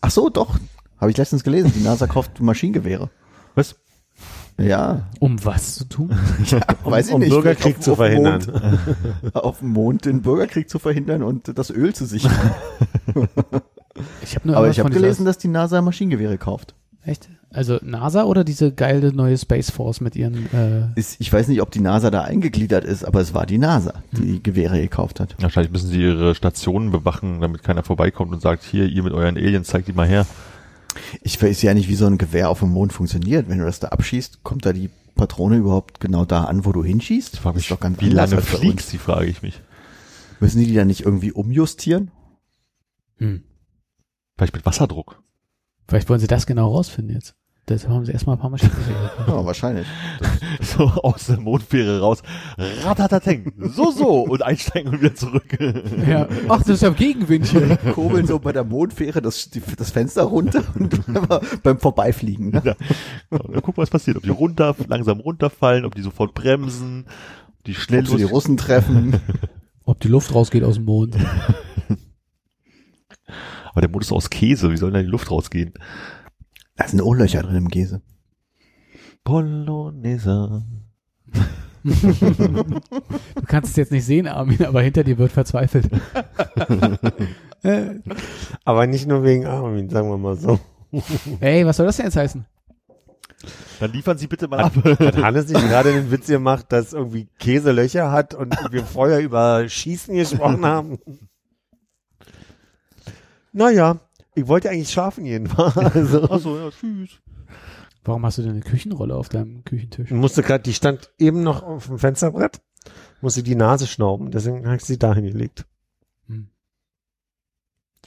Ach 0.00 0.10
so, 0.10 0.28
doch. 0.30 0.58
Habe 1.02 1.10
ich 1.10 1.16
letztens 1.16 1.42
gelesen. 1.42 1.72
Die 1.76 1.82
NASA 1.82 2.06
kauft 2.06 2.40
Maschinengewehre. 2.40 3.10
Was? 3.56 3.74
Ja, 4.56 5.08
Um 5.18 5.44
was 5.44 5.74
zu 5.74 5.84
tun? 5.86 6.10
weiß 6.84 7.08
ich 7.08 7.12
um 7.14 7.20
nicht. 7.20 7.30
Bürgerkrieg 7.30 7.76
Auf- 7.78 7.82
zu 7.82 7.90
auf 7.92 7.96
verhindern. 7.98 8.40
Mond, 9.22 9.34
auf 9.34 9.58
dem 9.58 9.70
Mond 9.70 10.04
den 10.04 10.22
Bürgerkrieg 10.22 10.70
zu 10.70 10.78
verhindern 10.78 11.22
und 11.24 11.58
das 11.58 11.70
Öl 11.70 11.92
zu 11.94 12.06
sichern. 12.06 12.32
Ich 14.22 14.34
habe 14.36 14.48
nur 14.48 14.56
Aber 14.56 14.70
ich 14.70 14.80
habe 14.80 14.88
gelesen, 14.90 15.26
dass 15.26 15.36
die 15.38 15.48
NASA 15.48 15.82
Maschinengewehre 15.82 16.38
kauft. 16.38 16.74
Echt? 17.04 17.28
Also 17.50 17.78
NASA 17.82 18.24
oder 18.24 18.42
diese 18.44 18.72
geile 18.72 19.12
neue 19.12 19.36
Space 19.36 19.70
Force 19.70 20.00
mit 20.00 20.16
ihren 20.16 20.46
äh, 20.54 20.98
Ist, 20.98 21.20
ich 21.20 21.30
weiß 21.30 21.48
nicht, 21.48 21.60
ob 21.60 21.70
die 21.72 21.80
NASA 21.80 22.10
da 22.10 22.22
eingegliedert 22.22 22.84
ist, 22.84 23.04
aber 23.04 23.20
es 23.20 23.34
war 23.34 23.44
die 23.44 23.58
NASA, 23.58 23.94
die 24.12 24.36
Hm. 24.36 24.42
Gewehre 24.42 24.80
gekauft 24.80 25.20
hat. 25.20 25.34
Wahrscheinlich 25.40 25.72
müssen 25.72 25.88
sie 25.90 26.00
ihre 26.00 26.34
Stationen 26.34 26.90
bewachen, 26.90 27.40
damit 27.42 27.62
keiner 27.62 27.82
vorbeikommt 27.82 28.32
und 28.32 28.40
sagt, 28.40 28.62
hier, 28.62 28.86
ihr 28.86 29.02
mit 29.02 29.12
euren 29.12 29.36
Aliens, 29.36 29.66
zeigt 29.68 29.88
die 29.88 29.92
mal 29.92 30.06
her. 30.08 30.26
Ich 31.22 31.40
weiß 31.40 31.62
ja 31.62 31.74
nicht, 31.74 31.88
wie 31.88 31.94
so 31.94 32.06
ein 32.06 32.18
Gewehr 32.18 32.50
auf 32.50 32.60
dem 32.60 32.70
Mond 32.70 32.92
funktioniert. 32.92 33.48
Wenn 33.48 33.58
du 33.58 33.64
das 33.64 33.80
da 33.80 33.88
abschießt, 33.88 34.42
kommt 34.42 34.66
da 34.66 34.72
die 34.72 34.90
Patrone 35.14 35.56
überhaupt 35.56 36.00
genau 36.00 36.24
da 36.24 36.44
an, 36.44 36.64
wo 36.64 36.72
du 36.72 36.82
hinschießt? 36.82 37.34
Ich 37.34 37.40
frage 37.40 37.56
mich, 37.56 37.68
doch 37.68 37.80
ganz 37.80 38.00
wie 38.00 38.08
lange 38.08 38.40
fliegst, 38.40 38.92
die 38.92 38.98
frage 38.98 39.26
ich 39.26 39.42
mich. 39.42 39.60
Müssen 40.40 40.60
die 40.60 40.66
die 40.66 40.74
dann 40.74 40.88
nicht 40.88 41.02
irgendwie 41.02 41.32
umjustieren? 41.32 42.10
hm. 43.18 43.44
Vielleicht 44.36 44.54
mit 44.54 44.66
Wasserdruck. 44.66 45.22
Vielleicht 45.86 46.08
wollen 46.08 46.20
sie 46.20 46.26
das 46.26 46.46
genau 46.46 46.72
rausfinden 46.72 47.14
jetzt. 47.14 47.36
Das 47.66 47.86
haben 47.86 48.04
sie 48.04 48.10
erstmal 48.10 48.36
ein 48.36 48.40
paar 48.40 48.50
Mal 48.50 48.58
schon 48.58 48.70
gesehen. 48.74 48.96
Ja, 49.26 49.44
wahrscheinlich. 49.44 49.86
So 50.60 50.84
aus 50.84 51.26
der 51.26 51.38
Mondfähre 51.38 52.00
raus. 52.00 52.22
Ratatateng. 52.56 53.52
So, 53.58 53.90
so. 53.90 54.22
Und 54.22 54.42
einsteigen 54.42 54.92
und 54.92 55.00
wieder 55.00 55.14
zurück. 55.14 55.58
ja. 56.06 56.28
Ach, 56.48 56.58
das 56.58 56.68
ist 56.68 56.82
ja 56.82 56.90
Gegenwind 56.90 57.46
hier. 57.46 57.76
Kurbeln 57.94 58.26
so 58.26 58.38
bei 58.38 58.52
der 58.52 58.64
Mondfähre 58.64 59.20
das, 59.20 59.50
die, 59.50 59.62
das 59.76 59.90
Fenster 59.90 60.22
runter 60.22 60.62
und 60.78 61.00
beim 61.62 61.78
Vorbeifliegen. 61.78 62.50
Ne? 62.50 62.62
Ja. 62.64 62.74
Und 63.30 63.54
dann 63.54 63.62
gucken, 63.62 63.82
was 63.82 63.90
passiert. 63.90 64.16
Ob 64.16 64.22
die 64.22 64.30
runter, 64.30 64.74
langsam 64.88 65.20
runterfallen, 65.20 65.84
ob 65.84 65.94
die 65.94 66.02
sofort 66.02 66.34
bremsen, 66.34 67.06
ob 67.58 67.64
die 67.64 67.74
schnell 67.74 68.00
Ob 68.00 68.08
sie 68.08 68.16
die 68.16 68.22
Russen 68.24 68.56
treffen. 68.56 69.20
Ob 69.84 70.00
die 70.00 70.08
Luft 70.08 70.34
rausgeht 70.34 70.64
aus 70.64 70.76
dem 70.76 70.84
Mond. 70.84 71.16
Aber 73.70 73.80
der 73.80 73.90
Mond 73.90 74.04
ist 74.04 74.12
aus 74.12 74.30
Käse. 74.30 74.70
Wie 74.70 74.76
soll 74.76 74.90
denn 74.90 75.00
da 75.00 75.02
die 75.02 75.10
Luft 75.10 75.30
rausgehen? 75.30 75.74
Da 76.76 76.88
sind 76.88 77.00
auch 77.02 77.14
Löcher 77.14 77.42
drin 77.42 77.56
im 77.56 77.68
Käse. 77.68 78.02
Polonaise. 79.24 80.64
Du 81.84 83.42
kannst 83.48 83.70
es 83.72 83.76
jetzt 83.76 83.90
nicht 83.90 84.04
sehen, 84.04 84.28
Armin, 84.28 84.64
aber 84.64 84.82
hinter 84.82 85.02
dir 85.02 85.18
wird 85.18 85.32
verzweifelt. 85.32 85.90
Äh, 87.64 88.00
Aber 88.64 88.88
nicht 88.88 89.06
nur 89.06 89.22
wegen 89.22 89.46
Armin, 89.46 89.88
sagen 89.88 90.08
wir 90.08 90.18
mal 90.18 90.34
so. 90.36 90.58
Ey, 91.38 91.64
was 91.64 91.76
soll 91.76 91.86
das 91.86 91.96
denn 91.96 92.06
jetzt 92.06 92.16
heißen? 92.16 92.44
Dann 93.78 93.92
liefern 93.92 94.18
Sie 94.18 94.26
bitte 94.26 94.48
mal 94.48 94.58
ab. 94.58 94.72
Hat 94.84 95.16
Hannes 95.16 95.46
nicht 95.48 95.60
gerade 95.60 95.92
den 95.92 96.10
Witz 96.10 96.26
gemacht, 96.26 96.66
dass 96.70 96.92
irgendwie 96.92 97.28
Käse 97.38 97.70
Löcher 97.70 98.10
hat 98.10 98.34
und 98.34 98.52
wir 98.72 98.84
vorher 98.84 99.20
über 99.20 99.68
Schießen 99.68 100.14
gesprochen 100.14 100.64
haben? 100.64 100.98
Naja, 103.52 104.00
ich 104.34 104.46
wollte 104.48 104.70
eigentlich 104.70 104.90
schlafen 104.90 105.24
gehen. 105.24 105.48
Also, 105.56 106.30
Achso, 106.30 106.58
ja, 106.58 106.70
tschüss. 106.70 107.20
Warum 108.04 108.26
hast 108.26 108.38
du 108.38 108.42
denn 108.42 108.52
eine 108.52 108.60
Küchenrolle 108.60 109.14
auf 109.14 109.28
deinem 109.28 109.64
Küchentisch? 109.64 110.10
musste 110.10 110.42
gerade, 110.42 110.64
die 110.64 110.74
stand 110.74 111.10
eben 111.18 111.42
noch 111.42 111.62
auf 111.62 111.86
dem 111.86 111.98
Fensterbrett, 111.98 112.60
musste 113.20 113.42
die 113.42 113.54
Nase 113.54 113.86
schnauben, 113.86 114.30
deswegen 114.30 114.66
habe 114.66 114.76
ich 114.76 114.84
sie 114.84 114.98
dahin 114.98 115.26
gelegt. 115.26 115.66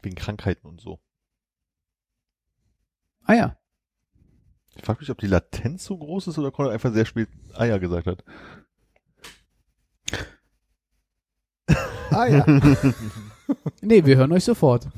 Wegen 0.01 0.15
Krankheiten 0.15 0.67
und 0.67 0.79
so. 0.81 0.99
Ah 3.23 3.33
ja. 3.33 3.57
Ich 4.75 4.83
frage 4.83 4.99
mich, 4.99 5.09
ob 5.09 5.17
die 5.17 5.25
Latenz 5.25 5.85
so 5.85 5.97
groß 5.97 6.27
ist 6.27 6.37
oder 6.37 6.51
Conrad 6.51 6.73
einfach 6.73 6.93
sehr 6.93 7.05
spät 7.05 7.29
Eier 7.53 7.79
gesagt 7.79 8.05
hat. 8.05 8.23
Ah 12.11 12.27
ja. 12.27 12.45
Nee, 13.81 14.05
wir 14.05 14.17
hören 14.17 14.31
euch 14.31 14.43
sofort. 14.43 14.87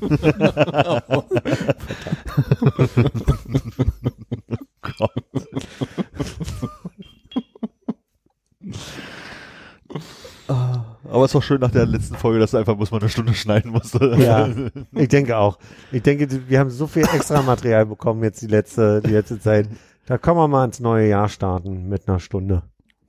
Aber 11.10 11.24
es 11.24 11.30
ist 11.30 11.34
doch 11.34 11.42
schön 11.42 11.60
nach 11.60 11.70
der 11.70 11.86
letzten 11.86 12.16
Folge, 12.16 12.38
dass 12.38 12.50
du 12.52 12.58
einfach 12.58 12.76
muss 12.76 12.90
man 12.90 13.00
eine 13.00 13.08
Stunde 13.08 13.34
schneiden 13.34 13.72
musste. 13.72 14.14
Ja, 14.18 14.48
ich 14.92 15.08
denke 15.08 15.36
auch. 15.36 15.58
Ich 15.90 16.02
denke, 16.02 16.28
wir 16.48 16.58
haben 16.58 16.70
so 16.70 16.86
viel 16.86 17.02
extra 17.02 17.42
Material 17.42 17.86
bekommen 17.86 18.22
jetzt 18.22 18.42
die 18.42 18.46
letzte, 18.46 19.00
die 19.00 19.10
letzte 19.10 19.40
Zeit. 19.40 19.68
Da 20.06 20.18
können 20.18 20.36
wir 20.36 20.48
mal 20.48 20.64
ins 20.64 20.80
neue 20.80 21.08
Jahr 21.08 21.28
starten 21.28 21.88
mit 21.88 22.08
einer 22.08 22.20
Stunde. 22.20 22.62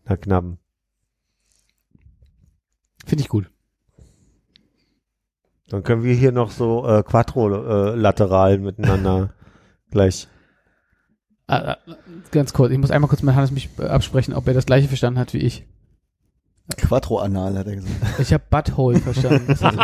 Na 0.06 0.18
knappen. 0.18 0.58
Finde 3.06 3.24
ich 3.24 3.30
gut. 3.30 3.50
Dann 5.70 5.84
können 5.84 6.03
wir 6.03 6.13
hier 6.13 6.32
noch 6.32 6.51
so 6.51 6.88
äh, 6.88 7.03
quadrilateral 7.03 8.57
miteinander 8.57 9.30
gleich. 9.91 10.28
Ah, 11.47 11.72
ah, 11.72 11.78
ganz 12.32 12.53
kurz, 12.53 12.72
ich 12.72 12.78
muss 12.78 12.91
einmal 12.91 13.09
kurz 13.09 13.24
mit 13.24 13.36
Hannes 13.36 13.51
mich 13.51 13.70
äh, 13.80 13.86
absprechen, 13.86 14.34
ob 14.34 14.47
er 14.47 14.53
das 14.53 14.65
gleiche 14.65 14.88
verstanden 14.88 15.20
hat 15.20 15.34
wie 15.34 15.39
ich. 15.39 15.65
Quattro-Anal, 16.78 17.57
hat 17.57 17.67
er 17.67 17.76
gesagt. 17.76 18.20
Ich 18.20 18.32
habe 18.32 18.43
Butthole 18.49 18.99
verstanden. 18.99 19.47
Was 19.59 19.63
hat, 19.63 19.76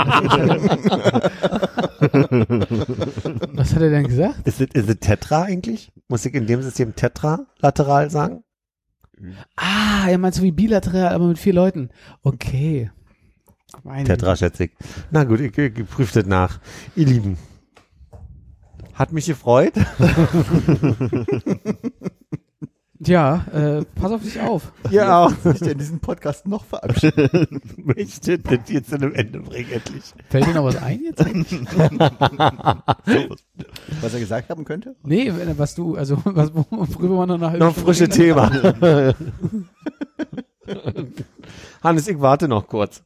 was 3.54 3.74
hat 3.74 3.82
er 3.82 3.90
denn 3.90 4.08
gesagt? 4.08 4.48
Ist 4.48 4.62
es, 4.62 4.68
ist 4.74 4.90
es 4.90 5.00
Tetra 5.00 5.44
eigentlich? 5.44 5.92
Muss 6.08 6.26
ich 6.26 6.34
in 6.36 6.46
dem 6.46 6.62
System 6.62 6.96
tetralateral 6.96 8.12
sagen? 8.12 8.44
Ah, 9.56 10.08
er 10.08 10.18
meint 10.18 10.36
so 10.36 10.44
wie 10.44 10.52
bilateral, 10.52 11.16
aber 11.16 11.28
mit 11.28 11.40
vier 11.40 11.54
Leuten. 11.54 11.90
Okay. 12.22 12.92
Meine 13.84 14.04
Tetra 14.06 14.36
schätze 14.36 14.66
ich. 14.66 14.72
Na 15.12 15.24
gut, 15.24 15.40
ich, 15.40 15.58
ich, 15.58 15.78
ich 15.80 15.90
prüfe 15.90 16.20
das 16.22 16.28
nach. 16.30 16.60
Ihr 16.96 17.06
Lieben. 17.08 17.38
Hat 18.94 19.12
mich 19.12 19.26
gefreut. 19.26 19.74
Ja, 23.00 23.46
äh, 23.54 23.84
pass 23.96 24.10
auf 24.14 24.22
dich 24.24 24.40
auf. 24.40 24.72
Ja, 24.90 25.26
auch. 25.26 25.32
Sich 25.44 25.62
in 25.64 25.78
diesem 25.78 26.00
Podcast 26.00 26.48
noch 26.48 26.64
verabschieden. 26.64 27.62
Möchte 27.78 28.40
das 28.40 28.60
jetzt 28.70 28.90
zu 28.90 28.96
einem 28.96 29.14
Ende 29.14 29.42
bringen, 29.42 29.70
endlich. 29.74 30.04
Fällt 30.30 30.48
dir 30.48 30.54
noch 30.54 30.64
was 30.64 30.78
ein 30.82 31.02
jetzt 31.04 31.22
eigentlich? 31.24 31.60
Was 34.02 34.14
er 34.14 34.20
gesagt 34.20 34.50
haben 34.50 34.64
könnte? 34.64 34.96
Nee, 35.04 35.32
wenn- 35.36 35.58
was 35.58 35.76
du, 35.76 35.96
also 35.96 36.18
was, 36.24 36.52
worüber 36.56 37.18
man 37.18 37.28
noch 37.28 37.36
eine 37.36 37.52
halbe 37.52 37.66
Noch 37.66 37.76
ein 37.78 37.84
frisches 37.84 38.10
Thema. 38.10 38.50
Hannes, 41.84 42.08
ich 42.08 42.20
warte 42.22 42.48
noch 42.48 42.66
kurz. 42.68 43.04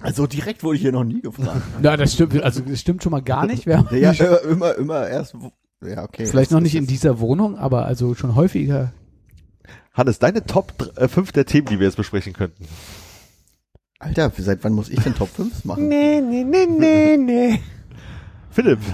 Also 0.00 0.26
direkt 0.26 0.62
wurde 0.62 0.76
ich 0.76 0.82
hier 0.82 0.92
noch 0.92 1.04
nie 1.04 1.20
gefragt. 1.20 1.62
Na, 1.80 1.96
das 1.96 2.12
stimmt, 2.12 2.40
also 2.42 2.60
das 2.60 2.80
stimmt 2.80 3.02
schon 3.02 3.12
mal 3.12 3.22
gar 3.22 3.46
nicht. 3.46 3.66
Wir 3.66 3.78
haben 3.78 3.96
Ja, 3.96 4.12
immer, 4.36 4.74
immer, 4.76 5.08
erst. 5.08 5.34
Ja, 5.82 6.04
okay. 6.04 6.26
vielleicht 6.26 6.50
noch 6.50 6.60
nicht 6.60 6.74
in 6.74 6.86
dieser 6.86 7.20
Wohnung, 7.20 7.56
aber 7.58 7.86
also 7.86 8.14
schon 8.14 8.34
häufiger. 8.34 8.92
Hannes, 9.92 10.18
deine 10.18 10.44
Top 10.44 10.72
5 10.96 11.32
der 11.32 11.46
Themen, 11.46 11.66
die 11.66 11.78
wir 11.78 11.86
jetzt 11.86 11.96
besprechen 11.96 12.32
könnten. 12.32 12.66
Alter, 13.98 14.30
seit 14.36 14.62
wann 14.62 14.74
muss 14.74 14.90
ich 14.90 15.00
denn 15.00 15.14
Top 15.14 15.30
5 15.30 15.64
machen? 15.64 15.88
Nee, 15.88 16.20
nee, 16.20 16.44
nee, 16.44 16.66
nee, 16.66 17.16
nee. 17.16 17.60
Philipp. 18.50 18.78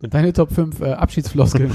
Deine 0.00 0.32
Top 0.32 0.52
5 0.52 0.80
äh, 0.80 0.92
Abschiedsfloskeln. 0.92 1.72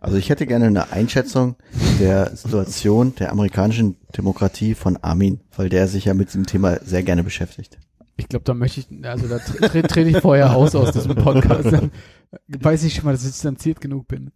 Also 0.00 0.16
ich 0.16 0.30
hätte 0.30 0.46
gerne 0.46 0.66
eine 0.66 0.92
Einschätzung 0.92 1.56
der 2.00 2.34
Situation 2.36 3.14
der 3.14 3.32
amerikanischen 3.32 3.96
Demokratie 4.16 4.74
von 4.74 4.96
Armin, 4.98 5.40
weil 5.56 5.68
der 5.68 5.88
sich 5.88 6.06
ja 6.06 6.14
mit 6.14 6.28
diesem 6.28 6.46
Thema 6.46 6.78
sehr 6.84 7.02
gerne 7.02 7.24
beschäftigt. 7.24 7.78
Ich 8.16 8.28
glaube, 8.28 8.44
da 8.44 8.54
möchte 8.54 8.80
ich, 8.80 9.06
also 9.06 9.26
da 9.26 9.38
tre 9.38 9.68
tre 9.68 9.82
trete 9.82 10.10
ich 10.10 10.18
vorher 10.18 10.54
aus 10.54 10.74
aus 10.74 10.92
diesem 10.92 11.16
Podcast. 11.16 11.72
Dann 11.72 11.90
weiß 12.48 12.84
ich 12.84 12.94
schon 12.94 13.04
mal, 13.04 13.12
dass 13.12 13.24
ich 13.24 13.32
distanziert 13.32 13.80
genug 13.80 14.06
bin. 14.06 14.30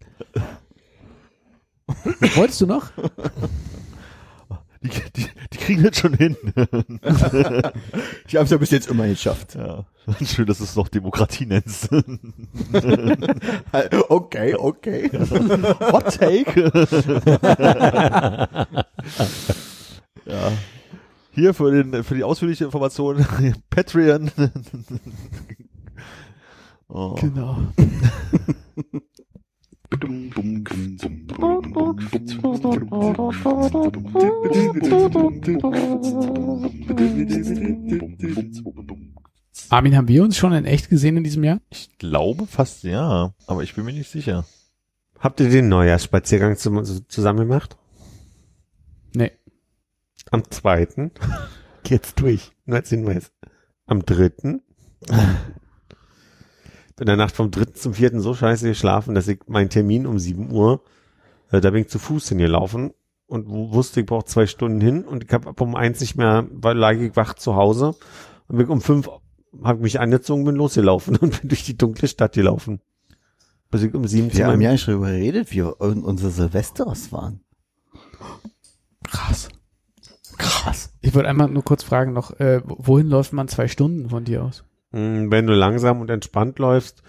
Wolltest 2.35 2.61
du 2.61 2.67
noch? 2.67 2.91
Die, 4.81 4.91
die, 5.17 5.27
die 5.53 5.59
kriegen 5.59 5.83
das 5.83 5.99
schon 5.99 6.15
hin. 6.15 6.37
Ich 8.27 8.37
habe 8.37 8.45
es 8.45 8.51
ja 8.51 8.59
bis 8.59 8.71
jetzt 8.71 8.89
immer 8.89 9.09
geschafft. 9.09 9.55
Ja. 9.55 9.87
Schön, 10.25 10.47
dass 10.47 10.59
du 10.59 10.65
es 10.65 10.77
noch 10.77 10.89
Demokratie 10.89 11.47
nennst. 11.47 11.89
Okay, 14.09 14.55
okay. 14.55 15.11
Hot 15.93 16.15
Take. 16.15 16.71
ja. 20.27 20.53
Hier 21.33 21.55
für, 21.55 21.71
den, 21.71 22.05
für 22.05 22.15
die 22.15 22.25
ausführliche 22.25 22.65
Information 22.65 23.25
Patreon. 23.71 24.31
oh. 26.89 27.15
Genau. 27.15 27.59
Armin, 39.71 39.97
haben 39.97 40.09
wir 40.09 40.23
uns 40.23 40.37
schon 40.37 40.53
in 40.53 40.65
echt 40.65 40.89
gesehen 40.89 41.17
in 41.17 41.25
diesem 41.25 41.45
Jahr? 41.45 41.61
Ich 41.71 41.99
glaube 41.99 42.47
fast 42.47 42.85
ja, 42.85 43.35
aber 43.47 43.63
ich 43.63 43.75
bin 43.75 43.85
mir 43.85 43.93
nicht 43.93 44.11
sicher. 44.11 44.47
Habt 45.19 45.41
ihr 45.41 45.51
den 45.51 45.69
Neujahrsspaziergang 45.69 46.57
zum, 46.57 46.85
so 46.85 47.01
zusammen 47.01 47.41
gemacht? 47.41 47.77
Nee. 49.15 49.33
Am 50.31 50.49
zweiten? 50.51 51.11
Jetzt 51.87 52.21
durch. 52.21 52.53
Nur 52.67 52.77
als 52.77 52.91
Hinweis. 52.91 53.33
Am 53.87 54.05
dritten? 54.05 54.63
in 57.01 57.07
der 57.07 57.17
Nacht 57.17 57.37
vom 57.37 57.51
dritten 57.51 57.75
zum 57.75 57.95
vierten 57.95 58.21
so 58.21 58.35
scheiße 58.35 58.67
geschlafen, 58.67 59.15
dass 59.15 59.29
ich 59.29 59.41
meinen 59.47 59.71
Termin 59.71 60.07
um 60.07 60.19
sieben 60.19 60.51
Uhr, 60.51 60.83
äh, 61.51 61.61
da 61.61 61.71
bin 61.71 61.83
ich 61.83 61.89
zu 61.89 61.99
Fuß 61.99 62.29
hingelaufen 62.29 62.93
und 63.27 63.49
wu- 63.49 63.73
wusste, 63.73 64.01
ich 64.01 64.07
brauche 64.07 64.25
zwei 64.27 64.47
Stunden 64.47 64.81
hin 64.81 65.05
und 65.05 65.25
ich 65.25 65.33
habe 65.33 65.49
ab 65.51 65.61
um 65.61 65.75
eins 65.75 66.01
nicht 66.01 66.17
mehr, 66.17 66.47
weil 66.51 66.77
lag 66.77 66.95
ich 66.97 67.15
wach 67.17 67.35
zu 67.35 67.55
Hause 67.57 67.95
und 68.49 68.57
bin 68.59 68.69
um 68.69 68.81
fünf 68.81 69.09
habe 69.65 69.81
mich 69.83 69.99
angezogen, 70.01 70.45
bin 70.45 70.57
losgelaufen 70.57 71.17
und 71.21 71.41
bin 71.41 71.49
durch 71.49 71.65
die 71.65 71.77
dunkle 71.77 72.09
Stadt 72.09 72.33
gelaufen. 72.35 72.81
Bis 73.71 73.83
ich 73.83 73.95
um 73.95 74.07
sieben 74.07 74.33
Wir 74.33 74.47
haben 74.47 74.61
ja 74.63 74.73
nicht 74.73 74.89
darüber 74.89 75.07
geredet, 75.11 75.53
wie 75.53 75.63
un- 75.63 76.03
unsere 76.05 76.31
Silvesters 76.31 77.13
waren. 77.13 77.41
Krass. 79.05 79.49
Krass. 80.37 80.93
Ich 81.01 81.15
wollte 81.15 81.29
einmal 81.29 81.49
nur 81.49 81.65
kurz 81.65 81.83
fragen 81.83 82.13
noch, 82.13 82.39
äh, 82.41 82.61
wohin 82.65 83.09
läuft 83.09 83.33
man 83.33 83.49
zwei 83.49 83.69
Stunden 83.69 84.09
von 84.11 84.25
dir 84.25 84.45
aus? 84.45 84.65
Mm, 84.93 85.31
Wenn 85.31 85.47
du 85.47 85.53
langsam 85.55 86.01
und 86.01 86.11
entspannt 86.11 86.59
läufst 86.59 87.03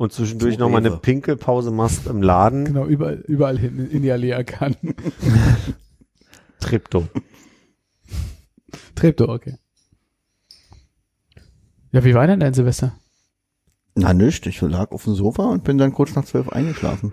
und 0.00 0.14
zwischendurch 0.14 0.54
Zu 0.54 0.60
noch 0.60 0.70
mal 0.70 0.78
eine. 0.78 0.96
Pinkelpause 0.96 1.70
machst 1.70 2.06
im 2.06 2.22
Laden, 2.22 2.64
Genau, 2.64 2.86
überall, 2.86 3.16
überall 3.28 3.58
hin 3.58 3.90
in 3.90 4.00
die 4.00 4.10
Allee 4.10 4.42
kann. 4.44 4.74
Tripto. 6.58 7.06
Treptow, 8.94 9.28
okay. 9.28 9.58
Ja, 11.92 12.02
wie 12.02 12.14
war 12.14 12.26
denn 12.26 12.40
dein 12.40 12.54
Silvester? 12.54 12.98
Na 13.94 14.14
nicht, 14.14 14.46
ich 14.46 14.58
lag 14.62 14.90
auf 14.92 15.04
dem 15.04 15.14
Sofa 15.14 15.50
und 15.50 15.64
bin 15.64 15.76
dann 15.76 15.92
kurz 15.92 16.14
nach 16.14 16.24
zwölf 16.24 16.48
eingeschlafen. 16.48 17.12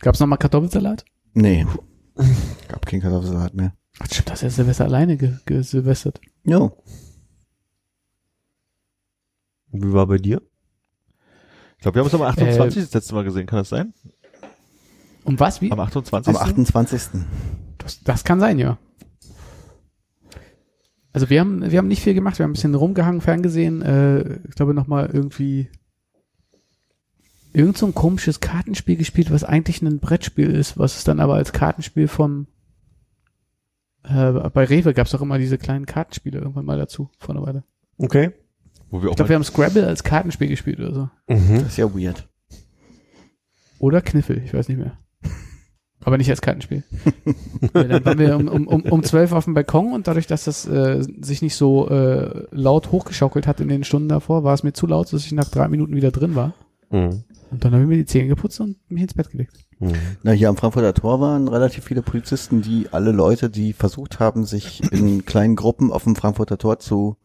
Gab's 0.00 0.20
noch 0.20 0.26
mal 0.26 0.36
Kartoffelsalat? 0.36 1.06
Nee, 1.32 1.66
gab 2.68 2.84
keinen 2.84 3.00
Kartoffelsalat 3.00 3.54
mehr. 3.54 3.72
Ach, 4.00 4.06
stimmt, 4.06 4.28
das 4.28 4.42
ist 4.42 4.42
ja 4.42 4.50
Silvester 4.50 4.84
alleine 4.84 5.16
ge 5.16 5.34
gesilvestert. 5.46 6.20
Jo, 6.44 6.76
Wie 9.70 9.92
war 9.94 10.06
bei 10.06 10.18
dir? 10.18 10.42
Ich 11.78 11.82
glaube, 11.82 11.94
wir 11.94 12.00
haben 12.00 12.06
uns 12.06 12.14
am 12.14 12.22
28. 12.22 12.82
das 12.82 12.94
letzte 12.94 13.14
Mal 13.14 13.22
gesehen, 13.22 13.46
kann 13.46 13.60
das 13.60 13.68
sein? 13.68 13.94
Um 15.22 15.38
was? 15.38 15.60
Wie? 15.60 15.70
Am 15.70 15.78
28. 15.78 16.34
Am 16.34 16.42
28. 16.42 17.02
Das, 17.78 18.02
das 18.02 18.24
kann 18.24 18.40
sein, 18.40 18.58
ja. 18.58 18.78
Also 21.12 21.30
wir 21.30 21.40
haben, 21.40 21.70
wir 21.70 21.78
haben 21.78 21.88
nicht 21.88 22.02
viel 22.02 22.14
gemacht, 22.14 22.38
wir 22.38 22.44
haben 22.44 22.50
ein 22.50 22.54
bisschen 22.54 22.74
rumgehangen, 22.74 23.20
ferngesehen, 23.20 23.82
äh, 23.82 24.40
ich 24.48 24.54
glaube 24.56 24.74
nochmal 24.74 25.10
irgendwie 25.12 25.68
irgend 27.52 27.78
so 27.78 27.86
ein 27.86 27.94
komisches 27.94 28.40
Kartenspiel 28.40 28.96
gespielt, 28.96 29.30
was 29.30 29.44
eigentlich 29.44 29.80
ein 29.80 30.00
Brettspiel 30.00 30.50
ist, 30.50 30.78
was 30.78 30.96
es 30.96 31.04
dann 31.04 31.20
aber 31.20 31.34
als 31.34 31.52
Kartenspiel 31.52 32.08
vom 32.08 32.48
äh, 34.02 34.32
bei 34.50 34.64
Rewe 34.64 34.94
gab 34.94 35.06
es 35.06 35.14
auch 35.14 35.22
immer 35.22 35.38
diese 35.38 35.58
kleinen 35.58 35.86
Kartenspiele 35.86 36.38
irgendwann 36.38 36.64
mal 36.64 36.78
dazu, 36.78 37.10
vor 37.18 37.34
einer 37.34 37.46
Weile. 37.46 37.64
Okay. 37.98 38.32
Wo 38.90 39.02
wir 39.02 39.08
auch 39.08 39.12
Ich 39.12 39.16
glaube, 39.16 39.28
wir 39.28 39.36
haben 39.36 39.44
Scrabble 39.44 39.86
als 39.86 40.04
Kartenspiel 40.04 40.48
gespielt 40.48 40.78
oder 40.80 40.94
so. 40.94 41.08
Mhm. 41.28 41.60
Das 41.60 41.68
ist 41.68 41.76
ja 41.76 41.94
weird. 41.94 42.28
Oder 43.78 44.00
Kniffel, 44.00 44.42
ich 44.44 44.52
weiß 44.54 44.68
nicht 44.68 44.78
mehr. 44.78 44.98
Aber 46.04 46.16
nicht 46.16 46.30
als 46.30 46.40
Kartenspiel. 46.40 46.84
Dann 47.72 48.04
waren 48.04 48.18
wir 48.18 48.36
um, 48.36 48.48
um, 48.48 48.66
um, 48.66 48.82
um 48.82 49.02
12 49.02 49.32
auf 49.32 49.44
dem 49.44 49.54
Balkon 49.54 49.92
und 49.92 50.06
dadurch, 50.06 50.26
dass 50.26 50.44
das 50.44 50.66
äh, 50.66 51.02
sich 51.20 51.42
nicht 51.42 51.54
so 51.54 51.88
äh, 51.88 52.46
laut 52.50 52.92
hochgeschaukelt 52.92 53.46
hat 53.46 53.60
in 53.60 53.68
den 53.68 53.84
Stunden 53.84 54.08
davor, 54.08 54.44
war 54.44 54.54
es 54.54 54.62
mir 54.62 54.72
zu 54.72 54.86
laut, 54.86 55.12
dass 55.12 55.24
ich 55.24 55.32
nach 55.32 55.48
drei 55.48 55.68
Minuten 55.68 55.96
wieder 55.96 56.10
drin 56.10 56.34
war. 56.34 56.54
Mhm. 56.90 57.24
Und 57.50 57.64
dann 57.64 57.72
habe 57.72 57.82
ich 57.82 57.88
mir 57.88 57.96
die 57.96 58.06
Zähne 58.06 58.28
geputzt 58.28 58.60
und 58.60 58.76
mich 58.88 59.02
ins 59.02 59.14
Bett 59.14 59.30
gelegt. 59.30 59.58
Mhm. 59.80 59.92
Na, 60.22 60.32
hier 60.32 60.48
am 60.48 60.56
Frankfurter 60.56 60.94
Tor 60.94 61.20
waren 61.20 61.48
relativ 61.48 61.84
viele 61.84 62.02
Polizisten, 62.02 62.62
die 62.62 62.86
alle 62.90 63.12
Leute, 63.12 63.50
die 63.50 63.72
versucht 63.72 64.20
haben, 64.20 64.44
sich 64.44 64.82
in 64.92 65.24
kleinen 65.24 65.56
Gruppen 65.56 65.92
auf 65.92 66.04
dem 66.04 66.16
Frankfurter 66.16 66.58
Tor 66.58 66.78
zu 66.78 67.16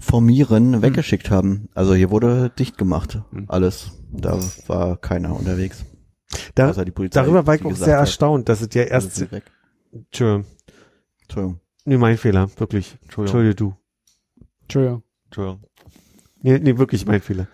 formieren, 0.00 0.82
weggeschickt 0.82 1.30
haben. 1.30 1.68
Also 1.74 1.94
hier 1.94 2.10
wurde 2.10 2.50
dicht 2.58 2.78
gemacht. 2.78 3.20
Alles. 3.46 3.92
Da 4.10 4.40
war 4.66 4.96
keiner 4.96 5.36
unterwegs. 5.36 5.84
Da, 6.54 6.70
Außer 6.70 6.84
die 6.84 6.90
Polizei, 6.92 7.20
darüber 7.20 7.46
war 7.46 7.54
ich 7.54 7.64
auch 7.64 7.74
sehr 7.74 7.94
hat, 7.94 8.00
erstaunt, 8.00 8.48
dass 8.48 8.60
es 8.60 8.68
ja 8.72 8.82
alles 8.82 9.20
erst. 9.20 9.32
Entschuldigung, 9.92 10.44
Entschuldigung. 11.22 11.60
nee, 11.84 11.96
mein 11.96 12.16
Fehler, 12.16 12.48
wirklich. 12.56 12.96
Entschuldigung. 13.02 13.40
Entschuldige 13.40 13.54
du. 13.54 13.74
Entschuldigung. 14.62 15.02
Entschuldigung. 15.26 15.60
Nee, 16.42 16.58
nee, 16.58 16.78
wirklich 16.78 17.06
mein 17.06 17.20
Fehler. 17.20 17.48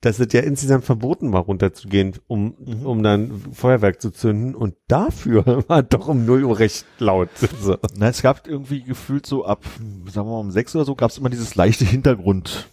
Dass 0.00 0.20
es 0.20 0.32
ja 0.32 0.40
insgesamt 0.42 0.84
verboten 0.84 1.32
war, 1.32 1.40
runterzugehen, 1.42 2.14
um, 2.28 2.54
Mhm. 2.64 2.86
um 2.86 3.02
dann 3.02 3.42
Feuerwerk 3.52 4.00
zu 4.00 4.10
zünden. 4.10 4.54
Und 4.54 4.74
dafür 4.86 5.64
war 5.68 5.82
doch 5.82 6.06
um 6.08 6.24
0 6.24 6.44
Uhr 6.44 6.58
recht 6.58 6.86
laut. 6.98 7.30
So. 7.60 7.76
Na, 7.96 8.08
es 8.08 8.22
gab 8.22 8.46
irgendwie 8.46 8.82
gefühlt 8.82 9.26
so 9.26 9.44
ab, 9.44 9.64
sagen 10.06 10.28
wir 10.28 10.32
mal 10.32 10.38
um 10.40 10.50
sechs 10.52 10.76
oder 10.76 10.84
so, 10.84 10.94
gab 10.94 11.10
es 11.10 11.18
immer 11.18 11.30
dieses 11.30 11.56
leichte 11.56 11.84
Hintergrund. 11.84 12.68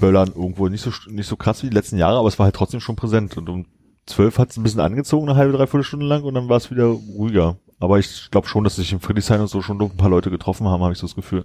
Böllern 0.00 0.32
irgendwo. 0.34 0.68
Nicht 0.68 0.80
so, 0.82 0.90
nicht 1.10 1.28
so 1.28 1.36
krass 1.36 1.62
wie 1.62 1.68
die 1.68 1.74
letzten 1.74 1.98
Jahre, 1.98 2.18
aber 2.18 2.28
es 2.28 2.38
war 2.38 2.44
halt 2.44 2.56
trotzdem 2.56 2.80
schon 2.80 2.96
präsent. 2.96 3.36
Und 3.36 3.48
um 3.48 3.66
zwölf 4.06 4.38
hat 4.38 4.50
es 4.50 4.56
ein 4.56 4.62
bisschen 4.62 4.80
angezogen, 4.80 5.28
eine 5.28 5.38
halbe, 5.38 5.56
dreiviertel 5.56 5.84
Stunde 5.84 6.06
lang, 6.06 6.22
und 6.24 6.34
dann 6.34 6.48
war 6.48 6.56
es 6.56 6.70
wieder 6.70 6.86
ruhiger. 6.86 7.58
Aber 7.78 7.98
ich 7.98 8.30
glaube 8.30 8.48
schon, 8.48 8.64
dass 8.64 8.76
sich 8.76 8.92
im 8.92 9.00
Friedrichshain 9.00 9.40
und 9.40 9.48
so 9.48 9.60
schon 9.62 9.80
ein 9.80 9.96
paar 9.96 10.08
Leute 10.08 10.30
getroffen 10.30 10.66
haben, 10.66 10.82
habe 10.82 10.92
ich 10.92 10.98
so 10.98 11.06
das 11.06 11.14
Gefühl. 11.14 11.44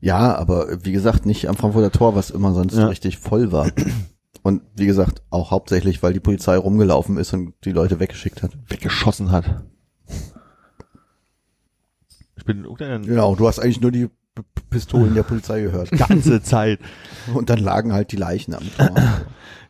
Ja, 0.00 0.34
aber 0.36 0.84
wie 0.84 0.92
gesagt, 0.92 1.26
nicht 1.26 1.48
am 1.48 1.56
Frankfurter 1.56 1.90
Tor, 1.90 2.14
was 2.14 2.30
immer 2.30 2.52
sonst 2.54 2.76
Ja. 2.76 2.86
richtig 2.86 3.18
voll 3.18 3.52
war. 3.52 3.70
Und 4.42 4.62
wie 4.76 4.86
gesagt, 4.86 5.22
auch 5.30 5.50
hauptsächlich, 5.50 6.02
weil 6.02 6.12
die 6.14 6.20
Polizei 6.20 6.56
rumgelaufen 6.56 7.16
ist 7.18 7.32
und 7.34 7.54
die 7.64 7.72
Leute 7.72 8.00
weggeschickt 8.00 8.42
hat. 8.42 8.52
Weggeschossen 8.68 9.30
hat. 9.30 9.62
Ich 12.36 12.44
bin 12.44 12.58
in 12.58 12.64
irgendeiner 12.64 12.98
Genau, 13.00 13.34
du 13.34 13.46
hast 13.46 13.58
eigentlich 13.58 13.80
nur 13.80 13.90
die 13.90 14.06
P- 14.34 14.42
Pistolen 14.70 15.14
der 15.14 15.24
Polizei 15.24 15.60
gehört. 15.62 15.90
ganze 16.08 16.42
Zeit. 16.42 16.78
Und 17.34 17.50
dann 17.50 17.58
lagen 17.58 17.92
halt 17.92 18.12
die 18.12 18.16
Leichen 18.16 18.54
am 18.54 18.62
Tor. 18.76 18.94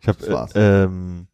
Ich 0.01 0.09
habe 0.09 0.49
äh, 0.55 0.85
ähm, 0.85 1.27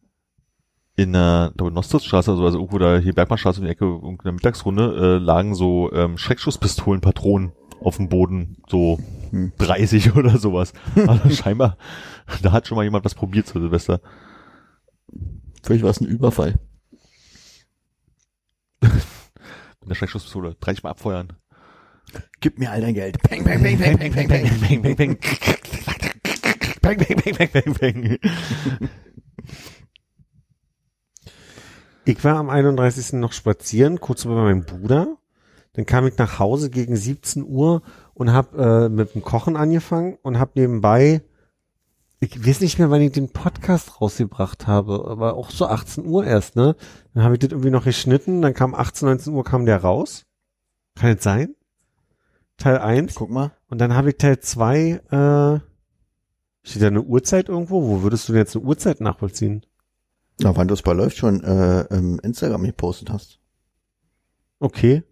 in 0.95 1.13
der 1.13 1.51
glaube 1.55 1.71
Nostosstraße, 1.71 2.31
also, 2.31 2.43
also 2.43 2.57
irgendwo 2.57 2.79
da 2.79 2.97
hier 2.97 3.13
Bergmannstraße 3.13 3.59
in 3.59 3.65
der 3.65 3.73
Ecke, 3.73 3.85
irgendeiner 3.85 4.31
Mittagsrunde, 4.31 5.17
äh, 5.19 5.23
lagen 5.23 5.53
so 5.53 5.91
ähm, 5.93 6.17
Schreckschusspistolenpatronen 6.17 7.51
auf 7.81 7.97
dem 7.97 8.09
Boden, 8.09 8.57
so 8.67 8.99
Hm. 9.31 9.51
30 9.57 10.15
oder 10.15 10.37
sowas. 10.37 10.73
Also 10.95 11.29
scheinbar, 11.29 11.77
da 12.41 12.51
hat 12.51 12.67
schon 12.67 12.75
mal 12.75 12.83
jemand 12.83 13.05
was 13.05 13.15
probiert 13.15 13.47
zu 13.47 13.59
Silvester. 13.59 14.01
Vielleicht 15.63 15.83
war 15.83 15.91
es 15.91 16.01
ein 16.01 16.07
Überfall. 16.07 16.59
Mit 18.81 18.91
einer 19.85 19.95
Schreckschusspistole. 19.95 20.55
30 20.59 20.83
Mal 20.83 20.91
abfeuern. 20.91 21.33
Gib 22.39 22.59
mir 22.59 22.71
all 22.71 22.81
dein 22.81 22.93
Geld. 22.93 23.21
Peng, 23.21 23.43
peng, 23.43 23.61
peng, 23.61 23.77
peng, 23.77 23.97
peng, 23.97 24.11
peng, 24.13 24.27
peng. 24.27 24.49
Bang, 24.61 24.81
bang, 24.81 24.95
bang. 24.95 25.17
Bang, 26.81 26.97
bang, 26.97 27.21
bang, 27.23 27.35
bang, 27.37 27.49
bang, 27.51 27.73
bang. 27.79 28.19
Ich 32.05 32.23
war 32.23 32.37
am 32.37 32.49
31. 32.49 33.13
noch 33.13 33.33
spazieren, 33.33 33.99
kurz 33.99 34.23
bei 34.23 34.31
meinem 34.31 34.63
Bruder. 34.63 35.17
Dann 35.77 35.85
kam 35.85 36.07
ich 36.07 36.17
nach 36.17 36.39
Hause 36.39 36.71
gegen 36.71 36.95
17 36.95 37.43
Uhr 37.43 37.83
und 38.15 38.33
habe 38.33 38.87
äh, 38.87 38.89
mit 38.89 39.13
dem 39.13 39.21
Kochen 39.21 39.55
angefangen 39.55 40.17
und 40.23 40.39
habe 40.39 40.53
nebenbei, 40.55 41.21
ich 42.19 42.47
weiß 42.47 42.61
nicht 42.61 42.79
mehr, 42.79 42.89
wann 42.89 43.01
ich 43.01 43.11
den 43.11 43.29
Podcast 43.29 44.01
rausgebracht 44.01 44.65
habe, 44.65 45.05
aber 45.07 45.35
auch 45.35 45.51
so 45.51 45.67
18 45.67 46.03
Uhr 46.07 46.25
erst, 46.25 46.55
ne? 46.55 46.75
Dann 47.13 47.23
habe 47.23 47.35
ich 47.35 47.39
das 47.41 47.51
irgendwie 47.51 47.69
noch 47.69 47.83
geschnitten, 47.83 48.41
dann 48.41 48.55
kam 48.55 48.73
18, 48.73 49.07
19 49.07 49.33
Uhr 49.33 49.43
kam 49.43 49.67
der 49.67 49.77
raus. 49.77 50.25
Kann 50.95 51.15
es 51.15 51.23
sein? 51.23 51.53
Teil 52.57 52.79
1. 52.79 53.13
Guck 53.13 53.29
mal. 53.29 53.51
Und 53.69 53.77
dann 53.77 53.93
habe 53.93 54.09
ich 54.09 54.17
Teil 54.17 54.39
2, 54.39 54.79
äh, 54.81 55.59
steht 56.67 56.81
da 56.81 56.87
eine 56.87 57.03
Uhrzeit 57.03 57.49
irgendwo? 57.49 57.87
Wo 57.87 58.01
würdest 58.01 58.27
du 58.27 58.33
denn 58.33 58.41
jetzt 58.41 58.55
eine 58.55 58.65
Uhrzeit 58.65 58.99
nachvollziehen? 58.99 59.63
Na, 60.39 60.55
wann 60.55 60.67
du 60.67 60.73
es 60.73 60.81
bei 60.81 60.93
läuft 60.93 61.17
schon 61.17 61.43
äh, 61.43 61.81
im 61.95 62.17
Instagram 62.17 62.63
gepostet 62.63 63.11
hast. 63.11 63.39
Okay. 64.57 65.03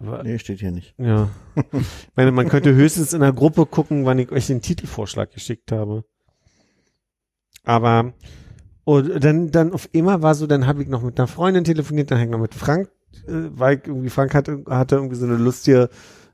Aber 0.00 0.22
Nee, 0.22 0.38
steht 0.38 0.60
hier 0.60 0.70
nicht. 0.72 0.94
Ja. 0.98 1.28
Ich 1.72 2.08
meine, 2.16 2.32
man 2.32 2.48
könnte 2.48 2.74
höchstens 2.74 3.12
in 3.12 3.20
der 3.20 3.32
Gruppe 3.32 3.66
gucken, 3.66 4.06
wann 4.06 4.18
ich 4.18 4.32
euch 4.32 4.46
den 4.46 4.62
Titelvorschlag 4.62 5.30
geschickt 5.30 5.72
habe. 5.72 6.04
Aber 7.64 8.12
und 8.84 9.22
dann, 9.22 9.50
dann 9.50 9.72
auf 9.72 9.88
immer 9.92 10.22
war 10.22 10.34
so, 10.34 10.46
dann 10.46 10.66
habe 10.66 10.82
ich 10.82 10.88
noch 10.88 11.02
mit 11.02 11.18
einer 11.18 11.28
Freundin 11.28 11.64
telefoniert, 11.64 12.10
dann 12.10 12.18
habe 12.18 12.26
ich 12.26 12.32
noch 12.32 12.40
mit 12.40 12.54
Frank, 12.54 12.88
äh, 13.26 13.48
weil 13.50 13.76
ich 13.78 13.86
irgendwie 13.86 14.08
Frank 14.10 14.34
hatte, 14.34 14.64
hatte 14.68 14.96
irgendwie 14.96 15.16
so 15.16 15.26
eine 15.26 15.36
lustige 15.36 15.90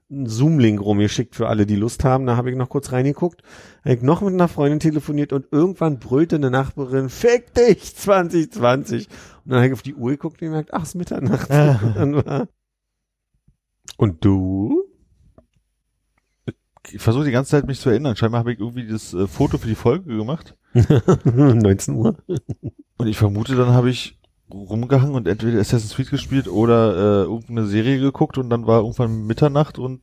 einen 0.08 0.26
Zoom-Link 0.28 0.80
rumgeschickt 0.80 1.34
für 1.34 1.48
alle, 1.48 1.66
die 1.66 1.74
Lust 1.74 2.04
haben. 2.04 2.26
Da 2.26 2.36
habe 2.36 2.48
ich 2.48 2.56
noch 2.56 2.68
kurz 2.68 2.92
reingeguckt. 2.92 3.42
Habe 3.84 3.94
ich 3.96 4.02
noch 4.02 4.20
mit 4.22 4.34
einer 4.34 4.46
Freundin 4.46 4.78
telefoniert 4.78 5.32
und 5.32 5.46
irgendwann 5.50 5.98
brüllte 5.98 6.36
eine 6.36 6.48
Nachbarin, 6.48 7.08
fick 7.08 7.52
dich, 7.54 7.96
2020. 7.96 9.08
Und 9.44 9.50
dann 9.50 9.56
habe 9.56 9.66
ich 9.66 9.72
auf 9.72 9.82
die 9.82 9.96
Uhr 9.96 10.10
geguckt 10.12 10.40
und 10.40 10.46
gemerkt, 10.46 10.72
ach, 10.72 10.82
es 10.84 10.90
ist 10.90 10.94
Mitternacht. 10.94 11.50
War- 11.50 12.46
und 13.96 14.24
du? 14.24 14.84
Ich 16.90 17.02
versuche 17.02 17.24
die 17.24 17.32
ganze 17.32 17.50
Zeit 17.50 17.66
mich 17.66 17.80
zu 17.80 17.90
erinnern. 17.90 18.14
Scheinbar 18.14 18.40
habe 18.40 18.52
ich 18.52 18.60
irgendwie 18.60 18.86
das 18.86 19.12
äh, 19.12 19.26
Foto 19.26 19.58
für 19.58 19.66
die 19.66 19.74
Folge 19.74 20.16
gemacht. 20.16 20.56
19 21.24 21.94
Uhr. 21.94 22.16
Und 22.96 23.06
ich 23.06 23.16
vermute, 23.16 23.56
dann 23.56 23.70
habe 23.70 23.90
ich 23.90 24.18
rumgehangen 24.50 25.14
und 25.14 25.26
entweder 25.26 25.58
Assassin's 25.60 25.94
Creed 25.94 26.10
gespielt 26.10 26.48
oder 26.48 26.94
äh, 26.94 27.22
irgendeine 27.24 27.66
Serie 27.66 27.98
geguckt 27.98 28.38
und 28.38 28.48
dann 28.50 28.66
war 28.66 28.80
irgendwann 28.80 29.26
Mitternacht 29.26 29.78
und 29.78 30.02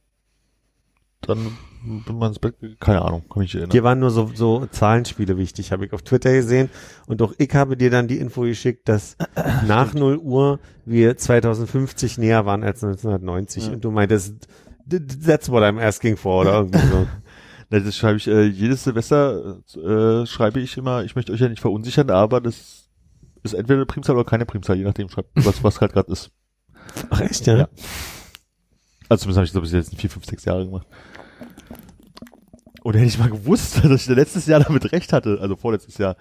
dann 1.22 1.58
bin 1.84 2.18
man 2.18 2.30
ins 2.30 2.40
Bett, 2.40 2.56
keine 2.80 3.02
Ahnung, 3.02 3.24
kann 3.30 3.42
mich 3.42 3.54
erinnern. 3.54 3.72
Dir 3.72 3.84
waren 3.84 4.00
nur 4.00 4.10
so, 4.10 4.30
so 4.34 4.66
Zahlenspiele 4.68 5.38
wichtig, 5.38 5.72
habe 5.72 5.86
ich 5.86 5.94
auf 5.94 6.02
Twitter 6.02 6.32
gesehen. 6.34 6.70
Und 7.08 7.22
auch 7.22 7.34
ich 7.38 7.54
habe 7.54 7.76
dir 7.78 7.90
dann 7.90 8.08
die 8.08 8.18
Info 8.20 8.42
geschickt, 8.42 8.88
dass 8.90 9.18
nach 9.68 9.94
0 9.94 10.18
Uhr 10.18 10.60
wir 10.86 11.18
2050 11.18 12.18
näher 12.18 12.46
waren 12.46 12.64
als 12.64 12.84
1990. 12.84 13.68
Ja. 13.68 13.74
Und 13.74 13.84
du 13.84 13.92
meintest, 13.92 14.48
"Th- 14.90 15.02
that's 15.26 15.50
what 15.50 15.64
I'm 15.64 15.82
asking 15.82 16.18
for, 16.18 16.42
oder 16.42 16.54
irgendwie 16.56 16.80
so. 16.80 17.08
Das 17.70 17.98
schreibe 17.98 18.18
ich, 18.18 18.28
äh, 18.28 18.44
jedes 18.44 18.84
Silvester 18.84 19.58
äh, 19.76 20.28
schreibe 20.28 20.60
ich 20.60 20.78
immer, 20.78 21.04
ich 21.06 21.16
möchte 21.16 21.32
euch 21.32 21.40
ja 21.40 21.50
nicht 21.50 21.62
verunsichern, 21.62 22.12
aber 22.12 22.40
das 22.40 22.88
ist 23.42 23.54
entweder 23.54 23.78
eine 23.78 23.88
Primzahl 23.88 24.16
oder 24.16 24.26
keine 24.26 24.46
Primzahl, 24.46 24.78
je 24.78 24.84
nachdem, 24.84 25.10
schreibt, 25.10 25.30
was, 25.34 25.64
was 25.64 25.82
halt 25.82 25.92
gerade 25.94 26.12
ist. 26.12 26.30
Ach 27.10 27.20
echt, 27.22 27.48
ja? 27.48 27.58
Ja. 27.58 27.68
Also 29.10 29.24
zumindest 29.24 29.38
habe 29.38 29.46
ich 29.46 29.52
das 29.54 29.62
bis 29.62 29.72
jetzt 29.72 29.92
in 29.94 29.98
vier, 29.98 30.10
fünf, 30.12 30.26
sechs 30.26 30.46
Jahre 30.46 30.66
gemacht. 30.66 30.86
Oder 32.84 33.00
hätte 33.00 33.08
ich 33.08 33.20
mal 33.20 33.30
gewusst, 33.30 33.80
dass 33.84 34.08
ich 34.08 34.16
letztes 34.16 34.46
Jahr 34.46 34.60
damit 34.60 34.92
recht 34.92 35.14
hatte, 35.14 35.40
also 35.42 35.56
vorletztes 35.56 35.98
Jahr. 35.98 36.16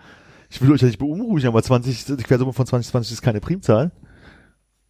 Ich 0.51 0.60
will 0.60 0.72
euch 0.72 0.82
ja 0.82 0.86
nicht 0.86 0.98
beunruhigen, 0.98 1.48
aber 1.48 1.62
20, 1.62 2.05
die 2.05 2.22
Quersumme 2.22 2.52
von 2.52 2.66
2020 2.66 3.12
ist 3.12 3.22
keine 3.22 3.40
Primzahl. 3.40 3.90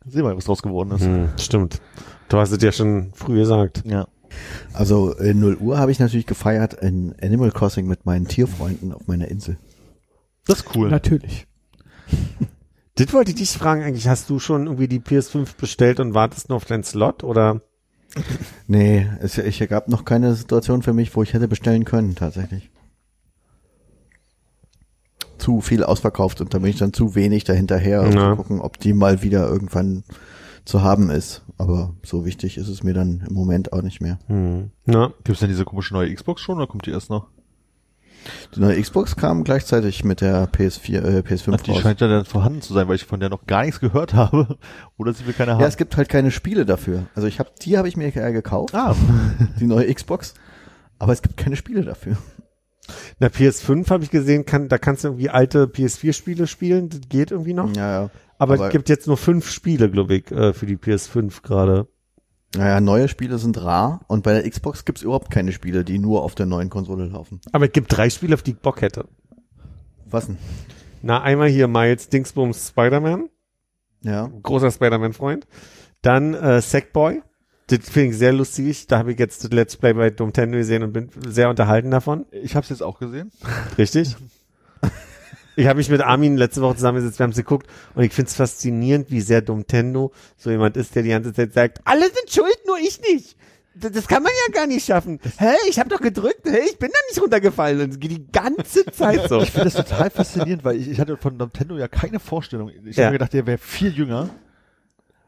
Sehen 0.04 0.22
wir, 0.22 0.24
mal, 0.24 0.36
was 0.36 0.46
draus 0.46 0.62
geworden 0.62 0.90
ist. 0.90 1.04
Hm, 1.04 1.28
stimmt. 1.38 1.80
Du 2.28 2.38
hast 2.38 2.50
es 2.50 2.62
ja 2.62 2.72
schon 2.72 3.12
früh 3.14 3.38
gesagt. 3.38 3.84
Ja. 3.86 4.08
Also 4.72 5.12
in 5.12 5.38
0 5.38 5.56
Uhr 5.56 5.78
habe 5.78 5.92
ich 5.92 6.00
natürlich 6.00 6.26
gefeiert 6.26 6.74
in 6.74 7.14
Animal 7.22 7.52
Crossing 7.52 7.86
mit 7.86 8.06
meinen 8.06 8.26
Tierfreunden 8.26 8.92
auf 8.92 9.06
meiner 9.06 9.28
Insel. 9.28 9.56
Das 10.46 10.60
ist 10.60 10.76
cool. 10.76 10.88
Natürlich. 10.88 11.46
Das 12.96 13.10
wollte 13.14 13.30
ich 13.30 13.38
dich 13.38 13.50
fragen 13.50 13.82
eigentlich. 13.82 14.06
Hast 14.06 14.28
du 14.28 14.38
schon 14.38 14.66
irgendwie 14.66 14.86
die 14.86 15.00
PS5 15.00 15.56
bestellt 15.56 15.98
und 15.98 16.12
wartest 16.12 16.50
nur 16.50 16.56
auf 16.56 16.66
deinen 16.66 16.84
Slot 16.84 17.24
oder? 17.24 17.62
Nee, 18.66 19.06
es, 19.20 19.38
ich 19.38 19.58
gab 19.68 19.88
noch 19.88 20.04
keine 20.04 20.34
Situation 20.34 20.82
für 20.82 20.92
mich, 20.92 21.14
wo 21.16 21.22
ich 21.22 21.32
hätte 21.32 21.48
bestellen 21.48 21.84
können, 21.84 22.14
tatsächlich. 22.14 22.70
zu 25.38 25.60
viel 25.60 25.82
ausverkauft 25.82 26.40
und 26.40 26.54
da 26.54 26.58
bin 26.58 26.70
ich 26.70 26.78
dann 26.78 26.92
zu 26.92 27.14
wenig 27.16 27.44
dahinterher, 27.44 28.02
um 28.02 28.12
zu 28.12 28.36
gucken, 28.36 28.60
ob 28.60 28.78
die 28.78 28.92
mal 28.92 29.22
wieder 29.22 29.48
irgendwann 29.48 30.04
zu 30.64 30.82
haben 30.82 31.10
ist. 31.10 31.42
Aber 31.58 31.94
so 32.04 32.24
wichtig 32.24 32.58
ist 32.58 32.68
es 32.68 32.84
mir 32.84 32.94
dann 32.94 33.24
im 33.28 33.34
Moment 33.34 33.72
auch 33.72 33.82
nicht 33.82 34.00
mehr. 34.00 34.18
Hm. 34.28 34.70
Ja. 34.86 35.12
Gibt's 35.24 35.40
denn 35.40 35.48
diese 35.48 35.64
komische 35.64 35.94
neue 35.94 36.14
Xbox 36.14 36.40
schon 36.40 36.56
oder 36.58 36.68
kommt 36.68 36.86
die 36.86 36.92
erst 36.92 37.10
noch? 37.10 37.26
Die 38.54 38.60
neue 38.60 38.80
Xbox 38.80 39.16
kam 39.16 39.44
gleichzeitig 39.44 40.04
mit 40.04 40.20
der 40.20 40.48
PS4, 40.50 41.02
äh, 41.02 41.18
PS5 41.20 41.54
Ach, 41.54 41.60
die 41.60 41.70
raus. 41.72 41.80
scheint 41.80 42.00
ja 42.00 42.08
dann 42.08 42.24
vorhanden 42.24 42.62
zu 42.62 42.72
sein, 42.74 42.88
weil 42.88 42.96
ich 42.96 43.04
von 43.04 43.20
der 43.20 43.28
noch 43.28 43.46
gar 43.46 43.64
nichts 43.64 43.80
gehört 43.80 44.14
habe. 44.14 44.58
Oder 44.96 45.12
sie 45.12 45.26
will 45.26 45.34
keine 45.34 45.52
haben. 45.54 45.60
Ja, 45.60 45.66
es 45.66 45.76
gibt 45.76 45.96
halt 45.96 46.08
keine 46.08 46.30
Spiele 46.30 46.64
dafür. 46.66 47.06
Also 47.14 47.28
ich 47.28 47.38
habe 47.38 47.50
die 47.62 47.78
habe 47.78 47.88
ich 47.88 47.96
mir 47.96 48.08
ja 48.08 48.30
gekauft, 48.30 48.74
ah, 48.74 48.94
die 49.60 49.66
neue 49.66 49.92
Xbox, 49.92 50.34
aber 50.98 51.12
es 51.12 51.22
gibt 51.22 51.36
keine 51.36 51.56
Spiele 51.56 51.82
dafür. 51.84 52.16
Na, 53.20 53.28
PS5 53.28 53.88
habe 53.90 54.04
ich 54.04 54.10
gesehen, 54.10 54.44
kann, 54.44 54.68
da 54.68 54.76
kannst 54.78 55.04
du 55.04 55.08
irgendwie 55.08 55.30
alte 55.30 55.66
PS4-Spiele 55.66 56.46
spielen, 56.46 56.88
das 56.88 57.00
geht 57.08 57.30
irgendwie 57.30 57.54
noch. 57.54 57.74
Ja, 57.76 58.02
ja. 58.02 58.10
Aber, 58.38 58.54
aber- 58.54 58.66
es 58.66 58.72
gibt 58.72 58.88
jetzt 58.88 59.06
nur 59.06 59.16
fünf 59.16 59.48
Spiele, 59.48 59.88
glaube 59.90 60.16
ich, 60.16 60.30
äh, 60.32 60.52
für 60.52 60.66
die 60.66 60.76
PS5 60.76 61.42
gerade. 61.42 61.86
Naja, 62.56 62.80
neue 62.80 63.08
Spiele 63.08 63.38
sind 63.38 63.56
rar 63.62 64.00
und 64.08 64.22
bei 64.22 64.34
der 64.40 64.48
Xbox 64.50 64.84
gibt's 64.84 65.02
überhaupt 65.02 65.30
keine 65.30 65.52
Spiele, 65.52 65.84
die 65.84 65.98
nur 65.98 66.22
auf 66.22 66.34
der 66.34 66.46
neuen 66.46 66.68
Konsole 66.68 67.06
laufen. 67.06 67.40
Aber 67.52 67.64
es 67.66 67.72
gibt 67.72 67.96
drei 67.96 68.10
Spiele, 68.10 68.34
auf 68.34 68.42
die 68.42 68.50
ich 68.52 68.58
Bock 68.58 68.82
hätte. 68.82 69.06
Was 70.06 70.26
denn? 70.26 70.36
Na, 71.00 71.22
einmal 71.22 71.48
hier 71.48 71.66
Miles 71.66 72.08
Dingsbums 72.10 72.68
Spider-Man, 72.68 73.28
Ja. 74.02 74.30
großer 74.42 74.70
Spider-Man-Freund. 74.70 75.46
Dann 76.02 76.34
äh, 76.34 76.60
Sackboy, 76.60 77.22
das 77.68 77.88
finde 77.88 78.10
ich 78.10 78.18
sehr 78.18 78.32
lustig. 78.34 78.86
Da 78.86 78.98
habe 78.98 79.12
ich 79.12 79.18
jetzt 79.18 79.42
das 79.44 79.50
Let's 79.50 79.76
Play 79.76 79.94
bei 79.94 80.10
Nintendo 80.10 80.58
gesehen 80.58 80.82
und 80.82 80.92
bin 80.92 81.08
sehr 81.26 81.48
unterhalten 81.48 81.90
davon. 81.90 82.26
ich 82.32 82.54
habe 82.54 82.64
es 82.64 82.70
jetzt 82.70 82.82
auch 82.82 82.98
gesehen. 82.98 83.30
Richtig? 83.78 84.16
Ich 85.56 85.66
habe 85.66 85.76
mich 85.78 85.90
mit 85.90 86.00
Armin 86.00 86.36
letzte 86.36 86.62
Woche 86.62 86.76
zusammengesetzt, 86.76 87.18
wir 87.18 87.24
haben 87.24 87.30
es 87.32 87.36
geguckt 87.36 87.66
und 87.94 88.02
ich 88.04 88.12
finde 88.12 88.28
es 88.30 88.36
faszinierend, 88.36 89.10
wie 89.10 89.20
sehr 89.20 89.42
Nintendo 89.42 90.12
so 90.36 90.50
jemand 90.50 90.76
ist, 90.76 90.94
der 90.94 91.02
die 91.02 91.10
ganze 91.10 91.32
Zeit 91.32 91.52
sagt, 91.52 91.80
alle 91.84 92.04
sind 92.04 92.30
schuld, 92.30 92.56
nur 92.66 92.78
ich 92.78 93.00
nicht. 93.00 93.36
Das, 93.74 93.92
das 93.92 94.06
kann 94.06 94.22
man 94.22 94.32
ja 94.48 94.52
gar 94.54 94.66
nicht 94.66 94.84
schaffen. 94.84 95.18
Hä, 95.38 95.54
ich 95.68 95.78
habe 95.78 95.88
doch 95.88 96.00
gedrückt, 96.00 96.42
hä, 96.44 96.58
ich 96.70 96.78
bin 96.78 96.90
da 96.90 96.98
nicht 97.10 97.22
runtergefallen. 97.22 97.80
Und 97.80 98.02
die 98.04 98.26
ganze 98.30 98.84
Zeit 98.86 99.28
so. 99.30 99.40
Ich 99.40 99.50
finde 99.50 99.70
das 99.70 99.74
total 99.74 100.10
faszinierend, 100.10 100.62
weil 100.64 100.76
ich, 100.76 100.90
ich 100.90 101.00
hatte 101.00 101.16
von 101.16 101.38
Nintendo 101.38 101.78
ja 101.78 101.88
keine 101.88 102.20
Vorstellung. 102.20 102.70
Ich 102.84 102.96
Ja. 102.96 103.04
habe 103.04 103.12
mir 103.14 103.18
gedacht, 103.18 103.32
der 103.32 103.46
wäre 103.46 103.56
viel 103.58 103.92
jünger. 103.94 104.28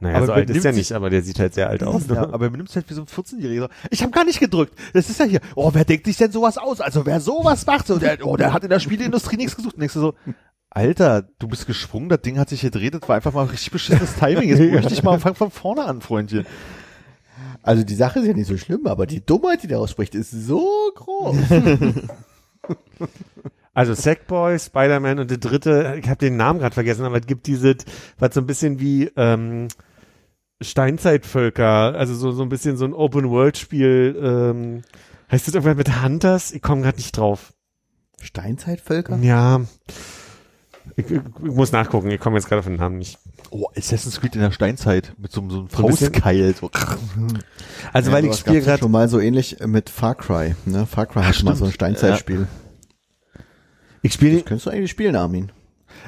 Naja, 0.00 0.16
Aber 0.16 0.26
so 0.26 0.32
alt 0.32 0.50
ist 0.50 0.64
er 0.64 0.72
sich- 0.72 0.80
nicht, 0.90 0.92
aber 0.92 1.08
der 1.08 1.22
sieht 1.22 1.38
halt 1.38 1.54
sehr 1.54 1.70
alt 1.70 1.82
aus. 1.82 2.02
Ja, 2.08 2.24
aber 2.30 2.46
er 2.46 2.50
benimmt 2.50 2.68
sich 2.68 2.76
halt 2.76 2.90
wie 2.90 2.94
so 2.94 3.02
ein 3.02 3.06
14-Jähriger. 3.06 3.68
Ich 3.90 4.02
habe 4.02 4.10
gar 4.12 4.24
nicht 4.24 4.40
gedrückt. 4.40 4.74
Das 4.92 5.08
ist 5.08 5.18
ja 5.20 5.24
hier. 5.24 5.40
Oh, 5.54 5.70
wer 5.72 5.84
denkt 5.84 6.06
sich 6.06 6.16
denn 6.16 6.32
sowas 6.32 6.58
aus? 6.58 6.80
Also 6.80 7.06
wer 7.06 7.20
sowas 7.20 7.64
macht, 7.66 7.86
so 7.86 7.98
der, 7.98 8.18
oh, 8.26 8.36
der 8.36 8.52
hat 8.52 8.64
in 8.64 8.70
der 8.70 8.80
Spieleindustrie 8.80 9.36
nichts 9.36 9.56
gesucht. 9.56 9.76
Du 9.78 9.88
so, 9.88 10.14
Alter, 10.70 11.22
du 11.38 11.46
bist 11.48 11.66
gesprungen, 11.66 12.08
das 12.08 12.20
Ding 12.22 12.38
hat 12.38 12.48
sich 12.48 12.60
gedreht, 12.62 12.94
das 12.94 13.08
war 13.08 13.16
einfach 13.16 13.32
mal 13.32 13.44
richtig 13.46 13.70
beschissenes 13.70 14.16
Timing. 14.16 14.48
Jetzt 14.48 14.58
beruhig 14.58 14.86
dich 14.86 15.02
mal 15.04 15.20
fang 15.20 15.36
von 15.36 15.50
vorne 15.52 15.84
an, 15.84 16.00
Freundchen. 16.00 16.44
Also 17.62 17.82
die 17.84 17.94
Sache 17.94 18.18
ist 18.18 18.26
ja 18.26 18.34
nicht 18.34 18.48
so 18.48 18.58
schlimm, 18.58 18.86
aber 18.86 19.06
die 19.06 19.24
Dummheit, 19.24 19.62
die 19.62 19.68
daraus 19.68 19.90
spricht, 19.92 20.14
ist 20.14 20.32
so 20.32 20.68
groß. 20.96 21.36
Also 23.74 23.92
Sackboy, 23.94 24.58
Spider-Man 24.58 25.18
und 25.18 25.30
der 25.30 25.38
dritte, 25.38 25.96
ich 26.00 26.08
habe 26.08 26.18
den 26.18 26.36
Namen 26.36 26.60
gerade 26.60 26.74
vergessen, 26.74 27.04
aber 27.04 27.18
es 27.18 27.26
gibt 27.26 27.46
diese, 27.48 27.74
was 28.18 28.32
so 28.34 28.40
ein 28.40 28.46
bisschen 28.46 28.78
wie 28.80 29.10
ähm, 29.16 29.66
Steinzeitvölker, 30.60 31.94
also 31.94 32.14
so, 32.14 32.30
so 32.32 32.42
ein 32.42 32.48
bisschen 32.48 32.76
so 32.76 32.84
ein 32.84 32.92
Open-World-Spiel. 32.92 34.16
Ähm, 34.22 34.82
heißt 35.30 35.46
das 35.48 35.54
irgendwas 35.54 35.76
mit 35.76 36.02
Hunters? 36.02 36.52
Ich 36.52 36.62
komme 36.62 36.82
gerade 36.82 36.96
nicht 36.96 37.16
drauf. 37.16 37.52
Steinzeitvölker? 38.22 39.18
Ja. 39.18 39.60
Ich, 40.96 41.06
ich, 41.10 41.12
ich 41.12 41.50
muss 41.50 41.72
nachgucken, 41.72 42.10
ich 42.10 42.20
komme 42.20 42.36
jetzt 42.36 42.46
gerade 42.48 42.60
auf 42.60 42.66
den 42.66 42.76
Namen 42.76 42.98
nicht. 42.98 43.18
Oh, 43.50 43.66
Assassin's 43.76 44.20
Creed 44.20 44.34
in 44.36 44.42
der 44.42 44.52
Steinzeit 44.52 45.14
mit 45.18 45.32
so, 45.32 45.40
einem- 45.40 45.50
so 45.50 45.58
einem 45.60 45.68
Faustkeil. 45.68 46.54
So. 46.54 46.70
Also 47.92 48.10
Ja, 48.10 48.16
weil 48.16 48.26
ich 48.26 48.36
spiele 48.36 48.58
ja 48.58 48.64
gerade 48.64 48.78
schon 48.80 48.90
mal 48.90 49.08
so 49.08 49.18
ähnlich 49.18 49.56
mit 49.66 49.90
Far 49.90 50.14
Cry. 50.14 50.54
Ne? 50.66 50.86
Far 50.86 51.06
Cry 51.06 51.22
hat 51.22 51.26
mal 51.26 51.32
stimmt. 51.34 51.56
so 51.56 51.64
ein 51.66 51.72
Steinzeitspiel. 51.72 52.46
Ich 54.04 54.12
spiele 54.14 54.36
Das 54.36 54.44
könntest 54.44 54.66
du 54.66 54.70
eigentlich 54.70 54.90
spielen, 54.90 55.16
Armin. 55.16 55.50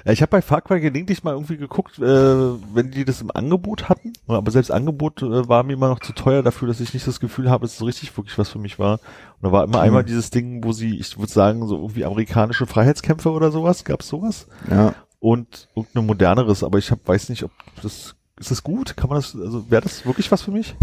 Ja, 0.04 0.12
ich 0.12 0.20
habe 0.20 0.30
bei 0.30 0.42
Far 0.42 0.62
Cry 0.62 0.80
gelegentlich 0.80 1.24
mal 1.24 1.32
irgendwie 1.32 1.56
geguckt, 1.56 1.98
äh, 1.98 2.02
wenn 2.02 2.90
die 2.90 3.04
das 3.04 3.22
im 3.22 3.30
Angebot 3.30 3.88
hatten. 3.88 4.12
Aber 4.26 4.50
selbst 4.50 4.70
Angebot 4.70 5.22
äh, 5.22 5.48
war 5.48 5.62
mir 5.62 5.74
immer 5.74 5.88
noch 5.88 6.00
zu 6.00 6.12
teuer 6.12 6.42
dafür, 6.42 6.68
dass 6.68 6.80
ich 6.80 6.92
nicht 6.92 7.06
das 7.06 7.20
Gefühl 7.20 7.50
habe, 7.50 7.62
dass 7.62 7.72
es 7.72 7.78
so 7.78 7.84
richtig 7.84 8.16
wirklich 8.16 8.36
was 8.36 8.48
für 8.48 8.58
mich 8.58 8.78
war. 8.78 8.94
Und 8.94 9.42
da 9.42 9.52
war 9.52 9.64
immer 9.64 9.80
einmal 9.80 10.04
dieses 10.04 10.30
Ding, 10.30 10.64
wo 10.64 10.72
sie, 10.72 10.98
ich 10.98 11.18
würde 11.18 11.32
sagen, 11.32 11.66
so 11.66 11.76
irgendwie 11.76 12.04
amerikanische 12.04 12.66
Freiheitskämpfe 12.66 13.30
oder 13.30 13.50
sowas. 13.50 13.84
Gab's 13.84 14.08
sowas? 14.08 14.46
Ja. 14.70 14.94
Und 15.18 15.68
irgendein 15.74 16.06
moderneres, 16.06 16.62
aber 16.62 16.78
ich 16.78 16.90
hab, 16.90 17.06
weiß 17.06 17.28
nicht, 17.30 17.44
ob 17.44 17.50
das 17.82 18.16
ist 18.38 18.50
das 18.50 18.62
gut? 18.62 18.96
Kann 18.96 19.08
man 19.08 19.18
das, 19.18 19.34
also 19.34 19.70
wäre 19.70 19.82
das 19.82 20.04
wirklich 20.04 20.30
was 20.30 20.42
für 20.42 20.50
mich? 20.50 20.76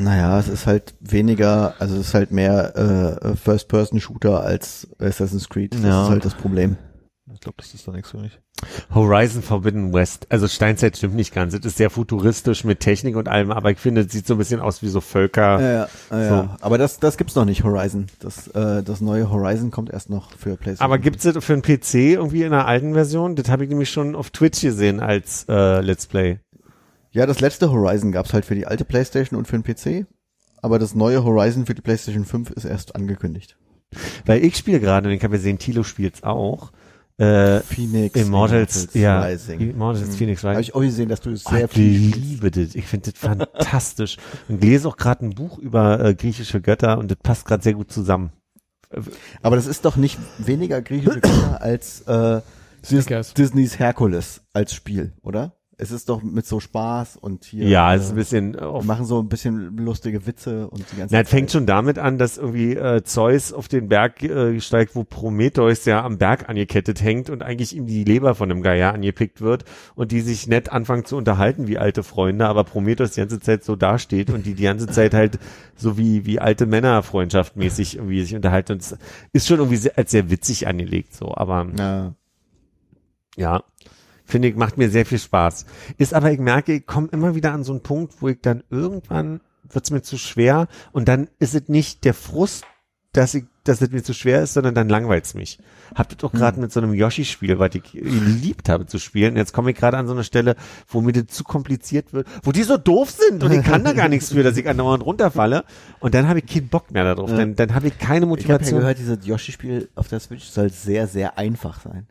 Naja, 0.00 0.38
es 0.38 0.48
ist 0.48 0.66
halt 0.66 0.94
weniger, 1.00 1.74
also 1.78 1.94
es 1.96 2.08
ist 2.08 2.14
halt 2.14 2.30
mehr 2.32 2.76
äh, 3.22 3.36
First-Person-Shooter 3.36 4.40
als 4.42 4.88
Assassin's 4.98 5.48
Creed. 5.48 5.74
Das 5.74 5.82
Ja. 5.82 6.02
ist 6.04 6.10
halt 6.10 6.24
das 6.24 6.34
Problem. 6.34 6.76
Ich 7.32 7.40
glaube, 7.40 7.56
das 7.58 7.72
ist 7.74 7.86
dann 7.88 7.94
nichts 7.94 8.10
für 8.10 8.18
mich. 8.18 8.38
Horizon 8.94 9.42
Forbidden 9.42 9.92
West. 9.92 10.26
Also 10.30 10.46
Steinzeit 10.46 10.96
stimmt 10.96 11.14
nicht 11.14 11.34
ganz. 11.34 11.54
Es 11.54 11.64
ist 11.64 11.76
sehr 11.76 11.90
futuristisch 11.90 12.64
mit 12.64 12.80
Technik 12.80 13.16
und 13.16 13.28
allem, 13.28 13.50
aber 13.50 13.70
ich 13.70 13.78
finde, 13.78 14.02
es 14.02 14.12
sieht 14.12 14.26
so 14.26 14.34
ein 14.34 14.38
bisschen 14.38 14.60
aus 14.60 14.82
wie 14.82 14.88
so 14.88 15.00
Völker. 15.00 15.60
Ja, 15.60 15.70
ja, 15.72 15.88
ja, 16.10 16.28
So. 16.28 16.34
ja. 16.34 16.56
Aber 16.60 16.78
das, 16.78 17.00
das 17.00 17.16
gibt's 17.16 17.34
noch 17.34 17.44
nicht, 17.44 17.64
Horizon. 17.64 18.06
Das, 18.20 18.48
äh, 18.48 18.82
das 18.82 19.00
neue 19.00 19.30
Horizon 19.30 19.70
kommt 19.70 19.90
erst 19.90 20.10
noch 20.10 20.30
für 20.32 20.56
PlayStation. 20.56 20.84
Aber 20.84 20.98
gibt's 20.98 21.24
das 21.24 21.42
für 21.44 21.54
einen 21.54 21.62
PC 21.62 21.94
irgendwie 21.94 22.42
in 22.42 22.52
einer 22.52 22.66
alten 22.66 22.94
Version? 22.94 23.34
Das 23.36 23.48
habe 23.48 23.64
ich 23.64 23.70
nämlich 23.70 23.90
schon 23.90 24.14
auf 24.14 24.30
Twitch 24.30 24.60
gesehen 24.60 25.00
als 25.00 25.46
äh, 25.48 25.80
Let's 25.80 26.06
Play. 26.06 26.38
Ja, 27.14 27.26
das 27.26 27.40
letzte 27.40 27.70
Horizon 27.70 28.12
gab's 28.12 28.32
halt 28.32 28.44
für 28.44 28.54
die 28.54 28.66
alte 28.66 28.84
PlayStation 28.84 29.38
und 29.38 29.46
für 29.46 29.58
den 29.58 29.62
PC. 29.62 30.06
Aber 30.60 30.78
das 30.78 30.94
neue 30.94 31.24
Horizon 31.24 31.64
für 31.66 31.74
die 31.74 31.82
PlayStation 31.82 32.24
5 32.24 32.50
ist 32.50 32.64
erst 32.64 32.96
angekündigt. 32.96 33.56
Weil 34.26 34.44
ich 34.44 34.56
spiele 34.56 34.80
gerade, 34.80 35.08
und 35.08 35.14
ich 35.14 35.22
habe 35.22 35.36
gesehen, 35.36 35.58
Tilo 35.58 35.84
spielt's 35.84 36.22
auch. 36.24 36.72
Äh, 37.16 37.60
Phoenix 37.60 38.18
Immortals, 38.20 38.88
ja, 38.94 39.22
Rising. 39.22 39.60
Immortals 39.60 40.16
Phoenix 40.16 40.42
Habe 40.42 40.56
Rising. 40.58 40.62
ich 40.62 40.74
auch 40.74 40.80
gesehen, 40.80 41.08
dass 41.08 41.20
du 41.20 41.30
es 41.30 41.46
Oh, 41.46 41.50
sehr 41.50 41.66
ich 41.66 41.70
viel 41.70 42.10
spielst. 42.12 42.16
liebe 42.30 42.50
das. 42.50 42.74
Ich 42.74 42.86
finde 42.86 43.12
das 43.12 43.20
fantastisch. 43.20 44.16
Und 44.48 44.64
lese 44.64 44.88
auch 44.88 44.96
gerade 44.96 45.24
ein 45.26 45.30
Buch 45.30 45.58
über 45.58 46.04
äh, 46.04 46.14
griechische 46.16 46.60
Götter 46.60 46.98
und 46.98 47.10
das 47.12 47.18
passt 47.22 47.44
gerade 47.46 47.62
sehr 47.62 47.74
gut 47.74 47.92
zusammen. 47.92 48.32
Aber 49.42 49.54
das 49.54 49.66
ist 49.66 49.84
doch 49.84 49.94
nicht 49.96 50.18
weniger 50.38 50.82
griechische 50.82 51.20
Götter 51.20 51.60
als 51.60 52.00
äh, 52.02 52.40
Dis. 52.90 53.06
Disneys 53.34 53.78
Herkules 53.78 54.40
als 54.52 54.74
Spiel, 54.74 55.12
oder? 55.22 55.54
Es 55.76 55.90
ist 55.90 56.08
doch 56.08 56.22
mit 56.22 56.46
so 56.46 56.60
Spaß 56.60 57.16
und 57.16 57.44
hier. 57.44 57.66
Ja, 57.68 57.92
äh, 57.92 57.96
es 57.96 58.04
ist 58.04 58.10
ein 58.10 58.16
bisschen 58.16 58.54
äh, 58.54 58.82
machen 58.82 59.04
so 59.04 59.20
ein 59.20 59.28
bisschen 59.28 59.76
lustige 59.76 60.26
Witze 60.26 60.68
und 60.68 60.84
die 60.92 60.96
ganze 60.96 61.14
Na, 61.14 61.20
es 61.22 61.28
fängt 61.28 61.50
schon 61.50 61.66
damit 61.66 61.98
an, 61.98 62.18
dass 62.18 62.38
irgendwie 62.38 62.74
äh, 62.76 63.02
Zeus 63.02 63.52
auf 63.52 63.68
den 63.68 63.88
Berg 63.88 64.22
äh, 64.22 64.60
steigt, 64.60 64.94
wo 64.94 65.04
Prometheus 65.04 65.84
ja 65.84 66.04
am 66.04 66.18
Berg 66.18 66.48
angekettet 66.48 67.02
hängt 67.02 67.28
und 67.30 67.42
eigentlich 67.42 67.74
ihm 67.74 67.86
die 67.86 68.04
Leber 68.04 68.34
von 68.34 68.50
einem 68.50 68.62
Geier 68.62 68.92
angepickt 68.92 69.40
wird 69.40 69.64
und 69.94 70.12
die 70.12 70.20
sich 70.20 70.46
nett 70.46 70.70
anfangen 70.70 71.04
zu 71.04 71.16
unterhalten 71.16 71.66
wie 71.66 71.78
alte 71.78 72.02
Freunde, 72.02 72.46
aber 72.46 72.64
Prometheus 72.64 73.12
die 73.12 73.20
ganze 73.20 73.40
Zeit 73.40 73.64
so 73.64 73.74
dasteht 73.76 74.30
und 74.30 74.46
die 74.46 74.54
die 74.54 74.62
ganze 74.64 74.86
Zeit 74.86 75.14
halt 75.14 75.38
so 75.76 75.98
wie 75.98 76.24
wie 76.24 76.38
alte 76.38 76.66
Männer 76.66 77.02
freundschaftmäßig 77.02 77.96
irgendwie 77.96 78.22
sich 78.22 78.34
unterhalten 78.36 78.72
und 78.72 78.82
es 78.82 78.96
ist 79.32 79.48
schon 79.48 79.58
irgendwie 79.58 79.76
sehr, 79.78 79.98
als 79.98 80.10
sehr 80.12 80.30
witzig 80.30 80.68
angelegt 80.68 81.14
so, 81.14 81.34
aber 81.34 81.66
Ja. 81.76 82.14
ja, 83.36 83.64
finde 84.24 84.48
ich, 84.48 84.56
macht 84.56 84.78
mir 84.78 84.90
sehr 84.90 85.06
viel 85.06 85.18
Spaß. 85.18 85.66
Ist 85.98 86.14
aber, 86.14 86.32
ich 86.32 86.38
merke, 86.40 86.72
ich 86.74 86.86
komme 86.86 87.08
immer 87.12 87.34
wieder 87.34 87.52
an 87.52 87.64
so 87.64 87.72
einen 87.72 87.82
Punkt, 87.82 88.14
wo 88.20 88.28
ich 88.28 88.40
dann 88.40 88.62
irgendwann 88.70 89.40
wird's 89.70 89.90
mir 89.90 90.02
zu 90.02 90.18
schwer 90.18 90.68
und 90.92 91.08
dann 91.08 91.28
ist 91.38 91.54
es 91.54 91.68
nicht 91.68 92.04
der 92.04 92.14
Frust, 92.14 92.64
dass 93.12 93.32
ich, 93.34 93.44
dass 93.62 93.80
es 93.80 93.90
mir 93.90 94.02
zu 94.02 94.12
schwer 94.12 94.42
ist, 94.42 94.54
sondern 94.54 94.74
dann 94.74 94.88
langweilt's 94.88 95.34
mich. 95.34 95.58
Habt 95.94 96.12
ihr 96.12 96.16
doch 96.16 96.32
gerade 96.32 96.60
mit 96.60 96.72
so 96.72 96.80
einem 96.80 96.92
Yoshi-Spiel, 96.92 97.58
was 97.60 97.74
ich 97.74 97.92
geliebt 97.92 98.68
habe 98.68 98.86
zu 98.86 98.98
spielen. 98.98 99.36
Jetzt 99.36 99.52
komme 99.52 99.70
ich 99.70 99.76
gerade 99.76 99.96
an 99.96 100.06
so 100.08 100.12
eine 100.12 100.24
Stelle, 100.24 100.56
wo 100.88 101.00
mir 101.00 101.12
das 101.12 101.28
zu 101.28 101.44
kompliziert 101.44 102.12
wird, 102.12 102.26
wo 102.42 102.50
die 102.50 102.64
so 102.64 102.76
doof 102.76 103.10
sind 103.10 103.42
und 103.44 103.52
ich 103.52 103.62
kann 103.62 103.84
da 103.84 103.92
gar 103.92 104.08
nichts 104.08 104.32
für, 104.32 104.42
dass 104.42 104.56
ich 104.56 104.68
andauernd 104.68 105.06
runterfalle. 105.06 105.64
Und 106.00 106.14
dann 106.14 106.28
habe 106.28 106.40
ich 106.40 106.46
keinen 106.46 106.68
Bock 106.68 106.90
mehr 106.90 107.04
darauf. 107.04 107.30
Dann, 107.30 107.54
dann 107.54 107.74
habe 107.74 107.86
ich 107.86 107.98
keine 107.98 108.04
Ich 108.08 108.10
habe 108.10 108.24
ja 108.24 108.26
Motivation. 108.26 108.80
gehört, 108.80 108.98
dieses 108.98 109.24
Yoshi-Spiel 109.24 109.88
auf 109.94 110.08
der 110.08 110.18
Switch 110.18 110.44
soll 110.46 110.70
sehr, 110.70 111.06
sehr 111.06 111.38
einfach 111.38 111.80
sein. 111.80 112.08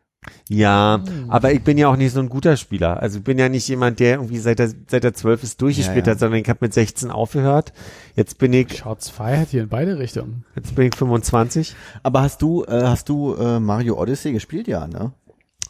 Ja, 0.49 1.03
aber 1.29 1.51
ich 1.53 1.63
bin 1.63 1.77
ja 1.77 1.87
auch 1.87 1.95
nicht 1.95 2.11
so 2.13 2.19
ein 2.19 2.29
guter 2.29 2.57
Spieler. 2.57 3.01
Also 3.01 3.19
ich 3.19 3.23
bin 3.23 3.39
ja 3.39 3.49
nicht 3.49 3.67
jemand, 3.67 3.99
der 3.99 4.15
irgendwie 4.15 4.37
seit 4.39 4.59
der, 4.59 4.69
seit 4.87 5.03
der 5.03 5.13
12 5.13 5.43
ist 5.43 5.61
durchgespielt 5.61 6.05
Ja, 6.05 6.11
ja. 6.11 6.15
hat, 6.15 6.19
sondern 6.19 6.39
ich 6.41 6.49
habe 6.49 6.59
mit 6.61 6.73
16 6.73 7.11
aufgehört. 7.11 7.73
Jetzt 8.15 8.37
bin 8.37 8.53
ich, 8.53 8.77
Shots 8.77 9.09
fired 9.09 9.49
hier 9.49 9.63
in 9.63 9.69
beide 9.69 9.97
Richtungen. 9.97 10.45
jetzt 10.55 10.75
bin 10.75 10.87
ich 10.87 10.95
25. 10.95 11.75
Aber 12.03 12.21
hast 12.21 12.41
du, 12.41 12.63
äh, 12.65 12.83
hast 12.83 13.09
du 13.09 13.35
äh, 13.35 13.59
Mario 13.59 13.99
Odyssey 13.99 14.31
gespielt? 14.33 14.67
Ja, 14.67 14.87
ne? 14.87 15.13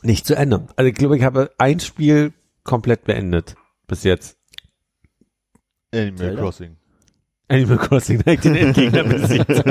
Nicht 0.02 0.26
zu 0.26 0.36
Ende. 0.36 0.68
Also 0.76 0.90
ich 0.90 0.96
glaube, 0.96 1.18
ich 1.18 1.24
habe 1.24 1.52
ein 1.58 1.80
Spiel 1.80 2.34
komplett 2.64 3.06
beendet. 3.06 3.56
Bis 3.88 4.04
jetzt. 4.04 4.38
Animal 5.94 6.18
Zelda? 6.18 6.42
Crossing. 6.42 6.76
Animal 7.54 7.78
Crossing, 7.78 8.24
ich 8.26 8.40
den 8.42 8.56
Endgegner 8.56 9.04
besiegt. 9.04 9.64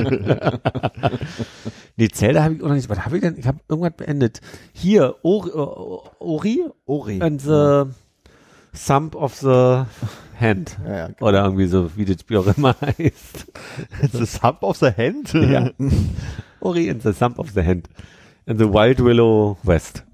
nee, 1.97 2.09
Zelda 2.09 2.45
habe 2.45 2.55
ich 2.55 2.63
auch 2.63 2.69
noch 2.69 2.75
nicht. 2.75 2.89
Was 2.89 3.05
habe 3.05 3.17
ich 3.17 3.23
denn? 3.23 3.37
Ich 3.39 3.47
habe 3.47 3.59
irgendwas 3.69 3.93
beendet. 3.97 4.41
Hier, 4.73 5.17
Ori, 5.23 5.51
Ori 6.21 6.65
Ori. 6.87 7.21
and 7.23 7.41
the 7.41 7.85
Thumb 8.87 9.15
of 9.15 9.35
the 9.37 9.83
Hand. 10.41 10.79
Ja, 10.87 10.97
ja, 10.97 11.07
genau. 11.09 11.29
Oder 11.29 11.45
irgendwie 11.45 11.67
so, 11.67 11.91
wie 11.97 12.05
das 12.05 12.21
Spiel 12.21 12.39
auch 12.39 12.57
immer 12.57 12.75
heißt. 12.81 13.47
Das 14.13 14.39
Thumb 14.41 14.63
of 14.63 14.77
the 14.79 14.91
Hand? 14.97 15.33
Ja. 15.35 15.71
Ori 16.61 16.91
and 16.91 17.03
the 17.03 17.13
Thumb 17.13 17.35
of 17.39 17.51
the 17.51 17.63
Hand. 17.63 17.89
And 18.47 18.59
the 18.59 18.67
Wild 18.69 19.05
Willow 19.05 19.57
West. 19.63 20.05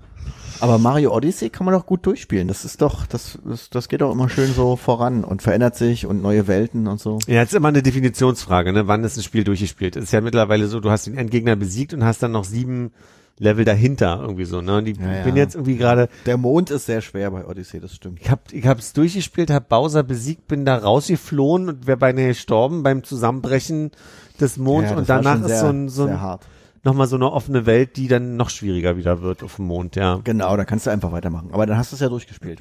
Aber 0.61 0.79
Mario 0.79 1.15
Odyssey 1.15 1.51
kann 1.51 1.65
man 1.65 1.75
doch 1.75 1.87
gut 1.87 2.05
durchspielen. 2.05 2.49
Das 2.49 2.65
ist 2.65 2.83
doch, 2.83 3.07
das, 3.07 3.39
das, 3.45 3.71
das 3.71 3.89
geht 3.89 4.01
doch 4.01 4.11
immer 4.11 4.29
schön 4.29 4.53
so 4.53 4.77
voran 4.77 5.23
und 5.25 5.41
verändert 5.43 5.77
sich 5.77 6.07
und 6.07 6.21
neue 6.21 6.49
Welten 6.49 6.89
und 6.89 7.01
so. 7.01 7.19
Ja, 7.27 7.43
ist 7.43 7.55
immer 7.55 7.69
eine 7.69 7.83
Definitionsfrage, 7.83 8.73
ne? 8.73 8.89
Wann 8.89 9.05
ist 9.05 9.17
ein 9.17 9.23
Spiel 9.23 9.45
durchgespielt? 9.45 9.97
Es 9.97 10.05
ist 10.05 10.13
ja 10.13 10.21
mittlerweile 10.21 10.67
so, 10.67 10.81
du 10.81 10.91
hast 10.91 11.07
den 11.07 11.17
Endgegner 11.17 11.55
besiegt 11.57 11.95
und 11.95 12.05
hast 12.05 12.23
dann 12.23 12.33
noch 12.33 12.45
sieben 12.45 12.93
Level 13.39 13.65
dahinter 13.65 14.19
irgendwie 14.21 14.45
so, 14.47 14.61
ne? 14.61 14.79
Und 14.79 14.89
ich 14.89 14.99
Ja, 14.99 15.19
ja. 15.19 15.23
bin 15.23 15.37
jetzt 15.37 15.55
irgendwie 15.55 15.77
gerade, 15.77 16.09
Der 16.27 16.37
Mond 16.37 16.71
ist 16.71 16.87
sehr 16.87 17.03
schwer 17.03 17.31
bei 17.31 17.47
Odyssey, 17.47 17.79
das 17.79 17.95
stimmt. 17.95 18.19
ich 18.21 18.29
hab, 18.29 18.53
ich 18.53 18.67
hab's 18.67 18.93
durchgespielt, 18.95 19.51
hab 19.51 19.69
Bowser 19.69 20.03
besiegt, 20.03 20.49
bin 20.49 20.65
da 20.65 20.77
rausgeflohen 20.77 21.69
und 21.69 21.87
wäre 21.87 21.99
beinahe 21.99 22.29
gestorben 22.29 22.83
beim 22.83 23.05
Zusammenbrechen 23.05 23.93
des 24.41 24.57
Monds 24.57 24.91
Ja, 24.91 24.97
und 24.97 25.09
danach 25.09 25.41
ist 25.41 25.47
sehr, 25.47 25.61
so 25.61 25.67
ein, 25.69 25.89
so 25.89 26.05
sehr 26.07 26.15
ein, 26.15 26.21
hart. 26.21 26.43
Nochmal 26.85 27.07
so 27.07 27.17
eine 27.17 27.31
offene 27.31 27.67
Welt, 27.67 27.97
die 27.97 28.09
dann 28.09 28.37
noch 28.37 28.51
schwieriger 28.51 28.97
wieder 28.97 29.23
wird 29.23 29.43
auf 29.43 29.57
dem 29.57 29.67
Mond, 29.67 29.97
ja. 29.97 30.21
Genau, 30.25 30.57
da 30.57 30.65
kannst 30.65 30.87
du 30.87 30.91
einfach 30.91 31.13
weitermachen. 31.13 31.51
Aber 31.53 31.67
dann 31.67 31.77
hast 31.77 31.93
du 31.93 31.97
es 31.97 32.01
ja 32.01 32.09
durchgespielt. 32.09 32.61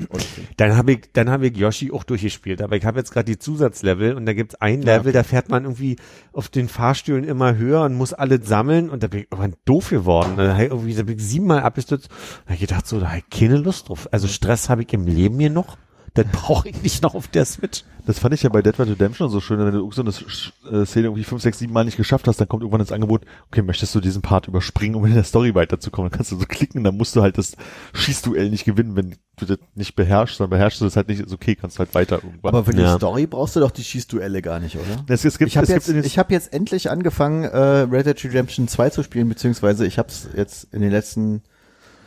Dann 0.57 0.76
habe 0.76 0.94
ich, 0.94 1.10
dann 1.14 1.30
habe 1.30 1.48
ich 1.48 1.57
Yoshi 1.57 1.91
auch 1.91 2.03
durchgespielt, 2.03 2.61
aber 2.61 2.76
ich 2.76 2.85
habe 2.85 2.99
jetzt 2.99 3.11
gerade 3.11 3.26
die 3.26 3.38
Zusatzlevel 3.38 4.14
und 4.14 4.26
da 4.26 4.34
gibt's 4.34 4.56
ein 4.56 4.81
Level, 4.81 5.11
da 5.11 5.23
fährt 5.23 5.49
man 5.49 5.64
irgendwie 5.64 5.98
auf 6.34 6.49
den 6.49 6.68
Fahrstühlen 6.68 7.23
immer 7.23 7.56
höher 7.56 7.84
und 7.84 7.95
muss 7.95 8.14
alles 8.14 8.48
sammeln 8.48 8.89
und 8.89 9.03
da 9.03 9.07
bin 9.07 9.22
ich 9.22 9.27
irgendwann 9.31 9.56
doof 9.65 9.89
geworden. 9.89 10.34
Da 10.38 10.53
habe 10.53 10.64
ich 10.65 10.72
irgendwie, 10.72 10.94
da 10.95 11.03
bin 11.03 11.18
ich 11.18 11.23
siebenmal 11.23 11.61
abgestürzt. 11.61 12.10
Da 12.10 12.45
habe 12.45 12.53
ich 12.56 12.61
gedacht, 12.61 12.88
so, 12.88 12.99
da 12.99 13.10
habe 13.10 13.19
ich 13.19 13.30
keine 13.30 13.57
Lust 13.57 13.89
drauf. 13.89 14.07
Also 14.11 14.27
Stress 14.27 14.69
habe 14.69 14.84
ich 14.84 14.94
im 14.94 15.06
Leben 15.06 15.39
hier 15.39 15.49
noch. 15.49 15.77
Das 16.18 16.26
brauche 16.31 16.69
ich 16.69 16.81
nicht 16.81 17.03
noch 17.03 17.15
auf 17.15 17.27
der 17.27 17.45
Switch. 17.45 17.84
Das 18.06 18.19
fand 18.19 18.34
ich 18.34 18.44
ja 18.44 18.49
bei 18.49 18.61
Dead 18.61 18.76
by 18.76 18.84
Redemption 18.84 19.30
so 19.30 19.39
schön, 19.41 19.60
wenn 19.60 19.72
du 19.72 19.91
so 19.91 20.02
eine 20.02 20.11
äh, 20.11 20.85
Szene 20.85 21.07
irgendwie 21.07 21.23
fünf, 21.23 21.41
sechs, 21.41 21.60
sieben 21.60 21.73
Mal 21.73 21.84
nicht 21.85 21.98
geschafft 21.98 22.27
hast, 22.27 22.39
dann 22.41 22.48
kommt 22.48 22.64
irgendwann 22.64 22.80
das 22.80 22.91
Angebot, 22.91 23.23
okay, 23.52 23.61
möchtest 23.61 23.94
du 23.94 23.99
diesen 23.99 24.22
Part 24.22 24.48
überspringen, 24.48 24.95
um 24.95 25.06
in 25.06 25.14
der 25.14 25.23
Story 25.23 25.53
weiterzukommen? 25.53 26.10
Dann 26.10 26.18
kannst 26.18 26.31
du 26.31 26.38
so 26.39 26.45
klicken, 26.45 26.84
dann 26.84 26.98
musst 26.98 27.15
du 27.15 27.22
halt 27.22 27.38
das 27.38 27.53
Schießduell 27.94 28.49
nicht 28.49 28.65
gewinnen, 28.65 28.95
wenn 28.95 29.15
du 29.38 29.45
das 29.45 29.60
nicht 29.76 29.95
beherrschst, 29.95 30.39
dann 30.39 30.49
beherrschst 30.49 30.81
du 30.81 30.85
das 30.85 30.95
halt 30.95 31.10
nicht, 31.10 31.19
ist 31.22 31.34
okay, 31.34 31.56
kannst 31.56 31.80
halt 31.80 31.94
weiter 31.94 32.15
irgendwann. 32.23 32.49
Aber 32.56 32.65
für 32.65 32.72
die 32.72 32.81
Ja. 32.81 32.95
Story 32.98 33.27
brauchst 33.27 33.56
du 33.56 33.60
doch 33.60 33.72
die 33.72 33.84
Schießduelle 33.84 34.41
gar 34.41 34.60
nicht, 34.60 34.77
oder? 34.77 35.03
es, 35.07 35.23
es 35.26 35.38
gibt, 35.38 35.52
Ich 35.52 35.57
habe 35.57 35.64
es 35.65 35.69
jetzt, 35.69 35.89
ich 35.89 36.18
hab 36.18 36.31
jetzt 36.31 36.53
endlich 36.53 36.89
angefangen, 36.89 37.44
äh, 37.44 37.57
Red 37.57 38.06
Dead 38.07 38.23
Redemption 38.26 38.68
2 38.68 38.89
zu 38.89 39.03
spielen, 39.03 39.30
beziehungsweise 39.30 39.85
ich 39.85 39.99
habe 39.99 40.07
es 40.10 40.30
jetzt 40.35 40.73
in 40.73 40.81
den 40.81 40.91
letzten 40.91 41.44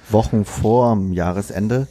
Wochen 0.08 0.44
vor 0.44 0.94
dem 0.94 1.12
Jahresende 1.12 1.86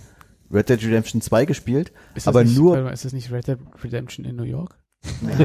Red 0.51 0.69
Dead 0.69 0.83
Redemption 0.83 1.21
2 1.21 1.45
gespielt, 1.45 1.89
Ist 2.15 2.25
das 2.25 2.27
aber 2.27 2.43
nicht, 2.43 2.57
nur 2.57 2.77
mal, 2.81 2.91
ist 2.93 3.05
das 3.05 3.13
nicht 3.13 3.31
Red 3.31 3.47
Dead 3.47 3.57
Redemption 3.83 4.25
in 4.25 4.35
New 4.35 4.43
York? 4.43 4.75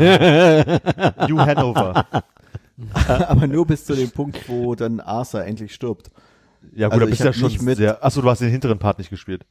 New 1.28 1.38
Hanover. 1.38 2.06
aber 3.28 3.46
nur 3.46 3.66
bis 3.66 3.84
zu 3.84 3.94
dem 3.94 4.10
Punkt, 4.10 4.48
wo 4.48 4.74
dann 4.74 5.00
Arthur 5.00 5.44
endlich 5.44 5.74
stirbt. 5.74 6.10
Ja, 6.74 6.88
gut, 6.88 6.94
Also 6.94 7.04
da 7.04 7.10
bist 7.10 7.24
ja 7.24 7.32
schon 7.32 7.48
nicht 7.48 7.62
mit- 7.62 7.76
sehr, 7.76 8.04
achso, 8.04 8.20
du 8.22 8.28
hast 8.30 8.40
den 8.40 8.50
hinteren 8.50 8.78
Part 8.78 8.98
nicht 8.98 9.10
gespielt. 9.10 9.44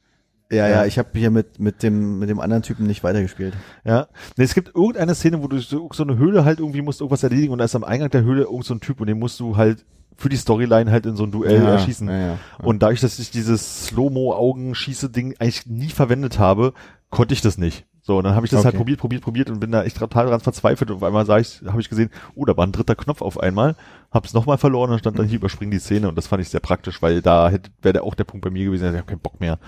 Ja, 0.50 0.68
ja, 0.68 0.74
Ja. 0.76 0.84
ich 0.84 0.98
habe 0.98 1.08
hier 1.14 1.30
mit 1.30 1.58
mit 1.58 1.82
dem 1.82 2.18
mit 2.18 2.28
dem 2.28 2.38
anderen 2.38 2.62
Typen 2.62 2.86
nicht 2.86 3.02
weitergespielt. 3.02 3.54
Ja. 3.84 4.08
Nee, 4.36 4.44
es 4.44 4.54
gibt 4.54 4.74
irgendeine 4.74 5.14
Szene, 5.14 5.42
wo 5.42 5.48
du 5.48 5.58
so, 5.58 5.88
so 5.92 6.02
eine 6.02 6.18
Höhle 6.18 6.44
halt 6.44 6.58
irgendwie 6.58 6.82
musst 6.82 7.00
irgendwas 7.00 7.22
erledigen 7.22 7.52
und 7.52 7.58
da 7.60 7.64
ist 7.64 7.74
am 7.74 7.82
Eingang 7.84 8.10
der 8.10 8.24
Höhle 8.24 8.42
irgend 8.42 8.64
so 8.66 8.74
ein 8.74 8.80
Typ 8.80 9.00
und 9.00 9.06
den 9.06 9.18
musst 9.18 9.40
du 9.40 9.56
halt 9.56 9.86
für 10.16 10.28
die 10.28 10.36
Storyline 10.36 10.90
halt 10.90 11.06
in 11.06 11.16
so 11.16 11.24
ein 11.24 11.32
Duell 11.32 11.62
ja, 11.62 11.72
erschießen. 11.72 12.08
Ja, 12.08 12.18
ja. 12.18 12.38
Und 12.62 12.82
dadurch, 12.82 13.00
dass 13.00 13.18
ich 13.18 13.30
dieses 13.30 13.86
Slow-Mo-Augenschieße-Ding 13.86 15.36
eigentlich 15.38 15.66
nie 15.66 15.90
verwendet 15.90 16.38
habe, 16.38 16.72
konnte 17.10 17.34
ich 17.34 17.40
das 17.40 17.58
nicht. 17.58 17.86
So, 18.06 18.18
und 18.18 18.24
dann 18.24 18.34
habe 18.34 18.44
ich 18.44 18.50
das 18.50 18.66
halt 18.66 18.74
Okay. 18.74 18.78
probiert, 18.78 19.00
probiert, 19.00 19.22
probiert 19.22 19.50
und 19.50 19.60
bin 19.60 19.72
da 19.72 19.82
echt 19.82 19.96
total 19.96 20.26
dran 20.26 20.40
verzweifelt. 20.40 20.90
Und 20.90 20.96
auf 20.98 21.02
einmal 21.02 21.24
sah 21.24 21.38
ich, 21.38 21.62
habe 21.66 21.80
ich 21.80 21.88
gesehen, 21.88 22.10
oh, 22.34 22.44
da 22.44 22.54
war 22.54 22.66
ein 22.66 22.72
dritter 22.72 22.94
Knopf 22.94 23.22
auf 23.22 23.40
einmal, 23.40 23.76
hab's 24.10 24.34
nochmal 24.34 24.58
verloren 24.58 24.90
und 24.90 24.98
stand 24.98 25.18
dann 25.18 25.26
hier 25.26 25.38
überspringen 25.38 25.70
die 25.70 25.78
Szene 25.78 26.08
und 26.08 26.16
das 26.16 26.26
fand 26.26 26.42
ich 26.42 26.50
sehr 26.50 26.60
praktisch, 26.60 27.00
weil 27.00 27.22
da 27.22 27.48
hätte 27.48 27.70
wäre 27.80 28.02
auch 28.02 28.14
der 28.14 28.24
Punkt 28.24 28.44
bei 28.44 28.50
mir 28.50 28.66
gewesen, 28.66 28.90
ich 28.90 28.96
habe 28.96 29.06
keinen 29.06 29.20
Bock 29.20 29.40
mehr. 29.40 29.58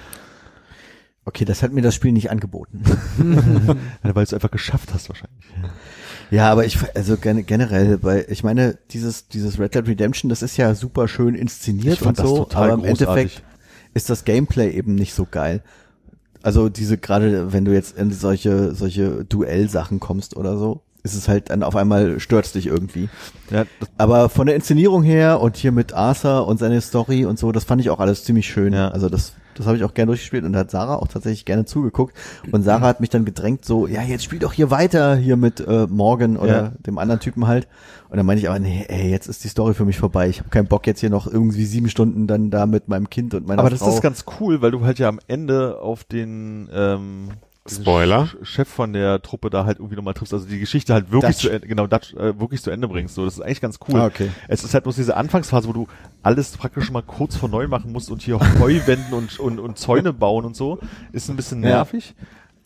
Okay, 1.24 1.44
das 1.44 1.62
hat 1.62 1.73
mir 1.73 1.82
das 1.82 1.94
Spiel 1.94 2.12
nicht 2.12 2.31
angeboten. 2.31 2.85
Weil 4.02 4.12
du 4.12 4.20
es 4.20 4.32
einfach 4.32 4.51
geschafft 4.51 4.94
hast 4.94 5.09
wahrscheinlich. 5.09 5.44
Ja, 6.31 6.51
aber 6.51 6.65
ich, 6.65 6.78
also 6.94 7.16
gen 7.16 7.47
generell, 7.47 8.03
weil 8.03 8.27
ich 8.28 8.43
meine, 8.43 8.78
dieses, 8.90 9.28
dieses 9.28 9.59
Red 9.59 9.74
Dead 9.74 9.86
Redemption, 9.86 10.28
das 10.28 10.43
ist 10.43 10.57
ja 10.57 10.74
super 10.74 11.09
schön 11.09 11.35
inszeniert 11.35 12.03
und 12.03 12.16
so, 12.16 12.48
aber 12.53 12.73
im 12.73 12.82
großartig. 12.82 13.01
Endeffekt 13.01 13.43
ist 13.94 14.11
das 14.11 14.24
Gameplay 14.24 14.70
eben 14.70 14.94
nicht 14.94 15.15
so 15.15 15.27
geil. 15.31 15.62
Also 16.43 16.69
diese, 16.69 16.98
gerade 16.98 17.53
wenn 17.53 17.65
du 17.65 17.73
jetzt 17.73 17.97
in 17.97 18.12
solche, 18.12 18.74
solche 18.74 19.24
Duellsachen 19.24 20.01
kommst 20.01 20.36
oder 20.36 20.59
so, 20.59 20.82
ist 21.03 21.15
es 21.15 21.28
halt 21.28 21.51
dann 21.51 21.62
auf 21.62 21.77
einmal 21.77 22.20
stört's 22.20 22.53
dich 22.53 22.66
irgendwie. 22.66 23.09
Ja, 23.51 23.65
Aber 23.97 24.28
von 24.28 24.47
der 24.47 24.57
Inszenierung 24.57 25.03
her 25.03 25.40
und 25.40 25.57
hier 25.57 25.73
mit 25.73 25.94
Arthur 25.94 26.47
und 26.47 26.59
seine 26.59 26.81
Story 26.81 27.24
und 27.24 27.39
so, 27.39 27.53
das 27.53 27.65
fand 27.65 27.81
ich 27.81 27.90
auch 27.90 28.01
alles 28.01 28.24
ziemlich 28.24 28.48
schön. 28.48 28.73
Ja. 28.73 28.89
Also 28.90 29.09
das, 29.09 29.32
das 29.58 29.66
habe 29.66 29.76
ich 29.76 29.84
auch 29.84 29.94
gerne 29.94 30.08
durchgespielt 30.08 30.44
und 30.44 30.52
da 30.52 30.60
hat 30.60 30.70
Sarah 30.70 30.96
auch 30.96 31.08
tatsächlich 31.08 31.44
gerne 31.44 31.64
zugeguckt. 31.64 32.14
Und 32.52 32.62
Sarah 32.62 32.86
hat 32.86 33.00
mich 33.00 33.10
dann 33.10 33.24
gedrängt, 33.24 33.64
so, 33.64 33.86
ja, 33.86 34.02
jetzt 34.02 34.24
spiel 34.24 34.38
doch 34.38 34.52
hier 34.52 34.70
weiter, 34.70 35.16
hier 35.16 35.36
mit 35.36 35.60
äh, 35.60 35.86
Morgan 35.88 36.36
oder 36.36 36.52
Ja. 36.56 36.72
dem 36.86 36.98
anderen 36.98 37.20
Typen 37.20 37.46
halt. 37.46 37.66
Und 38.08 38.16
dann 38.18 38.26
meinte 38.26 38.40
ich 38.42 38.48
aber, 38.48 38.58
nee, 38.58 38.84
ey, 38.88 39.10
jetzt 39.10 39.26
ist 39.26 39.42
die 39.42 39.48
Story 39.48 39.74
für 39.74 39.84
mich 39.84 39.98
vorbei. 39.98 40.28
Ich 40.28 40.38
habe 40.38 40.48
keinen 40.50 40.68
Bock 40.68 40.86
jetzt 40.86 41.00
hier 41.00 41.10
noch 41.10 41.26
irgendwie 41.26 41.64
sieben 41.64 41.88
Stunden 41.88 42.26
dann 42.26 42.50
da 42.50 42.66
mit 42.66 42.86
meinem 42.88 43.10
Kind 43.10 43.34
und 43.34 43.46
meiner 43.46 43.58
aber 43.60 43.70
das 43.70 43.80
Frau. 43.80 43.88
ist 43.94 44.00
ganz 44.02 44.24
cool, 44.40 44.62
weil 44.62 44.70
du 44.70 44.84
halt 44.84 44.98
ja 44.98 45.08
am 45.08 45.18
Ende 45.26 45.80
auf 45.80 46.04
den 46.04 46.68
ähm, 46.72 47.28
Spoiler. 47.70 48.28
Chef 48.43 48.68
von 48.68 48.93
der 48.93 49.20
Truppe 49.22 49.51
da 49.51 49.64
halt 49.64 49.78
irgendwie 49.78 49.97
nochmal 49.97 50.14
triffst, 50.14 50.32
also 50.34 50.47
die 50.47 50.59
Geschichte 50.59 50.93
halt 50.94 51.10
wirklich 51.10 51.36
Dutch. 51.36 51.43
zu 51.47 51.51
Ende, 51.51 51.66
genau, 51.66 51.86
Dutch, 51.86 52.14
äh, 52.14 52.38
wirklich 52.38 52.62
zu 52.62 52.70
Ende 52.70 52.88
bringst. 52.88 53.14
So, 53.14 53.24
das 53.24 53.34
ist 53.34 53.40
eigentlich 53.40 53.60
ganz 53.60 53.78
cool. 53.88 54.01
Ah, 54.01 54.06
okay. 54.06 54.30
Es 54.48 54.64
ist 54.64 54.74
halt 54.74 54.84
bloß 54.84 54.97
diese 54.97 55.16
Anfangsphase, 55.16 55.68
wo 55.68 55.72
du 55.72 55.86
alles 56.22 56.56
praktisch 56.56 56.84
schon 56.84 56.93
mal 56.94 57.02
kurz 57.02 57.36
vor 57.36 57.48
neu 57.48 57.68
machen 57.68 57.93
musst 57.93 58.10
und 58.10 58.22
hier 58.22 58.38
Heu 58.60 58.80
wenden 58.86 59.12
und, 59.14 59.38
und, 59.40 59.59
und 59.59 59.78
Zäune 59.78 60.12
bauen 60.12 60.44
und 60.44 60.56
so, 60.56 60.78
ist 61.12 61.28
ein 61.30 61.36
bisschen 61.36 61.62
Ja. 61.62 61.70
nervig. 61.70 62.14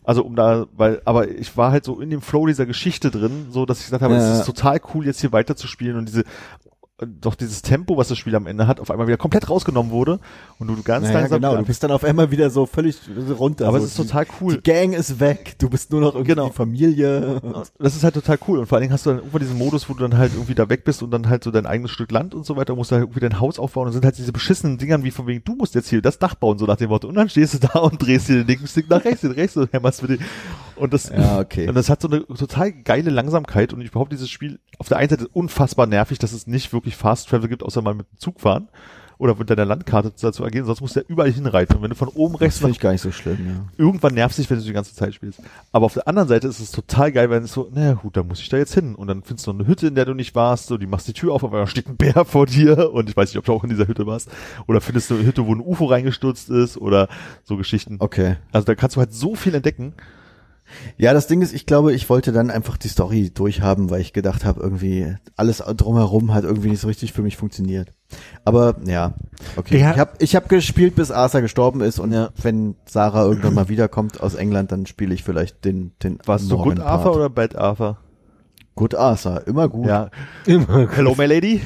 Also 0.03 0.23
um 0.23 0.35
da, 0.35 0.65
weil, 0.75 0.99
aber 1.05 1.29
ich 1.29 1.55
war 1.57 1.71
halt 1.71 1.85
so 1.85 2.01
in 2.01 2.09
dem 2.09 2.21
Flow 2.21 2.47
dieser 2.47 2.65
Geschichte 2.65 3.11
drin, 3.11 3.47
so 3.51 3.67
dass 3.67 3.79
ich 3.79 3.85
gesagt 3.85 4.01
habe, 4.01 4.15
Ja. 4.15 4.31
es 4.33 4.39
ist 4.39 4.45
total 4.45 4.79
cool, 4.93 5.05
jetzt 5.05 5.21
hier 5.21 5.31
weiterzuspielen 5.31 5.95
und 5.97 6.07
diese 6.09 6.23
doch 7.05 7.35
dieses 7.35 7.61
Tempo, 7.61 7.97
was 7.97 8.07
das 8.09 8.17
Spiel 8.17 8.35
am 8.35 8.47
Ende 8.47 8.67
hat, 8.67 8.79
auf 8.79 8.91
einmal 8.91 9.07
wieder 9.07 9.17
komplett 9.17 9.49
rausgenommen 9.49 9.91
wurde 9.91 10.19
und 10.59 10.67
du 10.67 10.81
ganz 10.83 11.07
ja, 11.07 11.13
ja, 11.13 11.19
langsam 11.21 11.41
genau, 11.41 11.55
du 11.57 11.63
bist 11.65 11.83
dann 11.83 11.91
auf 11.91 12.03
einmal 12.03 12.31
wieder 12.31 12.49
so 12.49 12.65
völlig 12.65 12.97
runter. 13.37 13.67
aber 13.67 13.79
so, 13.79 13.85
es 13.85 13.91
ist 13.91 13.97
total 13.97 14.25
Die 14.25 14.31
cool. 14.41 14.61
Gang 14.61 14.93
ist 14.93 15.19
weg, 15.19 15.55
du 15.57 15.69
bist 15.69 15.91
nur 15.91 16.01
noch 16.01 16.13
irgendwie 16.13 16.31
Genau. 16.31 16.49
Familie. 16.49 17.41
Das 17.79 17.95
ist 17.95 18.03
halt 18.03 18.13
total 18.13 18.37
cool. 18.47 18.59
Und 18.59 18.67
vor 18.67 18.77
allen 18.77 18.83
Dingen 18.83 18.93
hast 18.93 19.05
du 19.05 19.09
dann 19.11 19.19
irgendwann 19.19 19.41
diesen 19.41 19.57
Modus, 19.57 19.89
wo 19.89 19.93
du 19.93 20.07
dann 20.07 20.17
halt 20.17 20.33
irgendwie 20.33 20.55
da 20.55 20.69
weg 20.69 20.83
bist 20.83 21.01
und 21.03 21.11
dann 21.11 21.27
halt 21.27 21.43
so 21.43 21.51
dein 21.51 21.65
eigenes 21.65 21.91
Stück 21.91 22.11
Land 22.11 22.33
und 22.35 22.45
so 22.45 22.55
weiter, 22.55 22.75
musst 22.75 22.91
du 22.91 22.95
halt 22.95 23.03
irgendwie 23.03 23.19
dein 23.19 23.39
Haus 23.39 23.59
aufbauen 23.59 23.87
und 23.87 23.93
sind 23.93 24.05
halt 24.05 24.17
diese 24.17 24.31
beschissenen 24.31 24.77
Dingern 24.77 25.03
wie 25.03 25.11
von 25.11 25.27
wegen, 25.27 25.43
du 25.43 25.55
musst 25.55 25.75
jetzt 25.75 25.89
hier 25.89 26.01
das 26.01 26.19
Dach 26.19 26.35
bauen, 26.35 26.57
so 26.57 26.65
nach 26.65 26.77
dem 26.77 26.89
Motto. 26.89 27.07
Und 27.07 27.15
dann 27.15 27.29
stehst 27.29 27.53
du 27.55 27.59
da 27.59 27.79
und 27.79 28.01
drehst 28.01 28.29
dir 28.29 28.35
den 28.35 28.47
linken 28.47 28.67
Stick 28.67 28.89
nach 28.89 29.03
rechts, 29.03 29.21
den 29.21 29.31
rechts 29.31 29.57
und 29.57 29.73
hämmerst 29.73 30.01
mit 30.03 30.11
den, 30.19 30.25
und 30.75 30.93
das, 30.93 31.09
Ja, 31.09 31.39
okay. 31.39 31.67
und 31.67 31.75
das 31.75 31.89
hat 31.89 32.01
so 32.01 32.07
eine 32.07 32.25
total 32.25 32.71
geile 32.71 33.09
Langsamkeit 33.11 33.73
und 33.73 33.81
ich 33.81 33.91
behaupte, 33.91 34.15
dieses 34.15 34.29
Spiel 34.29 34.59
auf 34.79 34.87
der 34.87 34.97
einen 34.97 35.09
Seite 35.09 35.25
ist 35.25 35.35
unfassbar 35.35 35.85
nervig, 35.85 36.17
dass 36.19 36.33
es 36.33 36.47
nicht 36.47 36.73
wirklich 36.73 36.90
Fast 36.95 37.29
Travel 37.29 37.49
gibt, 37.49 37.63
außer 37.63 37.81
mal 37.81 37.93
mit 37.93 38.07
dem 38.11 38.19
Zug 38.19 38.39
fahren 38.39 38.69
oder 39.21 39.35
mit 39.35 39.51
deiner 39.51 39.65
Landkarte 39.65 40.11
dazu 40.19 40.43
agieren, 40.43 40.65
sonst 40.65 40.81
musst 40.81 40.95
du 40.95 41.01
ja 41.01 41.05
überall 41.07 41.31
hinreiten. 41.31 41.75
Und 41.75 41.83
wenn 41.83 41.91
du 41.91 41.95
von 41.95 42.07
oben 42.07 42.33
Das 42.33 42.41
rechts 42.41 42.55
nach 42.55 42.61
finde 42.61 42.75
ich 42.75 42.79
gar 42.79 42.91
nicht 42.91 43.01
so 43.01 43.11
schlimm, 43.11 43.37
ja. 43.45 43.65
irgendwann 43.77 44.15
nervt 44.15 44.33
sich, 44.33 44.49
wenn 44.49 44.57
du 44.57 44.63
die 44.63 44.73
ganze 44.73 44.95
Zeit 44.95 45.13
spielst. 45.13 45.39
Aber 45.71 45.85
auf 45.85 45.93
der 45.93 46.07
anderen 46.07 46.27
Seite 46.27 46.47
ist 46.47 46.59
es 46.59 46.71
total 46.71 47.11
geil, 47.11 47.29
wenn 47.29 47.43
es 47.43 47.53
so, 47.53 47.69
naja 47.71 47.93
gut, 47.93 48.17
da 48.17 48.23
muss 48.23 48.39
ich 48.39 48.49
da 48.49 48.57
jetzt 48.57 48.73
hin. 48.73 48.95
Und 48.95 49.05
dann 49.05 49.21
findest 49.21 49.45
du 49.45 49.51
eine 49.51 49.67
Hütte, 49.67 49.85
in 49.85 49.93
der 49.93 50.05
du 50.05 50.15
nicht 50.15 50.33
warst, 50.33 50.67
so, 50.67 50.77
die 50.79 50.87
machst 50.87 51.07
die 51.07 51.13
Tür 51.13 51.33
auf, 51.33 51.43
aber 51.43 51.59
da 51.59 51.67
steht 51.67 51.87
ein 51.87 51.97
Bär 51.97 52.25
vor 52.25 52.47
dir 52.47 52.91
und 52.91 53.11
ich 53.11 53.15
weiß 53.15 53.29
nicht, 53.29 53.37
ob 53.37 53.45
du 53.45 53.53
auch 53.53 53.63
in 53.63 53.69
dieser 53.69 53.87
Hütte 53.87 54.07
warst. 54.07 54.27
Oder 54.65 54.81
findest 54.81 55.11
du 55.11 55.13
eine 55.13 55.23
Hütte, 55.23 55.45
wo 55.45 55.53
ein 55.53 55.61
UFO 55.61 55.85
reingestürzt 55.85 56.49
ist 56.49 56.77
oder 56.79 57.07
so 57.43 57.57
Geschichten. 57.57 57.97
Okay. 57.99 58.37
Also 58.51 58.65
da 58.65 58.73
kannst 58.73 58.95
du 58.95 59.01
halt 59.01 59.13
so 59.13 59.35
viel 59.35 59.53
entdecken. 59.53 59.93
Ja, 60.97 61.13
das 61.13 61.27
Ding 61.27 61.41
ist, 61.41 61.53
ich 61.53 61.65
glaube, 61.65 61.93
ich 61.93 62.09
wollte 62.09 62.31
dann 62.31 62.49
einfach 62.49 62.77
die 62.77 62.87
Story 62.87 63.31
durchhaben, 63.33 63.89
weil 63.89 64.01
ich 64.01 64.13
gedacht 64.13 64.45
habe, 64.45 64.61
irgendwie 64.61 65.15
alles 65.35 65.57
drumherum 65.57 66.33
hat 66.33 66.43
irgendwie 66.43 66.69
nicht 66.69 66.81
so 66.81 66.87
richtig 66.87 67.13
für 67.13 67.21
mich 67.21 67.37
funktioniert. 67.37 67.91
Aber 68.45 68.75
ja, 68.85 69.13
okay. 69.55 69.79
Ja. 69.79 69.91
Ich 69.91 69.99
habe 69.99 70.11
ich 70.19 70.35
hab 70.35 70.49
gespielt, 70.49 70.95
bis 70.95 71.11
Arthur 71.11 71.41
gestorben 71.41 71.81
ist 71.81 71.99
und 71.99 72.15
wenn 72.41 72.75
Sarah 72.85 73.23
irgendwann 73.23 73.53
mal 73.53 73.69
wiederkommt 73.69 74.21
aus 74.21 74.35
England, 74.35 74.71
dann 74.71 74.85
spiele 74.85 75.13
ich 75.13 75.23
vielleicht 75.23 75.63
den 75.65 75.93
den 76.03 76.19
Warst 76.25 76.51
du 76.51 76.57
Good 76.57 76.79
Arthur 76.79 77.15
oder 77.15 77.29
Bad 77.29 77.55
Arthur? 77.55 77.97
Good 78.75 78.95
Arthur, 78.95 79.47
immer 79.47 79.69
gut. 79.69 79.87
Ja. 79.87 80.09
Immer. 80.45 80.89
Hello, 80.91 81.15
my 81.17 81.25
lady. 81.25 81.61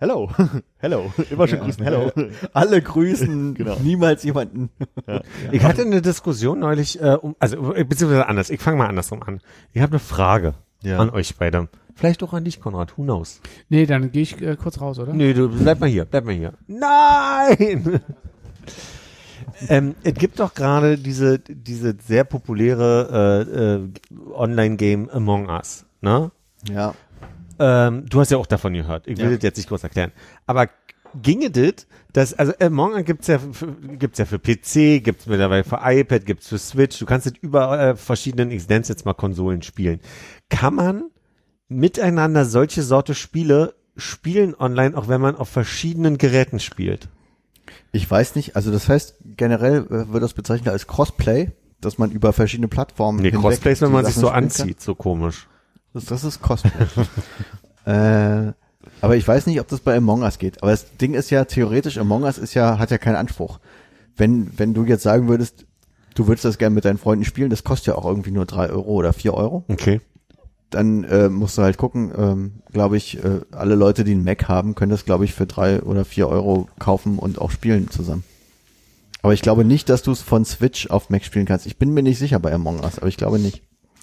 Hello. 0.00 0.30
Hello. 0.78 1.12
Immer 1.30 1.46
schön 1.46 1.60
grüßen. 1.60 1.84
Hello. 1.84 2.10
Alle 2.54 2.80
grüßen, 2.80 3.52
Genau. 3.54 3.76
niemals 3.82 4.22
jemanden. 4.22 4.70
Ich 5.52 5.62
hatte 5.62 5.82
eine 5.82 6.00
Diskussion 6.00 6.60
neulich, 6.60 7.00
äh, 7.02 7.18
um, 7.20 7.36
also 7.38 7.60
beziehungsweise 7.60 8.26
anders. 8.26 8.48
Ich 8.48 8.60
fange 8.60 8.78
mal 8.78 8.86
andersrum 8.86 9.22
an. 9.22 9.40
Ich 9.74 9.82
habe 9.82 9.92
eine 9.92 9.98
Frage 9.98 10.54
Ja. 10.82 10.98
An 10.98 11.10
euch 11.10 11.36
beide. 11.36 11.68
Vielleicht 11.94 12.22
auch 12.22 12.32
an 12.32 12.44
dich, 12.44 12.60
Konrad. 12.62 12.96
Who 12.96 13.02
knows? 13.02 13.42
Nee, 13.68 13.84
dann 13.84 14.10
gehe 14.10 14.22
ich 14.22 14.40
äh, 14.40 14.56
kurz 14.56 14.80
raus, 14.80 14.98
oder? 14.98 15.12
Nee, 15.12 15.34
du 15.34 15.50
bleib 15.50 15.80
mal 15.80 15.88
hier, 15.90 16.06
bleib 16.06 16.24
mal 16.24 16.34
hier. 16.34 16.54
Nein! 16.66 18.00
ähm, 19.68 19.94
es 20.02 20.14
gibt 20.14 20.40
doch 20.40 20.54
gerade 20.54 20.96
diese, 20.96 21.38
diese 21.40 21.94
sehr 22.02 22.24
populäre 22.24 23.46
äh, 23.50 23.74
äh, 23.74 24.32
Online-Game 24.34 25.10
Among 25.10 25.48
Us, 25.50 25.84
ne? 26.00 26.30
Ja. 26.70 26.94
Ähm, 27.60 28.06
du 28.08 28.20
hast 28.20 28.30
ja 28.30 28.38
auch 28.38 28.46
davon 28.46 28.72
gehört. 28.74 29.06
Ich 29.06 29.18
will 29.18 29.26
Ja. 29.30 29.34
das 29.36 29.42
jetzt 29.44 29.56
nicht 29.58 29.68
groß 29.68 29.82
erklären. 29.84 30.12
Aber 30.46 30.68
ginge 31.22 31.50
das, 31.50 31.86
dass, 32.12 32.34
also 32.34 32.52
Among 32.60 32.94
Us 32.94 33.04
gibt's 33.04 33.26
ja, 33.26 33.38
für, 33.38 33.72
gibt's 33.98 34.18
ja 34.18 34.24
für 34.24 34.38
PC, 34.38 35.04
gibt's 35.04 35.26
mittlerweile 35.26 35.62
für 35.64 35.78
iPad, 35.82 36.24
gibt's 36.24 36.48
für 36.48 36.58
Switch. 36.58 36.98
Du 36.98 37.06
kannst 37.06 37.26
es 37.26 37.34
über 37.40 37.78
äh, 37.78 37.96
verschiedenen, 37.96 38.50
ich 38.50 38.68
nenne 38.68 38.80
es 38.80 38.88
jetzt 38.88 39.04
mal 39.04 39.14
Konsolen 39.14 39.62
spielen. 39.62 40.00
Kann 40.48 40.74
man 40.74 41.10
miteinander 41.68 42.44
solche 42.44 42.82
Sorte 42.82 43.14
Spiele 43.14 43.74
spielen 43.96 44.54
online, 44.58 44.96
auch 44.96 45.08
wenn 45.08 45.20
man 45.20 45.36
auf 45.36 45.48
verschiedenen 45.48 46.18
Geräten 46.18 46.58
spielt? 46.60 47.08
Ich 47.92 48.10
weiß 48.10 48.34
nicht, 48.36 48.56
also 48.56 48.72
das 48.72 48.88
heißt, 48.88 49.16
generell 49.36 49.86
äh, 49.86 50.12
wird 50.12 50.22
das 50.22 50.32
bezeichnet 50.34 50.72
als 50.72 50.86
Crossplay, 50.86 51.50
dass 51.80 51.98
man 51.98 52.10
über 52.10 52.32
verschiedene 52.32 52.68
Plattformen 52.68 53.20
Nee, 53.20 53.30
Crossplay 53.30 53.72
ist, 53.72 53.82
wenn 53.82 53.92
man 53.92 54.04
sich 54.04 54.14
so 54.14 54.28
anzieht, 54.30 54.80
so 54.80 54.94
komisch. 54.94 55.46
Das, 55.92 56.04
das 56.06 56.24
ist 56.24 56.42
Crossplay. 56.42 56.70
äh, 57.86 58.52
aber 59.00 59.16
ich 59.16 59.26
weiß 59.26 59.46
nicht, 59.46 59.60
ob 59.60 59.68
das 59.68 59.80
bei 59.80 59.96
Among 59.96 60.22
Us 60.22 60.38
geht. 60.38 60.62
Aber 60.62 60.70
das 60.70 60.96
Ding 60.96 61.14
ist 61.14 61.30
ja 61.30 61.44
theoretisch, 61.44 61.98
Among 61.98 62.22
Us 62.22 62.38
ist 62.38 62.54
ja, 62.54 62.78
hat 62.78 62.90
ja 62.90 62.98
keinen 62.98 63.16
Anspruch. 63.16 63.58
Wenn, 64.16 64.58
wenn 64.58 64.74
du 64.74 64.84
jetzt 64.84 65.02
sagen 65.02 65.28
würdest, 65.28 65.66
du 66.14 66.26
würdest 66.26 66.44
das 66.44 66.58
gerne 66.58 66.74
mit 66.74 66.84
deinen 66.84 66.98
Freunden 66.98 67.24
spielen, 67.24 67.50
das 67.50 67.64
kostet 67.64 67.88
ja 67.88 67.94
auch 67.96 68.04
irgendwie 68.04 68.30
nur 68.30 68.46
drei 68.46 68.68
Euro 68.70 68.90
oder 68.92 69.12
vier 69.12 69.34
Euro. 69.34 69.64
Okay. 69.68 70.00
Dann 70.70 71.02
äh, 71.04 71.28
musst 71.28 71.58
du 71.58 71.62
halt 71.62 71.78
gucken, 71.78 72.12
ähm, 72.16 72.52
glaube 72.70 72.96
ich, 72.96 73.22
äh, 73.24 73.40
alle 73.50 73.74
Leute, 73.74 74.04
die 74.04 74.12
einen 74.12 74.22
Mac 74.22 74.46
haben, 74.46 74.76
können 74.76 74.90
das, 74.90 75.04
glaube 75.04 75.24
ich, 75.24 75.34
für 75.34 75.46
drei 75.46 75.82
oder 75.82 76.04
vier 76.04 76.28
Euro 76.28 76.68
kaufen 76.78 77.18
und 77.18 77.40
auch 77.40 77.50
spielen 77.50 77.90
zusammen. 77.90 78.22
Aber 79.22 79.34
ich 79.34 79.42
glaube 79.42 79.64
nicht, 79.64 79.88
dass 79.88 80.02
du 80.02 80.12
es 80.12 80.22
von 80.22 80.44
Switch 80.44 80.88
auf 80.88 81.10
Mac 81.10 81.24
spielen 81.24 81.46
kannst. 81.46 81.66
Ich 81.66 81.76
bin 81.76 81.92
mir 81.92 82.02
nicht 82.02 82.18
sicher 82.18 82.38
bei 82.38 82.52
Among 82.52 82.80
Us, 82.80 82.98
aber 82.98 83.08
ich 83.08 83.16
glaube 83.16 83.38
nicht. 83.38 83.62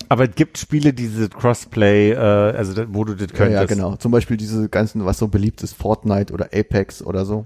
Aber 0.10 0.30
es 0.30 0.36
gibt 0.36 0.58
Spiele, 0.58 0.94
die 0.94 1.08
diese 1.08 1.28
Crossplay, 1.30 2.12
äh, 2.12 2.18
also 2.18 2.74
wo 2.94 3.04
du 3.04 3.16
das 3.16 3.30
Ja, 3.32 3.38
könntest. 3.38 3.60
ja, 3.62 3.66
genau. 3.66 3.96
Zum 3.98 4.12
Beispiel 4.12 4.38
diese 4.38 4.70
ganzen, 4.70 5.06
was 5.06 5.18
so 5.18 5.28
beliebt 5.28 5.64
ist, 5.64 5.74
Fortnite 5.74 6.34
oder 6.34 6.46
Apex 6.54 7.02
oder 7.02 7.26
so. 7.26 7.46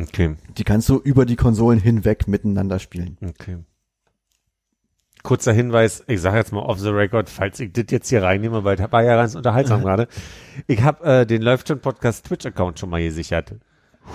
Okay, 0.00 0.36
Die 0.56 0.64
kannst 0.64 0.88
du 0.88 0.98
über 0.98 1.26
die 1.26 1.34
Konsolen 1.36 1.80
hinweg 1.80 2.28
miteinander 2.28 2.78
spielen. 2.78 3.18
okay. 3.26 3.58
Kurzer 5.24 5.52
Hinweis, 5.52 6.04
ich 6.06 6.20
sage 6.20 6.36
jetzt 6.38 6.52
mal 6.52 6.60
off 6.60 6.78
the 6.78 6.90
record, 6.90 7.28
falls 7.28 7.58
ich 7.58 7.72
das 7.72 7.86
jetzt 7.90 8.08
hier 8.08 8.22
reinnehme, 8.22 8.62
weil 8.62 8.76
das 8.76 8.92
war 8.92 9.02
ja 9.02 9.16
ganz 9.16 9.34
unterhaltsam 9.34 9.80
gerade. 9.82 10.06
Ich 10.68 10.82
habe 10.82 11.04
äh, 11.04 11.26
den 11.26 11.42
Läuft 11.42 11.66
schon 11.68 11.80
Podcast 11.80 12.24
Twitch-Account 12.26 12.78
schon 12.78 12.88
mal 12.90 13.02
gesichert. 13.02 13.56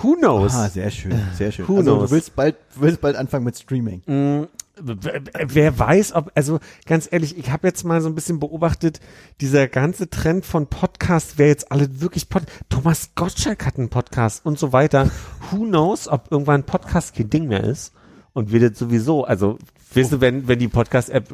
Who 0.02 0.16
knows? 0.16 0.54
Ah, 0.54 0.68
sehr 0.68 0.90
schön, 0.90 1.18
sehr 1.36 1.52
schön. 1.52 1.68
Who 1.68 1.78
also 1.78 1.96
knows? 1.96 2.10
du 2.10 2.16
willst 2.16 2.36
bald, 2.36 2.56
willst 2.74 3.00
bald 3.00 3.16
anfangen 3.16 3.44
mit 3.44 3.56
Streaming. 3.56 4.02
Mm, 4.06 4.46
Wer 4.76 5.78
weiß, 5.78 6.14
ob, 6.14 6.32
also 6.34 6.58
ganz 6.84 7.08
ehrlich, 7.10 7.38
ich 7.38 7.52
habe 7.52 7.68
jetzt 7.68 7.84
mal 7.84 8.00
so 8.00 8.08
ein 8.08 8.16
bisschen 8.16 8.40
beobachtet, 8.40 8.98
dieser 9.40 9.68
ganze 9.68 10.10
Trend 10.10 10.44
von 10.44 10.66
Podcast, 10.66 11.34
wer 11.38 11.46
jetzt 11.46 11.70
alle 11.70 12.00
wirklich 12.00 12.28
Pod 12.28 12.42
Thomas 12.68 13.10
Gottschalk 13.14 13.64
hat 13.66 13.78
einen 13.78 13.88
Podcast 13.88 14.44
und 14.44 14.58
so 14.58 14.72
weiter. 14.72 15.10
Who 15.50 15.58
knows, 15.64 16.08
ob 16.08 16.32
irgendwann 16.32 16.64
Podcast 16.64 17.14
kein 17.14 17.30
Ding 17.30 17.46
mehr 17.46 17.62
ist 17.62 17.92
und 18.32 18.50
wir 18.50 18.68
das 18.68 18.76
sowieso, 18.76 19.24
also 19.24 19.58
weißt 19.96 20.12
du, 20.12 20.20
wenn, 20.20 20.46
wenn 20.48 20.58
die 20.58 20.68
Podcast-App 20.68 21.32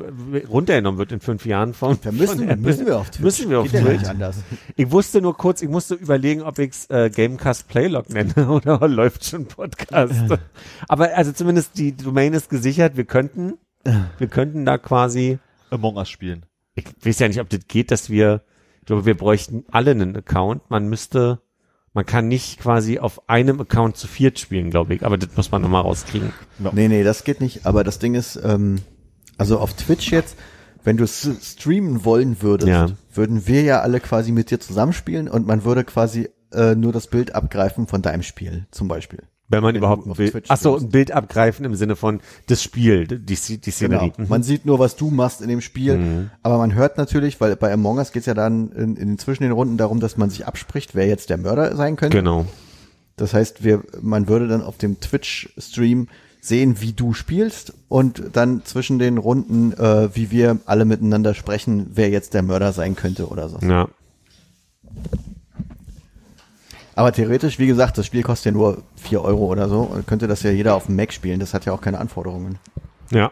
runtergenommen 0.49 0.99
wird 0.99 1.12
in 1.12 1.20
fünf 1.20 1.45
Jahren 1.47 1.74
von, 1.74 1.99
Da 2.03 2.12
müssen, 2.12 2.49
von 2.49 2.61
müssen 2.61 2.87
wir 2.87 2.99
auf 2.99 3.11
Twitch. 3.11 3.23
Müssen 3.24 3.51
wir 3.51 3.61
auf 3.61 3.70
Geht 3.70 3.82
Twitch. 3.82 3.99
nicht 4.01 4.09
anders. 4.09 4.37
Ich 4.77 4.91
wusste 4.91 5.20
nur 5.20 5.37
kurz, 5.37 5.62
ich 5.62 5.69
musste 5.69 5.95
überlegen, 5.95 6.43
ob 6.43 6.59
ich's 6.59 6.87
äh, 6.91 7.11
Gamecast 7.11 7.69
Playlog 7.69 8.11
nenne 8.11 8.32
oder 8.51 8.87
läuft 8.89 9.24
schon 9.24 9.47
Podcast. 9.47 10.15
Aber 10.89 11.16
also 11.16 11.32
zumindest 11.32 11.78
die 11.78 11.97
Domain 11.97 12.32
ist 12.32 12.51
gesichert. 12.51 12.97
Wir 12.97 13.05
könnten, 13.05 13.55
wir 14.19 14.28
könnten 14.28 14.65
da 14.65 14.78
quasi, 14.78 15.39
Among 15.70 15.97
Us 15.97 16.09
spielen. 16.09 16.47
ich 16.74 16.85
weiß 17.05 17.19
ja 17.20 17.28
nicht, 17.28 17.41
ob 17.41 17.49
das 17.49 17.61
geht, 17.69 17.91
dass 17.91 18.11
wir, 18.11 18.43
ich 18.81 18.87
glaube, 18.87 19.07
wir 19.07 19.16
bräuchten 19.16 19.65
alle 19.70 19.93
einen 19.93 20.16
Account. 20.16 20.69
Man 20.70 20.89
müsste, 20.89 21.41
man 21.93 22.07
kann 22.07 22.29
nicht 22.29 22.61
quasi 22.61 22.99
auf 22.99 23.29
einem 23.29 23.61
Account 23.61 23.97
zu 23.97 24.07
viert 24.07 24.39
spielen, 24.39 24.71
glaube 24.71 24.95
ich. 24.95 25.05
Aber 25.05 25.19
das 25.19 25.31
muss 25.37 25.51
man 25.51 25.62
nochmal 25.62 25.83
rauskriegen. 25.83 26.33
Nee, 26.73 26.89
nee, 26.89 27.03
das 27.03 27.25
geht 27.25 27.41
nicht. 27.41 27.67
Aber 27.67 27.83
das 27.85 27.99
Ding 27.99 28.15
ist, 28.15 28.39
ähm, 28.45 28.81
also 29.39 29.59
auf 29.59 29.75
Twitch 29.75 30.11
jetzt, 30.12 30.37
wenn 30.85 30.97
du 30.97 31.07
streamen 31.07 32.05
wollen 32.05 32.43
würdest, 32.43 32.69
Ja. 32.69 32.87
würden 33.12 33.47
wir 33.47 33.62
ja 33.62 33.81
alle 33.81 34.01
quasi 34.01 34.33
mit 34.33 34.51
dir 34.51 34.61
zusammenspielen 34.61 35.29
und 35.29 35.47
man 35.47 35.65
würde 35.65 35.85
quasi 35.85 36.29
äh, 36.53 36.75
nur 36.75 36.93
das 36.93 37.07
Bild 37.07 37.35
abgreifen 37.35 37.87
von 37.87 38.03
deinem 38.03 38.23
Spiel, 38.23 38.67
zum 38.71 38.89
Beispiel. 38.89 39.23
Wenn 39.51 39.62
man 39.62 39.74
Wenn 39.74 39.81
überhaupt 39.81 40.06
ein 40.06 40.12
Bild, 40.14 40.31
Twitch 40.31 40.48
ach 40.48 40.56
so, 40.56 40.77
ein 40.78 40.90
Bild 40.90 41.10
abgreifen 41.10 41.64
im 41.64 41.74
Sinne 41.74 41.97
von 41.97 42.20
das 42.47 42.62
Spiel, 42.62 43.06
die, 43.06 43.18
die 43.18 43.70
Szenerie. 43.70 44.10
Genau. 44.10 44.22
Mhm. 44.22 44.28
Man 44.28 44.43
sieht 44.44 44.64
nur, 44.64 44.78
was 44.78 44.97
du 44.97 45.10
machst 45.10 45.43
in 45.43 45.48
dem 45.48 45.60
Spiel, 45.60 46.31
aber 46.43 46.59
man 46.59 46.74
hört 46.74 46.97
natürlich, 46.97 47.40
weil 47.40 47.56
bei 47.56 47.72
Among 47.72 47.98
Us 47.98 48.12
geht's 48.12 48.27
ja 48.27 48.35
dann 48.35 48.70
in, 48.70 48.97
in 48.97 49.18
zwischen 49.18 49.43
den 49.43 49.52
Runden 49.52 49.77
darum, 49.77 49.98
dass 50.01 50.16
man 50.16 50.31
sich 50.31 50.47
abspricht, 50.47 50.94
wer 50.94 51.06
jetzt 51.06 51.31
der 51.31 51.36
Mörder 51.36 51.74
sein 51.77 51.97
könnte. 51.97 52.16
Genau. 52.16 52.47
Das 53.16 53.35
heißt, 53.35 53.64
wir, 53.64 53.82
man 54.01 54.28
würde 54.28 54.48
dann 54.48 54.62
auf 54.62 54.78
dem 54.78 55.01
Twitch-Stream 55.01 56.09
sehen, 56.40 56.81
wie 56.81 56.93
du 56.93 57.12
spielst 57.12 57.74
und 57.89 58.22
dann 58.32 58.64
zwischen 58.64 58.98
den 58.98 59.18
Runden, 59.18 59.72
äh, 59.72 60.14
wie 60.14 60.31
wir 60.31 60.59
alle 60.64 60.85
miteinander 60.85 61.35
sprechen, 61.35 61.90
wer 61.94 62.09
jetzt 62.09 62.35
der 62.35 62.43
Mörder 62.43 62.72
sein 62.72 62.97
könnte 62.97 63.28
oder 63.28 63.48
so. 63.48 63.59
Ja. 63.59 63.89
Aber 67.01 67.12
theoretisch, 67.12 67.59
wie 67.59 67.66
gesagt, 67.66 67.97
das 67.97 68.05
Spiel 68.05 68.22
kostet 68.22 68.44
ja 68.44 68.52
nur 68.52 68.82
vier 68.94 69.22
Euro 69.22 69.47
oder 69.47 69.70
so 69.70 69.81
und 69.81 70.06
könnte 70.06 70.28
das 70.28 70.43
ja 70.43 70.51
jeder 70.51 70.74
auf 70.74 70.85
dem 70.85 70.97
Mac 70.97 71.14
spielen. 71.14 71.40
Das 71.40 71.55
hat 71.55 71.64
ja 71.64 71.72
auch 71.72 71.81
keine 71.81 71.98
Anforderungen. 71.98 72.59
Ja. 73.10 73.31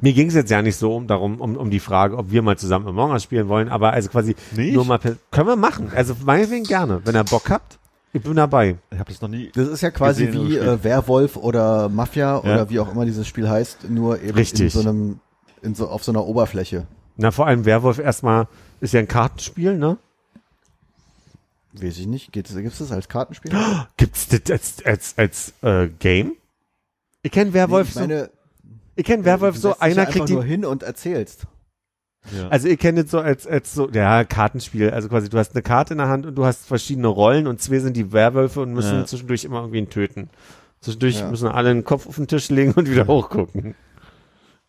Mir 0.00 0.14
ging 0.14 0.28
es 0.28 0.34
jetzt 0.34 0.50
ja 0.50 0.62
nicht 0.62 0.76
so 0.76 0.96
um 0.96 1.06
darum, 1.06 1.38
um, 1.38 1.54
um 1.58 1.68
die 1.70 1.80
Frage, 1.80 2.16
ob 2.16 2.30
wir 2.30 2.40
mal 2.40 2.56
zusammen 2.56 2.88
Among 2.88 3.10
Us 3.10 3.22
spielen 3.22 3.48
wollen, 3.48 3.68
aber 3.68 3.92
also 3.92 4.08
quasi 4.08 4.34
Nicht? 4.56 4.72
nur 4.72 4.86
mal 4.86 4.98
können 5.30 5.46
wir 5.46 5.56
machen. 5.56 5.92
Also 5.94 6.14
meinetwegen 6.24 6.64
gerne. 6.64 7.02
Wenn 7.04 7.14
ihr 7.14 7.24
Bock 7.24 7.50
habt, 7.50 7.78
ich 8.14 8.22
bin 8.22 8.36
dabei. 8.36 8.76
Ich 8.90 8.98
habe 8.98 9.12
das 9.12 9.20
noch 9.20 9.28
nie. 9.28 9.52
Das 9.54 9.68
ist 9.68 9.82
ja 9.82 9.90
quasi 9.90 10.24
Gesehen 10.24 10.48
wie 10.48 10.56
äh, 10.56 10.82
Werwolf 10.82 11.36
oder 11.36 11.90
Mafia 11.90 12.36
Ja. 12.36 12.38
oder 12.40 12.70
wie 12.70 12.80
auch 12.80 12.90
immer 12.90 13.04
dieses 13.04 13.28
Spiel 13.28 13.50
heißt, 13.50 13.90
nur 13.90 14.18
eben 14.22 14.32
Richtig. 14.34 14.60
in 14.62 14.70
so 14.70 14.80
einem, 14.80 15.20
in 15.60 15.74
so, 15.74 15.88
auf 15.88 16.02
so 16.04 16.10
einer 16.10 16.24
Oberfläche. 16.24 16.86
Na, 17.18 17.32
vor 17.32 17.46
allem 17.46 17.66
Werwolf 17.66 17.98
erstmal 17.98 18.48
ist 18.80 18.94
ja 18.94 19.00
ein 19.00 19.08
Kartenspiel, 19.08 19.76
ne? 19.76 19.98
Weiß 21.80 21.98
ich 21.98 22.06
nicht. 22.06 22.32
Gibt 22.32 22.48
es 22.50 22.78
das 22.78 22.92
als 22.92 23.08
Kartenspiel? 23.08 23.52
Gibt's 23.96 24.28
das 24.28 24.50
als, 24.50 24.84
als, 24.84 25.18
als 25.18 25.54
äh, 25.62 25.88
Game? 25.98 26.34
Ich 27.22 27.32
kenne 27.32 27.52
Werwolf 27.52 27.90
ich 27.90 27.94
meine, 27.96 28.24
so, 28.26 28.70
ich 28.96 29.04
kenne 29.04 29.24
Werwolf 29.24 29.56
so, 29.56 29.78
einer 29.78 30.06
kriegt 30.06 30.28
die, 30.28 30.34
nur 30.34 30.44
hin 30.44 30.64
und 30.64 30.82
erzählst. 30.82 31.46
Ja. 32.34 32.48
also 32.48 32.68
ich 32.68 32.78
kenne 32.78 33.02
das 33.02 33.10
so 33.10 33.18
als, 33.18 33.46
als 33.46 33.74
so, 33.74 33.90
ja, 33.90 34.24
Kartenspiel, 34.24 34.88
also 34.90 35.10
quasi 35.10 35.28
du 35.28 35.36
hast 35.36 35.54
eine 35.54 35.60
Karte 35.62 35.92
in 35.92 35.98
der 35.98 36.08
Hand 36.08 36.24
und 36.24 36.34
du 36.34 36.46
hast 36.46 36.66
verschiedene 36.66 37.08
Rollen 37.08 37.46
und 37.46 37.60
zwei 37.60 37.80
sind 37.80 37.96
die 37.98 38.12
Werwölfe 38.12 38.62
und 38.62 38.72
müssen 38.72 39.00
Ja. 39.00 39.04
zwischendurch 39.04 39.44
immer 39.44 39.58
irgendwen 39.60 39.90
töten. 39.90 40.30
Zwischendurch 40.80 41.18
Ja. 41.20 41.30
müssen 41.30 41.48
alle 41.48 41.74
den 41.74 41.84
Kopf 41.84 42.06
auf 42.06 42.16
den 42.16 42.26
Tisch 42.26 42.48
legen 42.48 42.72
und 42.72 42.88
wieder 42.90 43.06
hochgucken. 43.06 43.74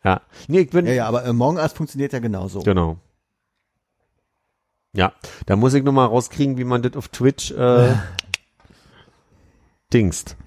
Ja. 0.03 0.21
Nee, 0.47 0.61
ich 0.61 0.69
bin, 0.69 0.85
Ja, 0.85 0.93
ja, 0.93 1.07
aber 1.07 1.23
Among 1.25 1.57
Us 1.57 1.71
funktioniert 1.73 2.13
ja 2.13 2.19
genauso. 2.19 2.59
Genau. 2.61 2.97
Ja, 4.95 5.13
da 5.45 5.55
muss 5.55 5.73
ich 5.73 5.83
noch 5.83 5.91
mal 5.91 6.05
rauskriegen, 6.05 6.57
wie 6.57 6.63
man 6.63 6.81
das 6.81 6.95
auf 6.95 7.09
Twitch 7.09 7.51
äh, 7.51 7.93
dingst. 9.93 10.37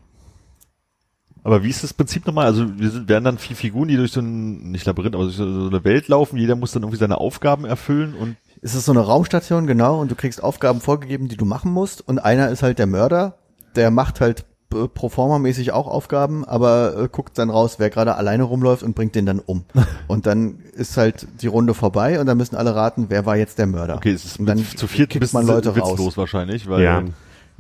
Aber 1.45 1.63
wie 1.63 1.71
ist 1.71 1.83
das 1.83 1.95
Prinzip 1.95 2.27
nochmal? 2.27 2.47
Also 2.47 2.79
wir 2.79 2.91
sind, 2.91 3.09
werden 3.09 3.25
dann 3.25 3.39
vier 3.39 3.57
Figuren, 3.57 3.89
die 3.89 3.97
durch 3.97 4.13
so 4.13 4.21
ein, 4.21 4.71
nicht 4.71 4.87
Labyrinth, 4.87 5.15
aber 5.15 5.25
durch 5.25 5.37
so, 5.37 5.45
eine 5.45 5.85
Welt 5.85 6.09
laufen. 6.09 6.37
Jeder 6.37 6.57
muss 6.57 6.73
dann 6.73 6.83
irgendwie 6.83 6.99
seine 6.99 7.19
Aufgaben 7.19 7.65
erfüllen 7.65 8.15
und 8.15 8.37
Es 8.61 8.75
ist 8.75 8.87
so 8.87 8.93
eine 8.93 9.01
Raumstation, 9.01 9.67
genau, 9.67 10.01
und 10.01 10.11
du 10.11 10.15
kriegst 10.15 10.43
Aufgaben 10.43 10.81
vorgegeben, 10.81 11.29
die 11.29 11.37
du 11.37 11.45
machen 11.45 11.73
musst. 11.73 12.07
Und 12.07 12.19
einer 12.19 12.49
ist 12.51 12.63
halt 12.63 12.79
der 12.79 12.87
Mörder, 12.87 13.39
der 13.77 13.91
macht 13.91 14.21
halt 14.21 14.45
Proforma-mäßig 14.71 15.73
auch 15.73 15.87
Aufgaben, 15.87 16.45
aber 16.45 16.97
äh, 16.97 17.09
guckt 17.11 17.39
dann 17.39 17.49
raus, 17.49 17.77
wer 17.79 17.89
gerade 17.89 18.17
alleine 18.17 18.43
rumläuft 18.43 18.83
und 18.83 18.95
bringt 18.95 19.15
den 19.15 19.25
dann 19.25 19.41
um. 19.41 19.65
und 20.09 20.27
dann 20.27 20.61
ist 20.75 20.97
halt 20.97 21.27
die 21.41 21.47
Runde 21.47 21.75
vorbei 21.75 22.21
und 22.21 22.27
dann 22.27 22.37
müssen 22.37 22.57
alle 22.57 22.75
raten, 22.75 23.07
wer 23.09 23.25
war 23.25 23.37
jetzt 23.37 23.59
der 23.59 23.67
Mörder. 23.67 23.97
okay, 23.97 24.13
es 24.13 24.25
ist 24.25 24.39
und 24.39 24.47
dann 24.47 24.59
zu 24.59 24.87
viert 24.87 25.11
kickt 25.11 25.33
man 25.33 25.47
Leute 25.47 25.75
witzlos 25.75 26.01
raus. 26.01 26.17
wahrscheinlich, 26.17 26.69
weil 26.69 26.83
Ja. 26.83 27.03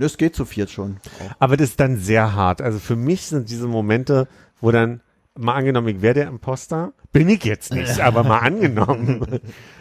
Das 0.01 0.17
geht 0.17 0.37
zu 0.37 0.45
viert 0.45 0.71
schon. 0.71 0.99
Aber 1.41 1.57
das 1.57 1.71
ist 1.71 1.81
dann 1.81 1.97
sehr 1.97 2.35
hart. 2.35 2.63
Also 2.63 2.79
für 2.79 2.95
mich 2.95 3.27
sind 3.27 3.51
diese 3.51 3.67
Momente, 3.67 4.29
wo 4.61 4.71
dann 4.71 5.01
mal 5.39 5.55
angenommen, 5.55 5.89
ich 5.89 6.03
wäre 6.03 6.15
der 6.15 6.29
Imposter, 6.29 6.93
bin 7.13 7.29
ich 7.29 7.45
jetzt 7.45 7.73
nicht, 7.73 8.01
aber 8.05 8.25
mal 8.25 8.39
angenommen. 8.41 9.21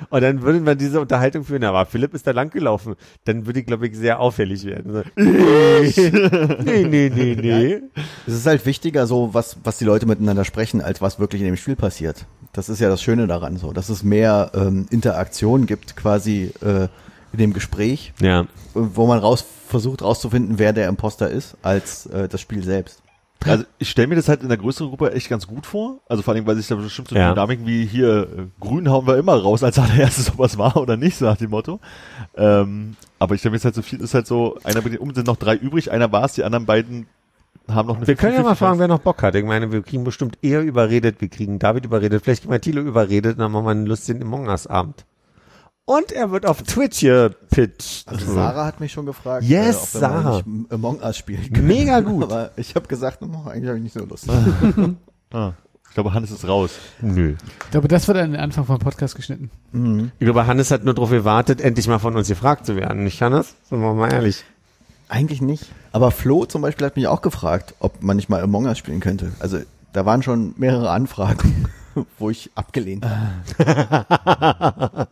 Und 0.10 0.22
dann 0.22 0.42
würden 0.42 0.66
wir 0.66 0.76
diese 0.76 1.02
Unterhaltung 1.02 1.44
führen, 1.44 1.64
aber 1.64 1.86
Philipp 1.86 2.14
ist 2.14 2.28
da 2.28 2.32
lang 2.32 2.50
gelaufen. 2.52 2.96
Dann 3.26 3.46
würde 3.46 3.60
ich, 3.60 3.66
glaube 3.66 3.88
ich, 3.88 3.96
sehr 3.98 4.20
auffällig 4.20 4.66
werden. 4.66 5.04
Nee, 5.18 6.86
nee, 6.88 7.12
nee, 7.14 7.36
nee. 7.40 7.82
Es 8.26 8.34
ist 8.34 8.46
halt 8.48 8.66
wichtiger, 8.66 9.08
so 9.08 9.34
was, 9.34 9.58
was 9.64 9.78
die 9.78 9.86
Leute 9.86 10.06
miteinander 10.06 10.46
sprechen, 10.46 10.82
als 10.82 11.02
was 11.02 11.20
wirklich 11.20 11.42
in 11.42 11.48
dem 11.48 11.58
Spiel 11.58 11.76
passiert. 11.76 12.26
Das 12.54 12.70
ist 12.70 12.80
ja 12.80 12.90
das 12.90 13.02
Schöne 13.02 13.28
daran, 13.28 13.58
so, 13.58 13.74
dass 13.74 13.90
es 13.90 14.04
mehr 14.04 14.52
ähm, 14.56 14.88
Interaktion 14.90 15.66
gibt, 15.66 15.96
quasi 15.96 16.52
äh, 16.62 16.88
in 17.34 17.40
dem 17.40 17.54
Gespräch, 17.54 18.14
Ja. 18.22 18.46
wo 18.74 19.06
man 19.08 19.20
raus 19.20 19.46
versucht 19.68 20.02
rauszufinden, 20.02 20.60
wer 20.60 20.72
der 20.74 20.88
Imposter 20.88 21.30
ist, 21.30 21.58
als 21.62 22.06
äh, 22.08 22.28
das 22.30 22.40
Spiel 22.42 22.64
selbst. 22.64 23.02
Also 23.46 23.66
ich 23.78 23.90
stelle 23.90 24.08
mir 24.08 24.16
das 24.16 24.28
halt 24.30 24.42
in 24.42 24.50
der 24.50 24.58
größeren 24.58 24.90
Gruppe 24.90 25.12
echt 25.14 25.30
ganz 25.30 25.48
gut 25.48 25.66
vor. 25.66 26.00
Also 26.08 26.24
vor 26.24 26.34
allem, 26.34 26.46
weil 26.48 26.56
sich 26.56 26.68
da 26.68 26.76
bestimmt 26.76 27.10
so 27.10 27.16
Ja. 27.16 27.30
Dynamiken 27.34 27.66
wie 27.66 27.86
hier, 27.86 28.24
äh, 28.24 28.26
grün 28.60 28.90
hauen 28.90 29.06
wir 29.06 29.18
immer 29.18 29.36
raus 29.36 29.64
als 29.64 29.78
allererstes, 29.80 30.32
ob 30.32 30.40
was 30.40 30.58
war 30.58 30.76
oder 30.78 30.98
nicht, 30.98 31.18
so 31.18 31.26
nach 31.26 31.38
dem 31.38 31.52
Motto. 31.52 31.80
Ähm, 32.36 32.96
aber 33.20 33.36
ich 33.36 33.42
stelle 33.42 33.52
mir 33.52 33.58
jetzt 33.58 33.66
halt 33.66 33.76
so 33.76 33.82
viel, 33.82 34.02
ist 34.02 34.14
halt 34.14 34.28
so, 34.28 34.58
einer 34.64 34.82
mit 34.82 34.94
den 34.94 35.00
um 35.00 35.14
sind 35.14 35.28
noch 35.28 35.38
drei 35.38 35.56
übrig, 35.56 35.92
einer 35.92 36.12
war 36.12 36.26
es, 36.26 36.34
die 36.34 36.44
anderen 36.44 36.66
beiden 36.66 37.08
haben 37.68 37.88
noch 37.88 37.98
eine 37.98 38.08
Wir 38.08 38.16
können 38.16 38.34
ja 38.36 38.44
mal 38.44 38.54
50-50 38.54 38.56
fragen, 38.56 38.80
wer 38.80 38.88
noch 38.88 39.00
Bock 39.00 39.22
hat. 39.24 39.36
Ich 39.36 39.44
meine, 39.44 39.72
wir 39.72 39.82
kriegen 39.82 40.04
bestimmt 40.04 40.38
eher 40.42 40.62
überredet, 40.62 41.20
wir 41.20 41.28
kriegen 41.28 41.60
David 41.60 41.86
überredet, 41.86 42.24
vielleicht 42.24 42.42
kriegen 42.42 42.54
wir 42.54 42.62
Thilo 42.62 42.82
überredet, 42.82 43.40
dann 43.40 43.52
machen 43.52 43.66
wir 43.66 43.72
einen 43.72 43.86
lustigen 43.86 44.22
Among 44.22 44.48
Us 44.48 44.68
Abend. 44.68 45.06
Und 45.90 46.12
er 46.12 46.32
wird 46.32 46.46
auf 46.46 46.64
Twitch 46.64 47.00
gepitcht. 47.00 48.10
Also 48.10 48.34
Sarah 48.34 48.66
hat 48.66 48.82
mich 48.82 48.92
schon 48.92 49.06
gefragt, 49.06 49.46
Yes, 49.46 49.96
ob 49.96 50.02
Sarah. 50.02 50.42
nicht 50.46 50.72
Among 50.74 51.00
Us 51.02 51.16
spielen 51.16 51.52
können. 51.54 51.66
Mega 51.66 52.02
gut. 52.02 52.24
Aber 52.24 52.52
ich 52.58 52.76
habe 52.76 52.88
gesagt, 52.88 53.20
oh, 53.22 53.48
eigentlich 53.50 53.68
habe 53.70 53.78
ich 53.78 53.84
nicht 53.84 53.94
so 53.94 54.04
Lust. 54.06 54.28
Ah, 55.32 55.54
ich 55.90 55.94
glaube, 55.94 56.14
Hannes 56.14 56.32
ist 56.32 56.48
raus. 56.48 56.72
Nö. 57.02 57.36
Ich 57.66 57.72
glaube, 57.72 57.88
das 57.88 58.08
wird 58.08 58.18
an 58.18 58.32
den 58.32 58.40
Anfang 58.40 58.66
vom 58.66 58.80
Podcast 58.80 59.16
geschnitten. 59.16 59.50
Ich 60.20 60.26
glaube, 60.26 60.46
Hannes 60.48 60.72
hat 60.72 60.84
nur 60.86 60.94
darauf 60.94 61.10
gewartet, 61.10 61.60
endlich 61.62 61.88
mal 61.88 62.00
von 62.00 62.16
uns 62.16 62.28
gefragt 62.28 62.66
zu 62.66 62.76
werden. 62.78 63.04
Nicht, 63.04 63.22
Hannes? 63.22 63.56
Sind 63.70 63.80
wir 63.82 63.94
mal 63.94 64.12
ehrlich. 64.14 64.44
Eigentlich 65.10 65.42
nicht. 65.42 65.66
Aber 65.94 66.12
Flo 66.12 66.46
zum 66.46 66.62
Beispiel 66.62 66.86
hat 66.86 66.96
mich 66.98 67.08
auch 67.08 67.22
gefragt, 67.22 67.76
ob 67.80 68.04
man 68.04 68.16
nicht 68.18 68.30
mal 68.30 68.42
Among 68.42 68.66
Us 68.68 68.78
spielen 68.78 69.00
könnte. 69.00 69.32
Also 69.40 69.60
da 69.94 70.06
waren 70.06 70.22
schon 70.24 70.54
mehrere 70.58 70.90
Anfragen, 70.92 71.66
wo 72.19 72.30
ich 72.30 72.49
abgelehnt 72.56 73.06
habe. 73.06 73.57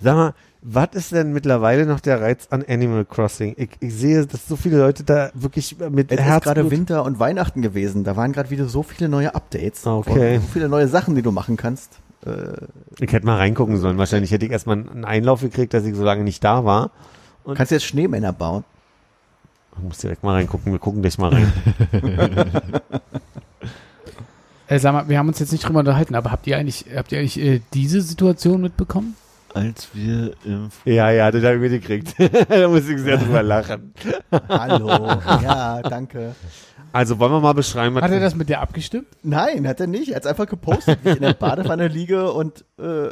Sag 0.00 0.14
mal, 0.14 0.34
was 0.62 0.88
ist 0.92 1.12
denn 1.12 1.32
mittlerweile 1.32 1.86
noch 1.86 2.00
der 2.00 2.20
Reiz 2.20 2.48
an 2.50 2.64
Animal 2.68 3.04
Crossing? 3.04 3.54
Ich, 3.56 3.70
ich 3.80 3.94
sehe, 3.94 4.26
dass 4.26 4.46
so 4.48 4.56
viele 4.56 4.78
Leute 4.78 5.04
da 5.04 5.30
wirklich 5.34 5.76
mit 5.90 6.10
Es 6.12 6.18
ist 6.18 6.24
Herzblut- 6.24 6.40
gerade 6.42 6.70
Winter 6.70 7.04
und 7.04 7.18
Weihnachten 7.20 7.62
gewesen. 7.62 8.04
Da 8.04 8.16
waren 8.16 8.32
gerade 8.32 8.50
wieder 8.50 8.66
so 8.66 8.82
viele 8.82 9.08
neue 9.08 9.34
Updates. 9.34 9.86
Okay. 9.86 10.36
Und 10.36 10.42
So 10.42 10.48
viele 10.52 10.68
neue 10.68 10.88
Sachen, 10.88 11.14
die 11.14 11.22
du 11.22 11.30
machen 11.32 11.56
kannst. 11.56 11.98
Äh, 12.26 12.52
Ich 12.98 13.12
hätte 13.12 13.26
mal 13.26 13.36
reingucken 13.36 13.76
sollen. 13.78 13.96
Wahrscheinlich 13.98 14.32
hätte 14.32 14.44
ich 14.46 14.52
erstmal 14.52 14.78
einen 14.78 15.04
Einlauf 15.04 15.40
gekriegt, 15.40 15.72
dass 15.72 15.84
ich 15.84 15.94
so 15.94 16.04
lange 16.04 16.24
nicht 16.24 16.42
da 16.42 16.64
war. 16.64 16.90
kannst 17.54 17.70
jetzt 17.72 17.84
Schneemänner 17.84 18.32
bauen. 18.32 18.64
Ich 19.78 19.82
muss 19.84 19.98
direkt 19.98 20.24
mal 20.24 20.32
reingucken. 20.32 20.72
Wir 20.72 20.78
gucken 20.78 21.02
gleich 21.02 21.18
mal 21.18 21.32
rein. 21.32 21.52
Äh, 24.68 24.78
sag 24.78 24.92
mal, 24.92 25.08
wir 25.08 25.18
haben 25.18 25.28
uns 25.28 25.38
jetzt 25.38 25.52
nicht 25.52 25.66
drüber 25.66 25.80
unterhalten, 25.80 26.14
aber 26.14 26.32
habt 26.32 26.46
ihr 26.46 26.56
eigentlich, 26.56 26.86
habt 26.94 27.12
ihr 27.12 27.18
eigentlich 27.18 27.40
äh, 27.40 27.60
diese 27.72 28.00
Situation 28.00 28.60
mitbekommen? 28.60 29.16
Als 29.54 29.88
wir 29.94 30.34
im 30.44 30.68
ja, 30.84 31.10
ja, 31.10 31.30
das 31.30 31.42
habe 31.42 31.54
ich 31.54 31.60
mitgekriegt. 31.60 32.14
da 32.48 32.68
muss 32.68 32.86
ich 32.88 32.98
sehr 32.98 33.16
drüber 33.16 33.42
lachen. 33.42 33.94
Hallo. 34.48 34.88
ja, 35.42 35.80
danke. 35.80 36.34
Also 36.92 37.18
wollen 37.18 37.32
wir 37.32 37.40
mal 37.40 37.52
beschreiben, 37.52 37.94
was 37.94 38.02
Hat 38.02 38.10
er 38.10 38.20
das 38.20 38.34
mit 38.34 38.48
dir 38.48 38.60
abgestimmt? 38.60 39.06
Nein, 39.22 39.66
hat 39.66 39.80
er 39.80 39.86
nicht. 39.86 40.10
Er 40.10 40.16
hat 40.16 40.26
einfach 40.26 40.46
gepostet, 40.46 40.98
wie 41.02 41.10
ich 41.10 41.16
in 41.16 41.22
der 41.22 41.32
Badewanne 41.38 41.88
liege 41.88 42.32
und 42.32 42.64
äh, 42.78 43.08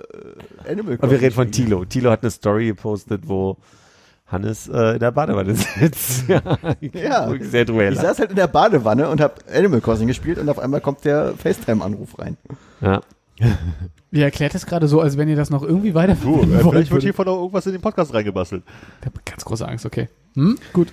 Animal 0.68 0.97
Und 1.01 1.10
wir 1.10 1.20
reden 1.20 1.35
von. 1.35 1.51
Tilo. 1.51 1.85
Tilo 1.85 2.10
hat 2.10 2.22
eine 2.22 2.31
Story 2.31 2.66
gepostet, 2.66 3.22
wo 3.26 3.56
Hannes 4.26 4.68
äh, 4.68 4.94
in 4.94 4.98
der 5.01 5.10
Badewanne 5.10 5.55
sitzt. 5.55 6.24
ja, 6.28 6.40
Ja. 6.80 7.32
Sehr 7.40 7.64
drüber 7.64 7.88
Ich 7.88 7.98
saß 7.98 8.18
halt 8.18 8.30
in 8.30 8.36
der 8.36 8.46
Badewanne 8.46 9.09
und 9.09 9.20
habe 9.20 9.34
Animal 9.52 9.80
Crossing 9.80 10.09
gespielt 10.09 10.38
und 10.38 10.48
auf 10.48 10.59
einmal 10.59 10.80
kommt 10.80 11.05
der 11.05 11.34
FaceTime-Anruf 11.34 12.18
rein. 12.18 12.36
Ja. 12.80 13.02
Ihr 14.10 14.24
erklärt 14.24 14.55
das 14.55 14.64
gerade 14.66 14.86
so, 14.88 15.01
als 15.01 15.16
wenn 15.16 15.28
ihr 15.28 15.36
das 15.36 15.51
noch 15.51 15.62
irgendwie 15.62 15.94
weiter 15.94 16.14
Du, 16.14 16.42
äh, 16.42 16.60
vielleicht 16.60 16.90
wird 16.90 17.02
hier 17.02 17.14
von 17.14 17.26
noch 17.26 17.36
irgendwas 17.36 17.66
in 17.66 17.72
den 17.72 17.80
Podcast 17.82 18.14
reingebastelt. 18.14 18.62
Ich 19.01 19.06
habe 19.06 19.20
ganz 19.24 19.44
große 19.44 19.66
Angst, 19.66 19.84
okay. 19.86 20.09
Hm? 20.34 20.56
Gut. 20.72 20.92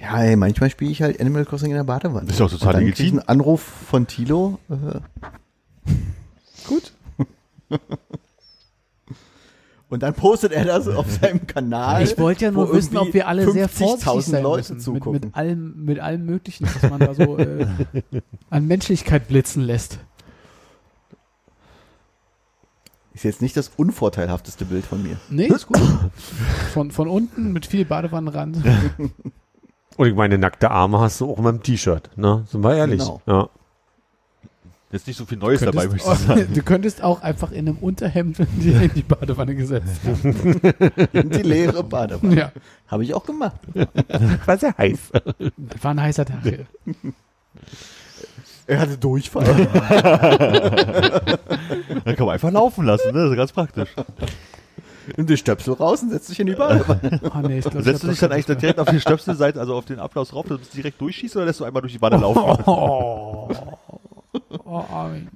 Ja, 0.00 0.22
ey, 0.22 0.36
manchmal 0.36 0.68
spiele 0.68 0.90
ich 0.90 1.00
halt 1.00 1.20
Animal 1.20 1.44
Crossing 1.44 1.70
in 1.70 1.76
der 1.76 1.84
Badewanne. 1.84 2.28
Ist 2.28 2.40
doch 2.40 2.50
total 2.50 2.68
und 2.68 2.74
dann 2.74 2.84
legitim. 2.84 3.04
krieg 3.04 3.06
ich 3.06 3.12
einen 3.12 3.28
Anruf 3.28 3.62
von 3.62 4.06
Tilo. 4.06 4.58
Äh, 4.68 5.00
Gut. 6.66 6.92
und 9.92 10.02
dann 10.02 10.14
postet 10.14 10.52
er 10.52 10.64
das 10.64 10.88
auf 10.88 11.04
seinem 11.20 11.46
Kanal. 11.46 12.02
Ich 12.02 12.16
wollte 12.16 12.46
ja 12.46 12.50
nur 12.50 12.70
wo 12.70 12.72
wissen, 12.72 12.96
ob 12.96 13.12
wir 13.12 13.28
alle 13.28 13.52
sehr 13.52 13.68
50.000 13.68 13.74
vorsichtig 13.74 14.24
sein 14.24 14.42
Leute 14.42 14.58
müssen. 14.60 14.74
Mit, 14.76 14.82
zugucken. 14.82 15.12
mit, 15.12 15.36
allem, 15.36 15.84
mit 15.84 16.00
allem 16.00 16.24
Möglichen, 16.24 16.64
was 16.64 16.90
man 16.90 16.98
da 16.98 17.12
so 17.12 17.36
äh, 17.36 17.66
an 18.50 18.66
Menschlichkeit 18.66 19.28
blitzen 19.28 19.62
lässt. 19.62 19.98
Ist 23.12 23.24
jetzt 23.24 23.42
nicht 23.42 23.54
das 23.54 23.70
unvorteilhafteste 23.76 24.64
Bild 24.64 24.86
von 24.86 25.02
mir. 25.02 25.18
Nee, 25.28 25.48
ist 25.48 25.66
gut. 25.66 25.78
Von, 26.72 26.90
von 26.90 27.06
unten 27.06 27.52
mit 27.52 27.66
viel 27.66 27.84
Badewannenrand. 27.84 28.64
Und 29.98 30.06
ich 30.06 30.14
meine, 30.14 30.38
nackte 30.38 30.70
Arme 30.70 31.00
hast 31.00 31.20
du 31.20 31.30
auch 31.30 31.36
mit 31.36 31.52
dem 31.52 31.62
T-Shirt, 31.62 32.16
ne? 32.16 32.46
Sind 32.46 32.64
wir 32.64 32.74
ehrlich. 32.74 33.00
Genau. 33.00 33.20
Ja. 33.26 33.50
Jetzt 34.92 35.06
nicht 35.06 35.16
so 35.16 35.24
viel 35.24 35.38
Neues 35.38 35.60
dabei, 35.60 35.84
würde 35.84 35.96
ich 35.96 36.02
sagen. 36.02 36.48
du 36.54 36.62
könntest 36.62 37.02
auch 37.02 37.22
einfach 37.22 37.50
in 37.50 37.66
einem 37.66 37.78
Unterhemd 37.78 38.38
in 38.38 38.46
die, 38.60 38.72
in 38.72 38.92
die 38.94 39.02
Badewanne 39.02 39.54
gesetzt. 39.54 40.00
In 41.12 41.30
die 41.30 41.42
leere 41.42 41.82
Badewanne. 41.82 42.36
Ja, 42.36 42.52
Habe 42.88 43.02
ich 43.04 43.14
auch 43.14 43.24
gemacht. 43.24 43.56
War 44.44 44.58
sehr 44.58 44.76
heiß. 44.76 44.98
das 45.56 45.82
war 45.84 45.92
ein 45.92 46.00
heißer 46.00 46.26
Tag. 46.26 46.42
hier. 46.42 46.66
Er 48.66 48.80
hatte 48.80 48.98
Durchfall. 48.98 49.44
Dann 52.04 52.16
kann 52.16 52.26
man 52.26 52.34
einfach 52.34 52.50
laufen 52.52 52.84
lassen, 52.84 53.12
ne? 53.12 53.22
Das 53.22 53.30
ist 53.30 53.36
ganz 53.36 53.52
praktisch. 53.52 53.88
Nimm 55.16 55.26
die 55.26 55.36
Stöpsel 55.36 55.74
raus 55.74 56.02
und 56.02 56.10
setz 56.10 56.26
dich 56.28 56.38
in 56.38 56.46
die 56.46 56.54
Badewanne. 56.54 57.20
Oh, 57.24 57.38
nee, 57.46 57.58
ich 57.58 57.64
glaub, 57.64 57.76
ich 57.76 57.84
Setzt 57.84 58.04
du 58.04 58.08
dich 58.08 58.20
dann 58.20 58.32
eigentlich 58.32 58.56
direkt 58.58 58.78
auf 58.78 58.88
die 58.88 59.00
Stöpselseite, 59.00 59.58
also 59.58 59.74
auf 59.74 59.86
den 59.86 59.98
Applaus 59.98 60.32
rauf, 60.34 60.46
dass 60.46 60.60
du 60.60 60.76
direkt 60.76 61.00
durchschießt 61.00 61.34
oder 61.36 61.46
lässt 61.46 61.60
du 61.60 61.64
einmal 61.64 61.80
durch 61.82 61.94
die 61.94 62.00
Wanne 62.00 62.18
laufen? 62.18 62.62
Oh, 62.66 63.48
oh, 64.64 64.84
Armin. 64.90 65.28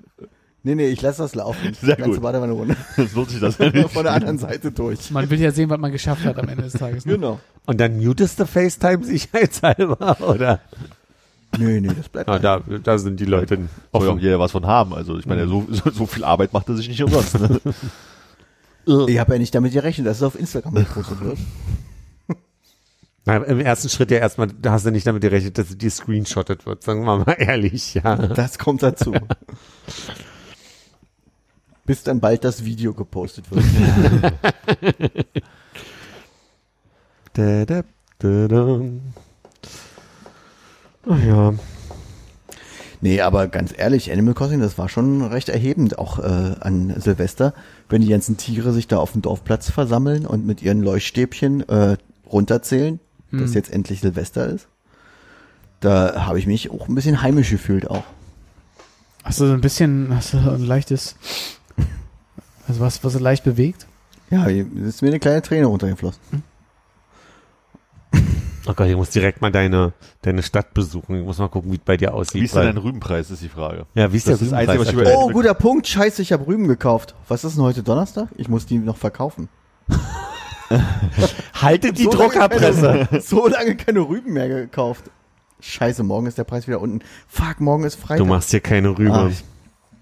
Nee, 0.62 0.74
nee, 0.74 0.88
ich 0.88 1.00
lasse 1.00 1.22
das 1.22 1.36
laufen. 1.36 1.74
Sehr 1.80 1.94
die 1.94 2.02
ganze 2.02 2.18
gut. 2.18 2.24
Badewanne. 2.24 2.76
Das 2.96 3.14
lohnt 3.14 3.30
sich 3.30 3.38
das 3.38 3.56
ja 3.58 3.70
nicht. 3.70 3.88
Von 3.92 4.02
der 4.02 4.14
anderen 4.14 4.38
Seite 4.38 4.72
durch. 4.72 5.12
Man 5.12 5.30
will 5.30 5.40
ja 5.40 5.52
sehen, 5.52 5.70
was 5.70 5.78
man 5.78 5.92
geschafft 5.92 6.24
hat 6.24 6.36
am 6.38 6.48
Ende 6.48 6.64
des 6.64 6.72
Tages. 6.72 7.06
Ne? 7.06 7.12
Genau. 7.14 7.38
Und 7.66 7.80
dann 7.80 7.96
mutest 7.98 8.40
du 8.40 8.46
FaceTime 8.46 9.04
sicherheitshalber, 9.04 10.16
oder? 10.28 10.60
Nee, 11.56 11.80
nee, 11.80 11.92
das 11.96 12.08
bleibt. 12.08 12.28
Ah, 12.28 12.40
da, 12.40 12.60
da 12.82 12.98
sind 12.98 13.20
die 13.20 13.26
Leute 13.26 13.54
Soll 13.56 13.64
ja 13.64 13.68
auch 13.92 14.02
offen. 14.02 14.18
jeder 14.18 14.40
was 14.40 14.50
von 14.50 14.66
haben. 14.66 14.92
Also 14.92 15.16
ich 15.18 15.26
meine, 15.26 15.46
so, 15.46 15.64
so, 15.70 15.88
so 15.90 16.06
viel 16.06 16.24
Arbeit 16.24 16.52
macht 16.52 16.68
er 16.68 16.74
sich 16.74 16.88
nicht 16.88 17.02
umsonst. 17.02 17.38
Ne? 17.38 17.60
Ich 19.08 19.18
habe 19.18 19.32
ja 19.32 19.38
nicht 19.40 19.52
damit 19.52 19.72
gerechnet, 19.72 20.06
dass 20.06 20.18
es 20.18 20.22
auf 20.22 20.38
Instagram 20.38 20.74
gepostet 20.74 21.20
wird. 21.20 21.38
Na, 23.26 23.38
Im 23.38 23.58
ersten 23.58 23.88
Schritt 23.88 24.12
ja 24.12 24.18
erstmal, 24.18 24.46
da 24.46 24.70
hast 24.70 24.86
du 24.86 24.92
nicht 24.92 25.06
damit 25.06 25.20
gerechnet, 25.20 25.58
dass 25.58 25.76
die 25.76 25.90
screenshottet 25.90 26.64
wird. 26.64 26.84
Sagen 26.84 27.04
wir 27.04 27.18
mal 27.18 27.32
ehrlich, 27.38 27.94
ja. 27.94 28.14
Das 28.16 28.58
kommt 28.58 28.84
dazu. 28.84 29.12
Bis 31.84 32.04
dann 32.04 32.20
bald 32.20 32.44
das 32.44 32.64
Video 32.64 32.94
gepostet 32.94 33.50
wird. 33.50 33.64
Da, 37.32 37.66
da, 37.66 37.82
da, 38.18 38.48
da. 38.48 38.80
Ach 41.06 41.22
ja. 41.22 41.52
Nee, 43.02 43.20
aber 43.20 43.48
ganz 43.48 43.74
ehrlich, 43.76 44.10
Animal 44.10 44.32
Crossing, 44.32 44.60
das 44.60 44.78
war 44.78 44.88
schon 44.88 45.20
recht 45.20 45.50
erhebend, 45.50 45.98
auch 45.98 46.18
äh, 46.18 46.54
an 46.60 46.98
Silvester, 46.98 47.52
wenn 47.90 48.00
die 48.00 48.08
ganzen 48.08 48.38
Tiere 48.38 48.72
sich 48.72 48.88
da 48.88 48.96
auf 48.96 49.12
dem 49.12 49.20
Dorfplatz 49.20 49.70
versammeln 49.70 50.24
und 50.24 50.46
mit 50.46 50.62
ihren 50.62 50.80
Leuchtstäbchen 50.80 51.68
äh, 51.68 51.98
runterzählen, 52.32 53.00
dass 53.32 53.54
jetzt 53.54 53.72
endlich 53.72 54.00
Silvester 54.00 54.46
ist. 54.46 54.68
Da 55.80 56.26
habe 56.26 56.38
ich 56.38 56.46
mich 56.46 56.70
auch 56.70 56.88
ein 56.88 56.94
bisschen 56.94 57.22
heimisch 57.22 57.50
gefühlt 57.50 57.90
auch. 57.90 58.04
Hast 59.24 59.40
du 59.40 59.46
so 59.46 59.52
ein 59.52 59.60
bisschen, 59.60 60.14
hast 60.14 60.32
du 60.32 60.38
so 60.38 60.50
ein 60.50 60.64
leichtes, 60.64 61.16
also 62.68 62.80
was, 62.80 63.02
was 63.04 63.18
leicht 63.20 63.44
bewegt? 63.44 63.86
Ja, 64.30 64.46
hier 64.46 64.66
ist 64.84 65.02
mir 65.02 65.08
eine 65.08 65.20
kleine 65.20 65.42
Träne 65.42 65.66
runtergeflossen. 65.66 66.42
Oh 68.68 68.74
Gott, 68.74 68.88
ich 68.88 68.96
muss 68.96 69.10
direkt 69.10 69.40
mal 69.42 69.52
deine, 69.52 69.92
deine 70.22 70.42
Stadt 70.42 70.74
besuchen. 70.74 71.16
Ich 71.20 71.24
muss 71.24 71.38
mal 71.38 71.48
gucken, 71.48 71.70
wie 71.70 71.76
es 71.76 71.82
bei 71.84 71.96
dir 71.96 72.12
aussieht. 72.12 72.40
Wie 72.40 72.44
ist 72.46 72.54
denn 72.56 72.64
dein 72.64 72.76
Rübenpreis, 72.78 73.30
ist 73.30 73.42
die 73.42 73.48
Frage. 73.48 73.86
ja, 73.94 74.12
wie 74.12 74.16
ist 74.16 74.26
Das 74.26 74.38
der 74.40 74.46
ist 74.46 74.52
das 74.52 74.58
Einzige, 74.58 74.98
was 74.98 75.08
ich 75.08 75.16
Oh, 75.16 75.30
guter 75.30 75.54
Punkt. 75.54 75.86
Scheiße, 75.86 76.20
ich 76.20 76.32
habe 76.32 76.46
Rüben 76.48 76.66
gekauft. 76.66 77.14
Was 77.28 77.44
ist 77.44 77.56
denn 77.56 77.62
heute 77.62 77.84
Donnerstag? 77.84 78.28
Ich 78.36 78.48
muss 78.48 78.66
die 78.66 78.78
noch 78.78 78.96
verkaufen. 78.96 79.48
Haltet 81.54 81.98
die 81.98 82.04
So 82.04 82.10
Druckerpresse. 82.10 83.06
Keine, 83.08 83.20
so 83.20 83.46
lange 83.48 83.76
keine 83.76 84.00
Rüben 84.00 84.32
mehr 84.32 84.48
gekauft. 84.48 85.04
Scheiße, 85.60 86.02
morgen 86.02 86.26
ist 86.26 86.38
der 86.38 86.44
Preis 86.44 86.66
wieder 86.66 86.80
unten. 86.80 87.00
Fuck, 87.28 87.60
morgen 87.60 87.84
ist 87.84 87.94
Freitag. 87.96 88.18
Du 88.18 88.26
machst 88.26 88.50
hier 88.50 88.60
keine 88.60 88.90
Rübe. 88.96 89.12
Ah, 89.12 89.28
ich 89.28 89.42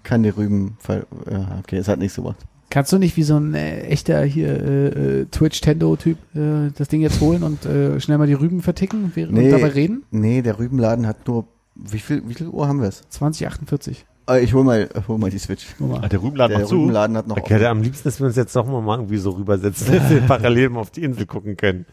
kann 0.03 0.23
die 0.23 0.29
Rüben, 0.29 0.77
ja, 0.87 1.57
okay, 1.59 1.77
es 1.77 1.87
hat 1.87 1.99
nichts 1.99 2.15
gemacht. 2.15 2.37
Kannst 2.69 2.91
du 2.91 2.97
nicht 2.97 3.15
wie 3.15 3.23
so 3.23 3.37
ein 3.37 3.53
äh, 3.53 3.81
echter 3.83 4.23
hier 4.23 4.49
äh, 4.49 4.87
äh, 5.21 5.25
Twitch-Tendo-Typ 5.27 6.17
äh, 6.35 6.71
das 6.75 6.87
Ding 6.89 7.01
jetzt 7.01 7.21
holen 7.21 7.43
und 7.43 7.65
äh, 7.65 7.99
schnell 8.01 8.17
mal 8.17 8.27
die 8.27 8.33
Rüben 8.33 8.61
verticken 8.61 9.11
während 9.15 9.33
Nee. 9.35 9.45
und 9.45 9.51
dabei 9.61 9.69
reden? 9.73 10.03
Nee, 10.11 10.41
der 10.41 10.59
Rübenladen 10.59 11.07
hat 11.07 11.27
nur, 11.27 11.45
wie 11.75 11.99
viel, 11.99 12.27
wie 12.27 12.33
viel 12.33 12.47
Uhr 12.47 12.67
haben 12.67 12.81
wir 12.81 12.89
es? 12.89 13.03
2048. 13.09 14.05
Äh, 14.27 14.43
ich 14.43 14.53
hol 14.53 14.63
mal, 14.63 14.89
ich 14.93 15.07
hol 15.07 15.17
mal 15.17 15.29
die 15.29 15.39
Switch. 15.39 15.79
Mal. 15.79 16.03
Ah, 16.03 16.07
der 16.07 16.21
Rübenladen 16.21 16.57
Der. 16.57 16.69
Rübenladen 16.69 17.17
hat 17.17 17.27
noch 17.27 17.37
hätte 17.37 17.69
am 17.69 17.81
liebsten, 17.81 18.05
dass 18.05 18.19
wir 18.19 18.27
uns 18.27 18.35
jetzt 18.35 18.55
doch 18.55 18.65
mal 18.65 18.97
irgendwie 18.97 19.17
so 19.17 19.31
rübersetzen, 19.31 19.93
dass 19.97 20.09
wir 20.09 20.21
parallel 20.21 20.69
mal 20.69 20.81
auf 20.81 20.91
die 20.91 21.03
Insel 21.03 21.25
gucken 21.25 21.57
können. 21.57 21.85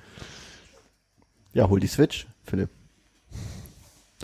Ja, 1.52 1.68
hol 1.68 1.80
die 1.80 1.86
Switch, 1.86 2.26
Philipp. 2.44 2.70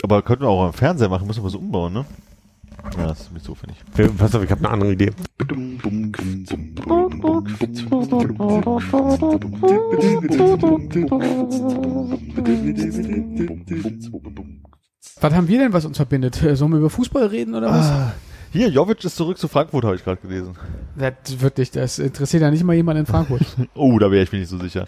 Aber 0.01 0.21
könnten 0.21 0.43
wir 0.43 0.49
auch 0.49 0.65
am 0.65 0.73
Fernseher 0.73 1.09
machen, 1.09 1.27
müssen 1.27 1.43
wir 1.43 1.49
so 1.49 1.59
umbauen, 1.59 1.93
ne? 1.93 2.05
Ja, 2.97 3.07
das 3.07 3.21
ist 3.21 3.33
nicht 3.33 3.45
so, 3.45 3.53
finde 3.53 3.75
ich. 3.75 4.17
Pass 4.17 4.33
auf, 4.33 4.43
ich 4.43 4.49
habe 4.49 4.61
eine 4.61 4.69
andere 4.69 4.93
Idee. 4.93 5.11
Was 15.21 15.33
haben 15.33 15.47
wir 15.47 15.59
denn, 15.59 15.73
was 15.73 15.85
uns 15.85 15.97
verbindet? 15.97 16.41
Äh, 16.43 16.55
Sollen 16.55 16.71
wir 16.71 16.77
über 16.79 16.89
Fußball 16.89 17.25
reden 17.27 17.55
oder 17.55 17.69
was? 17.69 17.85
Ah, 17.87 18.13
hier, 18.51 18.69
Jovic 18.69 19.03
ist 19.03 19.15
zurück 19.15 19.37
zu 19.37 19.47
Frankfurt, 19.47 19.83
habe 19.83 19.95
ich 19.95 20.03
gerade 20.03 20.19
gelesen. 20.21 20.55
Das 20.97 21.13
wirklich, 21.39 21.71
das 21.71 21.99
interessiert 21.99 22.41
ja 22.41 22.51
nicht 22.51 22.63
mal 22.63 22.73
jemand 22.75 22.99
in 22.99 23.05
Frankfurt. 23.05 23.41
Oh, 23.75 23.99
da 23.99 24.11
wäre 24.11 24.23
ich 24.23 24.31
mir 24.31 24.39
nicht 24.39 24.49
so 24.49 24.57
sicher. 24.59 24.87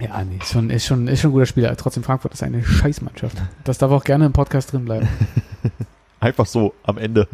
ja, 0.00 0.24
nee, 0.24 0.38
ist 0.38 0.52
schon, 0.52 0.70
ist 0.70 0.86
schon, 0.86 1.06
ist 1.08 1.20
schon 1.20 1.30
ein 1.30 1.34
guter 1.34 1.46
Spieler. 1.46 1.76
Trotzdem 1.76 2.02
Frankfurt 2.02 2.32
ist 2.34 2.42
eine 2.42 2.64
Scheißmannschaft. 2.64 3.36
Das 3.64 3.78
darf 3.78 3.90
auch 3.90 4.04
gerne 4.04 4.26
im 4.26 4.32
Podcast 4.32 4.72
drin 4.72 4.84
bleiben. 4.84 5.08
Einfach 6.20 6.46
so, 6.46 6.74
am 6.82 6.98
Ende. 6.98 7.28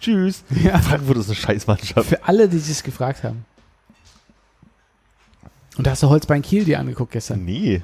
Tschüss. 0.00 0.44
Ja. 0.62 0.78
Frankfurt 0.78 1.16
ist 1.18 1.26
eine 1.26 1.34
Scheißmannschaft. 1.34 2.08
Für 2.08 2.24
alle, 2.24 2.48
die 2.48 2.58
sich 2.58 2.82
gefragt 2.82 3.24
haben. 3.24 3.44
Und 5.76 5.86
da 5.86 5.90
hast 5.92 6.02
du 6.02 6.08
Holzbein 6.08 6.42
Kiel 6.42 6.64
dir 6.64 6.78
angeguckt 6.78 7.12
gestern. 7.12 7.44
Nee. 7.44 7.82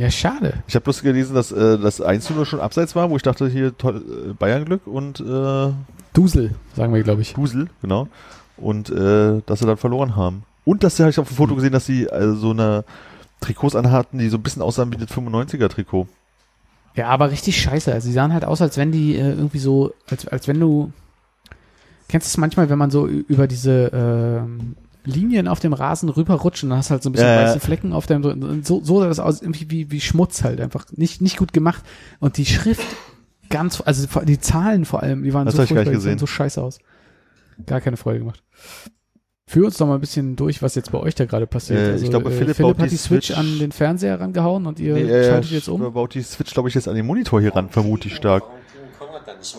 Ja, 0.00 0.10
schade. 0.10 0.54
Ich 0.66 0.74
habe 0.74 0.84
bloß 0.84 1.02
gelesen, 1.02 1.34
dass 1.34 1.52
äh, 1.52 1.78
das 1.78 2.00
1-0 2.02 2.46
schon 2.46 2.58
abseits 2.58 2.96
war, 2.96 3.10
wo 3.10 3.16
ich 3.16 3.22
dachte, 3.22 3.46
hier 3.48 3.76
toll, 3.76 4.02
äh, 4.30 4.32
Bayern-Glück 4.32 4.86
und 4.86 5.20
äh, 5.20 5.72
Dusel, 6.14 6.54
sagen 6.74 6.94
wir, 6.94 7.02
glaube 7.02 7.20
ich. 7.20 7.34
Gusel, 7.34 7.68
genau. 7.82 8.08
Und 8.56 8.88
äh, 8.88 9.42
dass 9.44 9.58
sie 9.58 9.66
dann 9.66 9.76
verloren 9.76 10.16
haben. 10.16 10.44
Und 10.64 10.84
dass 10.84 10.96
sie, 10.96 11.02
habe 11.02 11.10
ich 11.10 11.18
auf 11.18 11.28
dem 11.28 11.36
Foto 11.36 11.54
gesehen, 11.54 11.72
dass 11.72 11.84
sie 11.84 12.06
äh, 12.06 12.32
so 12.32 12.52
eine 12.52 12.84
Trikots 13.42 13.76
anhatten, 13.76 14.16
die 14.16 14.30
so 14.30 14.38
ein 14.38 14.42
bisschen 14.42 14.62
aussahen 14.62 14.90
wie 14.90 14.96
das 14.96 15.10
95er-Trikot. 15.10 16.06
Ja, 16.96 17.08
aber 17.08 17.30
richtig 17.30 17.60
scheiße. 17.60 17.92
Also, 17.92 18.08
sie 18.08 18.14
sahen 18.14 18.32
halt 18.32 18.46
aus, 18.46 18.62
als 18.62 18.78
wenn 18.78 18.92
die 18.92 19.16
äh, 19.16 19.32
irgendwie 19.32 19.58
so, 19.58 19.92
als, 20.08 20.26
als 20.26 20.48
wenn 20.48 20.58
du. 20.58 20.94
Kennst 22.08 22.26
du 22.26 22.30
es 22.30 22.38
manchmal, 22.38 22.70
wenn 22.70 22.78
man 22.78 22.90
so 22.90 23.06
über 23.06 23.46
diese 23.46 23.90
ähm, 23.92 24.76
Linien 25.10 25.48
auf 25.48 25.60
dem 25.60 25.72
Rasen 25.72 26.08
rüberrutscht 26.08 26.62
und 26.64 26.70
dann 26.70 26.78
hast 26.78 26.88
du 26.88 26.92
halt 26.92 27.02
so 27.02 27.10
ein 27.10 27.12
bisschen 27.12 27.28
Ja, 27.28 27.40
ja. 27.42 27.46
weiße 27.48 27.60
Flecken 27.60 27.92
auf 27.92 28.06
dem. 28.06 28.62
So, 28.64 28.82
so 28.82 29.00
sah 29.00 29.06
das 29.08 29.18
aus, 29.18 29.42
irgendwie 29.42 29.70
wie, 29.70 29.90
wie 29.90 30.00
Schmutz 30.00 30.42
halt 30.44 30.60
einfach. 30.60 30.86
Nicht, 30.92 31.20
nicht 31.20 31.36
gut 31.36 31.52
gemacht. 31.52 31.82
Und 32.20 32.36
die 32.36 32.46
Schrift 32.46 32.86
ganz, 33.50 33.82
also 33.84 34.06
die 34.22 34.38
Zahlen 34.40 34.84
vor 34.84 35.02
allem, 35.02 35.22
die 35.24 35.34
waren 35.34 35.44
Das 35.46 35.54
so 35.54 35.58
furchtbar, 35.58 35.80
die 35.84 35.90
sahen 35.90 35.94
gesehen. 35.94 36.18
so 36.18 36.26
scheiße 36.26 36.62
aus. 36.62 36.78
Gar 37.66 37.80
keine 37.80 37.96
Freude 37.98 38.20
gemacht. 38.20 38.42
Führ 39.46 39.66
uns 39.66 39.76
doch 39.78 39.86
mal 39.88 39.94
ein 39.96 40.00
bisschen 40.00 40.36
durch, 40.36 40.62
was 40.62 40.76
jetzt 40.76 40.92
bei 40.92 40.98
euch 40.98 41.16
da 41.16 41.24
gerade 41.24 41.46
passiert. 41.48 41.80
Äh, 41.80 41.90
also, 41.90 42.04
ich 42.04 42.10
glaube, 42.10 42.30
äh, 42.30 42.32
Philipp 42.32 42.54
Philipp 42.56 42.78
hat 42.78 42.86
die 42.86 42.90
die 42.90 42.96
Switch, 42.96 43.26
Switch- 43.26 43.36
an 43.38 43.58
den 43.58 43.72
Fernseher 43.72 44.20
rangehauen 44.20 44.66
und 44.66 44.78
ihr 44.78 44.94
Nee, 44.94 45.02
äh, 45.02 45.28
schaltet 45.28 45.50
jetzt 45.50 45.68
um. 45.68 45.92
baut 45.92 46.14
die 46.14 46.22
Switch, 46.22 46.52
glaube 46.54 46.68
ich, 46.68 46.76
jetzt 46.76 46.86
an 46.86 46.94
den 46.94 47.04
Monitor 47.04 47.40
hier 47.40 47.54
ran, 47.56 47.68
vermute 47.68 48.06
ich 48.06 48.14
stark. 48.14 48.44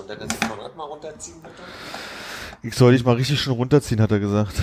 Bitte? 0.07 0.25
Ich 2.63 2.75
soll 2.75 2.93
dich 2.93 3.03
mal 3.03 3.15
richtig 3.15 3.39
schön 3.41 3.53
runterziehen, 3.53 4.01
hat 4.01 4.11
er 4.11 4.19
gesagt. 4.19 4.53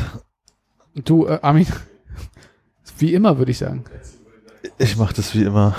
Du, 1.04 1.26
äh, 1.26 1.38
Armin, 1.42 1.66
wie 2.98 3.14
immer 3.14 3.38
würde 3.38 3.50
ich 3.50 3.58
sagen. 3.58 3.84
Ich 4.78 4.96
mache 4.96 5.14
das 5.14 5.34
wie 5.34 5.44
immer. 5.44 5.74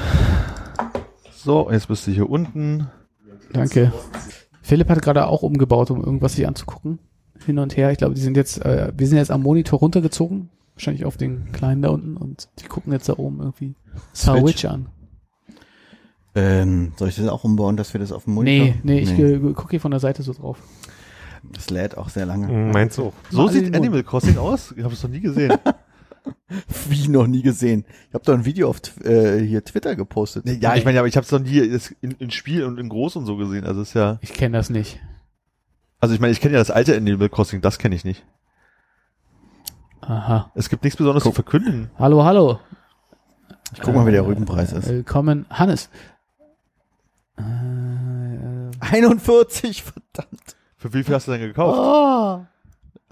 So, 1.35 1.69
jetzt 1.71 1.87
bist 1.87 2.07
du 2.07 2.11
hier 2.11 2.29
unten. 2.29 2.87
Danke. 3.51 3.91
Philipp 4.61 4.89
hat 4.89 5.01
gerade 5.01 5.27
auch 5.27 5.41
umgebaut, 5.41 5.89
um 5.91 6.03
irgendwas 6.03 6.35
sich 6.35 6.47
anzugucken. 6.47 6.99
Hin 7.45 7.59
und 7.59 7.77
her. 7.77 7.91
Ich 7.91 7.97
glaube, 7.97 8.13
die 8.13 8.21
sind 8.21 8.37
jetzt, 8.37 8.63
äh, 8.63 8.91
wir 8.95 9.07
sind 9.07 9.17
jetzt 9.17 9.31
am 9.31 9.41
Monitor 9.41 9.79
runtergezogen. 9.79 10.49
Wahrscheinlich 10.75 11.05
auf 11.05 11.17
den 11.17 11.51
kleinen 11.51 11.81
da 11.81 11.89
unten 11.89 12.15
und 12.15 12.47
die 12.59 12.65
gucken 12.65 12.93
jetzt 12.93 13.09
da 13.09 13.17
oben 13.17 13.39
irgendwie 13.39 13.75
Switch 14.13 14.63
an. 14.65 14.87
Ähm, 16.35 16.93
soll 16.95 17.09
ich 17.09 17.15
das 17.15 17.27
auch 17.27 17.43
umbauen, 17.43 17.75
dass 17.75 17.93
wir 17.93 17.99
das 17.99 18.11
auf 18.11 18.25
dem 18.25 18.35
Monitor? 18.35 18.67
Nee, 18.67 18.75
nee, 18.83 18.99
ich 18.99 19.11
äh, 19.17 19.39
gucke 19.39 19.71
hier 19.71 19.81
von 19.81 19.91
der 19.91 19.99
Seite 19.99 20.23
so 20.23 20.31
drauf. 20.31 20.61
Das 21.43 21.69
lädt 21.69 21.97
auch 21.97 22.09
sehr 22.09 22.25
lange. 22.25 22.47
Hm, 22.47 22.71
Meinst 22.71 22.97
du? 22.97 23.13
So 23.29 23.43
Mal 23.43 23.51
sieht. 23.51 23.75
Animal 23.75 24.03
Crossing 24.03 24.37
aus? 24.37 24.73
Ich 24.75 24.83
habe 24.83 24.93
es 24.93 25.01
noch 25.03 25.09
nie 25.09 25.21
gesehen. 25.21 25.53
Wie 26.89 27.07
noch 27.07 27.27
nie 27.27 27.41
gesehen. 27.41 27.85
Ich 28.09 28.13
habe 28.13 28.25
doch 28.25 28.33
ein 28.33 28.45
Video 28.45 28.69
auf 28.69 28.79
äh, 29.03 29.39
hier 29.39 29.63
Twitter 29.63 29.95
gepostet. 29.95 30.45
ja, 30.61 30.75
ich 30.75 30.85
meine, 30.85 30.99
aber 30.99 31.07
ich 31.07 31.15
habe 31.15 31.25
es 31.25 31.31
noch 31.31 31.39
nie 31.39 31.57
in, 32.01 32.11
in 32.11 32.29
Spiel 32.31 32.65
und 32.65 32.77
in 32.79 32.89
groß 32.89 33.15
und 33.15 33.25
so 33.25 33.37
gesehen. 33.37 33.63
Also 33.65 33.81
ist 33.81 33.93
ja, 33.93 34.19
Ich 34.21 34.33
kenne 34.33 34.57
das 34.57 34.69
nicht. 34.69 34.99
also 35.99 36.13
ich 36.13 36.19
meine, 36.19 36.31
ich 36.31 36.41
kenne 36.41 36.53
ja 36.53 36.59
das 36.59 36.71
alte 36.71 36.95
Animal 36.95 37.29
Crossing, 37.29 37.61
das 37.61 37.79
kenne 37.79 37.95
ich 37.95 38.03
nicht. 38.05 38.25
Aha. 40.01 40.51
Es 40.55 40.69
gibt 40.69 40.83
nichts 40.83 40.97
Besonderes 40.97 41.23
zu 41.23 41.31
verkünden. 41.31 41.89
Hallo, 41.97 42.23
hallo. 42.23 42.59
Ich 43.73 43.81
guck 43.81 43.93
mal, 43.95 44.05
wie 44.07 44.11
der 44.11 44.25
Rübenpreis 44.25 44.71
ist. 44.73 44.89
Willkommen, 44.89 45.45
Hannes. 45.49 45.89
Äh, 47.37 47.41
41, 48.79 49.83
verdammt. 49.83 50.55
Für 50.79 50.93
wie 50.93 51.03
viel 51.03 51.13
hast 51.13 51.27
du 51.27 51.31
denn 51.31 51.41
gekauft? 51.41 51.77
Oh, 51.77 52.45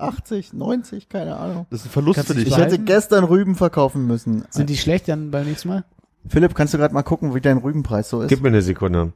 80, 0.01 0.53
90, 0.53 1.09
keine 1.09 1.35
Ahnung. 1.37 1.67
Das 1.69 1.81
ist 1.81 1.87
ein 1.87 1.89
Verlust 1.91 2.15
Kannst 2.15 2.31
für 2.31 2.35
dich. 2.37 2.47
Ich 2.47 2.57
hätte 2.57 2.79
gestern 2.79 3.25
Rüben 3.25 3.55
verkaufen 3.55 4.07
müssen. 4.07 4.45
sind 4.49 4.69
die 4.69 4.77
schlecht 4.77 5.07
dann 5.09 5.31
beim 5.31 5.45
nächsten 5.45 5.67
Mal? 5.67 5.83
Philipp, 6.29 6.55
kannst 6.55 6.73
du 6.73 6.77
gerade 6.77 6.93
mal 6.93 7.03
gucken, 7.03 7.35
wie 7.35 7.41
dein 7.41 7.57
Rübenpreis 7.57 8.09
so 8.09 8.21
ist? 8.21 8.29
Gib 8.29 8.41
mir 8.41 8.47
eine 8.47 8.61
Sekunde. 8.61 9.11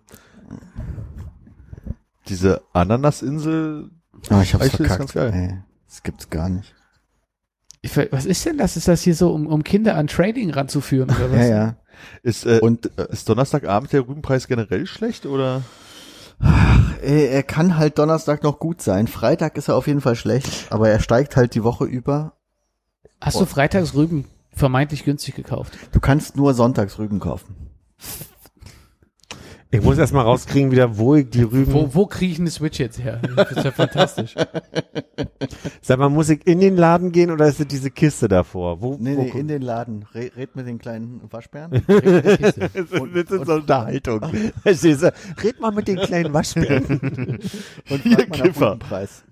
Diese 2.27 2.61
Ananasinsel, 2.73 3.89
Ah, 4.29 4.41
ich 4.41 4.53
hab's 4.53 4.65
Eichel 4.65 4.67
ist 4.67 4.75
verkackt. 4.75 4.99
ganz 4.99 5.13
geil. 5.13 5.31
Ey, 5.33 5.57
das 5.87 6.03
gibt's 6.03 6.29
gar 6.29 6.49
nicht. 6.49 6.75
Ich, 7.81 7.97
was 8.11 8.25
ist 8.25 8.45
denn 8.45 8.57
das? 8.57 8.77
Ist 8.77 8.87
das 8.87 9.01
hier 9.01 9.15
so, 9.15 9.33
um, 9.33 9.47
um 9.47 9.63
Kinder 9.63 9.95
an 9.95 10.07
Trading 10.07 10.51
ranzuführen 10.51 11.09
oder 11.09 11.31
was? 11.31 11.39
Ja, 11.39 11.45
ja. 11.47 11.75
ist, 12.21 12.45
äh, 12.45 12.59
Und 12.61 12.91
äh, 12.97 13.07
ist 13.11 13.27
Donnerstagabend 13.27 13.91
der 13.91 14.01
Rübenpreis 14.01 14.47
generell 14.47 14.85
schlecht 14.85 15.25
oder? 15.25 15.63
Äh, 17.01 17.27
er 17.27 17.43
kann 17.43 17.77
halt 17.77 17.97
Donnerstag 17.97 18.43
noch 18.43 18.59
gut 18.59 18.81
sein. 18.81 19.07
Freitag 19.07 19.57
ist 19.57 19.67
er 19.67 19.75
auf 19.75 19.87
jeden 19.87 20.01
Fall 20.01 20.15
schlecht, 20.15 20.71
aber 20.71 20.89
er 20.89 20.99
steigt 20.99 21.35
halt 21.35 21.55
die 21.55 21.63
Woche 21.63 21.85
über. 21.85 22.33
Hast 23.19 23.39
du 23.39 23.45
freitags 23.45 23.93
Rüben 23.93 24.25
vermeintlich 24.51 25.03
günstig 25.03 25.35
gekauft? 25.35 25.77
Du 25.91 25.99
kannst 25.99 26.35
nur 26.35 26.53
sonntags 26.53 26.97
Rüben 26.97 27.19
kaufen. 27.19 27.55
Ich 29.73 29.81
muss 29.81 29.97
erst 29.97 30.11
mal 30.11 30.23
rauskriegen 30.23 30.69
wieder, 30.69 30.97
wo 30.97 31.15
ich 31.15 31.29
die 31.29 31.43
Rüben. 31.43 31.71
Wo, 31.71 31.95
wo 31.95 32.05
kriege 32.05 32.33
ich 32.33 32.39
eine 32.39 32.49
Switch 32.49 32.77
jetzt 32.77 33.01
her? 33.01 33.21
Das 33.35 33.51
ist 33.51 33.63
ja 33.63 33.71
fantastisch. 33.71 34.35
Sag 35.81 35.97
mal, 35.97 36.09
muss 36.09 36.29
ich 36.29 36.45
in 36.45 36.59
den 36.59 36.75
Laden 36.75 37.13
gehen 37.13 37.31
oder 37.31 37.47
ist 37.47 37.61
das 37.61 37.67
diese 37.67 37.89
Kiste 37.89 38.27
davor? 38.27 38.81
Wo, 38.81 38.97
Nee, 38.99 39.15
wo 39.15 39.23
nee, 39.23 39.29
in 39.29 39.47
den 39.47 39.61
Laden. 39.61 40.05
Red, 40.13 40.35
red 40.35 40.55
mit 40.57 40.67
den 40.67 40.77
kleinen 40.77 41.21
Waschbären. 41.31 41.71
das 41.87 42.57
ist, 42.57 42.57
das 42.61 42.75
ist 42.75 43.45
so 43.45 43.53
Unterhaltung. 43.53 44.21
Verstehst 44.61 45.03
du? 45.03 45.13
Red 45.41 45.61
mal 45.61 45.71
mit 45.71 45.87
den 45.87 45.97
kleinen 45.97 46.33
Waschbären. 46.33 47.39
Und 47.89 48.03
Hier, 48.03 48.17
frag 48.17 48.29
mal 48.29 48.41
Kiffer. 48.41 48.71
Rübenpreis. 48.73 49.23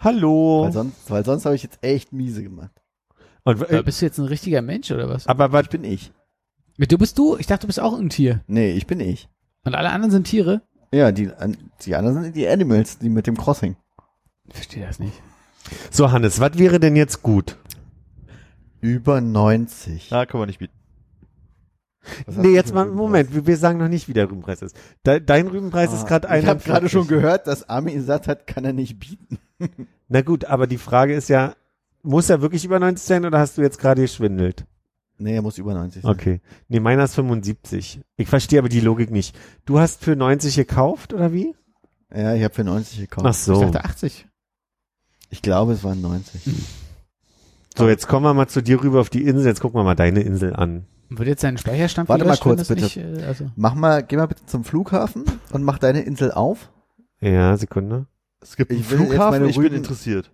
Hallo. 0.00 0.64
Weil 0.64 0.72
sonst, 0.72 0.96
weil 1.10 1.24
sonst 1.24 1.44
habe 1.44 1.54
ich 1.54 1.62
jetzt 1.62 1.78
echt 1.82 2.12
miese 2.12 2.42
gemacht. 2.42 2.72
Und, 3.44 3.70
äh, 3.70 3.82
bist 3.84 4.00
du 4.02 4.06
jetzt 4.06 4.18
ein 4.18 4.26
richtiger 4.26 4.60
Mensch 4.60 4.90
oder 4.90 5.08
was? 5.08 5.28
aber 5.28 5.52
was, 5.52 5.68
bin 5.68 5.84
ich. 5.84 6.10
Du 6.78 6.98
bist 6.98 7.16
du? 7.16 7.36
Ich 7.36 7.46
dachte, 7.46 7.62
du 7.62 7.66
bist 7.68 7.78
auch 7.78 7.96
ein 7.96 8.08
Tier. 8.08 8.42
Nee, 8.48 8.72
ich 8.72 8.88
bin 8.88 8.98
ich. 8.98 9.28
Und 9.64 9.74
alle 9.74 9.90
anderen 9.90 10.10
sind 10.10 10.24
Tiere? 10.24 10.62
Ja, 10.92 11.12
die, 11.12 11.30
die 11.84 11.94
anderen 11.94 12.22
sind 12.22 12.36
die 12.36 12.48
Animals, 12.48 12.98
die 12.98 13.08
mit 13.08 13.26
dem 13.26 13.36
Crossing. 13.36 13.76
Ich 14.48 14.54
verstehe 14.54 14.84
das 14.86 14.98
nicht. 14.98 15.22
so 15.90 16.10
Hannes, 16.12 16.40
was 16.40 16.58
wäre 16.58 16.80
denn 16.80 16.96
jetzt 16.96 17.22
gut? 17.22 17.56
Über 18.80 19.20
90. 19.20 20.08
Na, 20.10 20.26
können 20.26 20.42
wir 20.42 20.46
nicht 20.46 20.58
bieten. 20.58 20.74
Was 22.26 22.36
nee, 22.36 22.48
jetzt 22.48 22.74
mal, 22.74 22.82
einen 22.86 22.96
Moment, 22.96 23.32
wir, 23.32 23.46
wir 23.46 23.56
sagen 23.56 23.78
noch 23.78 23.86
nicht, 23.88 24.08
wie 24.08 24.12
der 24.12 24.28
Rübenpreis 24.28 24.60
ist. 24.60 24.76
De, 25.06 25.20
dein 25.20 25.46
Rübenpreis 25.46 25.92
ist 25.92 26.06
gerade 26.08 26.28
Ah, 26.28 26.36
Ich 26.36 26.46
habe 26.46 26.58
41. 26.60 26.66
gerade 26.72 26.88
schon 26.88 27.06
gehört, 27.06 27.46
dass 27.46 27.68
Armin 27.68 27.94
gesagt 27.94 28.26
hat, 28.26 28.48
kann 28.48 28.64
er 28.64 28.72
nicht 28.72 28.98
bieten. 28.98 29.38
Na 30.08 30.22
gut, 30.22 30.44
aber 30.46 30.66
die 30.66 30.78
Frage 30.78 31.14
ist 31.14 31.28
ja, 31.28 31.54
muss 32.02 32.28
er 32.28 32.42
wirklich 32.42 32.64
über 32.64 32.80
90 32.80 33.06
sein 33.06 33.24
oder 33.24 33.38
hast 33.38 33.56
du 33.56 33.62
jetzt 33.62 33.78
gerade 33.78 34.02
geschwindelt? 34.02 34.64
Nee, 35.18 35.34
er 35.36 35.42
muss 35.42 35.58
über 35.58 35.74
90 35.74 36.02
sein. 36.02 36.10
Okay. 36.10 36.40
Nee, 36.68 36.80
meiner 36.80 37.04
ist 37.04 37.14
75. 37.14 38.00
Ich 38.16 38.28
verstehe 38.28 38.58
aber 38.58 38.68
die 38.68 38.80
Logik 38.80 39.10
nicht. 39.10 39.38
Du 39.64 39.78
hast 39.78 40.02
für 40.02 40.16
90 40.16 40.56
gekauft 40.56 41.12
oder 41.12 41.32
wie? 41.32 41.54
Ja, 42.14 42.34
ich 42.34 42.42
habe 42.42 42.54
für 42.54 42.64
90 42.64 42.98
gekauft. 42.98 43.26
Ach 43.26 43.34
so. 43.34 43.54
Ich 43.54 43.60
dachte 43.70 43.84
80. 43.84 44.26
Ich 45.30 45.42
glaube, 45.42 45.72
es 45.72 45.84
waren 45.84 46.00
90. 46.00 46.42
So, 47.76 47.88
jetzt 47.88 48.06
kommen 48.06 48.26
wir 48.26 48.34
mal 48.34 48.48
zu 48.48 48.62
dir 48.62 48.82
rüber 48.82 49.00
auf 49.00 49.08
die 49.10 49.22
Insel. 49.24 49.46
Jetzt 49.46 49.60
gucken 49.60 49.80
wir 49.80 49.84
mal 49.84 49.94
deine 49.94 50.20
Insel 50.20 50.54
an. 50.54 50.86
Wird 51.08 51.28
jetzt 51.28 51.44
dein 51.44 51.56
Speicherstand 51.58 52.08
Warte 52.08 52.24
mal 52.24 52.36
kurz, 52.36 52.68
bitte. 52.68 52.82
Nicht, 52.82 52.96
äh, 52.96 53.22
also, 53.26 53.50
Mach 53.56 53.74
mal, 53.74 54.02
geh 54.02 54.16
mal 54.16 54.26
bitte 54.26 54.44
zum 54.46 54.64
Flughafen 54.64 55.24
und 55.50 55.62
mach 55.62 55.78
deine 55.78 56.02
Insel 56.02 56.32
auf. 56.32 56.70
Ja, 57.20 57.56
Sekunde. 57.56 58.06
Es 58.40 58.56
gibt 58.56 58.70
einen 58.70 58.80
Ich 58.80 58.90
will 58.90 58.98
jetzt 59.00 59.08
Flughafen, 59.10 59.38
meine 59.40 59.50
ich 59.50 59.56
bin 59.56 59.64
Rüben- 59.66 59.76
interessiert. 59.76 60.32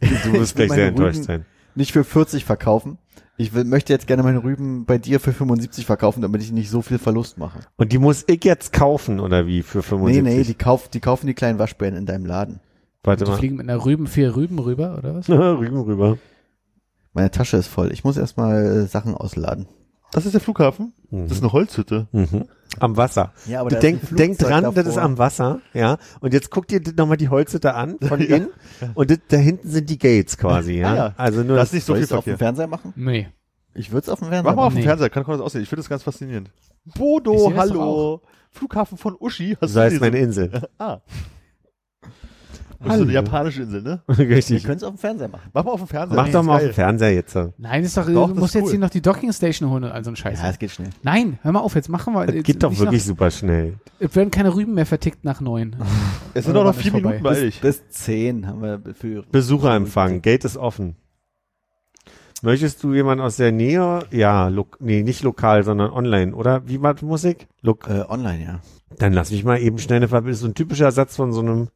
Du 0.00 0.06
Ich 0.06 0.32
wirst 0.32 0.56
gleich 0.56 0.70
sehr 0.70 0.88
enttäuscht 0.88 1.16
Rüben 1.16 1.24
sein. 1.26 1.44
Nicht 1.74 1.92
für 1.92 2.04
40 2.04 2.44
verkaufen. 2.44 2.98
Ich 3.38 3.52
will, 3.52 3.64
möchte 3.64 3.92
jetzt 3.92 4.06
gerne 4.06 4.22
meine 4.22 4.42
Rüben 4.42 4.86
bei 4.86 4.96
dir 4.96 5.20
für 5.20 5.32
75 5.32 5.84
verkaufen, 5.84 6.22
damit 6.22 6.42
ich 6.42 6.52
nicht 6.52 6.70
so 6.70 6.80
viel 6.80 6.98
Verlust 6.98 7.36
mache. 7.36 7.60
Und 7.76 7.92
die 7.92 7.98
muss 7.98 8.24
ich 8.26 8.44
jetzt 8.44 8.72
kaufen, 8.72 9.20
oder 9.20 9.46
wie, 9.46 9.62
für 9.62 9.82
75? 9.82 10.22
Nee, 10.22 10.38
nee, 10.38 10.44
die, 10.44 10.54
kauf, 10.54 10.88
die 10.88 11.00
kaufen 11.00 11.26
die 11.26 11.34
kleinen 11.34 11.58
Waschbären 11.58 11.96
in 11.96 12.06
deinem 12.06 12.24
Laden. 12.24 12.60
Warte 13.02 13.24
die 13.24 13.30
mal. 13.30 13.36
fliegen 13.36 13.56
mit 13.56 13.68
einer 13.68 13.84
Rüben, 13.84 14.06
vier 14.06 14.34
Rüben 14.34 14.58
rüber, 14.58 14.96
oder 14.98 15.14
was? 15.14 15.28
Rüben 15.28 15.80
rüber. 15.80 16.18
Meine 17.12 17.30
Tasche 17.30 17.56
ist 17.58 17.68
voll. 17.68 17.92
Ich 17.92 18.04
muss 18.04 18.16
erstmal 18.16 18.64
äh, 18.64 18.86
Sachen 18.86 19.14
ausladen. 19.14 19.66
Das 20.16 20.26
ist 20.26 20.32
der 20.32 20.40
Flughafen? 20.40 20.92
Mhm. 21.10 21.28
Das 21.28 21.36
ist 21.38 21.42
eine 21.42 21.52
Holzhütte. 21.52 22.08
Mhm. 22.12 22.46
Am 22.80 22.96
Wasser. 22.96 23.32
Ja, 23.46 23.60
aber 23.60 23.70
denk, 23.70 24.00
denk 24.16 24.38
dran, 24.38 24.64
das 24.74 24.86
ist 24.86 24.96
davor. 24.96 25.02
am 25.02 25.18
Wasser, 25.18 25.60
ja. 25.72 25.98
Und 26.20 26.32
jetzt 26.34 26.50
guck 26.50 26.66
dir 26.66 26.80
nochmal 26.96 27.16
die 27.16 27.28
Holzhütte 27.28 27.74
an, 27.74 27.96
von 28.00 28.20
Ja. 28.28 28.36
innen. 28.36 28.48
Und 28.94 29.10
das, 29.10 29.18
da 29.28 29.36
hinten 29.36 29.68
sind 29.70 29.88
die 29.88 29.98
Gates 29.98 30.36
quasi, 30.36 30.74
ja. 30.80 30.90
Ah, 30.92 30.96
ja. 30.96 31.14
Also 31.16 31.42
nur 31.42 31.56
Das 31.56 31.68
ist 31.68 31.74
nicht 31.74 31.84
so 31.86 31.94
viel 31.94 32.12
auf 32.16 32.24
dem. 32.24 32.38
Fernseher 32.38 32.66
machen? 32.66 32.92
Nee. 32.96 33.28
Ich 33.74 33.92
würde 33.92 34.02
es 34.04 34.08
auf 34.08 34.18
dem 34.18 34.28
Fernseher 34.28 34.50
Mach 34.50 34.56
mal 34.56 34.62
auf 34.62 34.68
machen. 34.72 34.76
dem 34.76 34.80
Nee. 34.80 34.86
Fernseher, 34.86 35.10
kann, 35.10 35.24
kann 35.24 35.34
das 35.34 35.42
aussehen. 35.42 35.62
Ich 35.62 35.68
finde 35.68 35.80
das 35.82 35.88
ganz 35.88 36.02
faszinierend. 36.02 36.50
Bodo, 36.96 37.52
hallo. 37.56 38.22
Flughafen 38.50 38.96
von 38.98 39.14
Uschi. 39.20 39.56
Hast 39.60 39.72
so 39.74 39.80
heißt 39.80 40.00
meine 40.00 40.18
Insel. 40.18 40.50
Ah. 40.78 40.98
Das 42.78 42.92
ist 42.92 42.96
so 42.98 43.02
eine 43.04 43.12
japanische 43.12 43.62
Insel, 43.62 43.82
ne? 43.82 44.02
Wir 44.06 44.28
Richtig. 44.36 44.64
können 44.64 44.76
es 44.76 44.82
auf 44.82 44.94
dem 44.94 44.98
Fernseher 44.98 45.28
machen. 45.28 45.50
Mach 45.52 45.64
mal 45.64 45.70
auf 45.72 45.80
dem 45.80 45.88
Fernseher. 45.88 46.16
Mach 46.16 46.28
doch 46.28 46.42
mal 46.42 46.56
auf 46.56 46.62
dem 46.62 46.72
Fernseher 46.72 47.14
jetzt. 47.14 47.32
so. 47.32 47.52
Nein, 47.58 47.84
ist 47.84 47.96
doch, 47.96 48.06
Doch, 48.06 48.28
du 48.28 48.34
musst 48.34 48.54
jetzt 48.54 48.64
cool. 48.64 48.70
hier 48.70 48.78
noch 48.80 48.90
die 48.90 49.00
Dockingstation 49.00 49.70
holen 49.70 49.84
und 49.84 49.90
all 49.90 50.04
so 50.04 50.10
ein 50.10 50.16
Scheiß. 50.16 50.40
Ja, 50.42 50.50
es 50.50 50.58
geht 50.58 50.70
schnell. 50.70 50.90
Nein, 51.02 51.38
hör 51.42 51.52
mal 51.52 51.60
auf, 51.60 51.74
jetzt 51.74 51.88
machen 51.88 52.14
wir. 52.14 52.26
Das 52.26 52.34
jetzt 52.34 52.44
geht 52.46 52.62
doch 52.62 52.78
wirklich 52.78 53.04
super 53.04 53.30
schnell. 53.30 53.74
Es 53.98 54.14
werden 54.14 54.30
keine 54.30 54.54
Rüben 54.54 54.74
mehr 54.74 54.86
vertickt 54.86 55.24
nach 55.24 55.40
neun. 55.40 55.76
Es 56.34 56.44
sind 56.44 56.56
auch 56.56 56.64
noch 56.64 56.74
vier? 56.74 56.92
Minuten, 56.92 57.22
beeil 57.22 57.40
dich. 57.46 57.60
Bis 57.62 57.88
10 57.88 58.46
haben 58.46 58.60
wir 58.60 58.80
für 58.94 59.22
Besucherempfang, 59.32 60.20
Gate 60.20 60.44
ist 60.44 60.58
offen. 60.58 60.96
Möchtest 62.42 62.82
du 62.82 62.92
jemanden 62.92 63.24
aus 63.24 63.36
der 63.36 63.50
Nähe? 63.52 64.00
Ja, 64.10 64.48
lo 64.48 64.66
nee, 64.78 65.02
nicht 65.02 65.22
lokal, 65.22 65.64
sondern 65.64 65.90
online, 65.90 66.34
oder? 66.34 66.68
Wie 66.68 66.82
war 66.82 66.92
die 66.92 67.06
Musik? 67.06 67.46
Lok 67.62 67.88
Äh, 67.88 68.04
online, 68.08 68.44
ja. 68.44 68.60
Dann 68.98 69.14
lass 69.14 69.30
mich 69.30 69.42
mal 69.44 69.58
eben 69.58 69.78
schnell 69.78 69.96
eine 69.96 70.08
Verbindung. 70.08 70.38
So 70.38 70.46
ein 70.46 70.54
typischer 70.54 70.84
Ersatz 70.84 71.16
von 71.16 71.32
so 71.32 71.40
einem 71.40 71.68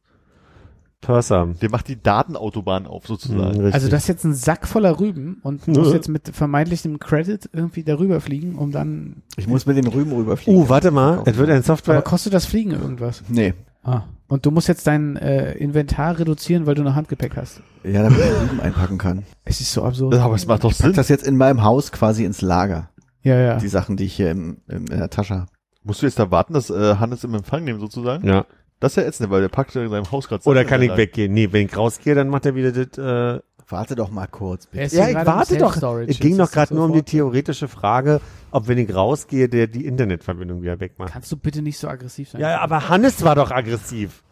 Purser. 1.01 1.47
Der 1.61 1.69
macht 1.69 1.87
die 1.87 2.01
Datenautobahn 2.01 2.85
auf, 2.85 3.07
sozusagen. 3.07 3.41
Hm, 3.41 3.47
richtig. 3.61 3.73
Also 3.73 3.89
das 3.89 4.03
ist 4.03 4.07
jetzt 4.07 4.23
ein 4.23 4.35
Sack 4.35 4.67
voller 4.67 4.99
Rüben 4.99 5.39
und 5.43 5.67
Nö. 5.67 5.79
muss 5.79 5.93
jetzt 5.93 6.07
mit 6.09 6.29
vermeintlichem 6.29 6.99
Credit 6.99 7.49
irgendwie 7.53 7.83
darüber 7.83 8.21
fliegen, 8.21 8.55
um 8.55 8.71
dann. 8.71 9.23
Ich 9.35 9.47
muss 9.47 9.65
mit 9.65 9.77
den 9.77 9.87
Rüben 9.87 10.11
rüberfliegen. 10.13 10.61
Uh, 10.61 10.69
warte 10.69 10.91
mal, 10.91 11.23
es 11.25 11.37
wird 11.37 11.49
ein 11.49 11.57
Aber 11.57 11.63
Software. 11.63 12.01
kostet 12.03 12.33
das 12.33 12.45
Fliegen 12.45 12.71
irgendwas? 12.71 13.23
Nee. 13.27 13.55
Ah. 13.83 14.03
Und 14.27 14.45
du 14.45 14.51
musst 14.51 14.67
jetzt 14.67 14.85
dein 14.87 15.17
äh, 15.17 15.53
Inventar 15.53 16.19
reduzieren, 16.19 16.65
weil 16.67 16.75
du 16.75 16.83
noch 16.83 16.95
Handgepäck 16.95 17.35
hast. 17.35 17.61
Ja, 17.83 18.03
damit 18.03 18.19
ich 18.19 18.49
Rüben 18.49 18.61
einpacken 18.61 18.97
kann. 18.99 19.23
Es 19.43 19.59
ist 19.59 19.73
so 19.73 19.83
absurd. 19.83 20.13
Aber 20.15 20.35
es 20.35 20.45
macht 20.45 20.63
doch 20.63 20.71
Ich 20.71 20.77
pack 20.77 20.85
Sinn. 20.87 20.95
das 20.95 21.09
jetzt 21.09 21.27
in 21.27 21.35
meinem 21.35 21.63
Haus 21.63 21.91
quasi 21.91 22.23
ins 22.23 22.41
Lager. 22.41 22.89
Ja, 23.23 23.35
ja. 23.39 23.57
Die 23.57 23.67
Sachen, 23.67 23.97
die 23.97 24.05
ich 24.05 24.13
hier 24.13 24.31
im, 24.31 24.57
im, 24.67 24.85
in 24.85 24.99
der 24.99 25.09
Tasche 25.09 25.33
habe. 25.35 25.47
Musst 25.83 26.03
du 26.03 26.05
jetzt 26.05 26.19
da 26.19 26.29
warten, 26.29 26.53
dass 26.53 26.69
äh, 26.69 26.95
Hannes 26.97 27.23
im 27.23 27.33
Empfang 27.33 27.63
nehmen, 27.63 27.79
sozusagen? 27.79 28.27
Ja. 28.27 28.45
Das 28.81 28.93
ist 28.93 28.95
ja 28.97 29.03
ätzend, 29.03 29.29
weil 29.29 29.41
der 29.41 29.49
packt 29.49 29.75
ja 29.75 29.83
in 29.83 29.89
seinem 29.89 30.11
Haus 30.11 30.27
gerade 30.27 30.43
Oder 30.45 30.65
kann 30.65 30.81
ich 30.81 30.97
weggehen? 30.97 31.33
Nee, 31.33 31.49
wenn 31.51 31.67
ich 31.67 31.77
rausgehe, 31.77 32.15
dann 32.15 32.29
macht 32.29 32.47
er 32.47 32.55
wieder 32.55 32.71
das, 32.71 32.97
äh, 32.97 33.39
Warte 33.71 33.95
doch 33.95 34.11
mal 34.11 34.27
kurz, 34.27 34.67
bitte. 34.67 34.93
Ja, 34.93 35.07
ich 35.07 35.15
warte 35.15 35.57
doch. 35.57 35.77
Es 36.05 36.19
ging 36.19 36.37
doch 36.37 36.51
gerade 36.51 36.75
nur 36.75 36.85
um 36.85 36.93
die 36.93 37.03
theoretische 37.03 37.69
Frage, 37.69 38.19
ob 38.49 38.67
wenn 38.67 38.77
ich 38.77 38.93
rausgehe, 38.93 39.47
der 39.47 39.67
die 39.67 39.85
Internetverbindung 39.85 40.61
wieder 40.61 40.79
wegmacht. 40.81 41.13
Kannst 41.13 41.31
du 41.31 41.37
bitte 41.37 41.61
nicht 41.61 41.77
so 41.77 41.87
aggressiv 41.87 42.31
sein? 42.31 42.41
Ja, 42.41 42.59
aber 42.59 42.89
Hannes 42.89 43.23
war 43.23 43.35
doch 43.35 43.51
aggressiv. 43.51 44.23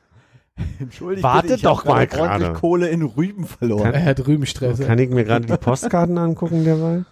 Entschuldigt 0.80 1.24
Warte 1.24 1.44
bitte, 1.44 1.56
ich 1.56 1.62
doch 1.62 1.86
mal 1.86 2.06
gerade. 2.06 2.52
Kohle 2.52 2.90
in 2.90 3.02
Rüben 3.02 3.46
verloren. 3.46 3.94
Er 3.94 4.04
hat 4.04 4.28
Rübenstress. 4.28 4.80
Kann 4.80 5.00
ich 5.00 5.10
mir 5.10 5.24
gerade 5.24 5.46
die 5.46 5.56
Postkarten 5.56 6.18
angucken 6.18 6.66
derweil? 6.66 7.06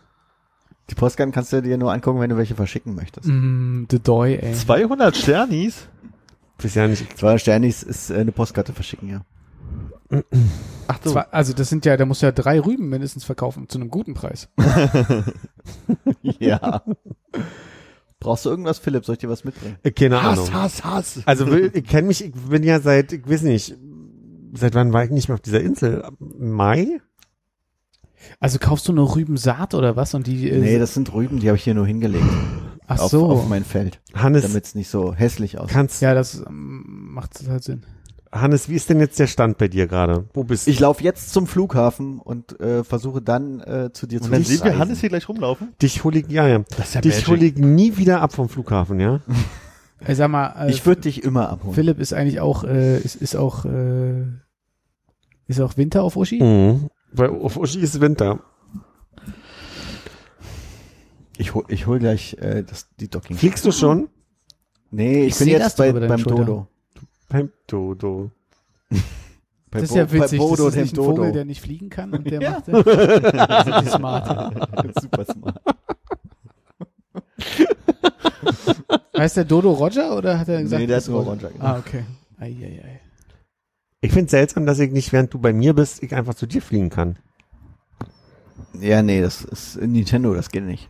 Die 0.89 0.95
Postkarten 0.95 1.33
kannst 1.33 1.53
du 1.53 1.61
dir 1.61 1.77
nur 1.77 1.93
angucken, 1.93 2.19
wenn 2.19 2.29
du 2.29 2.35
welche 2.35 2.55
verschicken 2.55 2.93
möchtest. 2.95 3.27
Mm, 3.27 3.83
the 3.89 3.99
Doy, 3.99 4.35
ey. 4.35 4.53
200 4.53 5.15
Sternis? 5.15 5.87
Weiß 6.61 6.75
ja 6.75 6.87
nicht. 6.87 7.17
Zwei 7.17 7.37
Sternis 7.37 7.83
ist 7.83 8.09
äh, 8.09 8.15
eine 8.15 8.31
Postkarte 8.31 8.73
verschicken, 8.73 9.09
ja. 9.09 9.21
Ach 10.87 10.99
so. 11.03 11.11
Zwei, 11.11 11.21
also 11.31 11.53
das 11.53 11.69
sind 11.69 11.85
ja, 11.85 11.97
da 11.97 12.05
musst 12.05 12.21
du 12.21 12.25
ja 12.27 12.31
drei 12.31 12.59
Rüben 12.59 12.87
mindestens 12.89 13.25
verkaufen 13.25 13.67
zu 13.67 13.77
einem 13.77 13.89
guten 13.89 14.13
Preis. 14.13 14.47
ja. 16.21 16.81
Brauchst 18.19 18.45
du 18.45 18.49
irgendwas, 18.49 18.79
Philipp? 18.79 19.05
Soll 19.05 19.13
ich 19.13 19.19
dir 19.19 19.29
was 19.29 19.43
mitbringen? 19.43 19.75
Äh, 19.83 19.91
Keine 19.91 20.19
Ahnung. 20.19 20.51
Hass, 20.53 20.83
Hass, 20.83 21.15
Hass. 21.17 21.21
Also 21.25 21.47
will- 21.47 21.71
ich 21.73 21.85
kenne 21.85 22.07
mich, 22.07 22.23
ich 22.23 22.33
bin 22.33 22.63
ja 22.63 22.79
seit, 22.79 23.11
ich 23.13 23.29
weiß 23.29 23.41
nicht, 23.43 23.75
seit 24.53 24.73
wann 24.75 24.93
war 24.93 25.03
ich 25.03 25.11
nicht 25.11 25.27
mehr 25.27 25.35
auf 25.35 25.41
dieser 25.41 25.61
Insel? 25.61 26.03
Mai? 26.19 26.99
Also 28.39 28.57
kaufst 28.59 28.87
du 28.87 28.93
nur 28.93 29.15
Rübensaat 29.15 29.73
oder 29.75 29.95
was? 29.95 30.13
Und 30.15 30.25
die. 30.25 30.49
Äh, 30.49 30.57
Nee, 30.59 30.79
das 30.79 30.93
sind 30.93 31.13
Rüben, 31.13 31.39
die 31.39 31.47
habe 31.47 31.57
ich 31.57 31.63
hier 31.63 31.75
nur 31.75 31.85
hingelegt. 31.85 32.25
Ach 32.87 32.99
auf, 32.99 33.11
so. 33.11 33.27
auf 33.27 33.47
mein 33.47 33.63
Feld. 33.63 33.99
Hannes, 34.13 34.43
Damit 34.43 34.65
es 34.65 34.75
nicht 34.75 34.89
so 34.89 35.13
hässlich 35.13 35.57
aussieht. 35.57 35.73
kannst, 35.73 36.01
ja, 36.01 36.13
das 36.13 36.43
ähm, 36.47 37.11
macht 37.13 37.39
halt 37.47 37.63
Sinn. 37.63 37.83
Hannes, 38.31 38.67
wie 38.67 38.75
ist 38.75 38.89
denn 38.89 38.99
jetzt 38.99 39.17
der 39.19 39.27
Stand 39.27 39.57
bei 39.57 39.67
dir 39.67 39.87
gerade? 39.87 40.25
Wo 40.33 40.43
bist 40.43 40.67
du? 40.67 40.71
Ich 40.71 40.79
laufe 40.79 41.03
jetzt 41.03 41.31
zum 41.31 41.47
Flughafen 41.47 42.19
und 42.19 42.59
äh, 42.59 42.83
versuche 42.83 43.21
dann 43.21 43.61
äh, 43.61 43.89
zu 43.93 44.05
dir 44.05 44.19
Und 44.19 44.25
zu 44.25 44.31
dann 44.31 44.43
sehen 44.43 44.63
wir. 44.63 44.77
Hannes 44.77 44.99
hier 44.99 45.09
gleich 45.09 45.29
rumlaufen. 45.29 45.69
Dich 45.81 46.03
hol 46.03 46.15
ich, 46.15 46.27
ja, 46.29 46.47
ja. 46.47 46.63
Das 46.75 46.89
ist 46.89 46.95
ja 46.95 47.01
Dich 47.01 47.27
hol 47.27 47.41
ich 47.41 47.55
nie 47.55 47.95
wieder 47.97 48.21
ab 48.21 48.33
vom 48.33 48.49
Flughafen, 48.49 48.99
ja? 48.99 49.21
Äh, 50.05 50.13
sag 50.13 50.29
mal, 50.29 50.67
äh, 50.67 50.69
Ich 50.69 50.85
würde 50.85 51.01
dich 51.01 51.23
immer 51.23 51.49
abholen. 51.49 51.73
Philipp 51.73 51.99
ist 51.99 52.13
eigentlich 52.13 52.39
auch, 52.39 52.63
äh, 52.63 52.99
ist, 52.99 53.15
ist 53.15 53.35
auch, 53.35 53.65
äh, 53.65 54.25
ist 55.47 55.59
auch 55.59 55.75
Winter 55.75 56.03
auf 56.03 56.15
Uschi? 56.15 56.39
Mhm. 56.39 56.89
Weil 57.13 57.29
auf 57.29 57.57
Uschi 57.57 57.79
ist 57.79 57.99
Winter. 57.99 58.39
Ich 61.37 61.53
hol, 61.53 61.63
ich 61.67 61.85
hol 61.87 61.99
gleich 61.99 62.35
äh, 62.39 62.63
das, 62.63 62.87
die 62.99 63.09
Docking. 63.09 63.37
Fliegst 63.37 63.63
du 63.65 63.71
schon? 63.71 64.09
Nee, 64.91 65.25
ich, 65.25 65.33
Ich 65.33 65.39
bin 65.39 65.47
jetzt 65.49 65.77
bei, 65.77 65.91
beim 65.91 66.17
Schulter. 66.17 66.45
Dodo. 66.45 66.67
Beim 67.29 67.51
Dodo. 67.67 68.31
Bei 69.69 69.81
Das 69.81 69.89
ist 69.89 69.89
Bo- 69.89 69.97
ja 69.97 70.11
witzig. 70.13 70.39
Bodo, 70.39 70.65
das 70.65 70.75
ist 70.75 70.81
nicht 70.81 70.93
ein 70.93 70.95
Dodo. 70.95 71.15
Vogel, 71.17 71.31
der 71.33 71.43
nicht 71.45 71.59
fliegen 71.61 71.89
kann 71.89 72.13
und 72.13 72.25
der 72.25 72.41
Ja. 72.41 72.51
macht 72.51 72.67
das. 72.69 73.67
Das 73.67 73.83
ist 73.85 73.91
smart. 73.91 74.55
Super 75.01 75.25
smart. 75.25 75.61
Heißt 79.17 79.37
der 79.37 79.45
Dodo 79.45 79.71
Roger 79.71 80.15
oder 80.17 80.39
hat 80.39 80.47
er 80.47 80.61
gesagt? 80.61 80.79
Nee, 80.79 80.87
der 80.87 80.99
ist 80.99 81.09
nur 81.09 81.23
Roger, 81.23 81.49
genau. 81.49 81.65
Ah, 81.65 81.77
okay. 81.79 82.05
Ei, 82.39 82.45
ei, 82.61 82.81
ei. 82.85 83.01
Ich 83.99 84.11
find's 84.13 84.31
seltsam, 84.31 84.65
dass 84.65 84.79
ich 84.79 84.91
nicht, 84.91 85.11
während 85.11 85.33
du 85.33 85.39
bei 85.39 85.51
mir 85.53 85.73
bist, 85.73 86.01
ich 86.03 86.13
einfach 86.15 86.35
zu 86.35 86.45
dir 86.45 86.61
fliegen 86.61 86.89
kann. 86.89 87.17
Ja, 88.79 89.01
nee, 89.01 89.21
das 89.21 89.43
ist 89.43 89.81
Nintendo, 89.81 90.33
das 90.33 90.49
geht 90.49 90.63
nicht. 90.63 90.89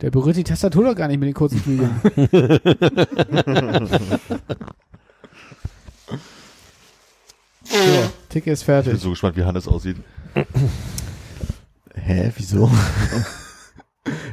Der 0.00 0.10
berührt 0.10 0.36
die 0.36 0.44
Tastatur 0.44 0.84
doch 0.84 0.94
gar 0.94 1.08
nicht 1.08 1.18
mit 1.20 1.26
den 1.28 1.34
kurzen 1.34 1.58
Flügeln. 1.60 2.00
so, 7.64 8.10
Ticket 8.28 8.52
ist 8.54 8.60
Ich 8.62 8.66
bin 8.66 8.82
fertig. 8.82 9.00
so 9.00 9.10
gespannt, 9.10 9.36
wie 9.36 9.44
Hannes 9.44 9.68
aussieht. 9.68 9.96
Hä, 11.94 12.32
wieso? 12.36 12.70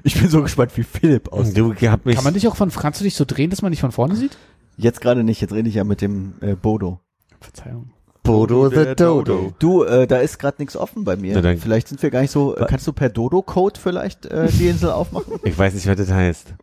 ich 0.04 0.20
bin 0.20 0.30
so 0.30 0.42
gespannt, 0.42 0.76
wie 0.78 0.84
Philipp 0.84 1.32
aussieht. 1.32 1.58
Du 1.58 1.74
gehabt 1.74 2.06
mich. 2.06 2.16
Kann 2.16 2.24
man 2.24 2.34
dich 2.34 2.48
auch 2.48 2.56
von, 2.56 2.70
kannst 2.72 3.00
du 3.00 3.04
dich 3.04 3.16
so 3.16 3.26
drehen, 3.26 3.50
dass 3.50 3.62
man 3.62 3.72
dich 3.72 3.82
von 3.82 3.92
vorne 3.92 4.16
sieht? 4.16 4.38
Jetzt 4.78 5.02
gerade 5.02 5.24
nicht, 5.24 5.42
jetzt 5.42 5.54
rede 5.54 5.70
ich 5.70 5.76
ja 5.76 5.84
mit 5.84 6.02
dem 6.02 6.36
äh, 6.42 6.56
Bodo. 6.56 7.00
Verzeihung. 7.40 7.92
Bodo 8.28 8.70
the 8.70 8.76
Der 8.76 8.96
Dodo. 8.96 9.54
Du, 9.58 9.84
äh, 9.84 10.06
da 10.08 10.18
ist 10.18 10.38
gerade 10.38 10.58
nichts 10.60 10.76
offen 10.76 11.04
bei 11.04 11.16
mir. 11.16 11.42
Na 11.42 11.56
vielleicht 11.56 11.88
sind 11.88 12.02
wir 12.04 12.12
gar 12.12 12.22
nicht 12.22 12.32
so. 12.32 12.56
Äh, 12.56 12.66
kannst 12.68 12.86
du 12.86 12.94
per 12.94 13.10
Dodo-Code 13.10 13.80
vielleicht 13.80 14.26
äh, 14.26 14.48
die 14.50 14.68
Insel 14.68 14.92
aufmachen? 14.92 15.34
Ich 15.44 15.58
weiß 15.58 15.74
nicht, 15.74 15.88
was 15.88 15.96
das 15.98 16.12
heißt. 16.12 16.56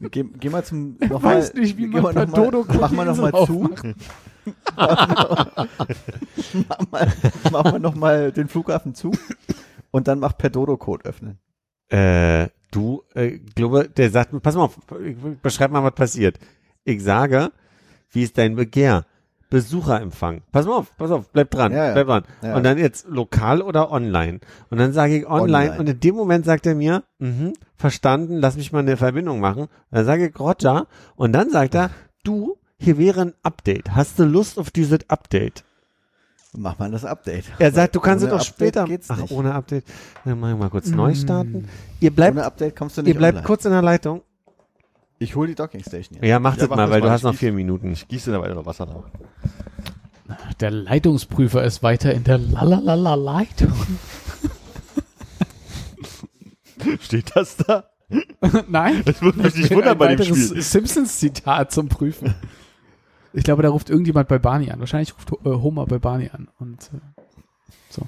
Geh, 0.00 0.24
geh 0.24 0.48
mal 0.48 0.64
zum. 0.64 0.96
Ich 1.00 1.08
Noch 1.08 1.22
mal, 1.22 1.36
weiß 1.36 1.54
nicht, 1.54 1.76
wie 1.76 1.86
man 1.86 2.02
mal 2.02 2.12
per 2.12 2.26
Dodo-Code 2.26 2.78
Mach 2.80 2.90
mal 2.90 3.04
die 3.04 3.10
noch 3.10 3.18
mal 3.18 3.30
Insel 3.30 3.46
zu. 3.46 3.70
mach 6.68 6.90
mal, 6.90 7.12
mach 7.52 7.64
mal 7.64 7.78
noch 7.80 7.94
mal 7.94 8.32
den 8.32 8.48
Flughafen 8.48 8.94
zu 8.94 9.12
und 9.90 10.08
dann 10.08 10.18
mach 10.18 10.36
per 10.36 10.50
Dodo-Code 10.50 11.04
öffnen. 11.04 11.38
Äh, 11.88 12.48
du, 12.70 13.02
äh, 13.14 13.38
glaube, 13.38 13.88
der 13.88 14.10
sagt, 14.10 14.40
pass 14.42 14.54
mal 14.54 14.64
auf, 14.64 14.78
beschreib 15.42 15.70
mal, 15.70 15.82
was 15.82 15.94
passiert. 15.94 16.38
Ich 16.84 17.02
sage, 17.02 17.52
wie 18.10 18.22
ist 18.22 18.38
dein 18.38 18.56
Begehr? 18.56 19.04
Besucherempfang. 19.50 20.42
Pass 20.52 20.64
mal 20.66 20.74
auf, 20.76 20.96
pass 20.96 21.10
auf, 21.10 21.28
bleib 21.30 21.50
dran, 21.50 21.72
Ja, 21.72 21.86
ja. 21.88 21.92
bleib 21.92 22.06
dran. 22.06 22.22
Ja. 22.42 22.56
Und 22.56 22.62
dann 22.62 22.78
jetzt 22.78 23.06
lokal 23.08 23.60
oder 23.62 23.90
online. 23.90 24.40
Und 24.70 24.78
dann 24.78 24.92
sage 24.92 25.16
ich 25.18 25.26
online, 25.26 25.70
Online. 25.72 25.78
und 25.78 25.88
in 25.88 26.00
dem 26.00 26.14
Moment 26.14 26.44
sagt 26.44 26.66
er 26.66 26.74
mir, 26.74 27.02
mhm, 27.18 27.52
verstanden, 27.76 28.36
lass 28.38 28.56
mich 28.56 28.72
mal 28.72 28.78
eine 28.78 28.96
Verbindung 28.96 29.40
machen. 29.40 29.66
Dann 29.90 30.04
sage 30.04 30.28
ich 30.28 30.38
Roger 30.40 30.86
und 31.16 31.32
dann 31.32 31.50
sagt 31.50 31.74
er, 31.74 31.90
du, 32.22 32.56
hier 32.78 32.96
wäre 32.96 33.20
ein 33.22 33.34
Update. 33.42 33.94
Hast 33.94 34.18
du 34.18 34.24
Lust 34.24 34.58
auf 34.58 34.70
dieses 34.70 35.00
Update? 35.10 35.64
Mach 36.52 36.78
mal 36.78 36.90
das 36.90 37.04
Update. 37.04 37.44
Er 37.58 37.70
sagt, 37.70 37.94
du 37.94 38.00
kannst 38.00 38.24
es 38.24 38.30
Ohne 38.30 38.36
auch 38.40 38.40
Update 38.40 38.54
später. 38.56 38.84
geht's 38.84 39.08
Ach, 39.10 39.18
nicht. 39.20 39.30
ohne 39.30 39.54
Update. 39.54 39.84
Dann 40.24 40.40
mach 40.40 40.50
ich 40.50 40.58
mal 40.58 40.68
kurz 40.70 40.88
neu 40.88 41.14
starten. 41.14 41.68
Ihr 42.00 42.10
bleibt, 42.10 42.36
ihr 42.36 43.14
bleibt 43.14 43.36
online. 43.36 43.42
kurz 43.44 43.64
in 43.64 43.70
der 43.70 43.82
Leitung. 43.82 44.22
Ich 45.22 45.36
hole 45.36 45.48
die 45.48 45.54
Dockingstation 45.54 46.16
jetzt. 46.16 46.26
Ja, 46.26 46.38
mach 46.38 46.54
Ja, 46.56 46.60
das 46.60 46.68
mach 46.70 46.76
mal, 46.76 46.82
das 46.84 46.90
weil 46.92 47.00
mal. 47.00 47.06
du 47.06 47.12
hast 47.12 47.22
noch 47.24 47.34
vier 47.34 47.52
Minuten. 47.52 47.92
Ich 47.92 48.08
gieße 48.08 48.32
da 48.32 48.40
weiter 48.40 48.54
noch 48.54 48.64
Wasser 48.64 48.86
nach. 48.86 49.10
Der 50.60 50.70
Leitungsprüfer 50.70 51.62
ist 51.62 51.82
weiter 51.82 52.14
in 52.14 52.24
der 52.24 52.38
Lalalala 52.38 53.14
Leitung. 53.16 53.72
Steht 57.00 57.36
das 57.36 57.58
da? 57.58 57.84
Nein. 58.68 59.02
Das 59.04 59.20
würde 59.20 59.42
mich 59.42 59.54
nicht 59.54 59.70
Ein 59.70 59.76
wundern 59.76 59.98
bei 59.98 60.14
dem 60.14 60.20
weiteres 60.20 60.46
Spiel. 60.48 60.62
Simpsons-Zitat 60.62 61.70
zum 61.70 61.88
Prüfen. 61.88 62.34
Ich 63.34 63.44
glaube, 63.44 63.62
da 63.62 63.68
ruft 63.68 63.90
irgendjemand 63.90 64.26
bei 64.28 64.38
Barney 64.38 64.70
an. 64.70 64.80
Wahrscheinlich 64.80 65.14
ruft 65.14 65.32
äh, 65.44 65.50
Homer 65.50 65.84
bei 65.86 65.98
Barney 65.98 66.30
an. 66.32 66.48
Und 66.58 66.90
äh, 66.94 68.00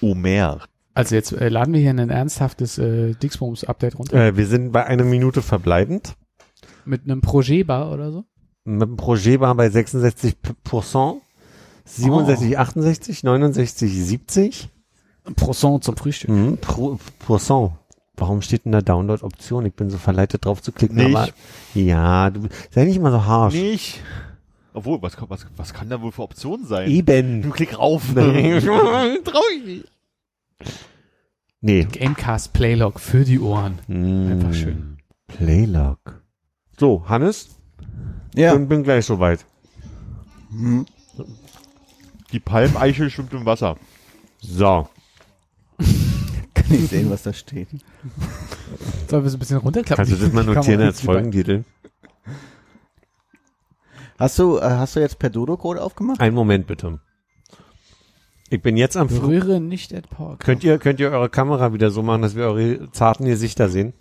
Omer. 0.00 0.60
Also 0.94 1.14
jetzt 1.14 1.32
äh, 1.32 1.48
laden 1.48 1.72
wir 1.74 1.80
hier 1.80 1.90
ein 1.90 2.10
ernsthaftes 2.10 2.78
äh, 2.78 3.14
Dixbums-Update 3.14 3.98
runter. 3.98 4.16
Äh, 4.16 4.36
wir 4.36 4.46
sind 4.46 4.72
bei 4.72 4.84
einer 4.86 5.04
Minute 5.04 5.42
verbleibend. 5.42 6.14
Mit 6.84 7.04
einem 7.04 7.20
Projet-Bar 7.20 7.92
oder 7.92 8.10
so. 8.12 8.24
Mit 8.64 8.82
dem 8.88 8.96
Projet 8.96 9.40
war 9.40 9.54
bei 9.54 9.68
66 9.70 10.40
P- 10.42 10.52
Prozent, 10.64 11.22
67, 11.84 12.58
68, 12.58 13.22
69, 13.24 13.92
70. 14.04 14.68
Ein 15.24 15.34
Croissant 15.36 15.82
zum 15.84 15.96
Frühstück. 15.96 16.30
Mhm, 16.30 16.58
Pro, 16.58 16.98
Prozent. 17.18 17.72
Warum 18.16 18.42
steht 18.42 18.64
denn 18.66 18.72
da 18.72 18.82
Download-Option? 18.82 19.64
Ich 19.66 19.74
bin 19.74 19.88
so 19.88 19.96
verleitet 19.96 20.44
drauf 20.44 20.60
zu 20.62 20.72
klicken. 20.72 20.96
Nicht. 20.96 21.16
Aber, 21.16 21.28
ja, 21.74 22.28
du 22.30 22.48
sei 22.70 22.84
nicht 22.84 22.96
immer 22.96 23.10
so 23.10 23.24
harsh. 23.24 23.54
Nicht. 23.54 24.02
Obwohl, 24.74 25.00
was, 25.02 25.16
was, 25.28 25.46
was 25.56 25.72
kann 25.74 25.88
da 25.88 26.00
wohl 26.02 26.12
für 26.12 26.22
Optionen 26.22 26.66
sein? 26.66 26.90
Eben. 26.90 27.42
Du 27.42 27.50
klick 27.50 27.78
rauf. 27.78 28.02
Traurig. 28.14 29.84
Nee. 31.60 31.84
Gamecast 31.84 32.52
Playlog 32.52 33.00
für 33.00 33.24
die 33.24 33.38
Ohren. 33.38 33.78
Einfach 33.88 34.54
schön. 34.54 34.98
Playlog. 35.26 36.22
So, 36.78 37.06
Hannes, 37.08 37.50
Ja. 38.34 38.52
bin, 38.54 38.68
bin 38.68 38.82
gleich 38.82 39.04
soweit. 39.04 39.44
Hm. 40.50 40.86
Die 42.32 42.40
Palmeichel 42.40 43.10
schwimmt 43.10 43.32
im 43.34 43.44
Wasser. 43.44 43.76
So. 44.40 44.88
Kann 46.54 46.66
ich 46.70 46.88
sehen, 46.88 47.10
was 47.10 47.22
da 47.24 47.32
steht. 47.32 47.68
Sollen 49.08 49.22
wir 49.24 49.28
es 49.28 49.34
ein 49.34 49.38
bisschen 49.38 49.58
runterklappen? 49.58 50.04
Kannst 50.06 50.12
du 50.20 50.24
das 50.24 50.32
mal 50.32 50.44
notieren 50.44 50.80
als 50.80 51.00
Folgentitel? 51.00 51.64
Hast 54.18 54.38
du, 54.38 54.58
äh, 54.58 54.62
hast 54.62 54.96
du 54.96 55.00
jetzt 55.00 55.18
per 55.18 55.30
Dodo-Code 55.30 55.82
aufgemacht? 55.82 56.20
Einen 56.20 56.34
Moment 56.34 56.66
bitte. 56.66 57.00
Ich 58.50 58.60
bin 58.60 58.76
jetzt 58.76 58.96
am 58.96 59.08
Flug. 59.08 59.22
Berühre 59.22 59.60
nicht 59.60 59.94
at 59.94 60.10
Park. 60.10 60.40
Könnt 60.40 60.64
ihr, 60.64 60.78
könnt 60.78 60.98
ihr 60.98 61.12
eure 61.12 61.28
Kamera 61.28 61.72
wieder 61.72 61.92
so 61.92 62.02
machen, 62.02 62.22
dass 62.22 62.34
wir 62.34 62.44
eure 62.46 62.90
zarten 62.90 63.24
Gesichter 63.24 63.68
sehen? 63.68 63.92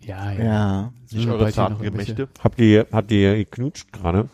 Ja, 0.00 0.32
ja. 0.32 0.44
Ja. 0.44 0.92
Nicht 1.12 1.28
eure 1.28 1.52
zarten 1.52 1.80
Gemächte. 1.80 2.28
Habt 2.42 2.60
ihr, 2.60 2.88
habt 2.90 3.12
ihr 3.12 3.36
geknutscht 3.36 3.92
gerade? 3.92 4.28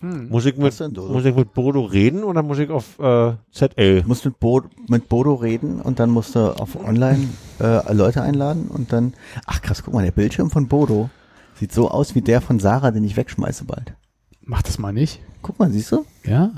Hm. 0.00 0.28
Muss 0.28 0.44
ich 0.44 0.56
mit, 0.56 0.78
muss 0.96 1.24
ich 1.24 1.34
mit 1.34 1.54
Bodo 1.54 1.80
reden 1.80 2.22
oder 2.22 2.42
muss 2.42 2.58
ich 2.58 2.70
auf 2.70 2.98
äh, 2.98 3.34
ZL? 3.52 4.02
Du 4.02 4.08
musst 4.08 4.24
mit, 4.26 4.38
Bo 4.38 4.62
mit 4.88 5.08
Bodo 5.08 5.34
reden 5.34 5.80
und 5.80 5.98
dann 5.98 6.10
musst 6.10 6.34
du 6.34 6.58
auf 6.58 6.76
online 6.76 7.26
äh, 7.58 7.92
Leute 7.92 8.22
einladen 8.22 8.68
und 8.68 8.92
dann. 8.92 9.14
Ach 9.46 9.62
krass, 9.62 9.82
guck 9.82 9.94
mal, 9.94 10.04
der 10.04 10.12
Bildschirm 10.12 10.50
von 10.50 10.68
Bodo 10.68 11.08
sieht 11.54 11.72
so 11.72 11.90
aus 11.90 12.14
wie 12.14 12.22
der 12.22 12.42
von 12.42 12.60
Sarah, 12.60 12.90
den 12.90 13.04
ich 13.04 13.16
wegschmeiße 13.16 13.64
bald. 13.64 13.94
Mach 14.42 14.62
das 14.62 14.78
mal 14.78 14.92
nicht. 14.92 15.20
Guck 15.42 15.58
mal, 15.58 15.70
siehst 15.70 15.92
du? 15.92 16.04
Ja. 16.24 16.52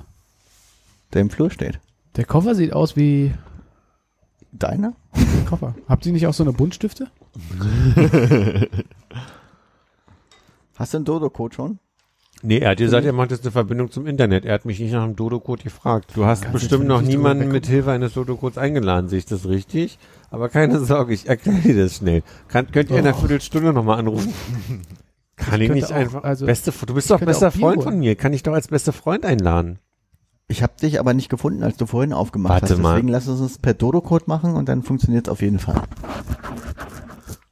Der 1.13 1.21
im 1.23 1.31
Flur 1.31 1.51
steht. 1.51 1.81
Der 2.17 2.25
Koffer 2.25 2.55
sieht 2.55 2.73
aus 2.73 2.97
wie 2.97 3.33
Deiner? 4.53 4.95
ein 5.13 5.47
Koffer. 5.47 5.75
Habt 5.89 6.05
ihr 6.07 6.13
nicht 6.13 6.27
auch 6.27 6.35
so 6.35 6.43
eine 6.45 6.53
Buntstifte? 6.53 7.09
Hast 10.77 10.93
du 10.95 10.99
einen 10.99 11.05
Dodo-Code 11.05 11.55
schon? 11.55 11.79
Nee, 12.45 12.59
er 12.59 12.71
hat 12.71 12.79
gesagt, 12.79 13.07
er 13.07 13.13
macht 13.13 13.31
jetzt 13.31 13.45
eine 13.45 13.53
Verbindung 13.53 13.91
zum 13.93 14.07
Internet. 14.07 14.45
Er 14.45 14.55
hat 14.55 14.65
mich 14.65 14.81
nicht 14.81 14.93
nach 14.93 15.05
dem 15.05 15.15
Dodo-Code 15.15 15.63
gefragt. 15.63 16.11
Du 16.15 16.25
hast 16.25 16.43
Kannst 16.43 16.55
bestimmt 16.55 16.87
noch 16.87 17.01
niemanden 17.01 17.53
mit 17.53 17.67
Hilfe 17.67 17.93
eines 17.93 18.15
Dodo-Codes 18.15 18.59
eingeladen, 18.59 19.09
sehe 19.09 19.19
ich 19.21 19.27
das 19.27 19.47
richtig? 19.47 19.99
Aber 20.31 20.49
keine 20.49 20.81
Sorge, 20.81 21.15
ich 21.15 21.29
erkläre 21.29 21.61
dir 21.61 21.85
das 21.85 21.97
schnell. 21.99 22.23
Kann, 22.49 22.71
könnt 22.73 22.91
ihr 22.91 22.99
in 22.99 23.07
einer 23.07 23.15
Oh. 23.17 23.21
Viertelstunde 23.21 23.73
nochmal 23.73 23.99
anrufen? 24.01 24.33
Kann 25.37 25.61
ich, 25.61 25.69
könnte 25.69 25.75
nicht 25.75 25.93
auch, 25.93 25.97
einfach, 25.97 26.25
also- 26.25 26.47
beste, 26.47 26.73
du 26.85 26.95
bist 26.95 27.11
doch 27.11 27.21
bester 27.21 27.51
Freund 27.53 27.77
holen. 27.79 27.83
von 27.83 27.99
mir. 28.01 28.17
Kann 28.17 28.33
ich 28.33 28.43
doch 28.43 28.53
als 28.55 28.69
bester 28.69 28.93
Freund 28.93 29.25
einladen? 29.25 29.79
Ich 30.53 30.63
habe 30.63 30.75
dich 30.83 31.01
aber 31.01 31.15
nicht 31.15 31.31
gefunden, 31.31 31.63
als 31.63 31.79
du 31.79 31.87
vorhin 31.87 32.13
aufgemacht 32.13 32.61
Warte 32.61 32.75
hast. 32.75 32.81
mal. 32.83 32.93
Deswegen 32.97 33.09
lass 33.09 33.27
uns 33.27 33.41
es 33.41 33.57
per 33.57 33.73
Dodo-Code 33.73 34.25
machen 34.27 34.55
und 34.55 34.69
dann 34.69 34.83
funktioniert 34.83 35.27
es 35.27 35.33
auf 35.33 35.41
jeden 35.41 35.59
Fall. 35.59 35.81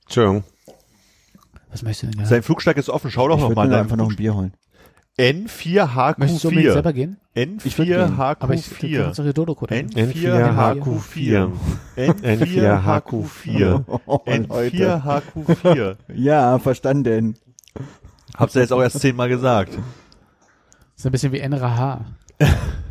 Entschuldigung. 0.03 0.45
Was 1.71 1.83
möchtest 1.83 2.13
du 2.13 2.19
denn? 2.19 2.27
Sein 2.27 2.43
Flugsteig 2.43 2.77
ist 2.77 2.91
offen. 2.91 3.11
Schau 3.11 3.27
doch 3.29 3.37
ich 3.37 3.41
noch 3.41 3.49
würde 3.49 3.57
mal. 3.57 3.69
mir 3.69 3.73
da 3.73 3.81
einfach 3.81 3.97
noch 3.97 4.11
ein 4.11 4.17
Bier 4.17 4.35
holen. 4.35 4.53
N4HQ4. 5.19 6.15
Möchtest 6.19 6.45
du 6.45 6.49
unbedingt 6.49 6.73
selber 6.75 6.93
gehen? 6.93 7.17
Ich 7.65 7.79
würd 7.79 7.89
gehen. 7.89 8.19
Aber 8.19 8.53
ich, 8.53 8.67
N4HQ4. 8.67 9.03
kannst 9.03 9.19
doch 9.19 9.33
Dodo-Code 9.33 9.77
haben. 9.79 9.89
N4HQ4. 9.89 11.51
N4HQ4. 11.97 13.85
Oh, 14.05 14.21
Leute. 14.27 15.01
N4HQ4. 15.01 15.97
Ja, 16.13 16.59
verstanden. 16.59 17.37
Hab's 18.37 18.53
ja 18.53 18.61
jetzt 18.61 18.75
auch 18.75 18.83
erst 18.83 19.01
zehnmal 19.01 19.31
gesagt. 19.31 19.79
ist 20.99 21.07
ein 21.07 21.13
bisschen 21.13 21.33
wie 21.33 21.41
NRH. 21.41 22.05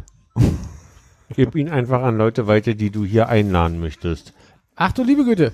Gib 1.36 1.56
ihn 1.56 1.70
einfach 1.70 2.02
an 2.04 2.18
Leute 2.18 2.48
weiter, 2.48 2.74
die 2.74 2.90
du 2.90 3.06
hier 3.06 3.30
einladen 3.30 3.80
möchtest. 3.80 4.34
Ach 4.76 4.92
du 4.92 5.04
liebe 5.04 5.24
Güte. 5.26 5.52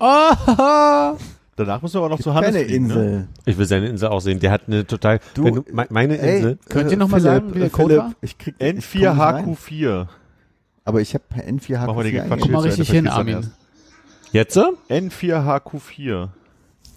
Oh, 0.00 1.16
Danach 1.56 1.82
müssen 1.82 1.94
wir 1.94 1.98
aber 2.00 2.08
noch 2.08 2.20
zu 2.20 2.32
Hannes 2.32 2.52
Keine 2.54 2.64
fliegen, 2.64 2.86
Ne? 2.86 2.94
Insel. 2.94 3.28
Ich 3.44 3.58
will 3.58 3.66
seine 3.66 3.88
Insel 3.88 4.08
auch 4.08 4.20
sehen. 4.20 4.40
Der 4.40 4.50
hat 4.50 4.62
eine 4.66 4.86
total, 4.86 5.20
Du, 5.34 5.44
wenn 5.44 5.54
du, 5.56 5.64
me- 5.70 5.86
meine 5.90 6.18
Ey, 6.18 6.36
Insel, 6.38 6.58
Könnt 6.68 6.90
ihr 6.90 6.96
noch 6.96 7.08
mal 7.08 7.20
Philipp, 7.20 7.34
sagen, 7.34 7.54
wie 7.54 7.58
der 7.58 7.66
äh, 7.66 7.70
Code 7.70 7.88
Philipp, 7.94 8.02
war? 8.04 8.12
Ich 8.22 8.38
krieg, 8.38 8.54
ich 8.58 8.90
komm 8.92 9.00
nicht 9.00 9.18
rein. 9.20 9.56
N4HQ4. 9.56 10.06
Aber 10.86 11.00
ich 11.02 11.14
habe 11.14 11.24
N4HQ4 11.36 11.86
Mach 11.86 11.94
mal 11.94 12.04
den 12.04 12.26
Quatsch 12.26 12.48
mal 12.48 12.58
richtig 12.62 12.90
hin, 12.90 13.08
Armin. 13.08 13.50
jetzt? 14.32 14.54
so? 14.54 14.72
N4HQ4. 14.88 16.28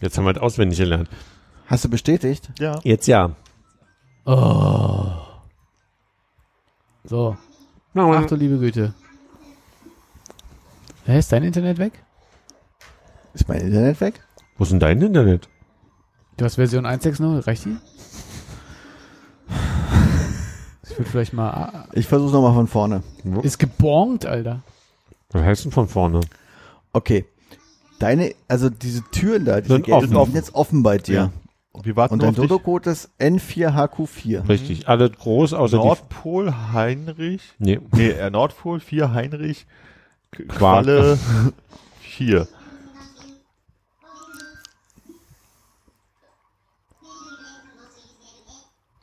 Jetzt 0.01 0.17
haben 0.17 0.25
wir 0.25 0.31
es 0.31 0.37
auswendig 0.41 0.79
gelernt. 0.79 1.09
Hast 1.67 1.83
du 1.83 1.89
bestätigt? 1.89 2.49
Ja. 2.59 2.79
Jetzt 2.83 3.07
ja. 3.07 3.31
Oh. 4.25 5.11
So. 7.03 7.35
Ach 7.95 8.25
du 8.25 8.35
liebe 8.35 8.57
Güte. 8.57 8.93
Hä, 11.05 11.19
ist 11.19 11.31
dein 11.31 11.43
Internet 11.43 11.77
weg? 11.77 11.93
Ist 13.33 13.47
mein 13.47 13.61
Internet 13.61 13.99
weg? 14.01 14.21
Wo 14.57 14.63
ist 14.63 14.71
denn 14.71 14.79
dein 14.79 15.01
Internet? 15.01 15.49
Du 16.37 16.45
hast 16.45 16.55
Version 16.55 16.85
1.6.0, 16.85 17.45
reicht 17.45 17.65
die? 17.65 17.77
Ich 20.89 20.99
würde 20.99 21.09
vielleicht 21.09 21.33
mal... 21.33 21.87
Ich 21.93 22.05
versuch's 22.07 22.33
nochmal 22.33 22.53
von 22.53 22.67
vorne. 22.67 23.01
Ist 23.41 23.57
gebongt, 23.57 24.27
Alter. 24.27 24.61
Was 25.31 25.41
heißt 25.41 25.65
denn 25.65 25.71
von 25.71 25.87
vorne? 25.87 26.19
Okay. 26.91 27.25
Deine, 27.97 28.35
also 28.47 28.69
diese 28.69 29.01
Türen 29.09 29.45
da, 29.45 29.59
diese 29.59 29.73
Sind 29.73 29.89
offen. 29.89 30.09
sind 30.09 30.35
jetzt 30.35 30.53
offen 30.53 30.83
bei 30.83 30.99
dir. 30.99 31.15
Ja. 31.15 31.31
Und 31.73 31.85
wir 31.87 31.95
warten 31.95 32.13
Und 32.13 32.21
dein. 32.21 32.35
Dodo-Code 32.35 32.91
ist 32.91 33.09
N4HQ4. 33.19 34.47
Richtig, 34.47 34.87
alle 34.87 35.09
groß, 35.09 35.53
außer 35.53 35.77
Nordpol 35.77 36.53
Heinrich. 36.71 37.41
Nee. 37.57 37.79
Nee, 37.91 38.11
äh, 38.11 38.29
Nordpol 38.29 38.79
4 38.79 39.11
Heinrich. 39.13 39.65
Qualle 40.47 41.17
4. 41.99 42.47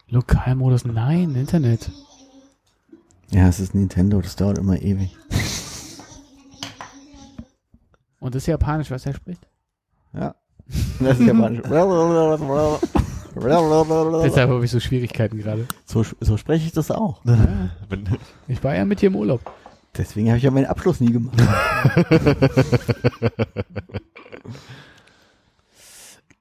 Lokalmodus, 0.08 0.84
nein, 0.84 1.34
Internet. 1.34 1.90
Ja, 3.30 3.48
es 3.48 3.60
ist 3.60 3.74
Nintendo, 3.74 4.20
das 4.20 4.36
dauert 4.36 4.58
immer 4.58 4.80
ewig. 4.80 5.16
Und 8.20 8.34
das 8.34 8.42
ist 8.42 8.46
japanisch, 8.46 8.90
was 8.90 9.06
er 9.06 9.14
spricht? 9.14 9.46
Ja. 10.12 10.34
Das 11.00 11.18
ist 11.18 11.26
japanisch. 11.26 11.62
Deshalb 14.24 14.50
habe 14.50 14.64
ich 14.64 14.70
so 14.70 14.80
Schwierigkeiten 14.80 15.38
gerade. 15.38 15.66
so, 15.84 16.04
so 16.20 16.36
spreche 16.36 16.66
ich 16.66 16.72
das 16.72 16.90
auch. 16.90 17.20
Wenn, 17.24 18.08
Ich 18.48 18.62
war 18.64 18.74
ja 18.74 18.84
mit 18.84 19.00
dir 19.00 19.06
im 19.06 19.16
Urlaub. 19.16 19.40
Deswegen 19.96 20.28
habe 20.28 20.38
ich 20.38 20.44
ja 20.44 20.50
meinen 20.50 20.66
Abschluss 20.66 21.00
nie 21.00 21.12
gemacht. 21.12 21.40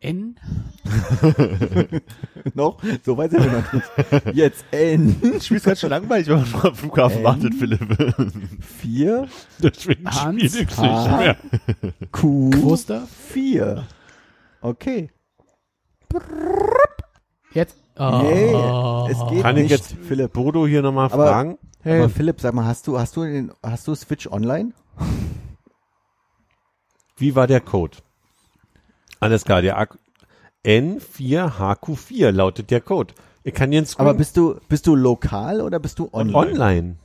N? 0.01 0.35
noch? 2.53 2.81
So 3.05 3.17
weit 3.17 3.31
sind 3.31 3.43
wir 3.43 3.51
noch 3.51 3.73
nicht. 3.73 4.35
Jetzt 4.35 4.63
N. 4.71 5.15
das 5.33 5.45
Spiel 5.45 5.57
ist 5.57 5.65
ganz 5.65 5.81
schön 5.81 5.89
langweilig, 5.89 6.27
wenn 6.27 6.37
man 6.41 6.61
am 6.61 6.75
Flughafen 6.75 7.17
N? 7.17 7.23
wartet, 7.25 7.53
Philipp. 7.55 7.81
4 8.81 9.27
Deswegen 9.61 10.05
Hans, 10.09 10.41
spiele 10.41 10.63
ich 10.63 10.77
nicht 10.77 11.17
mehr. 11.17 11.35
Q 12.11 12.49
Gustav? 12.51 13.09
4. 13.29 13.83
Okay. 14.61 15.09
Jetzt. 17.53 17.75
Oh. 17.97 18.19
Nee, 18.23 19.11
es 19.11 19.17
geht 19.29 19.41
Kann 19.41 19.57
ich 19.57 19.63
nicht, 19.63 19.71
jetzt 19.71 19.95
Philipp. 20.07 20.33
Bodo 20.33 20.65
hier 20.67 20.81
nochmal 20.81 21.05
Aber- 21.11 21.27
fragen? 21.27 21.57
Hey, 21.81 21.99
Aber 21.99 22.09
Philipp, 22.09 22.41
sag 22.41 22.53
mal, 22.53 22.65
hast 22.65 22.87
du, 22.87 22.99
hast 22.99 23.15
du 23.15 23.23
den, 23.23 23.51
hast 23.63 23.87
du 23.87 23.95
Switch 23.95 24.27
online? 24.27 24.73
wie 27.17 27.35
war 27.35 27.47
der 27.47 27.61
Code? 27.61 27.97
Alles 29.19 29.43
klar, 29.43 29.61
der 29.61 29.77
Ak- 29.77 29.97
N4HQ4 30.65 32.31
lautet 32.31 32.69
der 32.71 32.81
Code. 32.81 33.13
Ich 33.43 33.53
kann 33.53 33.71
einen 33.73 33.85
Screen 33.85 34.07
Aber 34.07 34.17
bist 34.17 34.35
du, 34.37 34.59
bist 34.67 34.87
du 34.87 34.95
lokal 34.95 35.61
oder 35.61 35.79
bist 35.79 35.99
du 35.99 36.09
online? 36.13 36.37
online. 36.37 36.95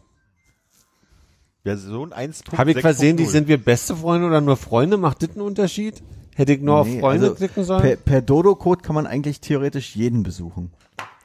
Version 1.63 2.13
1.6.0. 2.13 2.59
Habe 2.59 2.73
ich 2.73 2.81
versehen, 2.81 3.17
sind 3.27 3.49
wir 3.49 3.59
beste 3.63 3.97
Freunde 3.97 4.27
oder 4.27 4.41
nur 4.41 4.57
Freunde? 4.57 4.97
Macht 4.99 5.23
das 5.23 5.31
einen 5.31 5.41
Unterschied? 5.41 6.03
Hätte 6.35 6.53
ich 6.55 6.61
nur 6.61 6.85
Nee, 6.85 6.95
auf 6.97 7.01
Freunde 7.01 7.27
also 7.27 7.37
klicken 7.37 7.65
sollen? 7.65 7.83
Per, 7.83 7.97
per 7.97 8.23
Dodo-Code 8.23 8.83
kann 8.83 8.95
man 8.95 9.07
eigentlich 9.07 9.41
theoretisch 9.41 9.95
jeden 9.97 10.23
besuchen. 10.23 10.73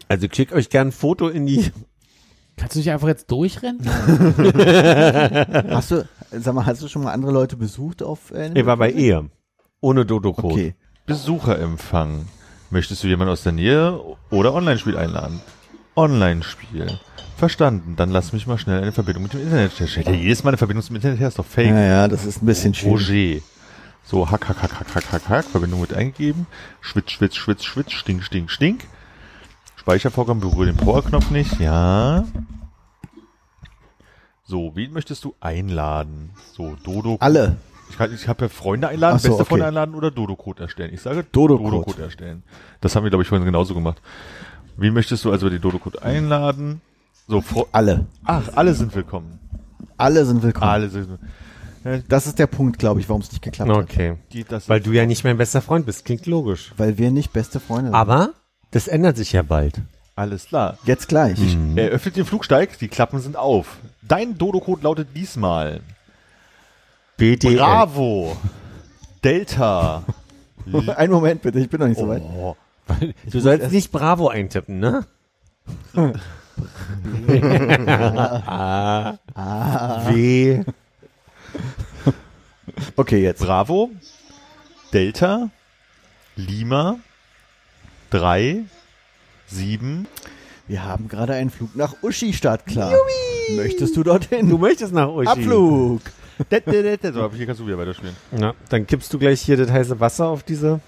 also 0.08 0.28
schicke 0.32 0.56
euch 0.56 0.70
gern 0.70 0.90
ein 0.90 0.92
Foto 0.92 1.28
in 1.30 1.46
die. 1.46 1.72
Kannst 2.58 2.76
du 2.76 2.80
nicht 2.80 2.92
einfach 2.92 3.08
jetzt 3.08 3.32
durchrennen? 3.32 3.80
Hast 5.70 5.92
du, 5.92 6.06
sag 6.32 6.54
mal, 6.54 6.66
hast 6.66 6.82
du 6.82 6.88
schon 6.90 7.04
mal 7.04 7.14
andere 7.14 7.32
Leute 7.32 7.56
besucht 7.56 8.04
auf 8.04 8.32
äh, 8.32 8.52
Ich 8.54 8.66
war 8.66 8.76
bei 8.76 8.92
ihr. 8.92 9.30
Ohne 9.82 10.06
Dodo-Code. 10.06 10.54
Okay. 10.54 10.76
Besucherempfang. 11.06 12.26
Möchtest 12.70 13.02
du 13.04 13.08
jemanden 13.08 13.32
aus 13.32 13.44
der 13.44 13.54
Nähe 13.54 14.00
oder 14.30 14.54
Online-Spiel 14.54 14.98
einladen? 14.98 15.40
Online-Spiel. 15.96 17.00
Verstanden. 17.38 17.96
Dann 17.96 18.12
lass 18.12 18.34
mich 18.34 18.46
mal 18.46 18.58
schnell 18.58 18.82
eine 18.82 18.92
Verbindung 18.92 19.24
mit 19.24 19.34
dem 19.34 19.42
Internet 19.42 19.80
her. 19.80 19.88
Stellt 19.88 20.08
ja 20.08 20.14
jedes 20.14 20.44
Mal 20.44 20.50
eine 20.50 20.58
Verbindung 20.58 20.84
zum 20.84 20.98
Internet 20.98 21.20
her, 21.20 21.30
ist 21.30 21.40
doch 21.40 21.46
fake. 21.46 21.70
Ja, 21.70 21.80
ja, 21.82 22.08
das 22.10 22.26
ist 22.26 22.44
ein 22.44 22.46
bisschen 22.46 22.74
schwierig. 22.74 23.40
Roger. 23.40 23.42
So, 24.10 24.26
hack, 24.32 24.50
hack, 24.50 24.64
hack, 24.64 24.74
hack, 24.80 24.96
hack, 24.96 25.12
hack, 25.12 25.30
hack. 25.30 25.46
Verbindung 25.46 25.82
wird 25.82 25.94
eingegeben. 25.94 26.48
Schwitz, 26.82 27.12
schwitz, 27.12 27.36
schwitz, 27.36 27.64
schwitz, 27.64 27.92
stink, 27.92 28.24
stink, 28.24 28.50
stink. 28.50 28.88
Speichervorgang, 29.76 30.40
berühre 30.40 30.66
den 30.66 30.78
Powerknopf 30.78 31.30
nicht. 31.30 31.60
Ja. 31.60 32.26
So, 34.46 34.72
wen 34.74 34.94
möchtest 34.94 35.26
du 35.26 35.36
einladen? 35.42 36.32
So, 36.54 36.76
Dodo. 36.84 37.18
Alle. 37.20 37.58
Ich, 37.92 38.00
kann- 38.00 38.12
ich 38.12 38.28
habe 38.28 38.46
ja 38.46 38.50
Freunde 38.50 38.88
einladen, 38.88 39.20
so, 39.20 39.28
beste 39.28 39.42
okay. 39.44 39.50
Freunde 39.50 39.68
einladen 39.68 39.94
oder 39.94 40.10
Dodo-Code 40.10 40.64
erstellen. 40.64 40.92
Ich 40.92 41.02
sage 41.02 41.24
Dodo-Code. 41.32 41.70
Dodo-Code 41.70 42.02
erstellen. 42.02 42.42
Das 42.82 42.96
haben 42.96 43.04
wir, 43.04 43.12
glaube 43.12 43.22
ich, 43.22 43.30
vorhin 43.30 43.46
genauso 43.46 43.76
gemacht. 43.76 44.02
Wen 44.76 44.96
möchtest 44.96 45.24
du 45.24 45.32
also 45.32 45.46
bei 45.46 45.52
den 45.52 45.62
Dodo-Code 45.62 46.02
einladen? 46.02 46.82
So, 47.28 47.44
Alle. 47.72 48.08
Ach, 48.24 48.50
alle 48.56 48.74
sind 48.74 48.96
willkommen. 48.96 49.40
Alle 49.98 50.26
sind 50.26 50.42
willkommen. 50.42 50.72
Alle 50.72 50.90
sind 50.90 51.20
Das 52.08 52.28
ist 52.28 52.40
der 52.40 52.48
Punkt, 52.48 52.80
glaube 52.80 53.00
ich, 53.00 53.08
warum 53.10 53.22
es 53.22 53.32
nicht 53.32 53.42
geklappt 53.42 53.70
hat. 53.72 53.78
Okay. 53.78 54.16
Geht 54.30 54.52
das 54.52 54.68
Weil 54.68 54.82
du 54.82 54.92
ja 54.92 55.06
nicht 55.06 55.24
mein 55.24 55.38
bester 55.38 55.62
Freund 55.62 55.86
bist. 55.86 56.06
Klingt 56.06 56.26
logisch. 56.26 56.74
Weil 56.78 56.98
wir 56.98 57.12
nicht 57.12 57.32
beste 57.32 57.60
Freunde 57.60 57.92
sind. 57.92 57.96
Aber 57.96 58.34
das 58.72 58.88
ändert 58.88 59.18
sich 59.18 59.32
ja 59.32 59.42
bald. 59.42 59.82
Alles 60.16 60.48
klar. 60.48 60.78
Jetzt 60.84 61.08
gleich. 61.08 61.40
Er 61.76 61.90
öffnet 61.90 62.18
den 62.18 62.26
Flugsteig, 62.26 62.78
die 62.80 62.90
Klappen 62.90 63.20
sind 63.20 63.38
auf. 63.38 63.78
Dein 64.02 64.38
Dodo-Code 64.38 64.84
lautet 64.84 65.08
diesmal 65.16 65.80
BDL. 67.16 67.58
Bravo, 67.58 68.36
Delta. 69.24 70.04
Einen 70.98 71.14
Moment 71.14 71.42
bitte, 71.42 71.60
ich 71.60 71.70
bin 71.70 71.80
noch 71.80 71.88
nicht 71.88 72.00
so 72.00 72.08
weit. 72.08 72.22
Oh, 72.22 72.56
Du 73.32 73.40
sollst 73.40 73.72
nicht 73.72 73.92
Bravo 73.92 74.28
eintippen, 74.28 74.80
ne? 74.80 75.06
A, 79.36 80.10
W. 80.10 80.64
Okay, 82.96 83.22
jetzt. 83.22 83.42
Bravo, 83.42 83.90
Delta, 84.94 85.50
Lima, 86.36 86.98
3, 88.12 88.64
7. 89.48 90.08
Wir 90.68 90.84
haben 90.84 91.08
gerade 91.08 91.34
einen 91.34 91.50
Flug 91.50 91.76
nach 91.76 91.96
Uschi 92.04 92.34
startklar. 92.34 92.94
Möchtest 93.56 93.96
du 93.98 94.04
dorthin? 94.04 94.50
Du 94.50 94.58
möchtest 94.58 94.94
nach 94.94 95.10
Uschi. 95.10 95.28
Abflug. 95.28 96.02
So, 96.50 97.24
aber 97.24 97.36
hier 97.36 97.46
kannst 97.48 97.60
du 97.60 97.68
wieder 97.68 97.78
weiterspielen. 97.78 98.16
Ja, 98.40 98.54
dann 98.70 98.88
kippst 98.88 99.14
du 99.14 99.20
gleich 99.20 99.42
hier 99.42 99.58
das 99.58 99.70
heiße 99.70 100.00
Wasser 100.00 100.28
auf 100.28 100.42
diese. 100.42 100.80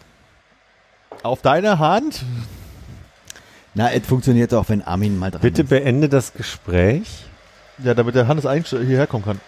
Auf 1.24 1.42
deine 1.42 1.78
Hand. 1.78 2.24
Na, 3.74 3.92
es 3.92 4.08
funktioniert 4.08 4.54
auch, 4.54 4.70
wenn 4.70 4.82
Armin 4.82 5.20
mal 5.20 5.30
dran 5.30 5.42
Bitte 5.42 5.64
ist. 5.64 5.70
beende 5.70 6.08
das 6.08 6.32
Gespräch. 6.34 7.26
Ja, 7.84 7.94
damit 7.94 8.16
der 8.16 8.30
Hannes 8.30 8.46
hierher 8.70 9.08
kommen 9.08 9.26
kann. 9.26 9.42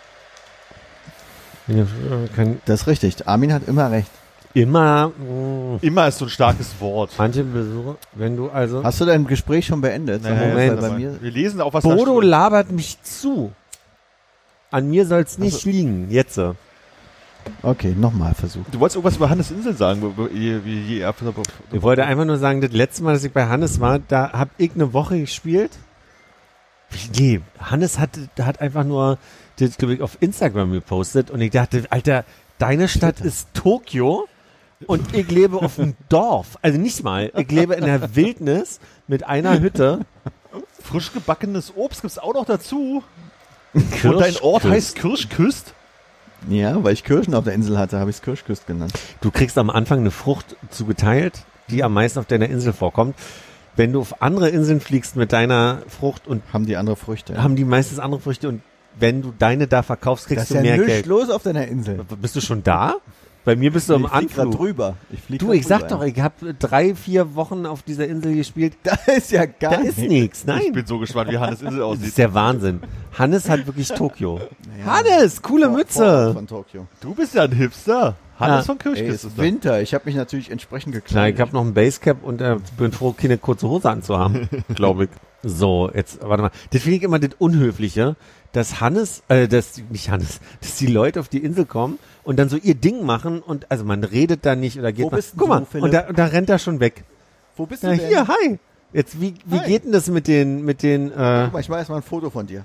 Kann 2.35 2.59
Das 2.65 2.81
ist 2.81 2.87
richtig. 2.87 3.27
Armin 3.27 3.53
hat 3.53 3.67
immer 3.67 3.89
recht. 3.91 4.09
immer 4.53 5.07
mh, 5.09 5.79
Immer 5.81 6.07
ist 6.07 6.19
so 6.19 6.25
ein 6.25 6.29
starkes 6.29 6.73
Wort. 6.79 7.11
manche 7.17 7.43
Besucher, 7.43 7.95
wenn 8.13 8.35
du 8.35 8.49
also. 8.49 8.83
Hast 8.83 8.99
du 9.01 9.05
dein 9.05 9.25
Gespräch 9.25 9.65
schon 9.65 9.81
beendet? 9.81 10.23
Sag 10.23 10.35
mal, 10.37 10.49
Moment. 10.49 10.81
weil 10.81 10.89
bei 10.89 10.97
mir, 10.97 11.21
Wir 11.21 11.31
lesen 11.31 11.61
auch 11.61 11.73
was 11.73 11.83
Bodo 11.83 12.19
da 12.21 12.27
labert 12.27 12.71
mich 12.71 13.01
zu. 13.01 13.51
An 14.71 14.89
mir 14.89 15.05
soll's 15.05 15.37
nicht 15.37 15.65
liegen. 15.65 16.07
Jetzt. 16.09 16.33
so. 16.33 16.55
okay, 17.61 17.95
nochmal 17.97 18.33
versuchen. 18.33 18.65
Du 18.71 18.79
wolltest 18.79 18.95
irgendwas 18.95 19.17
über 19.17 19.29
Hannes 19.29 19.51
Insel 19.51 19.75
sagen, 19.75 20.01
wie, 20.01 20.33
wie, 20.33 20.65
wie, 20.65 21.03
wie 21.03 21.75
Ich 21.75 21.81
wollte 21.81 22.05
einfach 22.05 22.25
nur 22.25 22.37
sagen, 22.37 22.59
das 22.61 22.71
letzte 22.71 23.03
Mal, 23.03 23.13
dass 23.13 23.23
ich 23.23 23.31
bei 23.31 23.45
Hannes 23.47 23.79
war, 23.79 23.99
da 23.99 24.31
hab 24.31 24.49
ich 24.57 24.71
eine 24.73 24.91
Woche 24.93 25.19
gespielt. 25.19 25.71
Nee, 27.17 27.41
Hannes 27.59 27.99
hat, 27.99 28.11
hat 28.39 28.61
einfach 28.61 28.83
nur 28.83 29.17
das, 29.57 29.77
glaube 29.77 29.93
ich, 29.95 30.01
auf 30.01 30.17
Instagram 30.19 30.71
gepostet 30.71 31.31
und 31.31 31.41
ich 31.41 31.51
dachte, 31.51 31.83
Alter, 31.89 32.25
deine 32.57 32.87
Stadt 32.87 33.21
ist 33.21 33.49
Tokio 33.53 34.27
und 34.87 35.15
ich 35.15 35.29
lebe 35.29 35.57
auf 35.61 35.79
einem 35.79 35.95
Dorf. 36.09 36.57
Also 36.61 36.79
nicht 36.79 37.03
mal, 37.03 37.31
ich 37.35 37.51
lebe 37.51 37.75
in 37.75 37.85
der 37.85 38.15
Wildnis 38.15 38.79
mit 39.07 39.25
einer 39.25 39.59
Hütte. 39.59 40.05
frisch 40.81 41.13
gebackenes 41.13 41.73
Obst 41.75 42.01
gibt's 42.01 42.17
auch 42.17 42.33
noch 42.33 42.45
dazu. 42.45 43.03
Und 43.73 44.19
dein 44.19 44.37
Ort 44.37 44.65
heißt 44.65 44.95
Kirschküst. 44.95 45.73
Ja, 46.49 46.83
weil 46.83 46.93
ich 46.93 47.03
Kirschen 47.03 47.33
auf 47.35 47.45
der 47.45 47.53
Insel 47.53 47.77
hatte, 47.77 47.99
habe 47.99 48.09
ich 48.09 48.17
es 48.17 48.21
Kirschküst 48.21 48.67
genannt. 48.67 48.93
Du 49.21 49.31
kriegst 49.31 49.57
am 49.57 49.69
Anfang 49.69 49.99
eine 49.99 50.11
Frucht 50.11 50.57
zugeteilt, 50.69 51.45
die 51.69 51.83
am 51.83 51.93
meisten 51.93 52.19
auf 52.19 52.25
deiner 52.25 52.49
Insel 52.49 52.73
vorkommt. 52.73 53.15
Wenn 53.75 53.91
du 53.93 54.01
auf 54.01 54.21
andere 54.21 54.49
Inseln 54.49 54.79
fliegst 54.81 55.15
mit 55.15 55.31
deiner 55.33 55.79
Frucht 55.87 56.27
und 56.27 56.43
Haben 56.53 56.65
die 56.65 56.77
andere 56.77 56.95
Früchte. 56.95 57.41
haben 57.41 57.55
die 57.55 57.65
meistens 57.65 57.99
andere 57.99 58.21
Früchte 58.21 58.49
und 58.49 58.61
wenn 58.99 59.21
du 59.23 59.33
deine 59.37 59.67
da 59.67 59.81
verkaufst, 59.81 60.27
kriegst 60.27 60.43
das 60.43 60.49
du 60.49 60.53
ist 60.55 60.57
ja 60.59 60.63
mehr 60.63 60.77
nichts 60.77 60.87
Geld. 60.93 61.05
los 61.07 61.29
auf 61.31 61.41
deiner 61.41 61.67
Insel. 61.67 62.01
Bist 62.21 62.35
du 62.35 62.41
schon 62.41 62.63
da? 62.63 62.95
Bei 63.45 63.55
mir 63.57 63.73
bist 63.73 63.89
du 63.89 63.95
am 63.95 64.05
ich 64.05 64.09
flieg 64.11 64.29
grad 64.35 64.45
Anflug. 64.45 64.61
drüber. 64.61 64.95
Ich 65.11 65.19
flieg 65.19 65.39
Du, 65.39 65.51
ich 65.51 65.67
sag 65.67 65.89
doch, 65.89 66.01
ich 66.03 66.17
habe 66.21 66.53
drei, 66.53 66.95
vier 66.95 67.35
Wochen 67.35 67.65
auf 67.65 67.81
dieser 67.83 68.07
Insel 68.07 68.35
gespielt. 68.35 68.77
Da 68.83 68.95
ist 69.11 69.31
ja 69.31 69.45
gar 69.47 69.71
Da 69.71 69.81
ist 69.81 69.97
nichts, 69.97 70.45
Ich 70.65 70.71
bin 70.71 70.85
so 70.85 70.97
gespannt, 70.99 71.29
wie 71.31 71.37
Hannes 71.39 71.61
Insel 71.61 71.79
Das 71.79 71.85
aussieht. 71.87 72.07
ist 72.07 72.17
der 72.19 72.33
Wahnsinn. 72.33 72.79
Hannes 73.17 73.49
hat 73.49 73.65
wirklich 73.65 73.89
Tokio. 73.89 74.39
Ja. 74.85 74.97
Hannes, 74.97 75.41
coole 75.41 75.65
Vor- 75.65 75.75
Mütze. 75.75 75.99
Vorort 76.05 76.33
von 76.35 76.47
Tokio. 76.47 76.87
Du 77.01 77.13
bist 77.15 77.33
ja 77.33 77.43
ein 77.43 77.51
Hipster. 77.51 78.15
Hannes 78.43 78.67
Ja. 78.67 78.73
von 78.73 78.77
Ey, 78.77 78.83
Kirschküst 78.83 79.23
es 79.25 79.31
ist. 79.31 79.37
Winter. 79.37 79.81
Ich 79.81 79.93
habe 79.93 80.05
mich 80.05 80.15
natürlich 80.15 80.51
entsprechend 80.51 80.93
gekleidet. 80.93 81.35
ich 81.35 81.41
habe 81.41 81.51
noch 81.53 81.61
ein 81.65 81.73
Basecap 81.73 82.23
und 82.23 82.41
äh, 82.41 82.57
bin 82.77 82.91
froh, 82.91 83.13
keine 83.13 83.37
kurze 83.37 83.67
Hose 83.67 83.89
anzuhaben, 83.89 84.49
glaube 84.75 85.05
ich. 85.05 85.09
So, 85.45 85.91
jetzt, 85.93 86.19
warte 86.21 86.43
mal. 86.43 86.51
Das 86.71 86.81
finde 86.83 86.97
ich 86.97 87.03
immer 87.03 87.19
das 87.19 87.31
Unhöfliche, 87.37 88.15
dass 88.53 88.79
Hannes, 88.79 89.23
äh, 89.27 89.47
dass, 89.47 89.81
nicht 89.89 90.09
Hannes, 90.09 90.39
dass 90.61 90.77
die 90.77 90.87
Leute 90.87 91.19
auf 91.19 91.27
die 91.27 91.39
Insel 91.43 91.65
kommen 91.65 91.99
und 92.23 92.39
dann 92.39 92.47
so 92.49 92.55
ihr 92.55 92.75
Ding 92.75 93.05
machen 93.05 93.41
und, 93.41 93.69
also 93.69 93.83
man 93.83 94.03
redet 94.05 94.45
da 94.45 94.55
nicht 94.55 94.79
oder 94.79 94.93
geht 94.93 95.05
Wo 95.05 95.09
mal, 95.09 95.17
bist 95.17 95.33
guck 95.37 95.47
du, 95.47 95.53
mal, 95.53 95.65
Philipp? 95.65 95.83
und 95.83 95.93
da, 95.93 96.07
und 96.07 96.17
da 96.17 96.25
rennt 96.27 96.49
er 96.49 96.59
schon 96.59 96.79
weg. 96.79 97.03
Wo 97.57 97.65
bist 97.65 97.83
Ja, 97.83 97.91
du 97.91 97.97
denn? 97.97 98.07
hier, 98.07 98.27
hi. 98.27 98.57
Jetzt, 98.93 99.19
wie, 99.19 99.33
wie 99.45 99.59
Hi. 99.59 99.67
geht 99.67 99.85
denn 99.85 99.91
das 99.91 100.07
mit 100.07 100.27
den, 100.27 100.63
mit 100.63 100.81
den, 100.83 101.07
äh, 101.11 101.41
Guck 101.45 101.53
mal, 101.53 101.59
ich 101.59 101.67
mache 101.69 101.79
erstmal 101.79 101.99
ein 101.99 102.03
Foto 102.03 102.29
von 102.29 102.45
dir. 102.47 102.63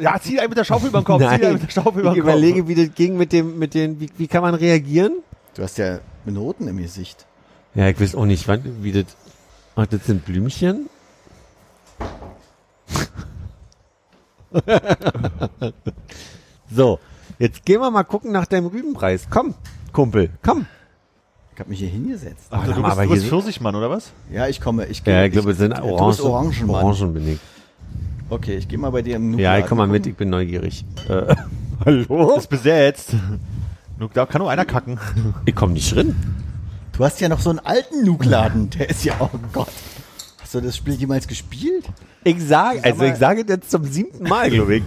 Ja, 0.00 0.18
zieh 0.20 0.38
einen 0.40 0.48
mit 0.48 0.56
der 0.58 0.64
Schaufel 0.64 0.88
über 0.88 1.00
den 1.00 1.04
Kopf. 1.04 1.20
Zieh 1.20 1.26
einen 1.26 1.42
Nein, 1.42 1.52
mit 1.54 1.62
der 1.64 1.70
Schaufel 1.70 2.00
über 2.00 2.10
ich 2.10 2.14
den 2.14 2.22
Kopf. 2.24 2.32
überlege, 2.32 2.68
wie 2.68 2.74
das 2.74 2.94
ging 2.94 3.16
mit 3.16 3.32
dem, 3.32 3.58
mit 3.58 3.74
den, 3.74 4.00
wie, 4.00 4.08
wie 4.16 4.26
kann 4.28 4.42
man 4.42 4.54
reagieren? 4.54 5.22
Du 5.54 5.62
hast 5.62 5.76
ja 5.78 5.98
Noten 6.24 6.68
im 6.68 6.78
Gesicht. 6.78 7.26
Ja, 7.74 7.88
ich 7.88 8.00
weiß 8.00 8.14
auch 8.14 8.24
nicht, 8.24 8.48
wann, 8.48 8.62
wie 8.82 8.92
das, 8.92 9.04
ach, 9.74 9.86
das 9.86 10.06
sind 10.06 10.24
Blümchen? 10.24 10.88
so, 16.70 16.98
jetzt 17.38 17.64
gehen 17.64 17.80
wir 17.80 17.90
mal 17.90 18.04
gucken 18.04 18.32
nach 18.32 18.46
deinem 18.46 18.66
Rübenpreis. 18.66 19.26
Komm, 19.28 19.54
Kumpel, 19.92 20.30
komm. 20.42 20.66
Ich 21.54 21.60
habe 21.60 21.70
mich 21.70 21.78
hier 21.78 21.88
hingesetzt. 21.88 22.48
Ach, 22.50 22.58
Warte 22.58 22.74
du 22.74 22.80
mal, 22.80 22.94
bist, 22.94 23.08
du 23.08 23.14
bist 23.14 23.26
Pfirsichmann, 23.28 23.74
oder 23.74 23.88
was? 23.90 24.12
Ja, 24.30 24.46
ich 24.46 24.60
komme. 24.60 24.86
Ich 24.86 25.02
gehe. 25.02 25.14
Ja, 25.14 25.24
ich 25.24 25.32
glaube, 25.32 25.52
es 25.52 25.58
sind 25.58 25.72
Orangen. 25.72 26.20
Orangenmann. 26.20 26.84
Orangen 26.84 27.14
bin 27.14 27.32
ich. 27.32 27.38
Okay, 28.28 28.56
ich 28.56 28.68
gehe 28.68 28.78
mal 28.78 28.90
bei 28.90 29.02
dir 29.02 29.16
im 29.16 29.30
Ja, 29.30 29.30
Nuclear 29.30 29.58
ich 29.60 29.66
komm 29.66 29.78
mal 29.78 29.86
mit, 29.86 30.06
ich 30.06 30.16
bin 30.16 30.30
neugierig. 30.30 30.84
Äh, 31.08 31.34
hallo? 31.84 32.36
Ist 32.36 32.48
besetzt. 32.48 33.14
Da 34.14 34.26
kann 34.26 34.40
nur 34.40 34.50
einer 34.50 34.64
kacken. 34.64 34.98
Ich 35.44 35.54
komm 35.54 35.72
nicht 35.72 35.94
drin. 35.94 36.16
Du 36.92 37.04
hast 37.04 37.20
ja 37.20 37.28
noch 37.28 37.40
so 37.40 37.50
einen 37.50 37.60
alten 37.60 38.04
Nukladen. 38.04 38.70
Der 38.70 38.90
ist 38.90 39.04
ja, 39.04 39.14
oh 39.20 39.30
Gott. 39.52 39.68
Du 40.60 40.66
das 40.66 40.76
Spiel 40.76 40.94
jemals 40.94 41.26
gespielt? 41.28 41.84
Ich 42.24 42.42
sage, 42.42 42.82
also 42.82 42.98
mal- 43.02 43.12
ich 43.12 43.16
sage 43.18 43.44
jetzt 43.46 43.70
zum 43.70 43.84
siebten 43.84 44.24
Mal, 44.28 44.50
glaube 44.50 44.76
ich. 44.76 44.82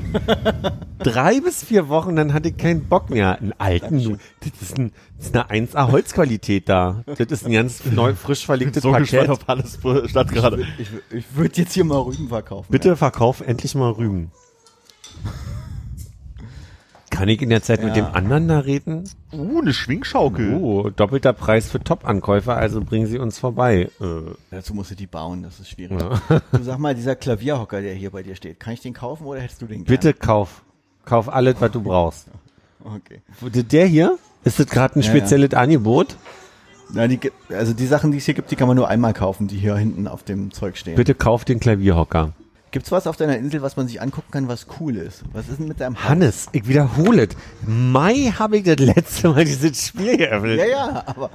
Drei 0.99 1.39
bis 1.39 1.63
vier 1.63 1.87
Wochen, 1.87 2.15
dann 2.15 2.33
hatte 2.33 2.49
ich 2.49 2.57
keinen 2.57 2.85
Bock 2.89 3.09
mehr. 3.09 3.37
Einen 3.39 3.53
alten, 3.57 4.19
das 4.41 4.51
ist, 4.61 4.77
ein, 4.77 4.91
das 5.17 5.27
ist 5.27 5.35
eine 5.37 5.65
1A 5.67 5.91
Holzqualität 5.91 6.67
da. 6.67 7.03
Das 7.05 7.19
ist 7.29 7.45
ein 7.45 7.53
ganz 7.53 7.85
neu, 7.85 8.13
frisch 8.15 8.45
verlegtes 8.45 8.83
So 8.83 8.91
gespannt 8.91 9.27
Parkett. 9.27 9.29
auf 9.29 9.47
Hannes 9.47 10.09
Stadt 10.09 10.29
gerade. 10.31 10.65
Ich, 10.77 10.89
ich 11.11 11.25
würde 11.35 11.55
jetzt 11.61 11.73
hier 11.73 11.83
mal 11.85 11.99
Rüben 11.99 12.27
verkaufen. 12.27 12.67
Bitte 12.69 12.95
verkauf 12.97 13.41
endlich 13.41 13.75
mal 13.75 13.91
Rüben. 13.91 14.31
Kann 17.19 17.27
ich 17.27 17.41
in 17.41 17.49
der 17.49 17.61
Zeit 17.61 17.83
mit 17.83 17.97
Ja. 17.97 18.05
dem 18.05 18.15
anderen 18.15 18.47
da 18.47 18.59
reden? 18.59 19.03
Uh, 19.33 19.59
eine 19.59 19.73
Schwingschaukel. 19.73 20.53
Oh, 20.53 20.89
doppelter 20.89 21.33
Preis 21.33 21.69
für 21.69 21.81
Top-Ankäufer, 21.83 22.55
also 22.55 22.79
bringen 22.79 23.07
Sie 23.07 23.19
uns 23.19 23.37
vorbei. 23.37 23.89
Äh, 23.99 24.05
Dazu 24.51 24.73
musst 24.73 24.91
du 24.91 24.95
die 24.95 25.05
bauen, 25.05 25.43
das 25.43 25.59
ist 25.59 25.69
schwierig. 25.69 25.99
ja. 25.99 26.21
Du 26.53 26.63
sag 26.63 26.77
mal, 26.79 26.95
dieser 26.95 27.17
Klavierhocker, 27.17 27.81
der 27.81 27.93
hier 27.93 28.11
bei 28.11 28.23
dir 28.23 28.35
steht, 28.35 28.61
kann 28.61 28.73
ich 28.73 28.79
den 28.79 28.93
kaufen 28.93 29.25
oder 29.25 29.41
hättest 29.41 29.61
du 29.61 29.65
den 29.65 29.83
Bitte 29.83 30.13
kauf. 30.13 30.63
Kauf 31.03 31.27
alles, 31.27 31.55
was 31.59 31.71
du 31.71 31.81
brauchst. 31.81 32.27
gerne? 32.81 33.01
Okay. 33.01 33.63
Der 33.63 33.85
hier? 33.85 34.17
Ist 34.45 34.57
das 34.57 34.67
gerade 34.67 34.97
ein 34.97 35.01
Ja, 35.03 35.09
spezielles 35.09 35.53
Angebot? 35.55 36.15
Na, 36.93 37.05
die, 37.05 37.19
also 37.49 37.73
die 37.73 37.85
Sachen, 37.85 38.11
die 38.13 38.19
es 38.19 38.23
hier 38.25 38.33
gibt, 38.33 38.49
die 38.49 38.55
kann 38.55 38.69
man 38.69 38.77
nur 38.77 38.87
einmal 38.87 39.11
kaufen, 39.13 39.47
die 39.49 39.57
hier 39.57 39.75
hinten 39.75 40.07
auf 40.07 40.23
dem 40.23 40.51
Zeug 40.51 40.77
stehen. 40.77 40.95
Bitte 40.95 41.15
kauf 41.15 41.43
den 41.43 41.59
Klavierhocker. 41.59 42.31
Gibt's 42.71 42.91
was 42.91 43.07
auf 43.07 43.15
deiner 43.17 43.35
Insel, 43.37 43.61
was 43.63 43.75
man 43.77 43.87
sich 43.87 43.99
angucken 44.01 44.29
kann, 44.31 44.47
was 44.47 44.67
cool 44.79 44.95
ist? 44.95 45.23
Was 45.33 45.49
ist 45.49 45.59
denn 45.59 45.67
mit 45.67 45.79
deinem 45.81 45.95
Haus? 45.97 46.03
Hannes, 46.09 46.47
ich 46.51 46.67
wiederhole 46.67 47.23
es. 47.27 47.35
Mai 47.65 48.31
habe 48.37 48.57
ich 48.57 48.63
das 48.63 48.77
letzte 48.77 49.29
Mal 49.29 49.43
dieses 49.45 49.87
Spiel 49.87 50.17
geöffnet. 50.17 50.59
Ja, 50.59 50.65
ja, 50.65 51.03
aber 51.07 51.31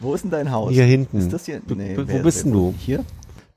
wo 0.00 0.14
ist 0.14 0.22
denn 0.24 0.30
dein 0.30 0.50
Haus? 0.50 0.72
Hier 0.72 0.84
hinten. 0.84 1.18
Ist 1.18 1.32
das 1.32 1.46
hier? 1.46 1.62
Nee, 1.66 1.96
wo 1.96 2.06
wer- 2.06 2.22
bist 2.22 2.44
denn 2.44 2.52
wer- 2.52 2.60
du? 2.60 2.74
Hier? 2.78 3.04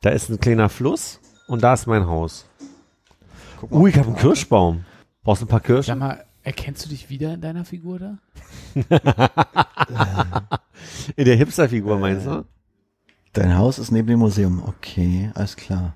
Da 0.02 0.12
ist 0.12 0.30
ein 0.30 0.40
kleiner 0.40 0.70
Fluss 0.70 1.20
und 1.48 1.62
da 1.62 1.74
ist 1.74 1.88
mein 1.88 2.08
Haus. 2.08 2.46
Guck 3.60 3.72
mal. 3.72 3.78
Uh, 3.82 3.88
ich 3.88 3.98
habe 3.98 4.08
einen 4.08 4.16
Kirschbaum. 4.16 4.86
Brauchst 5.24 5.42
du 5.42 5.46
ein 5.46 5.50
paar 5.50 5.60
Sag 5.60 5.66
Kirschen? 5.66 6.00
mal, 6.00 6.24
erkennst 6.44 6.86
du 6.86 6.90
dich 6.90 7.10
wieder 7.10 7.34
in 7.34 7.42
deiner 7.42 7.66
Figur 7.66 8.00
da? 8.00 8.18
In 11.18 11.26
der 11.26 11.36
Hipster-Figur 11.36 12.00
meinst 12.00 12.26
du? 12.26 12.46
Dein 13.34 13.58
Haus 13.58 13.78
ist 13.80 13.92
neben 13.92 14.08
dem 14.08 14.20
Museum. 14.20 14.64
Okay, 14.66 15.32
alles 15.36 15.56
klar. 15.58 15.96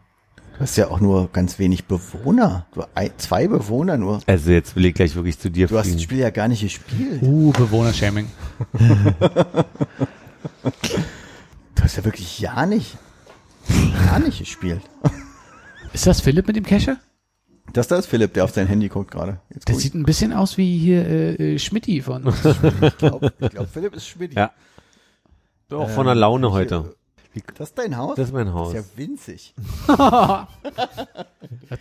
Du 0.53 0.59
hast 0.59 0.75
ja 0.77 0.87
auch 0.89 0.99
nur 0.99 1.29
ganz 1.31 1.57
wenig 1.57 1.85
Bewohner. 1.85 2.67
Du, 2.73 2.83
ein, 2.93 3.11
zwei 3.17 3.47
Bewohner 3.47 3.97
nur. 3.97 4.19
Also 4.27 4.51
jetzt 4.51 4.75
will 4.75 4.85
ich 4.85 4.93
gleich 4.93 5.15
wirklich 5.15 5.39
zu 5.39 5.49
dir 5.49 5.67
Du 5.67 5.77
hast 5.77 5.85
das 5.85 5.93
fliegen. 5.93 6.03
Spiel 6.03 6.19
ja 6.19 6.29
gar 6.29 6.47
nicht 6.47 6.61
gespielt. 6.61 7.21
Uh, 7.21 7.51
Bewohnershaming. 7.51 8.27
Du 11.75 11.83
hast 11.83 11.97
ja 11.97 12.05
wirklich 12.05 12.39
ja 12.39 12.65
nicht, 12.65 12.97
gar 14.07 14.19
nicht 14.19 14.39
gespielt. 14.39 14.79
Ist 15.91 16.07
das 16.07 16.21
Philipp 16.21 16.47
mit 16.47 16.55
dem 16.55 16.63
Kescher? 16.65 16.97
Das 17.73 17.89
da 17.89 17.97
ist 17.97 18.05
Philipp, 18.05 18.33
der 18.33 18.45
auf 18.45 18.51
sein 18.51 18.67
Handy 18.67 18.87
guckt 18.87 19.11
gerade. 19.11 19.39
Jetzt 19.49 19.67
Das 19.67 19.73
guck 19.75 19.81
sieht 19.81 19.93
ein 19.93 20.03
bisschen 20.03 20.31
aus 20.31 20.57
wie 20.57 20.77
hier 20.77 21.05
äh, 21.05 21.55
äh, 21.55 21.59
Schmidti 21.59 22.01
von. 22.01 22.25
ich, 22.27 22.83
ich 22.83 22.97
glaube, 22.97 23.33
glaub, 23.49 23.67
Philipp 23.67 23.95
ist 23.95 24.07
Schmidt. 24.07 24.33
Ja. 24.33 24.51
Bin 25.67 25.79
auch 25.79 25.89
von 25.89 26.05
der 26.05 26.15
Laune 26.15 26.51
heute. 26.51 26.95
Das 27.57 27.69
ist 27.69 27.77
dein 27.77 27.97
Haus? 27.97 28.15
Das 28.15 28.27
ist 28.27 28.33
mein 28.33 28.53
Haus. 28.53 28.73
ist 28.73 28.75
ja 28.75 28.97
winzig. 28.97 29.53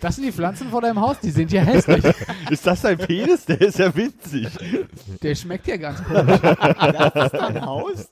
Das 0.01 0.15
sind 0.15 0.25
die 0.25 0.31
Pflanzen 0.31 0.69
vor 0.69 0.81
deinem 0.81 0.99
Haus, 0.99 1.17
die 1.21 1.29
sind 1.29 1.51
ja 1.51 1.61
hässlich. 1.61 2.03
Ist 2.49 2.65
das 2.65 2.81
dein 2.81 2.97
Penis? 2.97 3.45
Der 3.45 3.61
ist 3.61 3.77
ja 3.79 3.95
winzig. 3.95 4.47
Der 5.21 5.35
schmeckt 5.35 5.67
ja 5.67 5.77
ganz 5.77 6.03
komisch. 6.03 6.39
Das 6.41 7.25
ist 7.25 7.33
dein 7.33 7.65
Haus? 7.65 8.09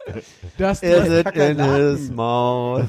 Das, 0.58 0.84
Er 0.84 1.00
das, 1.00 1.08
in 1.10 1.24
Kakerlaken. 1.24 2.16
mouth. 2.16 2.86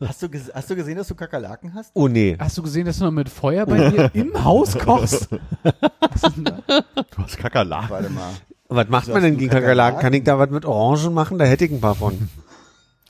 Hast 0.00 0.22
du, 0.22 0.28
hast 0.54 0.70
du 0.70 0.76
gesehen, 0.76 0.96
dass 0.96 1.08
du 1.08 1.14
Kakerlaken 1.14 1.72
hast? 1.74 1.92
Oh 1.94 2.08
nee. 2.08 2.36
hast 2.38 2.58
du 2.58 2.62
gesehen, 2.62 2.84
dass 2.86 2.98
du 2.98 3.04
noch 3.04 3.10
mit 3.12 3.28
Feuer 3.28 3.64
bei 3.64 3.90
dir 3.90 4.10
im 4.14 4.44
Haus 4.44 4.76
kochst? 4.78 5.28
Was 5.62 6.22
ist 6.22 6.36
denn 6.36 6.44
da? 6.44 6.58
Du 6.94 7.22
hast 7.22 7.38
Kakerlaken. 7.38 7.90
Warte 7.90 8.10
mal. 8.10 8.30
Was 8.68 8.88
macht 8.88 9.08
man 9.08 9.22
denn 9.22 9.36
gegen 9.38 9.50
Kakerlaken? 9.50 9.98
Kakerlaken? 9.98 10.00
Kann 10.00 10.12
ich 10.14 10.24
da 10.24 10.38
was 10.38 10.50
mit 10.50 10.64
Orangen 10.64 11.14
machen? 11.14 11.38
Da 11.38 11.44
hätte 11.44 11.64
ich 11.64 11.70
ein 11.72 11.80
paar 11.80 11.94
von. 11.94 12.28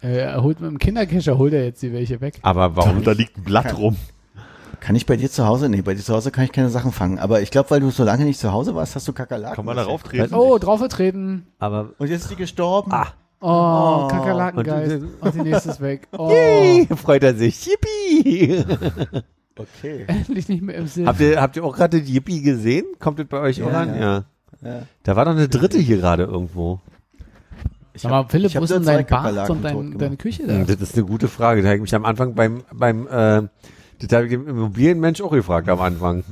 Äh, 0.03 0.17
er 0.19 0.43
holt 0.43 0.61
mit 0.61 0.71
dem 0.71 0.79
Kinderkescher, 0.79 1.39
holt 1.39 1.53
er 1.53 1.65
jetzt 1.65 1.83
die 1.83 1.93
welche 1.93 2.21
weg. 2.21 2.39
Aber 2.43 2.75
warum? 2.77 3.03
Da 3.05 3.13
liegt 3.13 3.37
ein 3.39 3.45
Blatt 3.45 3.77
rum. 3.79 3.97
Kann 4.81 4.97
ich 4.97 5.07
bei 5.07 5.17
dir 5.17 5.31
zu 5.31 5.47
Hause? 5.47 5.69
Nee, 5.69 5.83
bei 5.83 5.95
dir 5.95 6.01
zu 6.03 6.13
Hause 6.13 6.33
kann 6.33 6.45
ich 6.45 6.51
keine 6.51 6.69
Sachen 6.71 6.91
fangen. 6.91 7.21
Aber 7.21 7.41
ich 7.41 7.53
glaube, 7.53 7.71
weil 7.71 7.79
du 7.81 7.91
so 7.91 8.03
lange 8.03 8.25
nicht 8.25 8.41
zu 8.41 8.51
Hause 8.53 8.75
warst, 8.75 8.97
hast 8.97 9.07
du 9.07 9.13
Kakerlaken. 9.13 9.55
Kann 9.57 9.65
man 9.65 9.77
darauf 9.77 10.03
treten? 10.03 10.35
Oh, 10.35 10.59
draufgetreten. 10.59 11.47
Aber 11.61 11.91
Und 11.99 12.09
jetzt 12.11 12.23
ist 12.23 12.31
die 12.33 12.37
gestorben. 12.37 12.91
Ah. 12.93 13.09
Oh, 13.41 14.03
Und 14.05 14.09
Kakerlakengeist. 14.11 15.03
die- 15.03 15.07
Und 15.25 15.35
die 15.35 15.41
nächste 15.43 15.71
ist 15.71 15.81
weg. 15.81 16.09
Oh, 16.17 16.31
Yay, 16.31 16.89
freut 16.97 17.23
er 17.23 17.35
sich. 17.35 17.65
Yippie! 17.67 18.65
Okay. 19.59 20.07
endlich 20.09 20.49
nicht 20.49 20.63
mehr 20.63 20.77
im 20.77 20.87
Sinn. 20.87 21.07
habt, 21.07 21.21
ihr, 21.21 21.41
habt 21.41 21.57
ihr 21.57 21.63
auch 21.65 21.77
gerade 21.77 22.01
die 22.01 22.15
Yippie 22.15 22.41
gesehen? 22.41 22.87
Kommt 22.99 23.19
das 23.19 23.27
bei 23.27 23.39
euch 23.39 23.59
Ja, 23.59 23.67
auch 23.67 23.73
an? 23.75 23.95
ja. 23.95 24.01
Ja. 24.01 24.25
Ja. 24.65 24.83
Da 25.03 25.15
war 25.15 25.27
doch 25.27 25.33
eine 25.33 25.47
dritte 25.49 25.79
hier 25.79 25.99
gerade 25.99 26.23
irgendwo. 26.25 26.81
Ich 27.95 28.03
Sag 28.03 28.11
mal, 28.11 28.25
Philipp, 28.29 28.55
wo 28.55 28.65
ist 28.65 28.71
denn 28.73 28.85
dein 28.85 29.07
Bad 29.07 29.51
und 29.51 29.63
dein, 29.63 29.99
deine 29.99 30.17
Küche 30.17 30.47
da? 30.47 30.55
Hm, 30.55 30.67
Das 30.67 30.77
ist 30.81 30.95
eine 30.97 31.05
gute 31.05 31.29
Frage. 31.29 31.61
Da 31.63 31.69
habe 31.69 31.77
ich 31.77 31.83
mich 31.83 31.95
am 31.95 32.05
Anfang 32.07 32.35
beim, 32.35 32.63
beim 32.73 33.07
äh, 33.07 33.43
das 34.01 34.13
habe 34.13 34.25
ich 34.25 34.31
dem 34.31 34.49
Immobilienmensch 34.49 35.21
auch 35.21 35.33
gefragt 35.33 35.69
am 35.69 35.81
Anfang. 35.81 36.25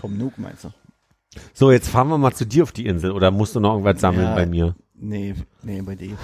Tom 0.00 0.16
Nook 0.16 0.38
meinst 0.38 0.64
du? 0.64 0.70
So, 1.54 1.70
jetzt 1.70 1.88
fahren 1.88 2.08
wir 2.08 2.18
mal 2.18 2.32
zu 2.32 2.46
dir 2.46 2.62
auf 2.62 2.72
die 2.72 2.86
Insel 2.86 3.12
oder 3.12 3.30
musst 3.30 3.54
du 3.54 3.60
noch 3.60 3.72
irgendwas 3.72 4.00
sammeln 4.00 4.28
Ja. 4.28 4.34
bei 4.34 4.46
mir? 4.46 4.74
Nee, 4.94 5.34
nee, 5.62 5.80
bei 5.82 5.94
dir 5.94 6.08
nicht. 6.08 6.18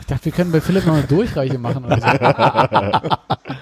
Ich 0.00 0.06
dachte, 0.06 0.24
wir 0.26 0.32
können 0.32 0.52
bei 0.52 0.60
Philipp 0.60 0.86
noch 0.86 0.94
eine 0.94 1.06
Durchreiche 1.06 1.58
machen 1.58 1.84
oder 1.84 2.00
so. 2.00 2.06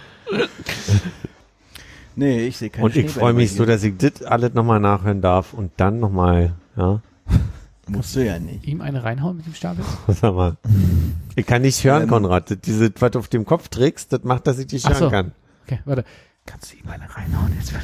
Nee, 2.17 2.47
ich 2.47 2.59
sehe 2.59 2.71
keine 2.71 2.85
und 2.85 2.97
ich 2.97 3.11
freue 3.11 3.33
mich 3.33 3.53
so, 3.55 3.67
dass 3.67 3.83
ich 3.83 3.97
das 3.97 4.23
alles 4.23 4.55
nochmal 4.55 4.79
nachhören 4.79 5.21
darf 5.21 5.53
und 5.53 5.73
dann 5.79 5.99
nochmal, 5.99 6.53
ja, 6.77 7.01
Musst 7.89 8.17
du 8.17 8.25
ja 8.25 8.39
nicht. 8.39 8.67
Ihm 8.67 8.81
eine 8.81 9.05
reinhauen 9.05 9.37
mit 9.37 9.47
dem 9.47 9.55
Stapel? 9.55 9.85
sag 10.09 10.35
mal. 10.35 10.57
Ich 11.37 11.47
kann 11.47 11.63
nicht 11.63 11.83
hören, 11.85 12.05
Ähm. 12.05 12.09
Konrad. 12.09 12.65
Diese, 12.67 12.93
was 12.99 13.11
du 13.11 13.19
auf 13.19 13.29
dem 13.29 13.45
Kopf 13.45 13.69
trägst, 13.69 14.13
das 14.13 14.23
macht, 14.25 14.47
dass 14.47 14.59
ich 14.59 14.67
dich 14.69 14.85
hören 14.89 14.97
so. 14.99 15.11
kann. 15.11 15.33
Okay, 15.67 15.81
warte. 15.85 16.05
Kannst 16.47 16.73
du 16.73 16.77
ihm 16.77 16.89
eine 16.89 17.05
reinhauen 17.15 17.53
jetzt? 17.59 17.73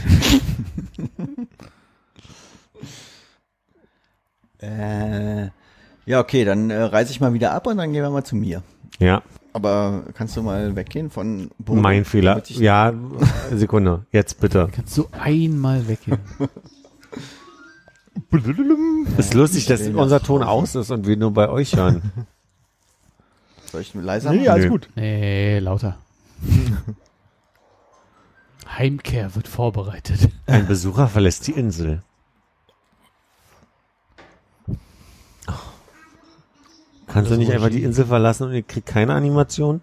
Äh, 4.62 5.44
ja, 6.06 6.20
okay, 6.20 6.44
dann 6.44 6.70
äh, 6.70 6.82
reise 6.82 7.12
ich 7.12 7.20
mal 7.20 7.32
wieder 7.32 7.52
ab 7.52 7.66
und 7.66 7.78
dann 7.78 7.92
gehen 7.92 8.02
wir 8.02 8.10
mal 8.10 8.24
zu 8.24 8.36
mir. 8.36 8.62
Ja, 8.98 9.22
Aber 9.54 10.04
kannst 10.14 10.36
du 10.36 10.42
mal 10.42 10.76
weggehen 10.76 11.08
von 11.10 11.50
Bodo, 11.58 11.80
mein 11.80 12.04
Fehler. 12.04 12.42
Ja, 12.48 12.92
Sekunde. 13.52 14.04
Jetzt 14.12 14.38
bitte. 14.40 14.68
Kannst 14.70 14.96
du 14.98 15.08
einmal 15.12 15.88
weggehen? 15.88 16.18
Ist 19.18 19.34
lustig, 19.34 19.66
dass 19.66 19.82
unser 19.88 20.22
Ton 20.22 20.42
aus 20.42 20.74
ist 20.74 20.90
und 20.90 21.06
wir 21.06 21.16
nur 21.16 21.32
bei 21.32 21.48
euch 21.48 21.76
hören. 21.76 22.02
Soll 23.72 23.82
ich 23.82 23.94
leiser 23.94 24.30
Nee, 24.32 24.38
machen? 24.38 24.48
alles 24.48 24.64
Nö. 24.64 24.70
gut. 24.70 24.88
Nee, 24.96 25.58
lauter. 25.60 25.96
Heimkehr 28.78 29.34
wird 29.34 29.48
vorbereitet. 29.48 30.28
Ein 30.46 30.66
Besucher 30.66 31.08
verlässt 31.08 31.46
die 31.46 31.52
Insel. 31.52 32.02
Oh. 35.48 35.52
Kannst 37.06 37.30
du 37.30 37.36
nicht 37.36 37.52
einfach 37.52 37.70
die 37.70 37.82
Insel 37.82 38.06
verlassen 38.06 38.44
und 38.48 38.54
ihr 38.54 38.62
kriegt 38.62 38.86
keine 38.86 39.14
Animation? 39.14 39.80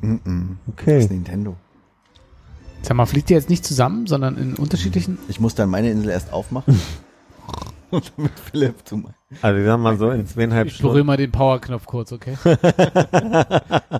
Mhm. 0.00 0.58
Das 0.66 0.74
Okay. 0.74 0.98
ist 1.00 1.10
Nintendo. 1.10 1.56
Sag 2.82 2.96
mal, 2.96 3.06
fliegt 3.06 3.30
ihr 3.30 3.36
jetzt 3.36 3.48
nicht 3.50 3.64
zusammen, 3.64 4.06
sondern 4.06 4.36
in 4.36 4.54
unterschiedlichen? 4.54 5.18
Ich 5.28 5.40
muss 5.40 5.54
dann 5.54 5.68
meine 5.70 5.90
Insel 5.90 6.10
erst 6.10 6.32
aufmachen. 6.32 6.78
und 7.90 8.18
mit 8.18 8.38
Philipp 8.38 8.86
zu 8.86 8.96
machen. 8.96 9.14
Also 9.42 9.58
ich 9.60 9.66
sag 9.66 9.78
mal 9.78 9.96
so 9.96 10.10
in 10.10 10.26
zweieinhalb 10.26 10.68
Ich 10.68 10.78
berühre 10.78 10.94
Stunden. 10.94 11.06
mal 11.06 11.16
den 11.16 11.32
Powerknopf 11.32 11.86
kurz, 11.86 12.12
okay? 12.12 12.36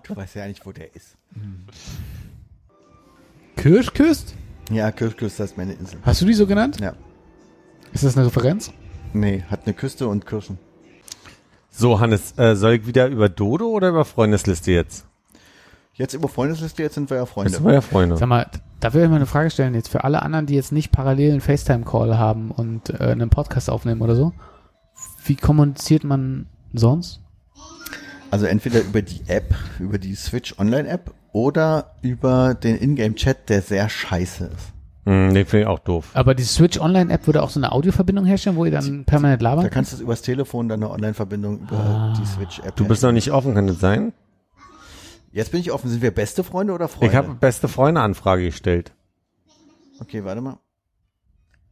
Du 0.04 0.16
weißt 0.16 0.36
ja 0.36 0.46
nicht, 0.46 0.64
wo 0.66 0.72
der 0.72 0.94
ist. 0.94 1.16
Kirschküst? 3.56 4.34
Ja, 4.70 4.90
Kirschküste 4.90 5.42
ist 5.44 5.56
meine 5.56 5.72
Insel. 5.74 5.98
Hast 6.02 6.20
du 6.20 6.26
die 6.26 6.34
so 6.34 6.46
genannt? 6.46 6.78
Ja. 6.80 6.94
Ist 7.92 8.04
das 8.04 8.16
eine 8.16 8.26
Referenz? 8.26 8.72
Nee, 9.12 9.44
hat 9.48 9.60
eine 9.64 9.74
Küste 9.74 10.08
und 10.08 10.26
Kirschen. 10.26 10.58
So, 11.70 12.00
Hannes, 12.00 12.36
äh, 12.38 12.56
soll 12.56 12.72
ich 12.72 12.86
wieder 12.86 13.08
über 13.08 13.28
Dodo 13.28 13.66
oder 13.68 13.90
über 13.90 14.04
Freundesliste 14.04 14.72
jetzt? 14.72 15.06
Jetzt 15.94 16.14
über 16.14 16.28
Freundesliste, 16.28 16.82
jetzt 16.82 16.94
sind 16.94 17.08
wir 17.10 17.18
ja 17.18 17.26
Freunde. 17.26 17.50
Jetzt 17.50 17.58
sind 17.58 17.66
wir 17.66 17.74
ja 17.74 17.80
Freunde. 17.80 18.16
Sag 18.16 18.28
mal, 18.28 18.46
da 18.80 18.92
will 18.94 19.02
ich 19.04 19.08
mal 19.08 19.16
eine 19.16 19.26
Frage 19.26 19.50
stellen 19.50 19.74
jetzt 19.74 19.88
für 19.88 20.04
alle 20.04 20.22
anderen, 20.22 20.46
die 20.46 20.54
jetzt 20.54 20.72
nicht 20.72 20.92
parallel 20.92 21.32
einen 21.32 21.40
FaceTime-Call 21.40 22.18
haben 22.18 22.50
und 22.50 22.90
äh, 22.90 23.04
einen 23.04 23.30
Podcast 23.30 23.70
aufnehmen 23.70 24.02
oder 24.02 24.14
so. 24.14 24.32
Wie 25.24 25.36
kommuniziert 25.36 26.04
man 26.04 26.46
sonst? 26.72 27.20
Also 28.30 28.46
entweder 28.46 28.80
über 28.80 29.02
die 29.02 29.20
App, 29.28 29.54
über 29.78 29.98
die 29.98 30.14
Switch 30.14 30.58
Online 30.58 30.88
App 30.88 31.12
oder 31.32 31.92
über 32.02 32.54
den 32.54 32.76
Ingame-Chat, 32.76 33.48
der 33.48 33.62
sehr 33.62 33.88
scheiße 33.88 34.46
ist. 34.46 34.72
Hm, 35.04 35.32
den 35.34 35.46
finde 35.46 35.62
ich 35.62 35.66
auch 35.68 35.78
doof. 35.78 36.10
Aber 36.14 36.34
die 36.34 36.42
Switch 36.42 36.80
Online-App 36.80 37.26
würde 37.26 37.42
auch 37.42 37.50
so 37.50 37.60
eine 37.60 37.70
Audioverbindung 37.72 38.24
herstellen, 38.24 38.56
wo 38.56 38.64
ihr 38.64 38.72
dann 38.72 39.04
permanent 39.04 39.40
Da 39.42 39.54
labert? 39.54 39.70
kannst 39.70 39.92
du 39.98 40.02
übers 40.02 40.22
Telefon 40.22 40.68
dann 40.68 40.82
eine 40.82 40.90
Online-Verbindung 40.90 41.60
über 41.60 41.76
Ah. 41.78 42.14
die 42.20 42.26
Switch-App. 42.26 42.74
Du 42.76 42.84
bist 42.86 43.02
noch 43.04 43.12
nicht 43.12 43.30
offen, 43.30 43.54
kann 43.54 43.68
das 43.68 43.78
sein? 43.78 44.12
Jetzt 45.36 45.50
bin 45.50 45.60
ich 45.60 45.70
offen. 45.70 45.90
Sind 45.90 46.00
wir 46.00 46.12
beste 46.12 46.42
Freunde 46.42 46.72
oder 46.72 46.88
Freunde? 46.88 47.08
Ich 47.08 47.14
habe 47.14 47.34
beste 47.34 47.68
Freunde-Anfrage 47.68 48.46
gestellt. 48.46 48.94
okay, 50.00 50.24
warte 50.24 50.40
mal. 50.40 50.56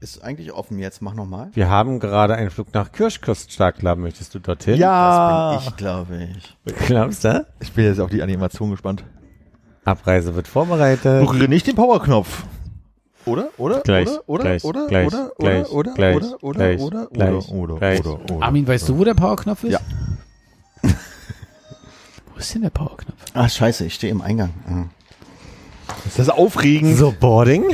Ist 0.00 0.22
eigentlich 0.22 0.52
offen 0.52 0.78
jetzt. 0.78 1.00
Mach 1.00 1.14
nochmal. 1.14 1.48
Wir 1.54 1.70
haben 1.70 1.98
gerade 1.98 2.34
einen 2.34 2.50
Flug 2.50 2.74
nach 2.74 2.92
Kirschkoststarkladen. 2.92 4.04
Möchtest 4.04 4.34
du 4.34 4.38
dorthin? 4.38 4.76
Ja, 4.76 5.54
Das 5.54 5.64
bin 5.64 5.72
ich, 5.72 5.76
glaube 5.78 6.28
ich. 6.36 6.76
Glaubst 6.86 7.24
du? 7.24 7.46
ich 7.60 7.72
bin 7.72 7.86
jetzt 7.86 8.00
auf 8.00 8.10
die 8.10 8.22
Animation 8.22 8.70
gespannt. 8.70 9.02
Abreise 9.86 10.34
wird 10.34 10.46
vorbereitet. 10.46 11.24
Berühre 11.24 11.48
nicht 11.48 11.66
den 11.66 11.74
Powerknopf. 11.74 12.44
Oder? 13.24 13.48
Oder? 13.56 13.80
Gleich, 13.80 14.08
oder? 14.08 14.20
Oder? 14.26 14.42
gleich, 14.42 14.64
oder? 14.64 14.86
gleich, 14.88 15.06
oder? 15.08 15.32
gleich, 15.38 15.72
oder? 15.72 15.94
gleich, 15.94 16.16
oder? 16.16 16.42
Oder? 16.42 16.58
gleich, 16.60 16.82
oder? 16.82 17.06
gleich, 17.06 17.30
oder? 17.30 17.50
Oder? 17.50 17.76
gleich. 17.78 18.00
Oder? 18.04 18.30
Oder? 18.30 18.42
Armin, 18.42 18.68
weißt 18.68 18.90
du, 18.90 18.98
wo 18.98 19.04
der 19.04 19.14
Powerknopf 19.14 19.64
ist? 19.64 19.72
Ja. 19.72 19.80
Wo 22.34 22.38
ist 22.40 22.54
denn 22.54 22.62
der 22.62 22.70
Powerknopf? 22.70 23.16
Ah, 23.32 23.48
scheiße, 23.48 23.86
ich 23.86 23.94
stehe 23.94 24.10
im 24.10 24.20
Eingang. 24.20 24.50
Ah. 24.68 24.84
Ist 26.06 26.18
das 26.18 26.28
aufregend? 26.28 26.96
So, 26.96 27.12
Boarding. 27.18 27.64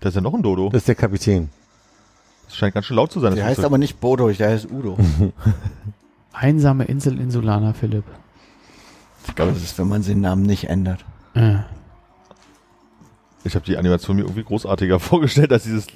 Da 0.00 0.08
ist 0.10 0.16
ja 0.16 0.20
noch 0.20 0.34
ein 0.34 0.42
Dodo. 0.42 0.68
Das 0.68 0.82
ist 0.82 0.88
der 0.88 0.94
Kapitän. 0.96 1.48
Das 2.46 2.56
scheint 2.56 2.74
ganz 2.74 2.84
schön 2.84 2.96
laut 2.96 3.10
zu 3.10 3.20
sein. 3.20 3.30
das 3.30 3.36
Der 3.36 3.44
heißt 3.46 3.54
Flugzeug. 3.54 3.66
aber 3.70 3.78
nicht 3.78 4.00
Bodo, 4.00 4.28
der 4.30 4.50
heißt 4.50 4.68
Udo. 4.70 4.98
Einsame 6.34 6.84
Insel 6.84 7.18
Insulana, 7.18 7.72
Philipp. 7.72 8.04
ich 9.26 9.34
glaube, 9.34 9.52
das 9.52 9.62
ist, 9.62 9.78
wenn 9.78 9.88
man 9.88 10.02
den 10.02 10.20
Namen 10.20 10.42
nicht 10.42 10.64
ändert. 10.68 11.02
Äh. 11.34 11.56
Ich 13.44 13.54
habe 13.54 13.64
die 13.64 13.78
Animation 13.78 14.16
mir 14.16 14.22
irgendwie 14.24 14.44
großartiger 14.44 15.00
vorgestellt, 15.00 15.52
als 15.52 15.62
dieses, 15.64 15.86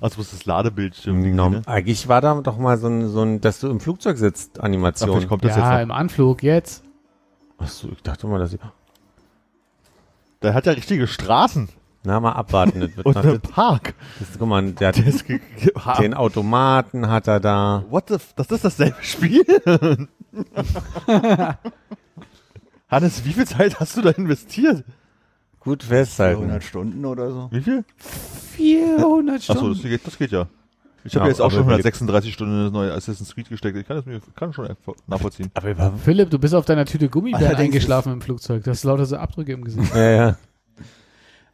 als 0.00 0.16
muss 0.18 0.30
das 0.30 0.44
Ladebildschirm. 0.46 1.34
Nom- 1.34 1.52
ne? 1.52 1.62
Eigentlich 1.66 2.08
war 2.08 2.20
da 2.20 2.40
doch 2.40 2.58
mal 2.58 2.78
so 2.78 2.88
ein, 2.88 3.08
so 3.08 3.22
ein, 3.22 3.40
dass 3.40 3.60
du 3.60 3.68
im 3.70 3.80
Flugzeug 3.80 4.18
sitzt, 4.18 4.58
Ach, 4.58 4.64
Animation. 4.64 5.10
vielleicht 5.10 5.28
kommt 5.28 5.44
das 5.44 5.56
Ja, 5.56 5.74
jetzt 5.74 5.82
im 5.84 5.90
Anflug 5.90 6.42
jetzt. 6.42 6.82
Ach 7.58 7.68
so, 7.68 7.88
ich 7.90 8.02
dachte 8.02 8.26
mal, 8.26 8.38
dass 8.38 8.52
ich. 8.52 8.60
Der 10.42 10.52
hat 10.54 10.66
ja 10.66 10.72
richtige 10.72 11.06
Straßen 11.06 11.68
na, 12.08 12.20
mal 12.20 12.32
abwarten. 12.32 12.78
Das 12.80 12.96
wird 12.96 13.04
und 13.06 13.16
das, 13.16 13.38
Park. 13.40 13.94
das, 14.20 14.38
guck 14.38 14.46
mal, 14.48 14.70
der 14.72 14.88
hat 14.88 14.96
den 15.98 16.14
Automaten 16.14 17.08
hat 17.08 17.26
er 17.26 17.40
da. 17.40 17.82
What 17.90 18.08
the, 18.10 18.14
f- 18.14 18.32
das 18.36 18.48
ist 18.52 18.64
dasselbe 18.64 18.96
Spiel? 19.02 19.44
Hannes, 22.88 23.24
wie 23.24 23.32
viel 23.32 23.46
Zeit 23.46 23.80
hast 23.80 23.96
du 23.96 24.02
da 24.02 24.10
investiert? 24.10 24.84
Gut 25.66 25.82
festhalten. 25.82 26.42
100 26.42 26.62
Stunden 26.62 27.04
oder 27.04 27.30
so. 27.32 27.48
Wie 27.50 27.60
viel? 27.60 27.84
400 28.52 29.34
Achso, 29.36 29.52
Stunden. 29.54 29.72
das 29.74 29.82
geht, 29.82 30.06
das 30.06 30.16
geht 30.16 30.30
ja. 30.30 30.46
Ich 31.02 31.12
Ja, 31.12 31.20
habe 31.20 31.30
jetzt 31.30 31.40
auch 31.40 31.50
schon 31.50 31.62
überlebt. 31.64 31.84
136 31.84 32.32
Stunden 32.32 32.54
in 32.56 32.64
das 32.66 32.72
neue 32.72 32.92
Assassin's 32.92 33.34
Creed 33.34 33.48
gesteckt. 33.48 33.76
Ich 33.76 33.86
kann 33.86 33.96
das 33.96 34.06
mir 34.06 34.20
kann 34.36 34.52
schon 34.52 34.68
nachvollziehen. 35.08 35.50
Aber 35.54 35.92
Philipp, 36.04 36.30
du 36.30 36.38
bist 36.38 36.54
auf 36.54 36.64
deiner 36.64 36.84
Tüte 36.84 37.10
Allerdings 37.12 37.58
eingeschlafen 37.58 38.12
im 38.12 38.20
Flugzeug. 38.20 38.62
Du 38.62 38.70
hast 38.70 38.84
lauter 38.84 39.06
so 39.06 39.16
Abdrücke 39.16 39.52
im 39.52 39.64
Gesicht. 39.64 39.92
ja, 39.92 40.10
ja. 40.10 40.36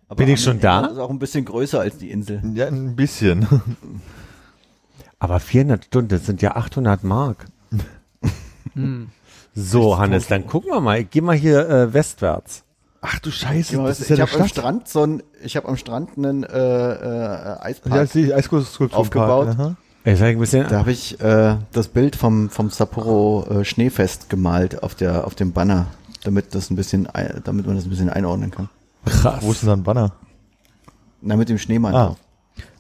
Aber 0.09 0.17
Bin 0.19 0.29
ich 0.29 0.43
schon 0.43 0.61
da? 0.61 0.83
Das 0.83 0.93
ist 0.93 0.99
auch 0.99 1.09
ein 1.09 1.19
bisschen 1.19 1.47
größer 1.47 1.81
als 1.81 1.97
die 1.97 2.11
Insel. 2.11 2.43
Ja, 2.55 2.67
ein 2.67 2.95
bisschen. 2.95 3.47
Aber 5.19 5.41
400 5.41 5.87
Stunden, 5.87 6.09
das 6.09 6.27
sind 6.27 6.43
ja 6.43 6.55
800 6.57 7.03
Mark. 7.03 7.47
Hm. 8.75 9.09
So, 9.55 9.99
Hannes, 9.99 10.27
dann 10.29 10.47
gucken 10.47 10.71
wir 10.71 10.81
mal. 10.81 11.01
Ich 11.01 11.11
geh 11.11 11.23
mal 11.23 11.37
hier 11.37 11.69
äh, 11.69 11.95
westwärts. 11.95 12.65
Ach 13.05 13.19
du 13.19 13.31
Scheiße, 13.33 13.77
Ja, 13.77 13.85
das 13.85 13.99
ist 14.01 14.11
ich 14.11 14.19
ja 14.19 14.27
habe 14.27 14.41
am. 14.41 14.49
Strand 14.49 14.89
so 14.89 15.03
ein, 15.03 15.23
ich 15.43 15.57
habe 15.57 15.69
am 15.69 15.77
Strand 15.77 16.17
einen 16.17 16.45
äh, 16.45 16.49
äh, 16.49 17.59
Eispark. 17.61 17.95
Ja, 17.95 18.03
ich, 18.05 18.35
Eiskulptur 18.35 18.89
Aufgebaut. 18.97 19.57
Ich 20.05 20.19
sag 20.19 20.29
ein 20.29 20.39
bisschen, 20.39 20.69
Da 20.69 20.79
habe 20.79 20.93
ich 20.93 21.21
äh, 21.21 21.57
das 21.73 21.89
Bild 21.89 22.15
vom 22.17 22.49
vom 22.49 22.71
Sapporo 22.71 23.45
äh, 23.61 23.65
Schneefest 23.65 24.31
gemalt 24.31 24.83
auf 24.85 24.95
der 24.95 25.27
auf 25.27 25.35
dem 25.35 25.53
Banner, 25.53 25.87
damit 26.23 26.55
das 26.55 26.71
ein 26.71 26.77
bisschen 26.77 27.09
damit 27.45 27.67
man 27.67 27.75
das 27.77 27.85
ein 27.87 27.91
bisschen 27.91 28.09
einordnen 28.09 28.51
kann. 28.53 28.69
krass. 29.05 29.39
Wo 29.43 29.51
ist 29.53 29.63
denn 29.63 29.69
da 29.69 29.73
ein 29.75 29.83
Banner? 29.83 30.13
Na 31.21 31.37
mit 31.37 31.49
dem 31.49 31.59
Schneemann 31.59 31.95
Ah. 31.95 32.17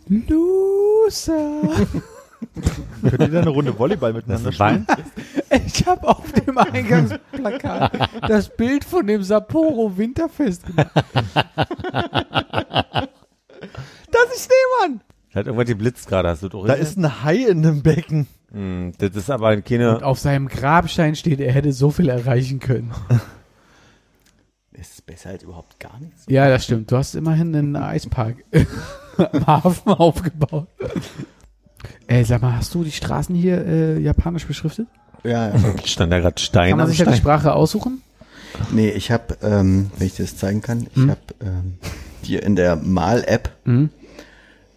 Loser. 0.09 1.61
Könnt 3.03 3.21
ihr 3.21 3.29
da 3.29 3.41
eine 3.41 3.51
Runde 3.51 3.79
Volleyball 3.79 4.13
Das 4.13 4.23
miteinander 4.43 4.51
ist 4.51 4.61
ein 4.61 4.87
spielen? 4.87 5.63
Ich 5.67 5.87
habe 5.87 6.09
auf 6.09 6.33
dem 6.33 6.59
Eingangsplakat 6.59 8.11
das 8.29 8.49
Bild 8.57 8.85
von 8.85 9.07
dem 9.07 9.23
Sapporo 9.23 9.97
Winterfest 9.97 10.67
gemacht. 10.67 10.91
Das 14.11 14.27
ist 14.35 14.49
Schneemann! 14.49 15.01
Hat 15.35 15.47
irgendwas 15.47 15.67
geblitzt 15.67 16.09
gerade, 16.09 16.29
hast 16.29 16.43
du 16.43 16.49
doch 16.49 16.67
Da 16.67 16.75
ist 16.75 16.99
ein 16.99 17.23
Hai 17.25 17.37
in 17.37 17.65
einem 17.67 17.83
Becken. 17.83 18.27
Hm, 18.53 18.93
das 18.99 19.17
ist 19.17 19.31
aber 19.31 19.61
keine, 19.63 19.97
Und 19.97 20.03
auf 20.03 20.19
seinem 20.19 20.49
Grabstein 20.49 21.17
steht, 21.17 21.41
er 21.41 21.53
hätte 21.53 21.73
so 21.73 21.91
viel 21.91 22.09
erreichen 22.09 22.61
können. 22.61 22.93
Ist 24.73 25.07
besser 25.07 25.31
als 25.31 25.43
überhaupt 25.45 25.79
gar 25.79 25.99
nichts. 26.01 26.25
Ja, 26.29 26.49
das 26.49 26.65
stimmt. 26.65 26.91
Du 26.91 26.97
hast 26.97 27.15
immerhin 27.15 27.55
einen 27.55 27.77
Eispark 27.77 28.43
am 29.17 29.47
Hafen 29.47 29.93
aufgebaut. 29.93 30.67
Ey, 32.07 32.25
sag 32.25 32.43
mal, 32.43 32.57
hast 32.57 32.75
du 32.75 32.85
die 32.85 32.93
Straßen 32.93 33.35
hier 33.35 33.65
äh, 33.67 33.99
japanisch 34.01 34.47
beschriftet? 34.47 34.87
Ja, 35.25 35.51
ja. 35.51 35.55
stand 35.85 36.13
da 36.13 36.21
gerade 36.21 36.41
Stein 36.41 36.71
Kann 36.71 36.79
man 36.79 36.89
sich 36.89 36.99
ja 36.99 37.05
die 37.05 37.13
Stein. 37.13 37.21
Sprache 37.21 37.55
aussuchen? 37.55 38.03
Nee, 38.71 38.91
ich 38.91 39.11
habe, 39.11 39.37
ähm, 39.43 39.91
wenn 39.97 40.07
ich 40.07 40.15
dir 40.17 40.25
das 40.25 40.37
zeigen 40.37 40.61
kann, 40.61 40.87
ich 40.91 40.97
Hm? 40.97 41.11
habe 41.11 41.21
ähm, 41.41 41.75
hier 42.23 42.43
in 42.43 42.57
der 42.57 42.77
Mal-App 42.77 43.51
Mhm. 43.65 43.91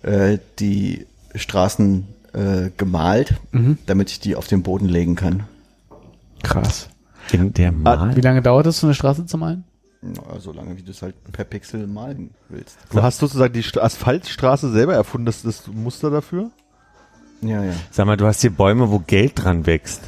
äh, 0.03 0.38
die 0.60 1.06
Straßen 1.34 2.07
äh, 2.34 2.69
gemalt, 2.77 3.35
Mhm. 3.52 3.77
damit 3.85 4.11
ich 4.11 4.19
die 4.19 4.35
auf 4.35 4.47
den 4.47 4.61
Boden 4.64 4.88
legen 4.88 5.15
kann. 5.15 5.43
Krass. 6.43 6.89
In 7.31 7.53
der 7.53 7.72
Mal. 7.72 8.15
Wie 8.15 8.22
lange 8.22 8.41
dauert 8.41 8.68
es, 8.68 8.80
so 8.80 8.88
eine 8.88 8.93
Straße 8.93 9.26
zu 9.26 9.38
malen? 9.38 9.64
Na, 10.02 10.39
so 10.39 10.52
lange, 10.53 10.77
wie 10.77 10.84
du 10.84 10.91
es 10.91 11.02
halt 11.02 11.15
per 11.31 11.43
Pixel 11.45 11.88
malen 11.88 12.30
willst. 12.49 12.77
Du 12.91 13.02
hast 13.02 13.18
sozusagen 13.18 13.53
die 13.53 13.64
St- 13.64 13.80
Asphaltstraße 13.80 14.72
selber 14.72 14.93
erfunden, 14.93 15.26
das, 15.26 15.41
das 15.41 15.64
Muster 15.68 16.11
dafür? 16.11 16.52
Ja, 17.47 17.63
ja. 17.63 17.73
Sag 17.91 18.05
mal, 18.05 18.17
du 18.17 18.26
hast 18.26 18.41
hier 18.41 18.49
Bäume, 18.51 18.89
wo 18.91 18.99
Geld 18.99 19.34
dran 19.35 19.65
wächst. 19.65 20.01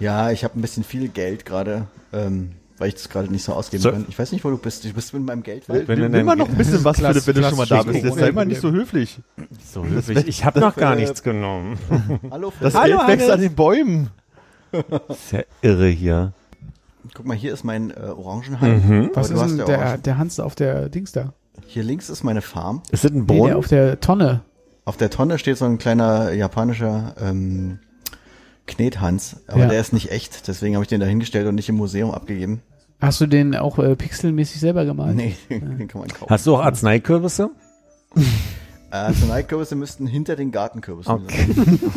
Ja, 0.00 0.30
ich 0.30 0.44
habe 0.44 0.58
ein 0.58 0.62
bisschen 0.62 0.84
viel 0.84 1.08
Geld 1.08 1.44
gerade, 1.44 1.86
ähm, 2.12 2.52
weil 2.78 2.88
ich 2.88 2.94
das 2.94 3.08
gerade 3.08 3.30
nicht 3.30 3.44
so 3.44 3.52
ausgeben 3.52 3.82
So- 3.82 3.92
kann. 3.92 4.06
Ich 4.08 4.18
weiß 4.18 4.32
nicht, 4.32 4.44
wo 4.44 4.50
du 4.50 4.56
bist. 4.58 4.84
Du 4.84 4.92
bist 4.92 5.12
mit 5.14 5.24
meinem 5.24 5.42
Geld 5.42 5.68
weg. 5.68 5.86
Wenn 5.86 6.00
du 6.00 6.08
Nimm 6.08 6.26
mal 6.26 6.34
noch 6.36 6.48
ein 6.48 6.56
bisschen 6.56 6.82
was, 6.84 6.96
Philipp, 6.98 7.26
wenn 7.26 7.34
du 7.36 7.42
schon 7.48 7.56
mal 7.58 7.66
da 7.66 7.82
bist. 7.82 8.02
Jetzt 8.02 8.18
sei 8.18 8.32
mal 8.32 8.44
nicht 8.46 8.60
so 8.60 8.72
höflich. 8.72 9.20
So 9.72 9.84
höflich. 9.84 10.26
Ich 10.26 10.44
habe 10.44 10.58
noch 10.60 10.74
gar 10.76 10.96
nichts 10.96 11.22
genommen. 11.22 11.78
Hallo, 12.30 12.52
Das 12.60 12.74
Philipp. 12.76 12.98
Geld 13.06 13.08
wächst 13.20 13.30
an 13.30 13.40
den 13.40 13.54
Bäumen. 13.54 14.10
Das 14.72 15.18
ist 15.18 15.32
ja 15.32 15.40
irre 15.60 15.88
hier. 15.88 16.32
Guck 17.14 17.26
mal, 17.26 17.36
hier 17.36 17.52
ist 17.52 17.62
mein 17.62 17.90
äh, 17.90 17.94
Orangenhain. 18.16 18.88
Mhm. 18.88 19.10
Was 19.14 19.30
ist 19.30 19.38
denn 19.40 19.58
der, 19.58 19.68
Orangen. 19.78 20.02
der 20.02 20.18
Hans 20.18 20.40
auf 20.40 20.54
der 20.54 20.88
Dings 20.88 21.12
da? 21.12 21.32
Hier 21.66 21.82
links 21.82 22.08
ist 22.08 22.24
meine 22.24 22.40
Farm. 22.42 22.82
Ist 22.90 23.04
das 23.04 23.10
ein 23.12 23.18
Nee, 23.18 23.22
Boden? 23.24 23.46
der 23.48 23.58
auf 23.58 23.68
der 23.68 24.00
Tonne. 24.00 24.40
Auf 24.84 24.96
der 24.96 25.10
Tonne 25.10 25.38
steht 25.38 25.58
so 25.58 25.64
ein 25.64 25.78
kleiner 25.78 26.32
japanischer 26.32 27.14
ähm, 27.20 27.78
Knethans, 28.66 29.36
aber 29.46 29.60
Ja. 29.60 29.68
der 29.68 29.80
ist 29.80 29.92
nicht 29.92 30.10
echt, 30.10 30.48
deswegen 30.48 30.74
habe 30.74 30.84
ich 30.84 30.88
den 30.88 31.00
da 31.00 31.06
hingestellt 31.06 31.46
und 31.46 31.54
nicht 31.54 31.68
im 31.68 31.76
Museum 31.76 32.10
abgegeben. 32.10 32.62
Hast 33.00 33.20
du 33.20 33.26
den 33.26 33.54
auch 33.56 33.78
äh, 33.78 33.94
pixelmäßig 33.96 34.60
selber 34.60 34.84
gemalt? 34.84 35.14
Nee, 35.16 35.36
den 35.50 35.88
kann 35.88 36.00
man 36.00 36.08
kaufen. 36.08 36.30
Hast 36.30 36.46
du 36.46 36.56
auch 36.56 36.60
Arzneikürbisse? 36.64 37.50
Arzneikürbisse 38.90 39.74
müssten 39.74 40.06
hinter 40.06 40.36
den 40.36 40.50
Gartenkürbissen 40.52 41.12
Okay. 41.12 41.52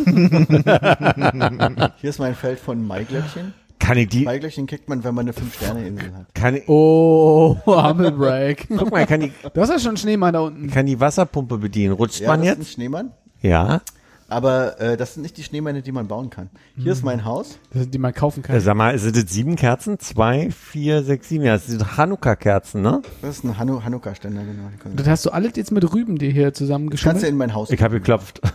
sein. 0.06 1.92
Hier 1.98 2.10
ist 2.10 2.20
mein 2.20 2.36
Feld 2.36 2.60
von 2.60 2.86
Maiglöckchen. 2.86 3.54
Kann 3.86 3.98
ich 3.98 4.10
die, 4.10 4.24
Maiglöckchen 4.26 4.66
kriegt 4.68 4.90
man, 4.90 5.04
wenn 5.04 5.14
man 5.14 5.26
eine 5.26 5.34
Fünf-Sterne-Insel 5.34 6.14
hat. 6.16 6.34
kann 6.34 6.56
ich, 6.56 6.64
Oh, 6.68 7.56
Humble 7.66 8.12
Break. 8.12 8.68
guck 8.70 8.92
mal, 8.92 9.06
kann 9.06 9.20
die, 9.22 9.32
Du 9.54 9.62
hast 9.62 9.70
ja 9.70 9.78
schon 9.80 9.90
einen 9.90 9.98
Schneemann 9.98 10.34
da 10.34 10.40
unten. 10.42 10.70
kann 10.72 10.86
die 10.86 11.00
Wasserpumpe 11.00 11.58
bedienen. 11.58 11.94
Rutscht 11.94 12.20
Ja, 12.22 12.30
man 12.30 12.40
das 12.42 12.50
ist 12.50 12.56
ein 12.56 12.60
jetzt? 12.62 12.72
Schneemann, 12.74 13.12
Ja. 13.42 13.82
aber 14.28 14.80
äh, 14.82 14.98
das 14.98 15.14
sind 15.14 15.22
nicht 15.24 15.38
die 15.38 15.44
Schneemänner, 15.44 15.82
die 15.82 15.92
man 15.92 16.08
bauen 16.08 16.30
kann. 16.32 16.50
Hier 16.76 16.92
ist 16.94 17.04
mein 17.04 17.26
Haus. 17.26 17.60
Das 17.74 17.84
sind 17.84 17.94
die 17.94 18.00
man 18.00 18.12
kaufen 18.14 18.44
Äh, 18.44 18.48
kann. 18.48 18.60
Sag 18.60 18.76
mal, 18.76 18.98
sind 18.98 19.16
das 19.16 19.32
sieben 19.32 19.56
Kerzen? 19.56 20.00
Zwei, 20.00 20.50
vier, 20.50 21.04
sechs, 21.04 21.30
sieben. 21.30 21.44
Ja, 21.44 21.54
das 21.54 21.68
sind 21.68 21.96
Hanukkah-Kerzen, 21.98 22.82
ne? 22.82 23.04
Das 23.22 23.38
ist 23.38 23.44
ein 23.44 23.58
Hanu 23.58 23.84
Hanukkah-Ständer, 23.84 24.42
genau. 24.42 24.96
Das 24.96 25.08
hast 25.08 25.26
du 25.28 25.30
alles 25.30 25.52
jetzt 25.56 25.72
mit 25.72 25.94
Rüben 25.94 26.18
dir 26.18 26.32
hier 26.32 26.50
Das 26.50 26.68
kannst 27.04 27.22
du 27.24 27.28
in 27.28 27.38
mein 27.38 27.54
Haus. 27.54 27.70
Ich 27.70 27.82
habe 27.84 27.96
geklopft. 28.00 28.42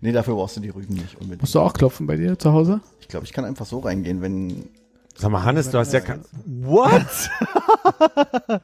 Nee, 0.00 0.12
dafür 0.12 0.34
brauchst 0.34 0.56
du 0.56 0.60
die 0.60 0.68
Rüben 0.70 0.94
nicht 0.94 1.14
unbedingt. 1.16 1.42
Musst 1.42 1.54
du 1.54 1.60
auch 1.60 1.72
klopfen 1.72 2.06
bei 2.06 2.16
dir 2.16 2.38
zu 2.38 2.52
Hause? 2.52 2.80
Ich 3.00 3.08
glaube, 3.08 3.24
ich 3.26 3.32
kann 3.32 3.44
einfach 3.44 3.66
so 3.66 3.78
reingehen, 3.80 4.20
wenn. 4.22 4.68
Sag 5.16 5.30
mal, 5.30 5.44
Hannes, 5.44 5.70
du 5.70 5.78
hast 5.78 5.92
ja 5.94 6.00
kein... 6.00 6.20
What? 6.44 7.30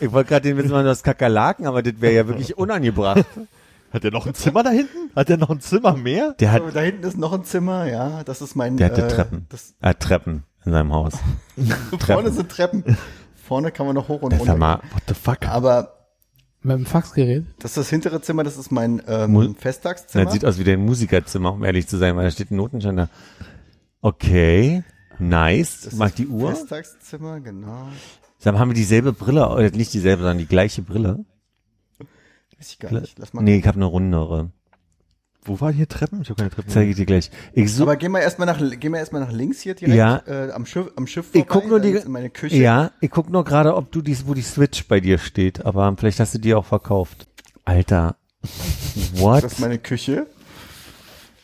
ich 0.00 0.12
wollte 0.12 0.28
gerade 0.28 0.42
den 0.48 0.56
Witz 0.56 0.68
machen, 0.70 0.84
du 0.84 0.90
hast 0.90 1.02
Kakerlaken, 1.02 1.66
aber 1.66 1.82
das 1.82 1.94
wäre 2.00 2.14
ja 2.14 2.28
wirklich 2.28 2.56
unangebracht. 2.56 3.24
Hat 3.92 4.04
der 4.04 4.10
noch 4.10 4.26
ein 4.26 4.34
Zimmer 4.34 4.62
da 4.62 4.68
hinten? 4.70 5.10
Hat 5.16 5.30
der 5.30 5.38
noch 5.38 5.48
ein 5.48 5.60
Zimmer 5.60 5.96
mehr? 5.96 6.34
Der 6.40 6.52
hat, 6.52 6.62
So, 6.62 6.70
da 6.70 6.80
hinten 6.80 7.04
ist 7.04 7.16
noch 7.16 7.32
ein 7.32 7.44
Zimmer, 7.44 7.86
ja. 7.86 8.22
Das 8.22 8.42
ist 8.42 8.54
mein. 8.54 8.76
der 8.76 8.90
hatte 8.90 9.06
äh, 9.06 9.08
Treppen. 9.08 9.46
Das, 9.48 9.74
Er 9.80 9.90
hat 9.90 10.00
Treppen 10.00 10.44
in 10.66 10.72
seinem 10.72 10.92
Haus. 10.92 11.14
vorne 12.06 12.30
sind 12.30 12.50
Treppen. 12.50 12.84
Vorne 13.34 13.72
kann 13.72 13.86
man 13.86 13.94
noch 13.94 14.08
hoch 14.08 14.20
und 14.20 14.32
Sag 14.32 14.40
runter. 14.40 14.56
mal, 14.58 14.74
What 14.92 15.02
the 15.08 15.14
fuck? 15.14 15.48
Aber 15.48 15.97
Mit 16.62 16.76
dem 16.76 16.86
Faxgerät. 16.86 17.44
Das 17.60 17.72
ist 17.72 17.76
das 17.76 17.90
hintere 17.90 18.20
Zimmer, 18.20 18.42
das 18.42 18.56
ist 18.56 18.72
mein 18.72 19.00
ähm, 19.06 19.54
Festtagszimmer. 19.54 20.24
Das 20.24 20.34
sieht 20.34 20.44
aus 20.44 20.58
wie 20.58 20.64
dein 20.64 20.84
Musikerzimmer, 20.84 21.52
um 21.52 21.64
ehrlich 21.64 21.86
zu 21.86 21.96
sein, 21.98 22.16
weil 22.16 22.24
da 22.24 22.30
steht 22.30 22.50
ein 22.50 22.56
Notenständer. 22.56 23.08
Okay, 24.00 24.82
nice. 25.18 25.82
das 25.84 25.94
Mag 25.94 26.10
ist 26.10 26.18
die 26.18 26.26
Uhr? 26.26 26.50
Festtagszimmer, 26.50 27.40
genau. 27.40 27.88
Mal, 28.44 28.58
haben 28.58 28.70
wir 28.70 28.74
dieselbe 28.74 29.12
Brille? 29.12 29.48
Oder 29.48 29.70
nicht 29.70 29.92
dieselbe, 29.92 30.22
sondern 30.22 30.38
die 30.38 30.46
gleiche 30.46 30.82
Brille? 30.82 31.24
Weiß 32.58 32.72
ich 32.72 32.78
gar 32.78 32.92
nicht. 32.92 33.18
Lass 33.18 33.32
mal 33.32 33.42
Nee, 33.42 33.58
ich 33.58 33.66
habe 33.66 33.76
eine 33.76 33.84
rundere. 33.84 34.50
Wo 35.44 35.60
waren 35.60 35.72
hier 35.72 35.88
Treppen? 35.88 36.20
Ich 36.22 36.28
habe 36.30 36.36
keine 36.38 36.50
Treppen. 36.50 36.70
Zeige 36.70 36.90
ich 36.90 36.96
dir 36.96 37.06
gleich. 37.06 37.30
Ich 37.54 37.72
such, 37.72 37.82
Aber 37.82 37.96
gehen 37.96 38.12
wir 38.12 38.20
erstmal 38.20 38.46
nach, 38.46 38.58
gehen 38.58 38.92
wir 38.92 38.98
erstmal 38.98 39.22
nach 39.22 39.32
links 39.32 39.60
hier 39.60 39.74
direkt, 39.74 39.96
Ja. 39.96 40.22
äh, 40.26 40.50
am 40.52 40.66
Schiff, 40.66 40.90
am 40.96 41.06
Schiff 41.06 41.28
Ich 41.32 41.46
guck 41.46 41.66
nur 41.68 41.80
die- 41.80 41.92
in 41.92 42.10
meine 42.10 42.28
Küche. 42.28 42.56
ja, 42.56 42.90
ich 43.00 43.10
guck 43.10 43.30
nur 43.30 43.44
gerade, 43.44 43.74
ob 43.74 43.90
du 43.92 44.02
dies, 44.02 44.26
wo 44.26 44.34
die 44.34 44.42
Switch 44.42 44.86
bei 44.88 45.00
dir 45.00 45.16
steht, 45.18 45.64
aber 45.64 45.94
vielleicht 45.96 46.20
hast 46.20 46.34
du 46.34 46.38
die 46.38 46.54
auch 46.54 46.66
verkauft. 46.66 47.26
Alter. 47.64 48.16
What? 49.14 49.42
Das 49.44 49.52
ist 49.54 49.60
meine 49.60 49.78
Küche. 49.78 50.26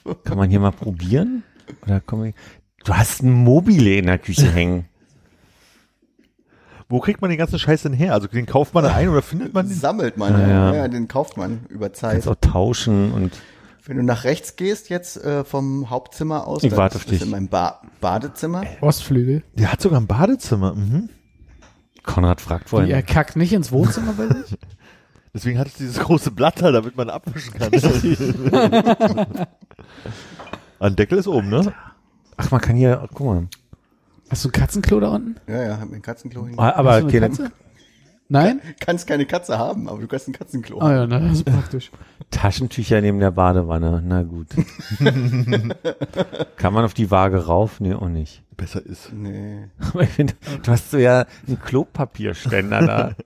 Kann 0.25 0.37
man 0.37 0.51
hier 0.51 0.61
mal 0.61 0.73
probieren? 0.73 1.43
Oder 1.87 2.03
komm 2.05 2.25
ich, 2.25 2.35
du 2.85 2.93
hast 2.95 3.23
ein 3.23 3.33
Mobile 3.33 3.95
in 3.97 4.07
der 4.07 4.19
Küche 4.19 4.51
hängen. 4.53 4.85
Wo 6.91 7.01
kriegt 7.01 7.23
man 7.23 7.31
den 7.31 7.39
ganzen 7.39 7.59
Scheiß 7.59 7.83
denn 7.83 7.95
her? 7.95 8.13
Also 8.13 8.27
den 8.27 8.45
kauft 8.45 8.75
man 8.75 8.85
da 8.85 8.95
ein 8.95 9.09
oder 9.09 9.23
findet 9.23 9.55
man 9.55 9.67
den? 9.67 9.77
Sammelt 9.77 10.19
man, 10.19 10.33
Ja, 10.35 10.41
ja, 10.41 10.49
ja. 10.49 10.75
ja. 10.75 10.89
den 10.89 11.09
kauft 11.09 11.37
man 11.39 11.65
über 11.71 11.93
Zeit. 11.95 12.13
Kannst 12.13 12.29
auch 12.29 12.35
tauschen 12.41 13.13
und 13.13 13.33
Wenn 13.87 13.99
du 13.99 14.03
nach 14.03 14.25
rechts 14.25 14.57
gehst 14.57 14.89
jetzt 14.89 15.23
äh, 15.23 15.45
vom 15.45 15.91
Hauptzimmer 15.91 16.47
aus, 16.47 16.63
Ich 16.63 16.71
dann 16.71 16.79
warte 16.79 16.97
auf 16.97 17.03
ist 17.03 17.11
das 17.11 17.19
dich. 17.19 17.27
in 17.27 17.31
meinem 17.31 17.49
ba 17.49 17.83
Badezimmer. 18.01 18.65
Ostflügel. 18.81 19.43
Der 19.55 19.71
hat 19.73 19.81
sogar 19.83 20.01
ein 20.01 20.07
Badezimmer. 20.07 20.75
Mhm. 20.75 21.11
Konrad 22.03 22.41
fragt 22.41 22.71
vorhin. 22.71 22.91
er 22.91 23.03
kackt 23.03 23.37
nicht 23.37 23.53
ins 23.53 23.73
Wohnzimmer 23.73 24.13
bei 24.15 24.27
sich? 24.29 24.57
Deswegen 25.35 25.59
hat 25.59 25.67
es 25.67 25.75
dieses 25.75 25.99
große 25.99 26.31
Blatt 26.31 26.63
da, 26.63 26.71
damit 26.71 26.97
man 26.97 27.11
abwischen 27.11 27.53
kann. 27.55 27.73
Ein 30.79 30.97
Deckel 30.97 31.19
ist 31.19 31.27
oben, 31.29 31.49
ne? 31.49 31.73
Ach, 32.37 32.51
man 32.51 32.61
kann 32.61 32.77
hier, 32.77 33.07
guck 33.15 33.27
mal. 33.27 33.49
Hast 34.31 34.45
du 34.45 34.49
ein 34.49 34.53
Katzenklo 34.53 35.01
da 35.01 35.09
unten? 35.09 35.37
Ja, 35.47 35.63
ja, 35.63 35.79
hab 35.79 35.89
mir 35.89 35.97
ein 35.97 36.03
Katzenklo 36.03 36.47
hin. 36.47 36.55
Ah, 36.59 36.73
Aber 36.77 36.93
Hast 36.93 37.03
du 37.03 37.07
eine 37.09 37.19
okay, 37.19 37.21
Katze? 37.21 37.53
Nein? 38.29 38.61
Kannst 38.81 39.07
keine 39.07 39.27
Katze 39.27 39.59
haben, 39.59 39.89
aber 39.89 40.01
du 40.01 40.07
kannst 40.07 40.29
ein 40.29 40.33
Katzenklo. 40.33 40.81
Ah 40.81 40.93
ja, 40.93 41.07
na, 41.07 41.21
das 41.21 41.33
ist 41.33 41.45
praktisch. 41.45 41.91
Taschentücher 42.31 43.01
neben 43.01 43.21
der 43.21 43.31
Badewanne. 43.31 44.03
Na 44.05 44.23
gut. 44.23 44.49
kann 46.57 46.73
man 46.73 46.85
auf 46.85 46.95
die 46.95 47.11
Waage 47.11 47.47
rauf? 47.47 47.81
Nee, 47.81 47.95
auch 47.95 48.09
nicht. 48.09 48.43
Besser 48.57 48.85
ist. 48.85 49.13
Nee. 49.13 49.69
Aber 49.79 50.03
ich 50.03 50.11
finde, 50.11 50.35
du 50.63 50.73
hast 50.73 50.91
so 50.91 50.99
ja 50.99 51.27
einen 51.47 51.61
Klopapierständer 51.61 52.87
da. 52.87 53.15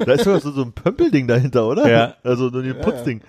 Da 0.00 0.14
ist 0.14 0.24
sogar 0.24 0.40
so, 0.40 0.50
so 0.50 0.62
ein 0.62 0.72
Pömpelding 0.72 1.28
dahinter, 1.28 1.68
oder? 1.68 1.88
Ja. 1.88 2.14
Also 2.24 2.50
so 2.50 2.58
ein 2.58 2.80
Putzding. 2.80 3.20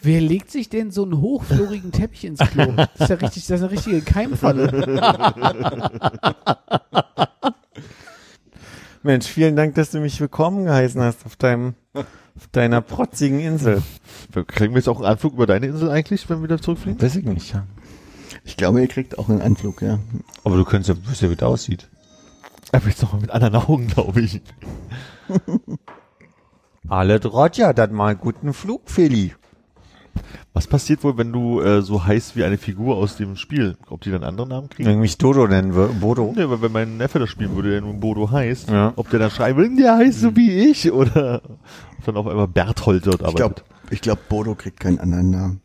Wer 0.00 0.20
legt 0.20 0.50
sich 0.50 0.68
denn 0.68 0.90
so 0.90 1.04
einen 1.04 1.20
hochflorigen 1.20 1.92
Teppich 1.92 2.24
ins 2.24 2.40
Klo? 2.40 2.72
Das 2.72 2.88
ist 2.98 3.10
ja 3.10 3.16
richtig, 3.16 3.46
das 3.46 3.60
ist 3.60 3.62
eine 3.62 3.70
richtige 3.70 4.00
Keimfalle. 4.00 4.72
Mensch, 9.02 9.26
vielen 9.26 9.54
Dank, 9.54 9.74
dass 9.76 9.90
du 9.90 10.00
mich 10.00 10.20
willkommen 10.20 10.64
geheißen 10.64 11.00
hast 11.00 11.24
auf 11.24 11.36
deinem, 11.36 11.74
auf 11.94 12.48
deiner 12.50 12.80
protzigen 12.80 13.38
Insel. 13.38 13.82
Kriegen 14.48 14.74
wir 14.74 14.80
jetzt 14.80 14.88
auch 14.88 14.96
einen 14.96 15.06
Anflug 15.06 15.34
über 15.34 15.46
deine 15.46 15.66
Insel 15.66 15.90
eigentlich, 15.90 16.28
wenn 16.28 16.38
wir 16.38 16.44
wieder 16.44 16.60
zurückfliegen? 16.60 17.00
Weiß 17.00 17.14
ich 17.16 17.24
nicht, 17.24 17.54
ja. 17.54 17.64
Ich 18.44 18.56
glaube, 18.56 18.80
ihr 18.80 18.88
kriegt 18.88 19.18
auch 19.18 19.28
einen 19.28 19.40
Anflug, 19.40 19.82
ja. 19.82 20.00
Aber 20.42 20.56
du 20.56 20.64
könntest 20.64 20.88
ja, 20.88 21.26
ja, 21.26 21.30
wie 21.30 21.36
das 21.36 21.48
aussieht. 21.48 21.88
Aber 22.72 22.88
jetzt 22.88 23.00
nochmal 23.02 23.20
mit 23.20 23.30
anderen 23.30 23.54
Augen, 23.56 23.86
glaube 23.86 24.20
ich. 24.20 24.42
Alle 26.88 27.22
Roger, 27.24 27.74
dann 27.74 27.92
mal 27.92 28.16
guten 28.16 28.52
Flug, 28.52 28.90
Feli. 28.90 29.34
Was 30.52 30.66
passiert 30.66 31.04
wohl, 31.04 31.16
wenn 31.18 31.32
du 31.32 31.60
äh, 31.60 31.82
so 31.82 32.04
heißt 32.04 32.36
wie 32.36 32.44
eine 32.44 32.58
Figur 32.58 32.96
aus 32.96 33.16
dem 33.16 33.36
Spiel? 33.36 33.76
Ob 33.88 34.00
die 34.02 34.10
dann 34.10 34.24
andere 34.24 34.46
Namen 34.48 34.68
kriegen? 34.68 34.86
Wenn 34.88 34.94
ich 34.96 35.00
mich 35.00 35.18
Dodo 35.18 35.46
nennen 35.46 35.74
würde, 35.74 35.94
Bodo. 35.94 36.32
Nee, 36.36 36.42
aber 36.42 36.60
wenn 36.62 36.72
mein 36.72 36.96
Neffe 36.96 37.18
das 37.18 37.28
spielen 37.30 37.54
würde, 37.54 37.70
der 37.70 37.80
nun 37.80 38.00
Bodo 38.00 38.30
heißt, 38.30 38.70
Ja. 38.70 38.92
ob 38.96 39.10
der 39.10 39.18
dann 39.20 39.30
schreiben 39.30 39.58
will, 39.58 39.76
der 39.76 39.96
heißt 39.96 40.20
so 40.20 40.34
wie 40.36 40.50
ich, 40.70 40.90
oder 40.92 41.42
ob 41.98 42.04
dann 42.04 42.16
auf 42.16 42.26
einmal 42.26 42.48
Berthold 42.48 43.06
dort 43.06 43.20
Ich 43.22 43.34
glaube, 43.34 43.56
arbeitet. 43.56 43.64
ich 43.90 44.00
glaub, 44.00 44.28
Bodo 44.28 44.54
kriegt 44.54 44.80
keinen 44.80 44.98
anderen 44.98 45.30
Namen. 45.30 45.60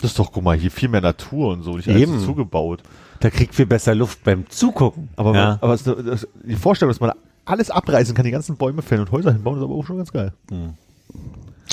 Das 0.00 0.10
ist 0.10 0.18
doch, 0.18 0.32
guck 0.32 0.42
mal, 0.42 0.56
hier 0.56 0.70
viel 0.70 0.88
mehr 0.88 1.00
Natur 1.00 1.52
und 1.52 1.62
so, 1.62 1.76
nicht 1.76 1.88
alles 1.88 2.00
Eben. 2.02 2.18
so 2.18 2.26
zugebaut. 2.26 2.82
Da 3.20 3.30
kriegt 3.30 3.54
viel 3.54 3.66
besser 3.66 3.94
Luft 3.94 4.24
beim 4.24 4.48
Zugucken. 4.50 5.10
Aber, 5.14 5.32
ja. 5.34 5.58
aber 5.60 5.74
es, 5.74 5.84
das, 5.84 6.26
die 6.44 6.56
Vorstellung, 6.56 6.90
dass 6.90 6.98
man 7.00 7.12
alles 7.44 7.70
abreißen 7.70 8.12
kann, 8.14 8.24
die 8.24 8.32
ganzen 8.32 8.56
Bäume 8.56 8.82
fällen 8.82 9.02
und 9.02 9.12
Häuser 9.12 9.32
hinbauen, 9.32 9.58
ist 9.58 9.62
aber 9.64 9.74
auch 9.74 9.86
schon 9.86 9.98
ganz 9.98 10.12
geil. 10.12 10.32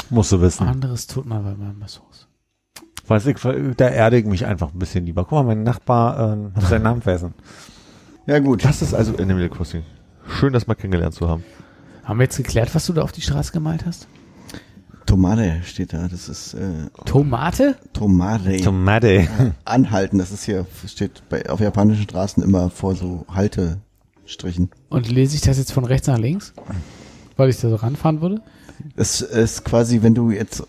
Musst 0.10 0.32
du 0.32 0.42
wissen. 0.42 0.68
Anderes 0.68 1.08
tut 1.08 1.26
man 1.26 1.44
bei 1.44 1.56
meinem 1.56 1.80
Massos. 1.80 2.28
Weiß 3.08 3.26
ich, 3.26 3.38
da 3.76 3.90
erde 3.90 4.18
ich 4.18 4.26
mich 4.26 4.46
einfach 4.46 4.72
ein 4.72 4.80
bisschen 4.80 5.06
lieber. 5.06 5.24
Guck 5.24 5.32
mal, 5.32 5.44
mein 5.44 5.64
Nachbar 5.64 6.34
ähm, 6.34 6.52
hat 6.54 6.64
seinen 6.64 6.84
Namen 6.84 7.02
vergessen. 7.02 7.34
Ja, 8.28 8.38
gut. 8.38 8.64
Das 8.64 8.84
ist 8.84 8.94
also 8.94 9.18
Animal 9.18 9.50
Crossing. 9.50 9.84
Schön, 10.28 10.54
das 10.54 10.68
mal 10.68 10.76
kennengelernt 10.76 11.16
zu 11.16 11.28
haben. 11.28 11.44
Haben 12.04 12.20
wir 12.20 12.26
jetzt 12.26 12.38
geklärt, 12.38 12.74
was 12.76 12.86
du 12.86 12.94
da 12.94 13.02
auf 13.02 13.12
die 13.12 13.22
Straße 13.22 13.52
gemalt 13.52 13.86
hast? 13.86 14.08
Tomate 15.08 15.62
steht 15.64 15.94
da. 15.94 16.08
Das 16.08 16.30
ist 16.30 16.54
äh, 16.54 16.88
Tomate? 17.06 17.76
Tomate. 17.94 18.58
Tomate. 18.58 19.28
Anhalten. 19.66 20.20
Das 20.20 20.32
ist 20.32 20.44
hier, 20.44 20.68
steht 20.86 21.24
bei, 21.30 21.50
auf 21.50 21.60
japanischen 21.60 22.04
Straßen 22.04 22.44
immer 22.44 22.70
vor 22.70 22.94
so 22.96 23.26
Haltestrichen. 23.28 24.70
Und 24.90 25.10
lese 25.10 25.36
ich 25.36 25.42
das 25.42 25.58
jetzt 25.58 25.72
von 25.72 25.86
rechts 25.86 26.06
nach 26.08 26.20
links? 26.20 26.54
Weil 27.38 27.50
ich 27.50 27.60
da 27.60 27.70
so 27.70 27.76
ranfahren 27.78 28.22
würde? 28.22 28.42
Es 28.96 29.22
ist 29.22 29.64
quasi, 29.66 30.02
wenn 30.02 30.14
du 30.16 30.32
jetzt 30.32 30.64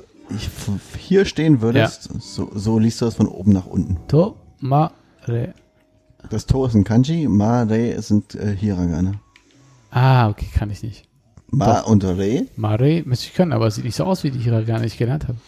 hier 0.99 1.25
stehen 1.25 1.61
würdest, 1.61 2.09
so, 2.21 2.51
so 2.55 2.79
liest 2.79 3.01
du 3.01 3.05
das 3.07 3.15
von 3.17 3.27
oben 3.27 3.53
nach 3.53 3.67
unten. 3.67 3.99
Tomate. 4.09 5.55
Das 6.29 6.47
To 6.47 6.67
ist 6.67 6.75
ein 6.75 6.85
Kanji, 6.85 7.27
Ma, 7.29 7.63
Re 7.63 8.01
sind 8.03 8.35
äh, 8.35 8.55
Hiragana. 8.55 9.13
Ah, 9.91 10.29
okay, 10.29 10.47
kann 10.55 10.71
ich 10.71 10.83
nicht. 10.83 11.09
Ma 11.51 11.81
und 11.81 12.05
Re. 12.05 12.47
Mare 12.57 13.03
müsste 13.07 13.27
ich 13.27 13.35
können, 13.35 13.53
aber 13.53 13.67
es 13.67 13.75
sieht 13.75 13.85
nicht 13.85 13.97
so 13.97 14.05
aus, 14.05 14.23
wie 14.23 14.31
die 14.31 14.39
ich 14.39 14.45
hier 14.45 14.63
gar 14.63 14.79
nicht 14.79 14.99
gelernt 14.99 15.27
habe. 15.27 15.39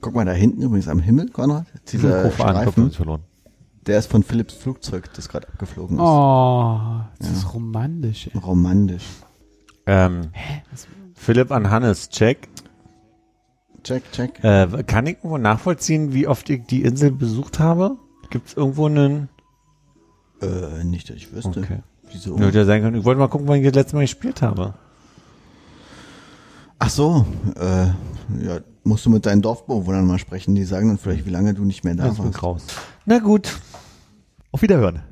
Guck 0.00 0.14
mal 0.14 0.24
da 0.24 0.32
hinten 0.32 0.62
übrigens 0.62 0.88
am 0.88 1.00
Himmel, 1.00 1.28
Konrad. 1.28 1.66
Dieser 1.92 2.26
Ich 2.28 2.38
hab 2.38 2.48
Streifen, 2.50 2.90
verloren. 2.90 3.20
der 3.86 3.98
ist 3.98 4.10
von 4.10 4.22
Philips 4.22 4.54
Flugzeug, 4.54 5.10
das 5.14 5.28
gerade 5.28 5.48
abgeflogen 5.48 5.98
ist. 5.98 6.02
Oh, 6.02 7.00
das 7.18 7.30
ist 7.30 7.52
romantisch. 7.52 8.30
ey. 8.32 8.38
Romantisch. 8.40 9.04
ähm, 9.86 10.28
Philipp 11.20 11.52
an 11.52 11.68
Hannes, 11.68 12.08
check. 12.08 12.48
Check, 13.84 14.10
check. 14.10 14.42
Äh, 14.42 14.82
kann 14.86 15.06
ich 15.06 15.16
irgendwo 15.18 15.36
nachvollziehen, 15.36 16.14
wie 16.14 16.26
oft 16.26 16.48
ich 16.48 16.64
die 16.64 16.80
Insel 16.82 17.10
besucht 17.10 17.58
habe? 17.58 17.98
Gibt 18.30 18.48
es 18.48 18.54
irgendwo 18.54 18.86
einen... 18.86 19.28
Äh, 20.40 20.82
nicht, 20.82 21.10
dass 21.10 21.16
ich 21.16 21.30
wüsste. 21.30 21.60
Okay. 21.60 21.80
Wieso? 22.10 22.38
Würde 22.38 22.60
ja 22.60 22.64
sein 22.64 22.80
können. 22.80 22.96
Ich 22.96 23.04
wollte 23.04 23.18
mal 23.18 23.28
gucken, 23.28 23.46
wann 23.48 23.58
ich 23.58 23.66
das 23.66 23.74
letzte 23.74 23.96
Mal 23.96 24.02
gespielt 24.02 24.40
habe. 24.40 24.72
Ach 26.78 26.88
so, 26.88 27.26
äh, 27.56 27.88
ja, 28.42 28.60
musst 28.84 29.04
du 29.04 29.10
mit 29.10 29.26
deinen 29.26 29.42
Dorfbewohnern 29.42 30.06
mal 30.06 30.18
sprechen. 30.18 30.54
Die 30.54 30.64
sagen 30.64 30.88
dann 30.88 30.96
vielleicht, 30.96 31.26
wie 31.26 31.30
lange 31.30 31.52
du 31.52 31.66
nicht 31.66 31.84
mehr 31.84 31.94
da 31.96 32.06
Jetzt 32.06 32.18
warst. 32.18 32.42
raus. 32.42 32.66
Na 33.04 33.18
gut. 33.18 33.60
Auf 34.52 34.62
Wiederhören. 34.62 35.02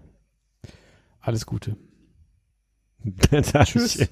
Alles 1.21 1.45
Gute. 1.45 1.77
Tschüss. 3.65 3.99